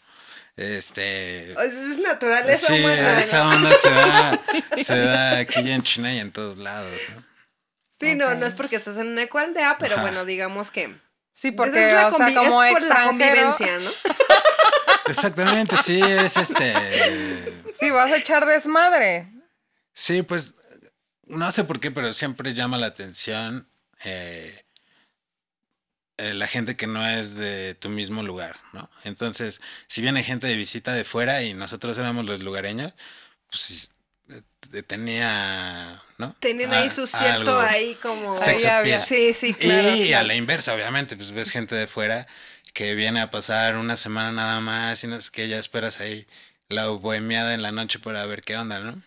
Este. 0.56 1.54
Es 1.54 1.98
natural 2.00 2.48
eso, 2.50 2.68
Sí, 2.68 2.84
esa 2.86 3.44
¿no? 3.44 3.50
onda 3.56 3.72
se 3.82 3.90
da, 3.90 4.42
se 4.84 4.98
da 4.98 5.38
aquí 5.40 5.72
en 5.72 5.82
China 5.82 6.14
y 6.14 6.20
en 6.20 6.32
todos 6.32 6.58
lados, 6.58 6.92
¿no? 7.16 7.24
Sí, 8.00 8.16
no, 8.16 8.36
no 8.36 8.46
es 8.46 8.54
porque 8.54 8.76
estás 8.76 8.98
en 8.98 9.08
una 9.08 9.24
ecualdea, 9.24 9.78
pero 9.80 9.96
Ajá. 9.96 10.04
bueno, 10.04 10.26
digamos 10.26 10.70
que. 10.72 10.96
Sí, 11.32 11.48
es 11.48 11.54
porque, 11.56 11.94
la 11.94 12.10
o 12.10 12.14
sea, 12.14 12.34
como 12.34 12.64
es 12.64 12.74
por 12.74 12.84
la 12.84 13.04
convivencia, 13.06 13.80
¿no? 13.80 13.90
Exactamente, 15.08 15.76
sí, 15.78 16.00
es 16.02 16.38
este. 16.38 16.74
Sí, 17.80 17.90
vas 17.90 18.12
a 18.12 18.18
echar 18.18 18.46
desmadre. 18.46 19.28
Sí, 19.94 20.22
pues 20.22 20.54
no 21.26 21.52
sé 21.52 21.64
por 21.64 21.80
qué, 21.80 21.92
pero 21.92 22.14
siempre 22.14 22.54
llama 22.54 22.78
la 22.78 22.88
atención 22.88 23.68
eh, 24.04 24.63
eh, 26.18 26.34
la 26.34 26.48
gente 26.48 26.76
que 26.76 26.88
no 26.88 27.08
es 27.08 27.36
de 27.36 27.76
tu 27.76 27.90
mismo 27.90 28.22
lugar, 28.24 28.58
¿no? 28.72 28.90
Entonces, 29.04 29.62
si 29.88 30.02
viene 30.02 30.24
gente 30.24 30.48
de 30.48 30.56
visita 30.56 30.94
de 30.94 31.04
fuera 31.04 31.42
y 31.44 31.54
nosotros 31.54 31.98
éramos 31.98 32.26
los 32.26 32.42
lugareños, 32.42 32.94
pues 33.50 33.90
eh, 34.30 34.84
tenía, 34.84 36.02
¿no? 36.18 36.36
Tenían 36.40 36.74
ahí 36.74 36.88
Ah, 36.90 36.94
su 36.94 37.08
cierto 37.08 37.60
ahí 37.60 37.96
como. 37.96 38.40
Ahí 38.42 38.64
había-. 38.64 39.02
Sí, 39.02 39.34
sí, 39.34 39.54
claro. 39.54 39.96
Y 39.96 40.14
a 40.14 40.24
la 40.24 40.36
inversa, 40.36 40.74
obviamente, 40.74 41.16
pues 41.16 41.32
ves 41.32 41.50
gente 41.52 41.76
de 41.76 41.88
fuera 41.88 42.28
que 42.74 42.96
viene 42.96 43.22
a 43.22 43.30
pasar 43.30 43.76
una 43.76 43.96
semana 43.96 44.32
nada 44.32 44.60
más 44.60 45.04
y 45.04 45.08
no 45.08 45.16
es 45.16 45.30
que 45.30 45.48
ya 45.48 45.60
esperas 45.60 46.00
ahí 46.00 46.26
la 46.70 46.88
bohemiada 46.88 47.54
en 47.54 47.62
la 47.62 47.72
noche 47.72 48.00
para 48.00 48.26
ver 48.26 48.42
qué 48.44 48.56
onda, 48.58 48.80
¿no? 48.80 49.02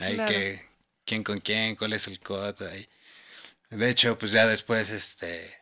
Ahí 0.00 0.14
Claro. 0.14 0.30
que 0.30 0.64
quién 1.04 1.24
con 1.24 1.40
quién, 1.40 1.74
cuál 1.74 1.94
es 1.94 2.06
el 2.06 2.20
coto 2.20 2.68
ahí. 2.68 2.88
De 3.70 3.90
hecho, 3.90 4.16
pues 4.18 4.30
ya 4.32 4.46
después, 4.46 4.88
este... 4.90 5.57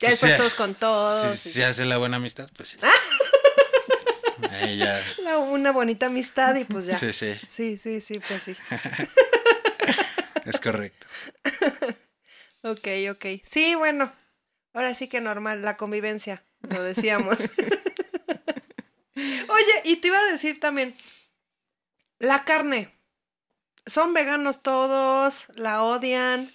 Ya 0.00 0.10
después 0.10 0.36
todos 0.36 0.54
con 0.54 0.74
todos. 0.74 1.38
Si 1.38 1.48
y- 1.48 1.52
se 1.52 1.64
hace 1.64 1.84
la 1.84 1.96
buena 1.98 2.16
amistad, 2.18 2.50
pues 2.56 2.70
sí. 2.70 2.78
Ahí 4.50 4.78
ya. 4.78 5.02
la- 5.22 5.38
una 5.38 5.72
bonita 5.72 6.06
amistad 6.06 6.54
y 6.56 6.64
pues 6.64 6.84
ya. 6.86 6.98
Sí, 6.98 7.12
sí, 7.12 7.34
Sí, 7.48 7.78
sí, 7.82 8.00
sí, 8.00 8.20
pues 8.20 8.42
sí. 8.42 8.56
es 10.44 10.60
correcto. 10.60 11.06
Ok, 12.62 12.88
ok. 13.12 13.26
Sí, 13.46 13.76
bueno. 13.76 14.12
Ahora 14.72 14.94
sí 14.96 15.06
que 15.06 15.20
normal, 15.20 15.62
la 15.62 15.76
convivencia, 15.76 16.42
lo 16.68 16.82
decíamos. 16.82 17.38
Oye, 19.14 19.80
y 19.84 19.96
te 19.96 20.08
iba 20.08 20.18
a 20.18 20.24
decir 20.32 20.58
también, 20.58 20.96
la 22.18 22.44
carne. 22.44 22.92
¿Son 23.86 24.12
veganos 24.14 24.62
todos? 24.64 25.46
¿La 25.54 25.82
odian? 25.84 26.52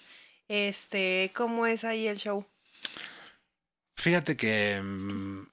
Este, 0.48 1.32
¿cómo 1.34 1.66
es 1.66 1.82
ahí 1.82 2.06
el 2.06 2.18
show? 2.18 2.46
Fíjate 4.02 4.36
que 4.36 4.82
mm, 4.82 5.46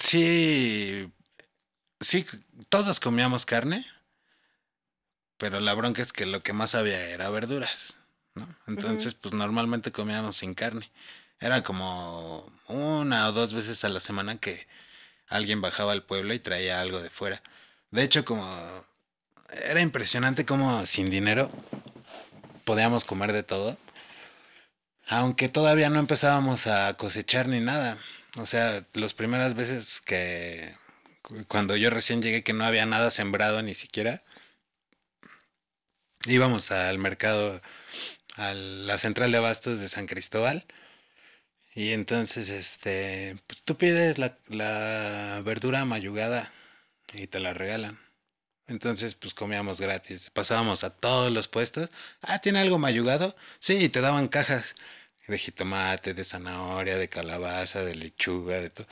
sí, 0.00 1.12
sí, 2.00 2.26
todos 2.68 2.98
comíamos 2.98 3.46
carne, 3.46 3.86
pero 5.36 5.60
la 5.60 5.72
bronca 5.74 6.02
es 6.02 6.12
que 6.12 6.26
lo 6.26 6.42
que 6.42 6.52
más 6.52 6.74
había 6.74 7.08
era 7.08 7.30
verduras, 7.30 7.98
¿no? 8.34 8.48
Entonces, 8.66 9.14
pues 9.14 9.32
normalmente 9.32 9.92
comíamos 9.92 10.38
sin 10.38 10.54
carne. 10.54 10.90
Era 11.38 11.62
como 11.62 12.52
una 12.66 13.28
o 13.28 13.32
dos 13.32 13.54
veces 13.54 13.84
a 13.84 13.90
la 13.90 14.00
semana 14.00 14.38
que 14.38 14.66
alguien 15.28 15.60
bajaba 15.60 15.92
al 15.92 16.02
pueblo 16.02 16.34
y 16.34 16.40
traía 16.40 16.80
algo 16.80 17.00
de 17.00 17.10
fuera. 17.10 17.44
De 17.92 18.02
hecho, 18.02 18.24
como 18.24 18.44
era 19.52 19.80
impresionante 19.80 20.44
como 20.44 20.84
sin 20.84 21.08
dinero 21.10 21.48
podíamos 22.64 23.04
comer 23.04 23.32
de 23.32 23.44
todo. 23.44 23.78
Aunque 25.10 25.48
todavía 25.48 25.90
no 25.90 25.98
empezábamos 25.98 26.68
a 26.68 26.94
cosechar 26.94 27.48
ni 27.48 27.58
nada. 27.60 27.98
O 28.38 28.46
sea, 28.46 28.86
las 28.92 29.12
primeras 29.12 29.54
veces 29.54 30.00
que 30.04 30.76
cu- 31.22 31.44
cuando 31.48 31.74
yo 31.76 31.90
recién 31.90 32.22
llegué 32.22 32.44
que 32.44 32.52
no 32.52 32.64
había 32.64 32.86
nada 32.86 33.10
sembrado 33.10 33.60
ni 33.62 33.74
siquiera, 33.74 34.22
íbamos 36.26 36.70
al 36.70 36.98
mercado, 36.98 37.60
a 38.36 38.54
la 38.54 38.98
central 38.98 39.32
de 39.32 39.38
abastos 39.38 39.80
de 39.80 39.88
San 39.88 40.06
Cristóbal. 40.06 40.64
Y 41.74 41.90
entonces, 41.92 42.48
este, 42.48 43.36
pues 43.48 43.62
tú 43.62 43.76
pides 43.76 44.18
la, 44.18 44.36
la 44.48 45.40
verdura 45.44 45.84
mayugada 45.84 46.52
y 47.14 47.26
te 47.26 47.40
la 47.40 47.52
regalan. 47.54 47.98
Entonces, 48.68 49.14
pues 49.16 49.34
comíamos 49.34 49.80
gratis. 49.80 50.30
Pasábamos 50.30 50.84
a 50.84 50.90
todos 50.90 51.32
los 51.32 51.48
puestos. 51.48 51.90
Ah, 52.22 52.40
¿tiene 52.40 52.60
algo 52.60 52.78
mayugado? 52.78 53.36
Sí, 53.60 53.74
y 53.84 53.88
te 53.88 54.00
daban 54.00 54.28
cajas 54.28 54.74
de 55.30 55.38
jitomate, 55.38 56.14
de 56.14 56.24
zanahoria, 56.24 56.98
de 56.98 57.08
calabaza, 57.08 57.84
de 57.84 57.94
lechuga, 57.94 58.60
de 58.60 58.70
todo. 58.70 58.86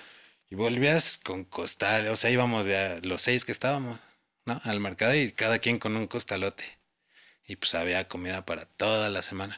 Y 0.51 0.55
volvías 0.55 1.19
con 1.19 1.45
costal. 1.45 2.09
O 2.09 2.17
sea, 2.17 2.31
íbamos 2.31 2.67
ya 2.67 2.99
los 3.03 3.23
seis 3.23 3.45
que 3.45 3.53
estábamos, 3.53 3.99
¿no? 4.47 4.61
Al 4.65 4.81
mercado 4.81 5.15
y 5.15 5.33
cada 5.33 5.59
quien 5.59 5.79
con 5.79 5.97
un 5.97 6.07
costalote. 6.07 6.65
Y 7.47 7.57
pues 7.57 7.75
había 7.75 8.09
comida 8.09 8.47
para 8.47 8.65
toda 8.65 9.11
la 9.11 9.23
semana. 9.23 9.57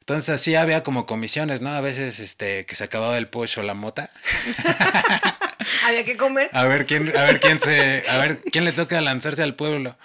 Entonces 0.00 0.34
así 0.34 0.54
había 0.56 0.82
como 0.82 1.06
comisiones, 1.06 1.60
¿no? 1.60 1.70
A 1.70 1.80
veces 1.80 2.18
este 2.18 2.66
que 2.66 2.74
se 2.74 2.84
acababa 2.84 3.18
el 3.18 3.28
pollo 3.28 3.62
o 3.62 3.64
la 3.64 3.74
mota. 3.74 4.10
Había 5.84 6.04
que 6.04 6.16
comer. 6.16 6.50
A 6.52 6.64
ver 6.64 6.86
quién, 6.86 7.16
a 7.16 7.24
ver 7.24 7.38
quién 7.38 7.60
se, 7.60 8.04
a 8.08 8.18
ver 8.18 8.40
quién 8.50 8.64
le 8.64 8.72
toca 8.72 9.00
lanzarse 9.00 9.42
al 9.42 9.54
pueblo. 9.54 9.96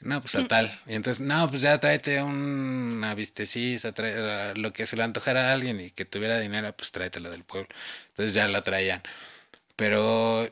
No, 0.00 0.20
pues 0.22 0.34
a 0.34 0.48
tal. 0.48 0.80
Y 0.86 0.94
entonces, 0.94 1.20
no, 1.24 1.48
pues 1.50 1.60
ya 1.62 1.78
tráete 1.78 2.22
una 2.22 3.14
vistecisa, 3.14 3.92
trae, 3.92 4.54
lo 4.54 4.72
que 4.72 4.86
se 4.86 4.96
le 4.96 5.02
antojara 5.02 5.50
a 5.50 5.52
alguien 5.52 5.80
y 5.80 5.90
que 5.90 6.06
tuviera 6.06 6.38
dinero, 6.38 6.74
pues 6.74 6.90
tráetela 6.90 7.28
del 7.28 7.44
pueblo. 7.44 7.68
Entonces 8.08 8.34
ya 8.34 8.48
la 8.48 8.62
traían. 8.62 9.02
Pero 9.76 10.48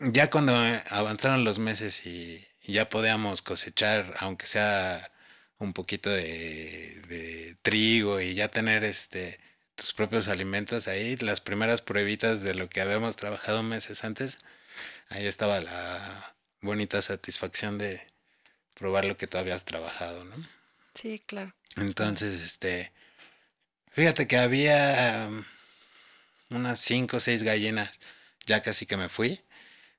ya 0.00 0.30
cuando 0.30 0.54
avanzaron 0.90 1.44
los 1.44 1.58
meses 1.58 2.06
y, 2.06 2.46
ya 2.68 2.88
podíamos 2.88 3.42
cosechar, 3.42 4.14
aunque 4.18 4.46
sea 4.46 5.12
un 5.58 5.72
poquito 5.72 6.10
de, 6.10 7.02
de, 7.08 7.56
trigo 7.62 8.20
y 8.20 8.34
ya 8.34 8.48
tener 8.50 8.84
este 8.84 9.40
tus 9.76 9.92
propios 9.94 10.28
alimentos 10.28 10.88
ahí, 10.88 11.16
las 11.16 11.40
primeras 11.40 11.82
pruebitas 11.82 12.42
de 12.42 12.54
lo 12.54 12.68
que 12.68 12.80
habíamos 12.80 13.16
trabajado 13.16 13.62
meses 13.62 14.04
antes, 14.04 14.38
ahí 15.10 15.26
estaba 15.26 15.60
la 15.60 16.36
bonita 16.62 17.02
satisfacción 17.02 17.78
de, 17.78 18.06
probar 18.78 19.04
lo 19.04 19.16
que 19.16 19.26
tú 19.26 19.38
habías 19.38 19.64
trabajado, 19.64 20.24
¿no? 20.24 20.36
Sí, 20.94 21.22
claro. 21.26 21.54
Entonces, 21.76 22.42
este, 22.42 22.92
fíjate 23.90 24.26
que 24.26 24.36
había 24.36 25.28
um, 25.28 25.44
unas 26.50 26.80
cinco 26.80 27.18
o 27.18 27.20
seis 27.20 27.42
gallinas, 27.42 27.90
ya 28.46 28.62
casi 28.62 28.86
que 28.86 28.96
me 28.96 29.08
fui, 29.08 29.40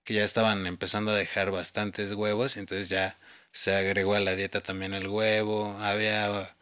que 0.04 0.14
ya 0.14 0.24
estaban 0.24 0.66
empezando 0.68 1.12
a 1.12 1.16
dejar 1.16 1.52
bastantes 1.52 2.14
huevos, 2.14 2.58
entonces 2.58 2.90
ya 2.90 3.18
se 3.52 3.76
agregó 3.76 4.16
a 4.16 4.20
la 4.20 4.36
dieta 4.36 4.62
también 4.62 4.94
el 4.94 5.08
huevo, 5.08 5.78
había 5.82 6.56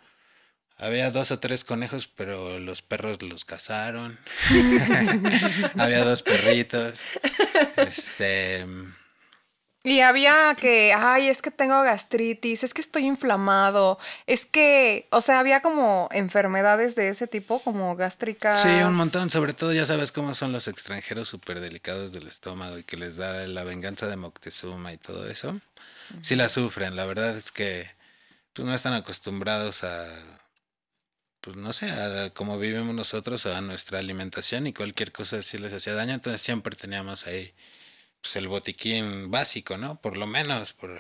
había 0.78 1.10
dos 1.10 1.32
o 1.32 1.40
tres 1.40 1.64
conejos, 1.64 2.08
pero 2.08 2.60
los 2.60 2.82
perros 2.82 3.22
los 3.22 3.46
cazaron. 3.46 4.20
había 5.78 6.04
dos 6.04 6.22
perritos. 6.22 7.00
Este 7.78 8.66
y 9.86 10.00
había 10.00 10.56
que, 10.60 10.94
ay, 10.98 11.30
es 11.30 11.44
que 11.44 11.52
tengo 11.52 11.80
gastritis, 11.84 12.64
es 12.64 12.74
que 12.74 12.82
estoy 12.82 13.06
inflamado, 13.06 14.00
es 14.26 14.48
que, 14.48 15.08
o 15.12 15.22
sea, 15.22 15.40
había 15.40 15.62
como 15.62 16.10
enfermedades 16.12 16.96
de 16.96 17.10
ese 17.10 17.28
tipo, 17.28 17.60
como 17.60 17.96
gástricas. 17.96 18.64
Sí, 18.64 18.70
un 18.84 18.96
montón, 18.96 19.30
sobre 19.30 19.54
todo 19.54 19.74
ya 19.74 19.86
sabes 19.86 20.12
cómo 20.12 20.34
son 20.34 20.52
los 20.52 20.68
extranjeros 20.68 21.30
súper 21.30 21.60
delicados 21.60 22.12
del 22.12 22.28
estómago 22.28 22.80
y 22.80 22.84
que 22.84 22.98
les 22.98 23.18
da 23.18 23.46
la 23.46 23.64
venganza 23.64 24.08
de 24.08 24.16
Moctezuma 24.16 24.92
y 24.92 24.98
todo 24.98 25.30
eso. 25.30 25.56
Sí 26.24 26.36
la 26.36 26.50
sufren, 26.50 26.96
la 26.96 27.06
verdad 27.06 27.38
es 27.38 27.52
que 27.52 27.92
pues 28.54 28.66
no 28.66 28.74
están 28.74 28.94
acostumbrados 28.94 29.84
a, 29.84 30.08
pues 31.42 31.58
no 31.58 31.74
sé, 31.74 31.92
a 31.92 32.32
cómo 32.32 32.58
vivimos 32.58 32.96
nosotros, 32.96 33.46
a 33.46 33.62
nuestra 33.62 34.00
alimentación 34.00 34.66
y 34.66 34.74
cualquier 34.74 35.12
cosa 35.12 35.44
sí 35.44 35.60
les 35.60 35.74
hacía 35.74 35.94
daño, 35.94 36.16
entonces 36.16 36.42
siempre 36.42 36.76
teníamos 36.76 37.28
ahí 37.28 37.54
pues, 38.26 38.36
el 38.38 38.48
botiquín 38.48 39.30
básico, 39.30 39.78
¿no? 39.78 40.02
Por 40.02 40.18
lo 40.18 40.26
menos, 40.26 40.74
por, 40.74 41.00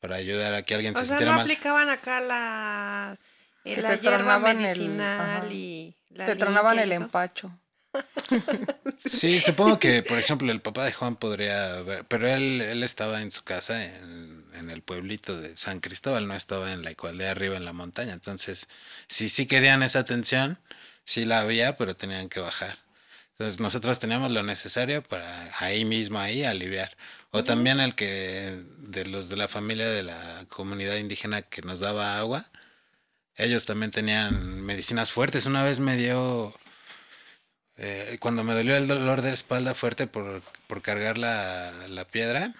para 0.00 0.16
ayudar 0.16 0.52
a 0.54 0.64
que 0.64 0.74
alguien 0.74 0.96
se 0.96 1.02
o 1.02 1.04
sea, 1.04 1.20
no 1.20 1.40
aplicaban 1.40 1.88
acá 1.88 2.20
la, 2.20 3.16
que 3.64 3.80
la 3.80 3.90
te 3.90 3.98
tronaban 3.98 4.60
el, 4.60 5.52
y 5.52 5.94
Te 6.12 6.34
tronaban 6.34 6.80
el 6.80 6.90
empacho. 6.90 7.56
Sí, 9.08 9.40
supongo 9.40 9.78
que, 9.78 10.02
por 10.02 10.18
ejemplo, 10.18 10.52
el 10.52 10.60
papá 10.60 10.84
de 10.84 10.92
Juan 10.92 11.16
podría 11.16 11.80
ver, 11.82 12.04
pero 12.04 12.28
él, 12.28 12.60
él 12.60 12.82
estaba 12.82 13.22
en 13.22 13.30
su 13.30 13.42
casa 13.42 13.84
en, 13.84 14.44
en, 14.52 14.70
el 14.70 14.82
pueblito 14.82 15.40
de 15.40 15.56
San 15.56 15.80
Cristóbal, 15.80 16.28
no 16.28 16.34
estaba 16.34 16.72
en 16.72 16.82
la 16.82 16.90
de 16.92 17.28
arriba 17.28 17.56
en 17.56 17.64
la 17.64 17.72
montaña. 17.72 18.12
Entonces, 18.12 18.68
si 19.08 19.28
sí 19.28 19.46
querían 19.46 19.82
esa 19.82 20.00
atención, 20.00 20.58
sí 21.04 21.24
la 21.24 21.40
había, 21.40 21.76
pero 21.76 21.96
tenían 21.96 22.28
que 22.28 22.40
bajar. 22.40 22.78
Entonces 23.40 23.58
nosotros 23.58 23.98
teníamos 23.98 24.32
lo 24.32 24.42
necesario 24.42 25.02
para 25.02 25.50
ahí 25.60 25.86
mismo, 25.86 26.18
ahí 26.20 26.44
aliviar. 26.44 26.94
O 27.30 27.42
también 27.42 27.80
el 27.80 27.94
que 27.94 28.54
de 28.76 29.06
los 29.06 29.30
de 29.30 29.38
la 29.38 29.48
familia 29.48 29.88
de 29.88 30.02
la 30.02 30.44
comunidad 30.50 30.96
indígena 30.96 31.40
que 31.40 31.62
nos 31.62 31.80
daba 31.80 32.18
agua, 32.18 32.50
ellos 33.36 33.64
también 33.64 33.92
tenían 33.92 34.60
medicinas 34.60 35.10
fuertes. 35.10 35.46
Una 35.46 35.64
vez 35.64 35.80
me 35.80 35.96
dio, 35.96 36.54
eh, 37.78 38.18
cuando 38.20 38.44
me 38.44 38.52
dolió 38.52 38.76
el 38.76 38.86
dolor 38.86 39.22
de 39.22 39.32
espalda 39.32 39.74
fuerte 39.74 40.06
por, 40.06 40.42
por 40.66 40.82
cargar 40.82 41.16
la, 41.16 41.72
la, 41.88 42.04
piedra, 42.04 42.52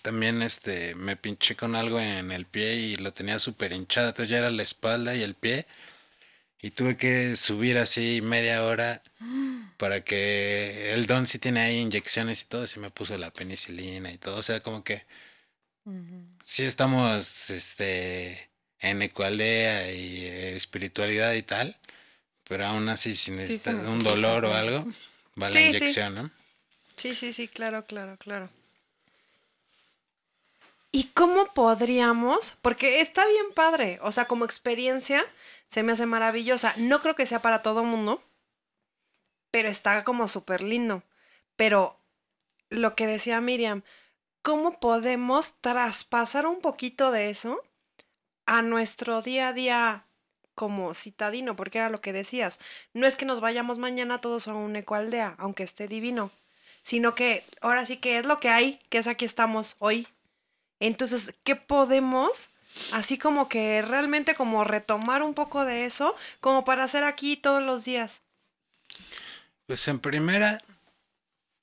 también 0.00 0.40
este, 0.40 0.94
me 0.94 1.14
pinché 1.16 1.56
con 1.56 1.74
algo 1.76 2.00
en 2.00 2.32
el 2.32 2.46
pie 2.46 2.76
y 2.76 2.96
lo 2.96 3.12
tenía 3.12 3.38
súper 3.38 3.72
hinchado. 3.72 4.08
Entonces 4.08 4.30
ya 4.30 4.38
era 4.38 4.50
la 4.50 4.62
espalda 4.62 5.14
y 5.14 5.22
el 5.22 5.34
pie 5.34 5.66
y 6.62 6.70
tuve 6.70 6.96
que 6.96 7.36
subir 7.36 7.76
así 7.76 8.20
media 8.22 8.64
hora 8.64 9.02
para 9.76 10.02
que 10.02 10.92
el 10.94 11.06
don 11.06 11.26
sí 11.26 11.38
tiene 11.38 11.60
ahí 11.60 11.78
inyecciones 11.78 12.42
y 12.42 12.44
todo, 12.44 12.66
sí 12.66 12.78
me 12.78 12.90
puso 12.90 13.18
la 13.18 13.32
penicilina 13.32 14.12
y 14.12 14.18
todo, 14.18 14.36
o 14.36 14.42
sea, 14.42 14.62
como 14.62 14.84
que 14.84 15.04
sí 16.44 16.62
estamos 16.62 17.50
este 17.50 18.48
en 18.78 19.02
ecualdea 19.02 19.92
y 19.92 20.24
espiritualidad 20.24 21.32
y 21.34 21.42
tal, 21.42 21.76
pero 22.48 22.66
aún 22.66 22.88
así 22.88 23.14
si 23.16 23.32
necesitas 23.32 23.88
un 23.88 24.02
dolor 24.02 24.44
o 24.44 24.54
algo, 24.54 24.86
va 25.40 25.50
la 25.50 25.60
inyección, 25.60 26.14
¿no? 26.14 26.30
Sí, 26.96 27.14
sí, 27.14 27.32
sí, 27.32 27.48
claro, 27.48 27.84
claro, 27.84 28.16
claro. 28.18 28.48
¿Y 30.92 31.04
cómo 31.14 31.52
podríamos? 31.54 32.52
Porque 32.60 33.00
está 33.00 33.26
bien 33.26 33.46
padre, 33.54 33.98
o 34.02 34.12
sea, 34.12 34.26
como 34.26 34.44
experiencia, 34.44 35.24
se 35.72 35.82
me 35.82 35.92
hace 35.92 36.06
maravillosa. 36.06 36.74
No 36.76 37.00
creo 37.00 37.14
que 37.14 37.26
sea 37.26 37.40
para 37.40 37.62
todo 37.62 37.82
mundo, 37.82 38.22
pero 39.50 39.68
está 39.68 40.04
como 40.04 40.28
súper 40.28 40.62
lindo. 40.62 41.02
Pero 41.56 41.98
lo 42.68 42.94
que 42.94 43.06
decía 43.06 43.40
Miriam, 43.40 43.82
¿cómo 44.42 44.78
podemos 44.80 45.54
traspasar 45.60 46.46
un 46.46 46.60
poquito 46.60 47.10
de 47.10 47.30
eso 47.30 47.62
a 48.46 48.60
nuestro 48.62 49.22
día 49.22 49.48
a 49.48 49.52
día 49.52 50.04
como 50.54 50.94
citadino? 50.94 51.56
Porque 51.56 51.78
era 51.78 51.88
lo 51.88 52.00
que 52.00 52.12
decías. 52.12 52.58
No 52.92 53.06
es 53.06 53.16
que 53.16 53.24
nos 53.24 53.40
vayamos 53.40 53.78
mañana 53.78 54.20
todos 54.20 54.48
a 54.48 54.54
un 54.54 54.76
ecoaldea, 54.76 55.36
aunque 55.38 55.62
esté 55.62 55.88
divino, 55.88 56.30
sino 56.82 57.14
que 57.14 57.44
ahora 57.62 57.86
sí 57.86 57.96
que 57.96 58.18
es 58.18 58.26
lo 58.26 58.38
que 58.40 58.50
hay, 58.50 58.78
que 58.90 58.98
es 58.98 59.06
aquí 59.06 59.24
estamos 59.24 59.76
hoy. 59.78 60.06
Entonces, 60.80 61.34
¿qué 61.44 61.56
podemos 61.56 62.48
Así 62.92 63.18
como 63.18 63.48
que 63.48 63.82
realmente 63.82 64.34
como 64.34 64.64
retomar 64.64 65.22
un 65.22 65.34
poco 65.34 65.64
de 65.64 65.84
eso, 65.84 66.16
como 66.40 66.64
para 66.64 66.84
hacer 66.84 67.04
aquí 67.04 67.36
todos 67.36 67.62
los 67.62 67.84
días. 67.84 68.20
Pues 69.66 69.86
en 69.88 69.98
primera, 69.98 70.60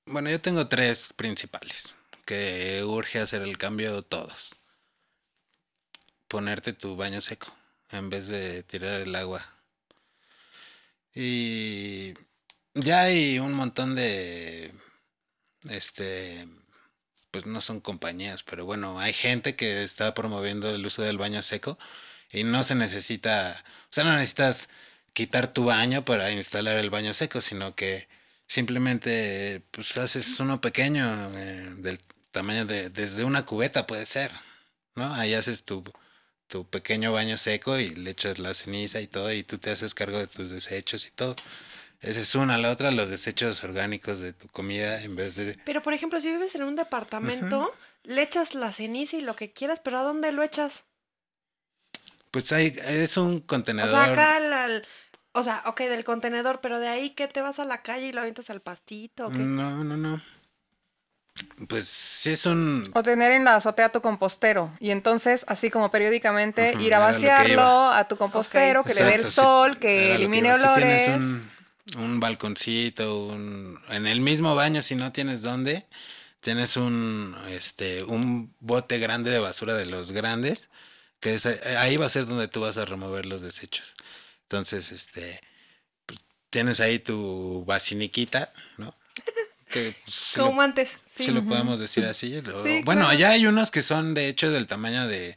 bueno, 0.05 0.29
yo 0.29 0.41
tengo 0.41 0.67
tres 0.67 1.13
principales 1.15 1.95
que 2.25 2.83
urge 2.83 3.19
hacer 3.19 3.41
el 3.41 3.57
cambio 3.57 4.01
todos. 4.01 4.55
Ponerte 6.27 6.73
tu 6.73 6.95
baño 6.95 7.21
seco 7.21 7.47
en 7.91 8.09
vez 8.09 8.27
de 8.27 8.63
tirar 8.63 9.01
el 9.01 9.15
agua. 9.15 9.53
Y 11.13 12.13
ya 12.75 13.01
hay 13.01 13.39
un 13.39 13.53
montón 13.53 13.95
de 13.95 14.73
este 15.67 16.47
pues 17.31 17.45
no 17.45 17.61
son 17.61 17.81
compañías, 17.81 18.43
pero 18.43 18.65
bueno, 18.65 18.99
hay 18.99 19.13
gente 19.13 19.55
que 19.55 19.83
está 19.83 20.13
promoviendo 20.13 20.69
el 20.69 20.85
uso 20.85 21.01
del 21.03 21.17
baño 21.17 21.41
seco 21.43 21.77
y 22.31 22.43
no 22.43 22.63
se 22.63 22.75
necesita, 22.75 23.63
o 23.85 23.93
sea, 23.93 24.03
no 24.03 24.13
necesitas 24.13 24.69
quitar 25.13 25.53
tu 25.53 25.65
baño 25.65 26.05
para 26.05 26.31
instalar 26.31 26.77
el 26.77 26.89
baño 26.89 27.13
seco, 27.13 27.41
sino 27.41 27.75
que 27.75 28.07
simplemente 28.47 29.63
pues 29.71 29.97
haces 29.97 30.39
uno 30.39 30.61
pequeño 30.61 31.31
eh, 31.35 31.73
del 31.77 31.99
tamaño 32.31 32.65
de 32.65 32.89
desde 32.89 33.23
una 33.23 33.45
cubeta 33.45 33.87
puede 33.87 34.05
ser, 34.05 34.31
¿no? 34.95 35.13
Ahí 35.15 35.33
haces 35.33 35.65
tu 35.65 35.83
tu 36.49 36.67
pequeño 36.67 37.13
baño 37.13 37.37
seco 37.37 37.77
y 37.79 37.89
le 37.91 38.11
echas 38.11 38.39
la 38.39 38.53
ceniza 38.53 38.99
y 39.01 39.07
todo 39.07 39.31
y 39.31 39.43
tú 39.43 39.59
te 39.59 39.71
haces 39.71 39.93
cargo 39.93 40.17
de 40.17 40.27
tus 40.27 40.49
desechos 40.49 41.05
y 41.07 41.11
todo. 41.11 41.35
Esa 42.01 42.21
es 42.21 42.35
una. 42.35 42.57
La 42.57 42.71
otra, 42.71 42.91
los 42.91 43.09
desechos 43.09 43.63
orgánicos 43.63 44.19
de 44.19 44.33
tu 44.33 44.47
comida 44.47 45.01
en 45.01 45.15
vez 45.15 45.35
de... 45.35 45.59
Pero, 45.65 45.83
por 45.83 45.93
ejemplo, 45.93 46.19
si 46.21 46.29
vives 46.29 46.55
en 46.55 46.63
un 46.63 46.75
departamento, 46.75 47.73
le 48.03 48.21
echas 48.21 48.55
la 48.55 48.71
ceniza 48.71 49.17
y 49.17 49.21
lo 49.21 49.35
que 49.35 49.51
quieras, 49.51 49.81
pero 49.83 49.99
¿a 49.99 50.03
dónde 50.03 50.31
lo 50.31 50.41
echas? 50.41 50.83
Pues 52.31 52.51
hay, 52.51 52.75
es 52.85 53.17
un 53.17 53.41
contenedor. 53.41 53.89
O 53.89 53.91
sea, 53.91 54.03
acá, 54.05 54.39
o 55.33 55.43
sea, 55.43 55.63
ok, 55.65 55.81
del 55.81 56.05
contenedor, 56.05 56.59
pero 56.61 56.79
de 56.79 56.87
ahí 56.87 57.09
que 57.11 57.27
te 57.27 57.41
vas 57.41 57.59
a 57.59 57.65
la 57.65 57.81
calle 57.81 58.07
y 58.07 58.11
lo 58.13 58.21
avientas 58.21 58.49
al 58.49 58.61
pastito. 58.61 59.27
¿o 59.27 59.31
qué? 59.31 59.39
No, 59.39 59.83
no, 59.83 59.97
no. 59.97 60.21
Pues 61.67 61.87
sí 61.87 62.31
es 62.31 62.45
un... 62.45 62.89
O 62.93 63.03
tener 63.03 63.31
en 63.31 63.43
la 63.43 63.55
azotea 63.55 63.91
tu 63.91 64.01
compostero. 64.01 64.71
Y 64.79 64.91
entonces, 64.91 65.45
así 65.47 65.69
como 65.69 65.91
periódicamente, 65.91 66.73
ir 66.79 66.93
a 66.93 66.99
vaciarlo 66.99 67.61
a 67.61 68.07
tu 68.07 68.17
compostero, 68.17 68.83
que 68.83 68.93
le 68.93 69.03
dé 69.03 69.15
el 69.15 69.25
sol, 69.25 69.77
que 69.77 70.15
elimine 70.15 70.53
olores 70.53 71.43
un 71.97 72.19
balconcito, 72.19 73.25
un, 73.25 73.79
en 73.89 74.07
el 74.07 74.21
mismo 74.21 74.55
baño 74.55 74.81
si 74.81 74.95
no 74.95 75.11
tienes 75.11 75.41
dónde, 75.41 75.85
tienes 76.41 76.77
un, 76.77 77.35
este, 77.49 78.03
un 78.03 78.53
bote 78.59 78.99
grande 78.99 79.31
de 79.31 79.39
basura 79.39 79.75
de 79.75 79.85
los 79.85 80.11
grandes, 80.11 80.69
que 81.19 81.35
es, 81.35 81.45
ahí 81.45 81.97
va 81.97 82.05
a 82.05 82.09
ser 82.09 82.25
donde 82.25 82.47
tú 82.47 82.61
vas 82.61 82.77
a 82.77 82.85
remover 82.85 83.25
los 83.25 83.41
desechos. 83.41 83.93
Entonces, 84.43 84.91
este, 84.91 85.41
pues, 86.05 86.19
tienes 86.49 86.79
ahí 86.79 86.99
tu 86.99 87.63
basiniquita, 87.65 88.53
¿no? 88.77 88.95
Que, 89.69 89.95
pues, 90.03 90.31
Como 90.35 90.63
antes. 90.63 90.89
Sí. 91.05 91.25
Si 91.25 91.31
lo 91.31 91.45
podemos 91.45 91.79
decir 91.79 92.03
así. 92.05 92.41
bueno, 92.85 93.07
allá 93.07 93.29
hay 93.29 93.45
unos 93.45 93.69
que 93.69 93.83
son 93.83 94.15
de 94.15 94.27
hecho 94.27 94.49
del 94.49 94.65
tamaño 94.65 95.07
de, 95.07 95.35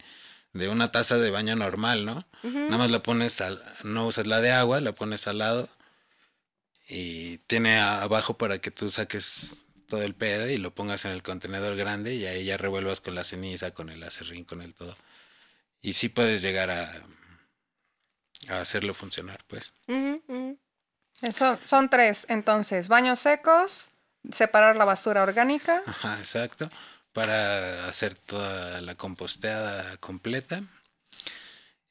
de 0.55 0.69
una 0.71 0.91
taza 0.91 1.19
de 1.19 1.31
baño 1.31 1.55
normal, 1.55 2.07
¿no? 2.07 2.25
Nada 2.43 2.79
más 2.79 2.91
la 2.91 3.03
pones 3.03 3.43
al, 3.43 3.63
no 3.85 4.07
usas 4.07 4.27
la 4.27 4.41
de 4.41 4.51
agua, 4.51 4.81
la 4.81 4.93
pones 4.93 5.29
al 5.29 5.37
lado 5.37 5.69
y 6.89 7.39
tiene 7.39 7.81
abajo 7.81 8.37
para 8.37 8.59
que 8.61 8.71
tú 8.71 8.91
saques 8.91 9.63
todo 9.89 10.03
el 10.03 10.15
pedo 10.15 10.49
y 10.49 10.57
lo 10.57 10.75
pongas 10.75 11.05
en 11.05 11.11
el 11.11 11.23
contenedor 11.23 11.77
grande 11.77 12.15
y 12.15 12.27
ahí 12.27 12.47
ya 12.47 12.57
revuelvas 12.57 13.01
con 13.01 13.15
la 13.15 13.25
ceniza, 13.25 13.73
con 13.73 13.91
el 13.91 14.03
acerrín, 14.03 14.45
con 14.45 14.63
el 14.63 14.75
todo. 14.75 14.97
Y 15.83 15.93
sí 15.93 16.09
puedes 16.09 16.41
llegar 16.41 16.71
a, 16.71 17.03
a 18.49 18.61
hacerlo 18.61 18.95
funcionar, 18.95 19.45
pues. 19.49 19.73
Eso, 21.21 21.59
son 21.65 21.91
tres, 21.91 22.27
entonces, 22.31 22.89
baños 22.89 23.19
secos, 23.19 23.91
separar 24.31 24.77
la 24.77 24.85
basura 24.85 25.23
orgánica. 25.23 25.83
Ajá, 25.87 26.19
exacto. 26.19 26.71
Para 27.13 27.89
hacer 27.89 28.15
toda 28.15 28.81
la 28.81 28.95
composteada 28.95 29.99
completa. 29.99 30.63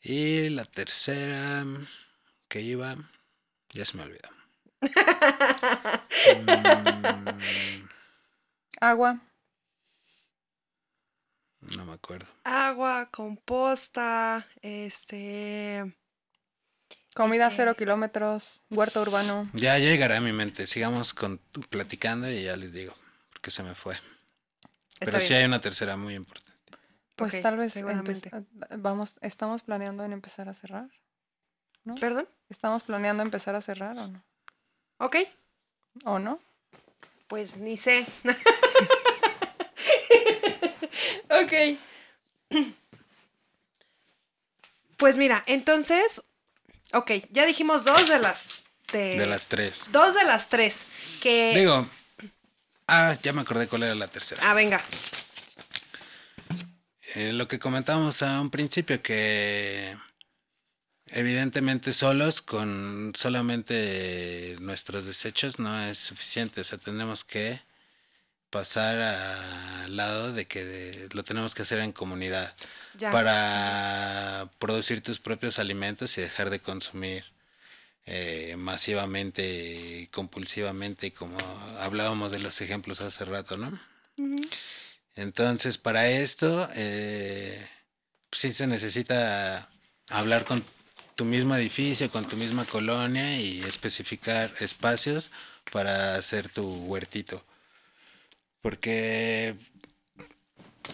Y 0.01 0.49
la 0.49 0.65
tercera 0.65 1.63
que 2.47 2.61
iba, 2.61 2.95
ya 3.69 3.85
se 3.85 3.95
me 3.95 4.03
olvidó. 4.03 4.30
Mm, 4.81 4.87
Agua. 8.81 9.19
no 11.61 11.85
me 11.85 11.93
acuerdo. 11.93 12.27
Agua, 12.43 13.09
composta, 13.11 14.45
este... 14.61 15.95
Comida 17.13 17.47
Ok. 17.47 17.53
cero 17.55 17.75
kilómetros, 17.75 18.63
huerto 18.69 19.01
urbano. 19.01 19.49
Ya 19.53 19.77
llegará 19.77 20.17
a 20.17 20.21
mi 20.21 20.31
mente. 20.31 20.65
Sigamos 20.65 21.13
con, 21.13 21.39
platicando 21.69 22.31
y 22.31 22.43
ya 22.43 22.55
les 22.55 22.71
digo, 22.71 22.93
porque 23.33 23.51
se 23.51 23.63
me 23.63 23.75
fue. 23.75 23.97
Pero 24.99 25.19
sí 25.19 25.33
hay 25.33 25.43
una 25.43 25.59
tercera 25.59 25.97
muy 25.97 26.15
importante. 26.15 26.51
Pues 27.17 27.39
tal 27.41 27.57
vez 27.57 27.77
vamos, 28.77 29.19
estamos 29.21 29.61
planeando 29.61 30.05
en 30.05 30.13
empezar 30.13 30.47
a 30.47 30.53
cerrar. 30.53 30.89
¿no? 31.83 31.95
¿Perdón? 31.95 32.29
¿Estamos 32.49 32.83
planeando 32.83 33.23
empezar 33.23 33.55
a 33.55 33.61
cerrar 33.61 33.97
o 33.97 34.07
no? 34.07 34.23
Ok, 35.01 35.15
¿O 36.05 36.19
no? 36.19 36.39
pues 37.27 37.57
ni 37.57 37.75
sé. 37.75 38.05
ok. 41.29 41.53
Pues 44.97 45.17
mira, 45.17 45.41
entonces, 45.47 46.21
ok, 46.93 47.11
ya 47.31 47.47
dijimos 47.47 47.83
dos 47.83 48.07
de 48.07 48.19
las... 48.19 48.45
De, 48.91 49.17
De 49.17 49.25
las 49.25 49.47
tres. 49.47 49.85
Dos 49.91 50.13
de 50.13 50.23
las 50.23 50.49
tres. 50.49 50.85
Que... 51.19 51.53
Digo, 51.55 51.87
ah, 52.87 53.17
ya 53.23 53.33
me 53.33 53.41
acordé 53.41 53.67
cuál 53.67 53.83
era 53.83 53.95
la 53.95 54.07
tercera. 54.07 54.41
Ah, 54.47 54.53
venga. 54.53 54.81
Eh, 57.15 57.33
lo 57.33 57.47
que 57.47 57.57
comentábamos 57.57 58.21
a 58.21 58.39
un 58.39 58.51
principio, 58.51 59.01
que 59.01 59.97
evidentemente 61.11 61.93
solos, 61.93 62.41
con 62.41 63.13
solamente 63.15 64.55
nuestros 64.59 65.05
desechos, 65.05 65.59
no 65.59 65.81
es 65.83 65.97
suficiente. 65.99 66.61
O 66.61 66.63
sea, 66.63 66.77
tenemos 66.77 67.23
que 67.23 67.61
pasar 68.49 68.99
al 68.99 69.95
lado 69.95 70.33
de 70.33 70.45
que 70.45 70.65
de- 70.65 71.09
lo 71.13 71.23
tenemos 71.23 71.53
que 71.55 71.61
hacer 71.61 71.79
en 71.79 71.91
comunidad 71.93 72.53
Ya. 72.95 73.11
para 73.11 74.49
producir 74.59 75.01
tus 75.01 75.19
propios 75.19 75.57
alimentos 75.59 76.17
y 76.17 76.21
dejar 76.21 76.49
de 76.49 76.59
consumir 76.59 77.23
eh, 78.07 78.55
masivamente 78.57 79.43
y 80.01 80.07
compulsivamente, 80.07 81.13
como 81.13 81.37
hablábamos 81.79 82.31
de 82.31 82.39
los 82.39 82.59
ejemplos 82.59 82.99
hace 82.99 83.23
rato, 83.25 83.57
¿no? 83.57 83.79
Entonces, 85.15 85.77
para 85.77 86.09
esto, 86.09 86.67
eh, 86.73 87.65
pues 88.29 88.41
sí 88.41 88.53
se 88.53 88.65
necesita 88.67 89.69
hablar 90.09 90.45
con 90.45 90.63
tu 91.15 91.25
mismo 91.25 91.55
edificio, 91.55 92.09
con 92.09 92.27
tu 92.27 92.37
misma 92.37 92.65
colonia 92.65 93.39
y 93.39 93.61
especificar 93.61 94.53
espacios 94.59 95.31
para 95.71 96.15
hacer 96.15 96.49
tu 96.49 96.63
huertito. 96.85 97.43
Porque 98.61 99.55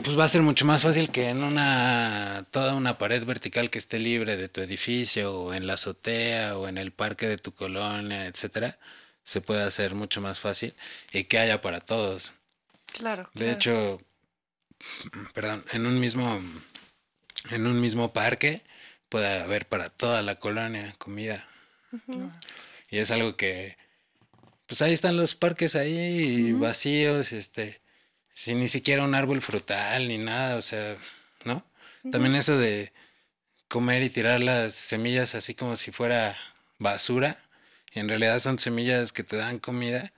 pues 0.03 0.17
va 0.17 0.25
a 0.25 0.29
ser 0.29 0.41
mucho 0.41 0.65
más 0.65 0.83
fácil 0.83 1.09
que 1.09 1.29
en 1.29 1.43
una 1.43 2.45
toda 2.51 2.75
una 2.75 2.97
pared 2.97 3.23
vertical 3.25 3.69
que 3.69 3.77
esté 3.79 3.99
libre 3.99 4.37
de 4.37 4.49
tu 4.49 4.61
edificio 4.61 5.33
o 5.33 5.53
en 5.53 5.65
la 5.67 5.73
azotea 5.73 6.57
o 6.57 6.67
en 6.67 6.77
el 6.77 6.91
parque 6.91 7.27
de 7.27 7.37
tu 7.37 7.53
colonia, 7.53 8.27
etcétera, 8.27 8.77
se 9.23 9.41
puede 9.41 9.63
hacer 9.63 9.95
mucho 9.95 10.21
más 10.21 10.39
fácil 10.39 10.73
y 11.11 11.25
que 11.25 11.39
haya 11.39 11.61
para 11.61 11.79
todos. 11.81 12.33
Claro. 12.87 13.29
De 13.33 13.45
claro. 13.45 13.53
hecho, 13.53 14.01
perdón, 15.33 15.65
en 15.71 15.85
un 15.85 15.99
mismo 15.99 16.41
en 17.51 17.67
un 17.67 17.79
mismo 17.81 18.13
parque 18.13 18.61
puede 19.09 19.41
haber 19.41 19.67
para 19.67 19.89
toda 19.89 20.21
la 20.21 20.35
colonia 20.35 20.95
comida. 20.97 21.47
Y 22.89 22.99
es 22.99 23.11
algo 23.11 23.35
que 23.35 23.77
pues 24.67 24.81
ahí 24.81 24.93
están 24.93 25.17
los 25.17 25.35
parques 25.35 25.75
ahí 25.75 26.51
vacíos, 26.51 27.31
este, 27.31 27.81
sin 28.33 28.59
ni 28.59 28.67
siquiera 28.67 29.03
un 29.03 29.15
árbol 29.15 29.41
frutal 29.41 30.09
ni 30.09 30.17
nada, 30.17 30.57
o 30.57 30.61
sea, 30.61 30.97
¿no? 31.45 31.65
También 32.11 32.35
eso 32.35 32.57
de 32.57 32.91
comer 33.69 34.03
y 34.03 34.09
tirar 34.09 34.41
las 34.41 34.73
semillas 34.73 35.35
así 35.35 35.55
como 35.55 35.77
si 35.77 35.91
fuera 35.91 36.37
basura, 36.79 37.41
y 37.93 37.99
en 37.99 38.09
realidad 38.09 38.41
son 38.41 38.59
semillas 38.59 39.11
que 39.13 39.23
te 39.23 39.37
dan 39.37 39.59
comida. 39.59 40.13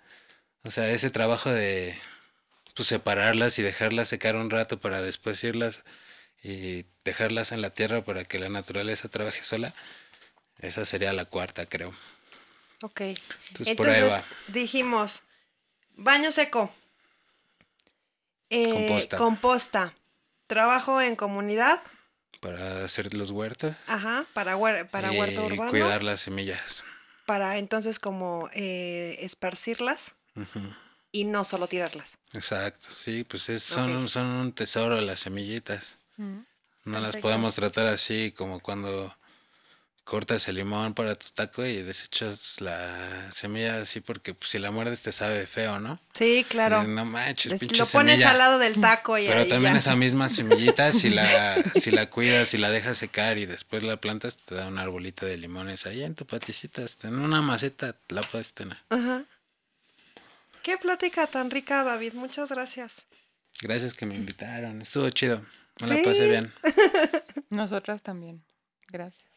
O 0.63 0.71
sea, 0.71 0.89
ese 0.91 1.09
trabajo 1.11 1.51
de 1.51 1.97
pues 2.75 2.87
separarlas 2.87 3.59
y 3.59 3.61
dejarlas 3.61 4.09
secar 4.09 4.35
un 4.35 4.49
rato 4.49 4.79
para 4.79 5.01
después 5.01 5.43
irlas 5.43 5.83
y 6.43 6.85
dejarlas 7.03 7.51
en 7.51 7.61
la 7.61 7.71
tierra 7.71 8.03
para 8.03 8.23
que 8.25 8.39
la 8.39 8.49
naturaleza 8.49 9.09
trabaje 9.09 9.43
sola. 9.43 9.73
Esa 10.59 10.85
sería 10.85 11.13
la 11.13 11.25
cuarta, 11.25 11.65
creo. 11.65 11.95
Ok. 12.81 13.01
Entonces, 13.49 13.75
por 13.75 13.89
ahí 13.89 14.01
va. 14.01 14.07
Entonces 14.07 14.35
dijimos, 14.47 15.21
baño 15.95 16.31
seco. 16.31 16.73
Eh, 18.49 18.69
Composta. 18.69 19.17
composta. 19.17 19.93
Trabajo 20.47 21.01
en 21.01 21.15
comunidad. 21.15 21.81
Para 22.39 22.85
hacer 22.85 23.13
los 23.13 23.31
huertos. 23.31 23.75
Ajá, 23.85 24.25
para, 24.33 24.55
huer- 24.57 24.89
para 24.89 25.13
y 25.13 25.19
huerto 25.19 25.45
urbano. 25.45 25.71
cuidar 25.71 26.03
las 26.03 26.21
semillas. 26.21 26.83
Para 27.25 27.57
entonces 27.57 27.99
como 27.99 28.49
eh, 28.53 29.17
esparcirlas 29.19 30.13
y 31.11 31.25
no 31.25 31.43
solo 31.45 31.67
tirarlas. 31.67 32.17
Exacto, 32.33 32.87
sí, 32.89 33.23
pues 33.23 33.49
es- 33.49 33.63
son, 33.63 34.07
son 34.07 34.25
un 34.25 34.53
tesoro 34.53 34.99
las 35.01 35.19
semillitas. 35.19 35.95
Mm. 36.19 36.39
No 36.85 36.99
las 36.99 37.17
podemos 37.17 37.55
tratar 37.55 37.87
así 37.87 38.33
como 38.35 38.59
cuando 38.61 39.15
cortas 40.03 40.47
el 40.47 40.55
limón 40.55 40.95
para 40.95 41.13
tu 41.13 41.27
taco 41.35 41.63
y 41.65 41.83
desechas 41.83 42.59
la 42.61 43.31
semilla 43.31 43.81
así 43.81 44.01
porque 44.01 44.33
pues, 44.33 44.49
si 44.49 44.57
la 44.57 44.71
muerdes 44.71 45.01
te 45.03 45.11
sabe 45.11 45.45
feo, 45.45 45.79
¿no? 45.79 45.99
Sí, 46.15 46.43
claro. 46.49 46.83
No 46.83 47.05
manches, 47.05 47.51
Es- 47.53 47.59
pinche 47.59 47.77
Lo 47.77 47.85
pones 47.85 48.13
semilla. 48.13 48.31
al 48.31 48.37
lado 48.39 48.57
del 48.57 48.81
taco 48.81 49.19
y 49.19 49.27
Pero 49.27 49.41
ahí 49.41 49.49
también 49.49 49.73
ya. 49.73 49.79
esa 49.79 49.95
misma 49.95 50.29
semillita, 50.29 50.93
si 50.93 51.11
la, 51.11 51.55
si 51.79 51.91
la 51.91 52.09
cuidas, 52.09 52.49
si 52.49 52.57
la 52.57 52.71
dejas 52.71 52.97
secar 52.97 53.37
y 53.37 53.45
después 53.45 53.83
la 53.83 53.97
plantas, 53.97 54.37
te 54.37 54.55
da 54.55 54.65
un 54.67 54.79
arbolito 54.79 55.27
de 55.27 55.37
limones 55.37 55.85
ahí 55.85 56.03
en 56.03 56.15
tu 56.15 56.25
paticita, 56.25 56.83
en 57.03 57.19
una 57.19 57.43
maceta 57.43 57.95
la 58.07 58.21
puedes 58.23 58.53
tener. 58.53 58.79
Ajá. 58.89 59.25
Qué 60.63 60.77
plática 60.79 61.27
tan 61.27 61.51
rica, 61.51 61.83
David. 61.83 62.13
Muchas 62.13 62.49
gracias. 62.49 62.93
Gracias 63.61 63.93
que 63.93 64.05
me 64.07 64.15
invitaron, 64.15 64.81
estuvo 64.81 65.07
chido, 65.11 65.45
me 65.79 65.87
Sí. 65.87 65.95
la 65.97 66.03
pasé 66.03 66.27
bien. 66.27 66.53
Nosotras 67.49 68.01
también. 68.01 68.43
Gracias. 68.89 69.29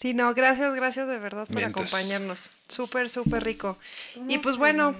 Sí, 0.00 0.14
no, 0.14 0.32
gracias, 0.32 0.74
gracias 0.74 1.06
de 1.08 1.18
verdad 1.18 1.46
por 1.46 1.62
acompañarnos. 1.62 2.50
Súper, 2.68 3.10
súper 3.10 3.44
rico. 3.44 3.76
Y 4.28 4.38
pues 4.38 4.56
bueno. 4.56 4.94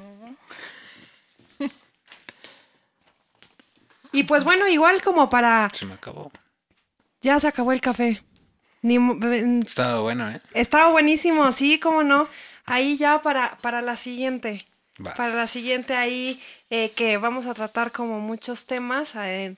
Y 4.12 4.24
pues 4.24 4.44
bueno, 4.44 4.66
igual 4.66 5.02
como 5.02 5.30
para... 5.30 5.68
Se 5.72 5.86
me 5.86 5.94
acabó. 5.94 6.30
Ya 7.22 7.38
se 7.38 7.48
acabó 7.48 7.72
el 7.72 7.80
café. 7.80 8.22
Ni, 8.82 8.98
Estaba 9.60 10.00
bueno, 10.00 10.30
¿eh? 10.30 10.40
estaba 10.54 10.90
buenísimo, 10.90 11.52
sí, 11.52 11.78
cómo 11.78 12.02
no. 12.02 12.28
Ahí 12.64 12.96
ya 12.96 13.22
para, 13.22 13.56
para 13.58 13.82
la 13.82 13.96
siguiente. 13.96 14.66
Va. 15.04 15.14
Para 15.14 15.34
la 15.34 15.46
siguiente 15.46 15.94
ahí 15.94 16.42
eh, 16.70 16.90
que 16.90 17.18
vamos 17.18 17.46
a 17.46 17.54
tratar 17.54 17.92
como 17.92 18.20
muchos 18.20 18.66
temas 18.66 19.14
eh, 19.16 19.56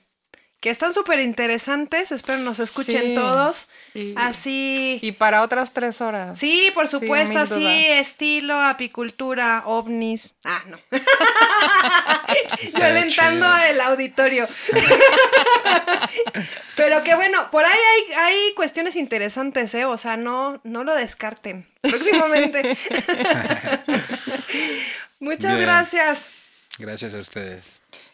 que 0.63 0.69
están 0.69 0.93
súper 0.93 1.19
interesantes. 1.19 2.13
Espero 2.13 2.39
nos 2.39 2.57
escuchen 2.61 3.01
Sí. 3.03 3.15
todos. 3.15 3.67
Y- 3.93 4.13
Así. 4.15 4.97
Y 5.01 5.11
para 5.11 5.41
otras 5.41 5.73
tres 5.73 5.99
horas. 5.99 6.39
Sí, 6.39 6.71
por 6.73 6.87
supuesto, 6.87 7.37
así, 7.37 7.55
dudas. 7.55 8.07
estilo, 8.07 8.61
apicultura, 8.61 9.63
ovnis. 9.65 10.35
Ah, 10.45 10.63
no. 10.67 10.79
Violentando 12.77 13.45
chido. 13.45 13.57
el 13.71 13.81
auditorio. 13.81 14.47
Pero 16.77 17.03
que 17.03 17.13
bueno, 17.15 17.51
por 17.51 17.65
ahí 17.65 17.73
hay, 17.73 18.13
hay 18.13 18.53
cuestiones 18.55 18.95
interesantes, 18.95 19.73
¿eh? 19.75 19.83
O 19.83 19.97
sea, 19.97 20.15
no, 20.15 20.61
no 20.63 20.85
lo 20.85 20.95
descarten. 20.95 21.67
Próximamente. 21.81 22.77
Muchas 25.19 25.55
Bien. 25.55 25.65
gracias. 25.65 26.27
Gracias 26.79 27.13
a 27.13 27.17
ustedes. 27.19 27.65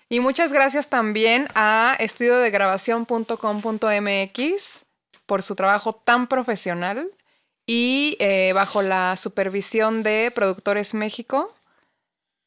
Y 0.10 0.20
muchas 0.20 0.52
gracias 0.52 0.90
también 0.90 1.48
a 1.54 1.96
estudiodegrabación.com.mx 2.00 4.86
por 5.28 5.44
su 5.44 5.56
trabajo 5.56 5.94
tan 5.94 6.26
profesional 6.28 7.12
y 7.68 8.18
eh, 8.20 8.52
bajo 8.54 8.82
la 8.82 9.16
supervisión 9.16 10.02
de 10.02 10.32
Productores 10.34 10.96
México. 10.96 11.56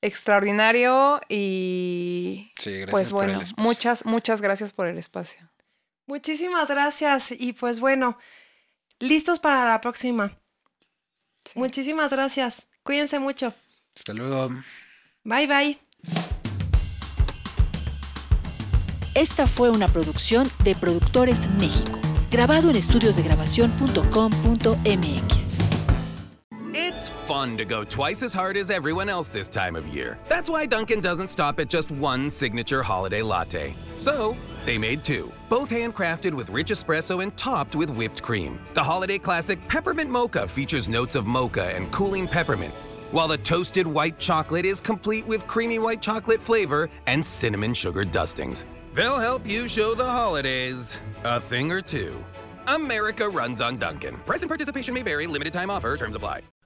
Extraordinario 0.00 1.20
y 1.28 2.50
Sí, 2.58 2.72
gracias 2.72 2.90
pues 2.90 3.12
bueno, 3.12 3.40
muchas, 3.56 4.04
muchas 4.04 4.40
gracias 4.40 4.72
por 4.72 4.88
el 4.88 4.98
espacio. 4.98 5.48
Muchísimas 6.06 6.68
gracias 6.68 7.30
y 7.30 7.52
pues 7.52 7.78
bueno, 7.78 8.18
listos 8.98 9.38
para 9.38 9.68
la 9.68 9.80
próxima. 9.80 10.36
Muchísimas 11.54 12.10
gracias. 12.10 12.66
Cuídense 12.82 13.20
mucho. 13.20 13.54
Hasta 13.94 14.12
luego. 14.12 14.48
Bye 15.22 15.46
bye. 15.46 15.78
Esta 19.14 19.46
fue 19.46 19.68
una 19.68 19.88
producción 19.88 20.50
de 20.64 20.74
Productores 20.74 21.46
México, 21.60 21.98
grabado 22.30 22.70
en 22.70 22.76
estudiosdegrabación.com.mx. 22.76 25.48
It's 26.74 27.10
fun 27.26 27.58
to 27.58 27.66
go 27.66 27.84
twice 27.84 28.22
as 28.22 28.32
hard 28.32 28.56
as 28.56 28.70
everyone 28.70 29.10
else 29.10 29.28
this 29.28 29.48
time 29.48 29.76
of 29.76 29.86
year. 29.86 30.18
That's 30.30 30.48
why 30.48 30.64
Duncan 30.64 31.02
doesn't 31.02 31.28
stop 31.28 31.60
at 31.60 31.68
just 31.68 31.90
one 31.90 32.30
signature 32.30 32.82
holiday 32.82 33.20
latte. 33.20 33.74
So, 33.98 34.34
they 34.64 34.78
made 34.78 35.04
two, 35.04 35.30
both 35.50 35.68
handcrafted 35.68 36.32
with 36.32 36.48
rich 36.48 36.70
espresso 36.70 37.22
and 37.22 37.36
topped 37.36 37.74
with 37.74 37.90
whipped 37.90 38.22
cream. 38.22 38.58
The 38.72 38.82
holiday 38.82 39.18
classic 39.18 39.58
Peppermint 39.68 40.08
Mocha 40.08 40.48
features 40.48 40.88
notes 40.88 41.16
of 41.16 41.26
mocha 41.26 41.76
and 41.76 41.92
cooling 41.92 42.26
peppermint, 42.26 42.72
while 43.10 43.28
the 43.28 43.36
toasted 43.36 43.86
white 43.86 44.18
chocolate 44.18 44.64
is 44.64 44.80
complete 44.80 45.26
with 45.26 45.46
creamy 45.46 45.78
white 45.78 46.00
chocolate 46.00 46.40
flavor 46.40 46.88
and 47.06 47.22
cinnamon 47.22 47.74
sugar 47.74 48.06
dustings. 48.06 48.64
They'll 48.94 49.18
help 49.18 49.48
you 49.48 49.68
show 49.68 49.94
the 49.94 50.04
holidays 50.04 50.98
a 51.24 51.40
thing 51.40 51.72
or 51.72 51.80
two. 51.80 52.12
America 52.66 53.28
runs 53.28 53.60
on 53.60 53.78
Duncan. 53.78 54.16
Price 54.18 54.42
and 54.42 54.48
participation 54.48 54.92
may 54.94 55.02
vary, 55.02 55.26
limited 55.26 55.52
time 55.52 55.70
offer, 55.70 55.96
terms 55.96 56.14
apply. 56.14 56.42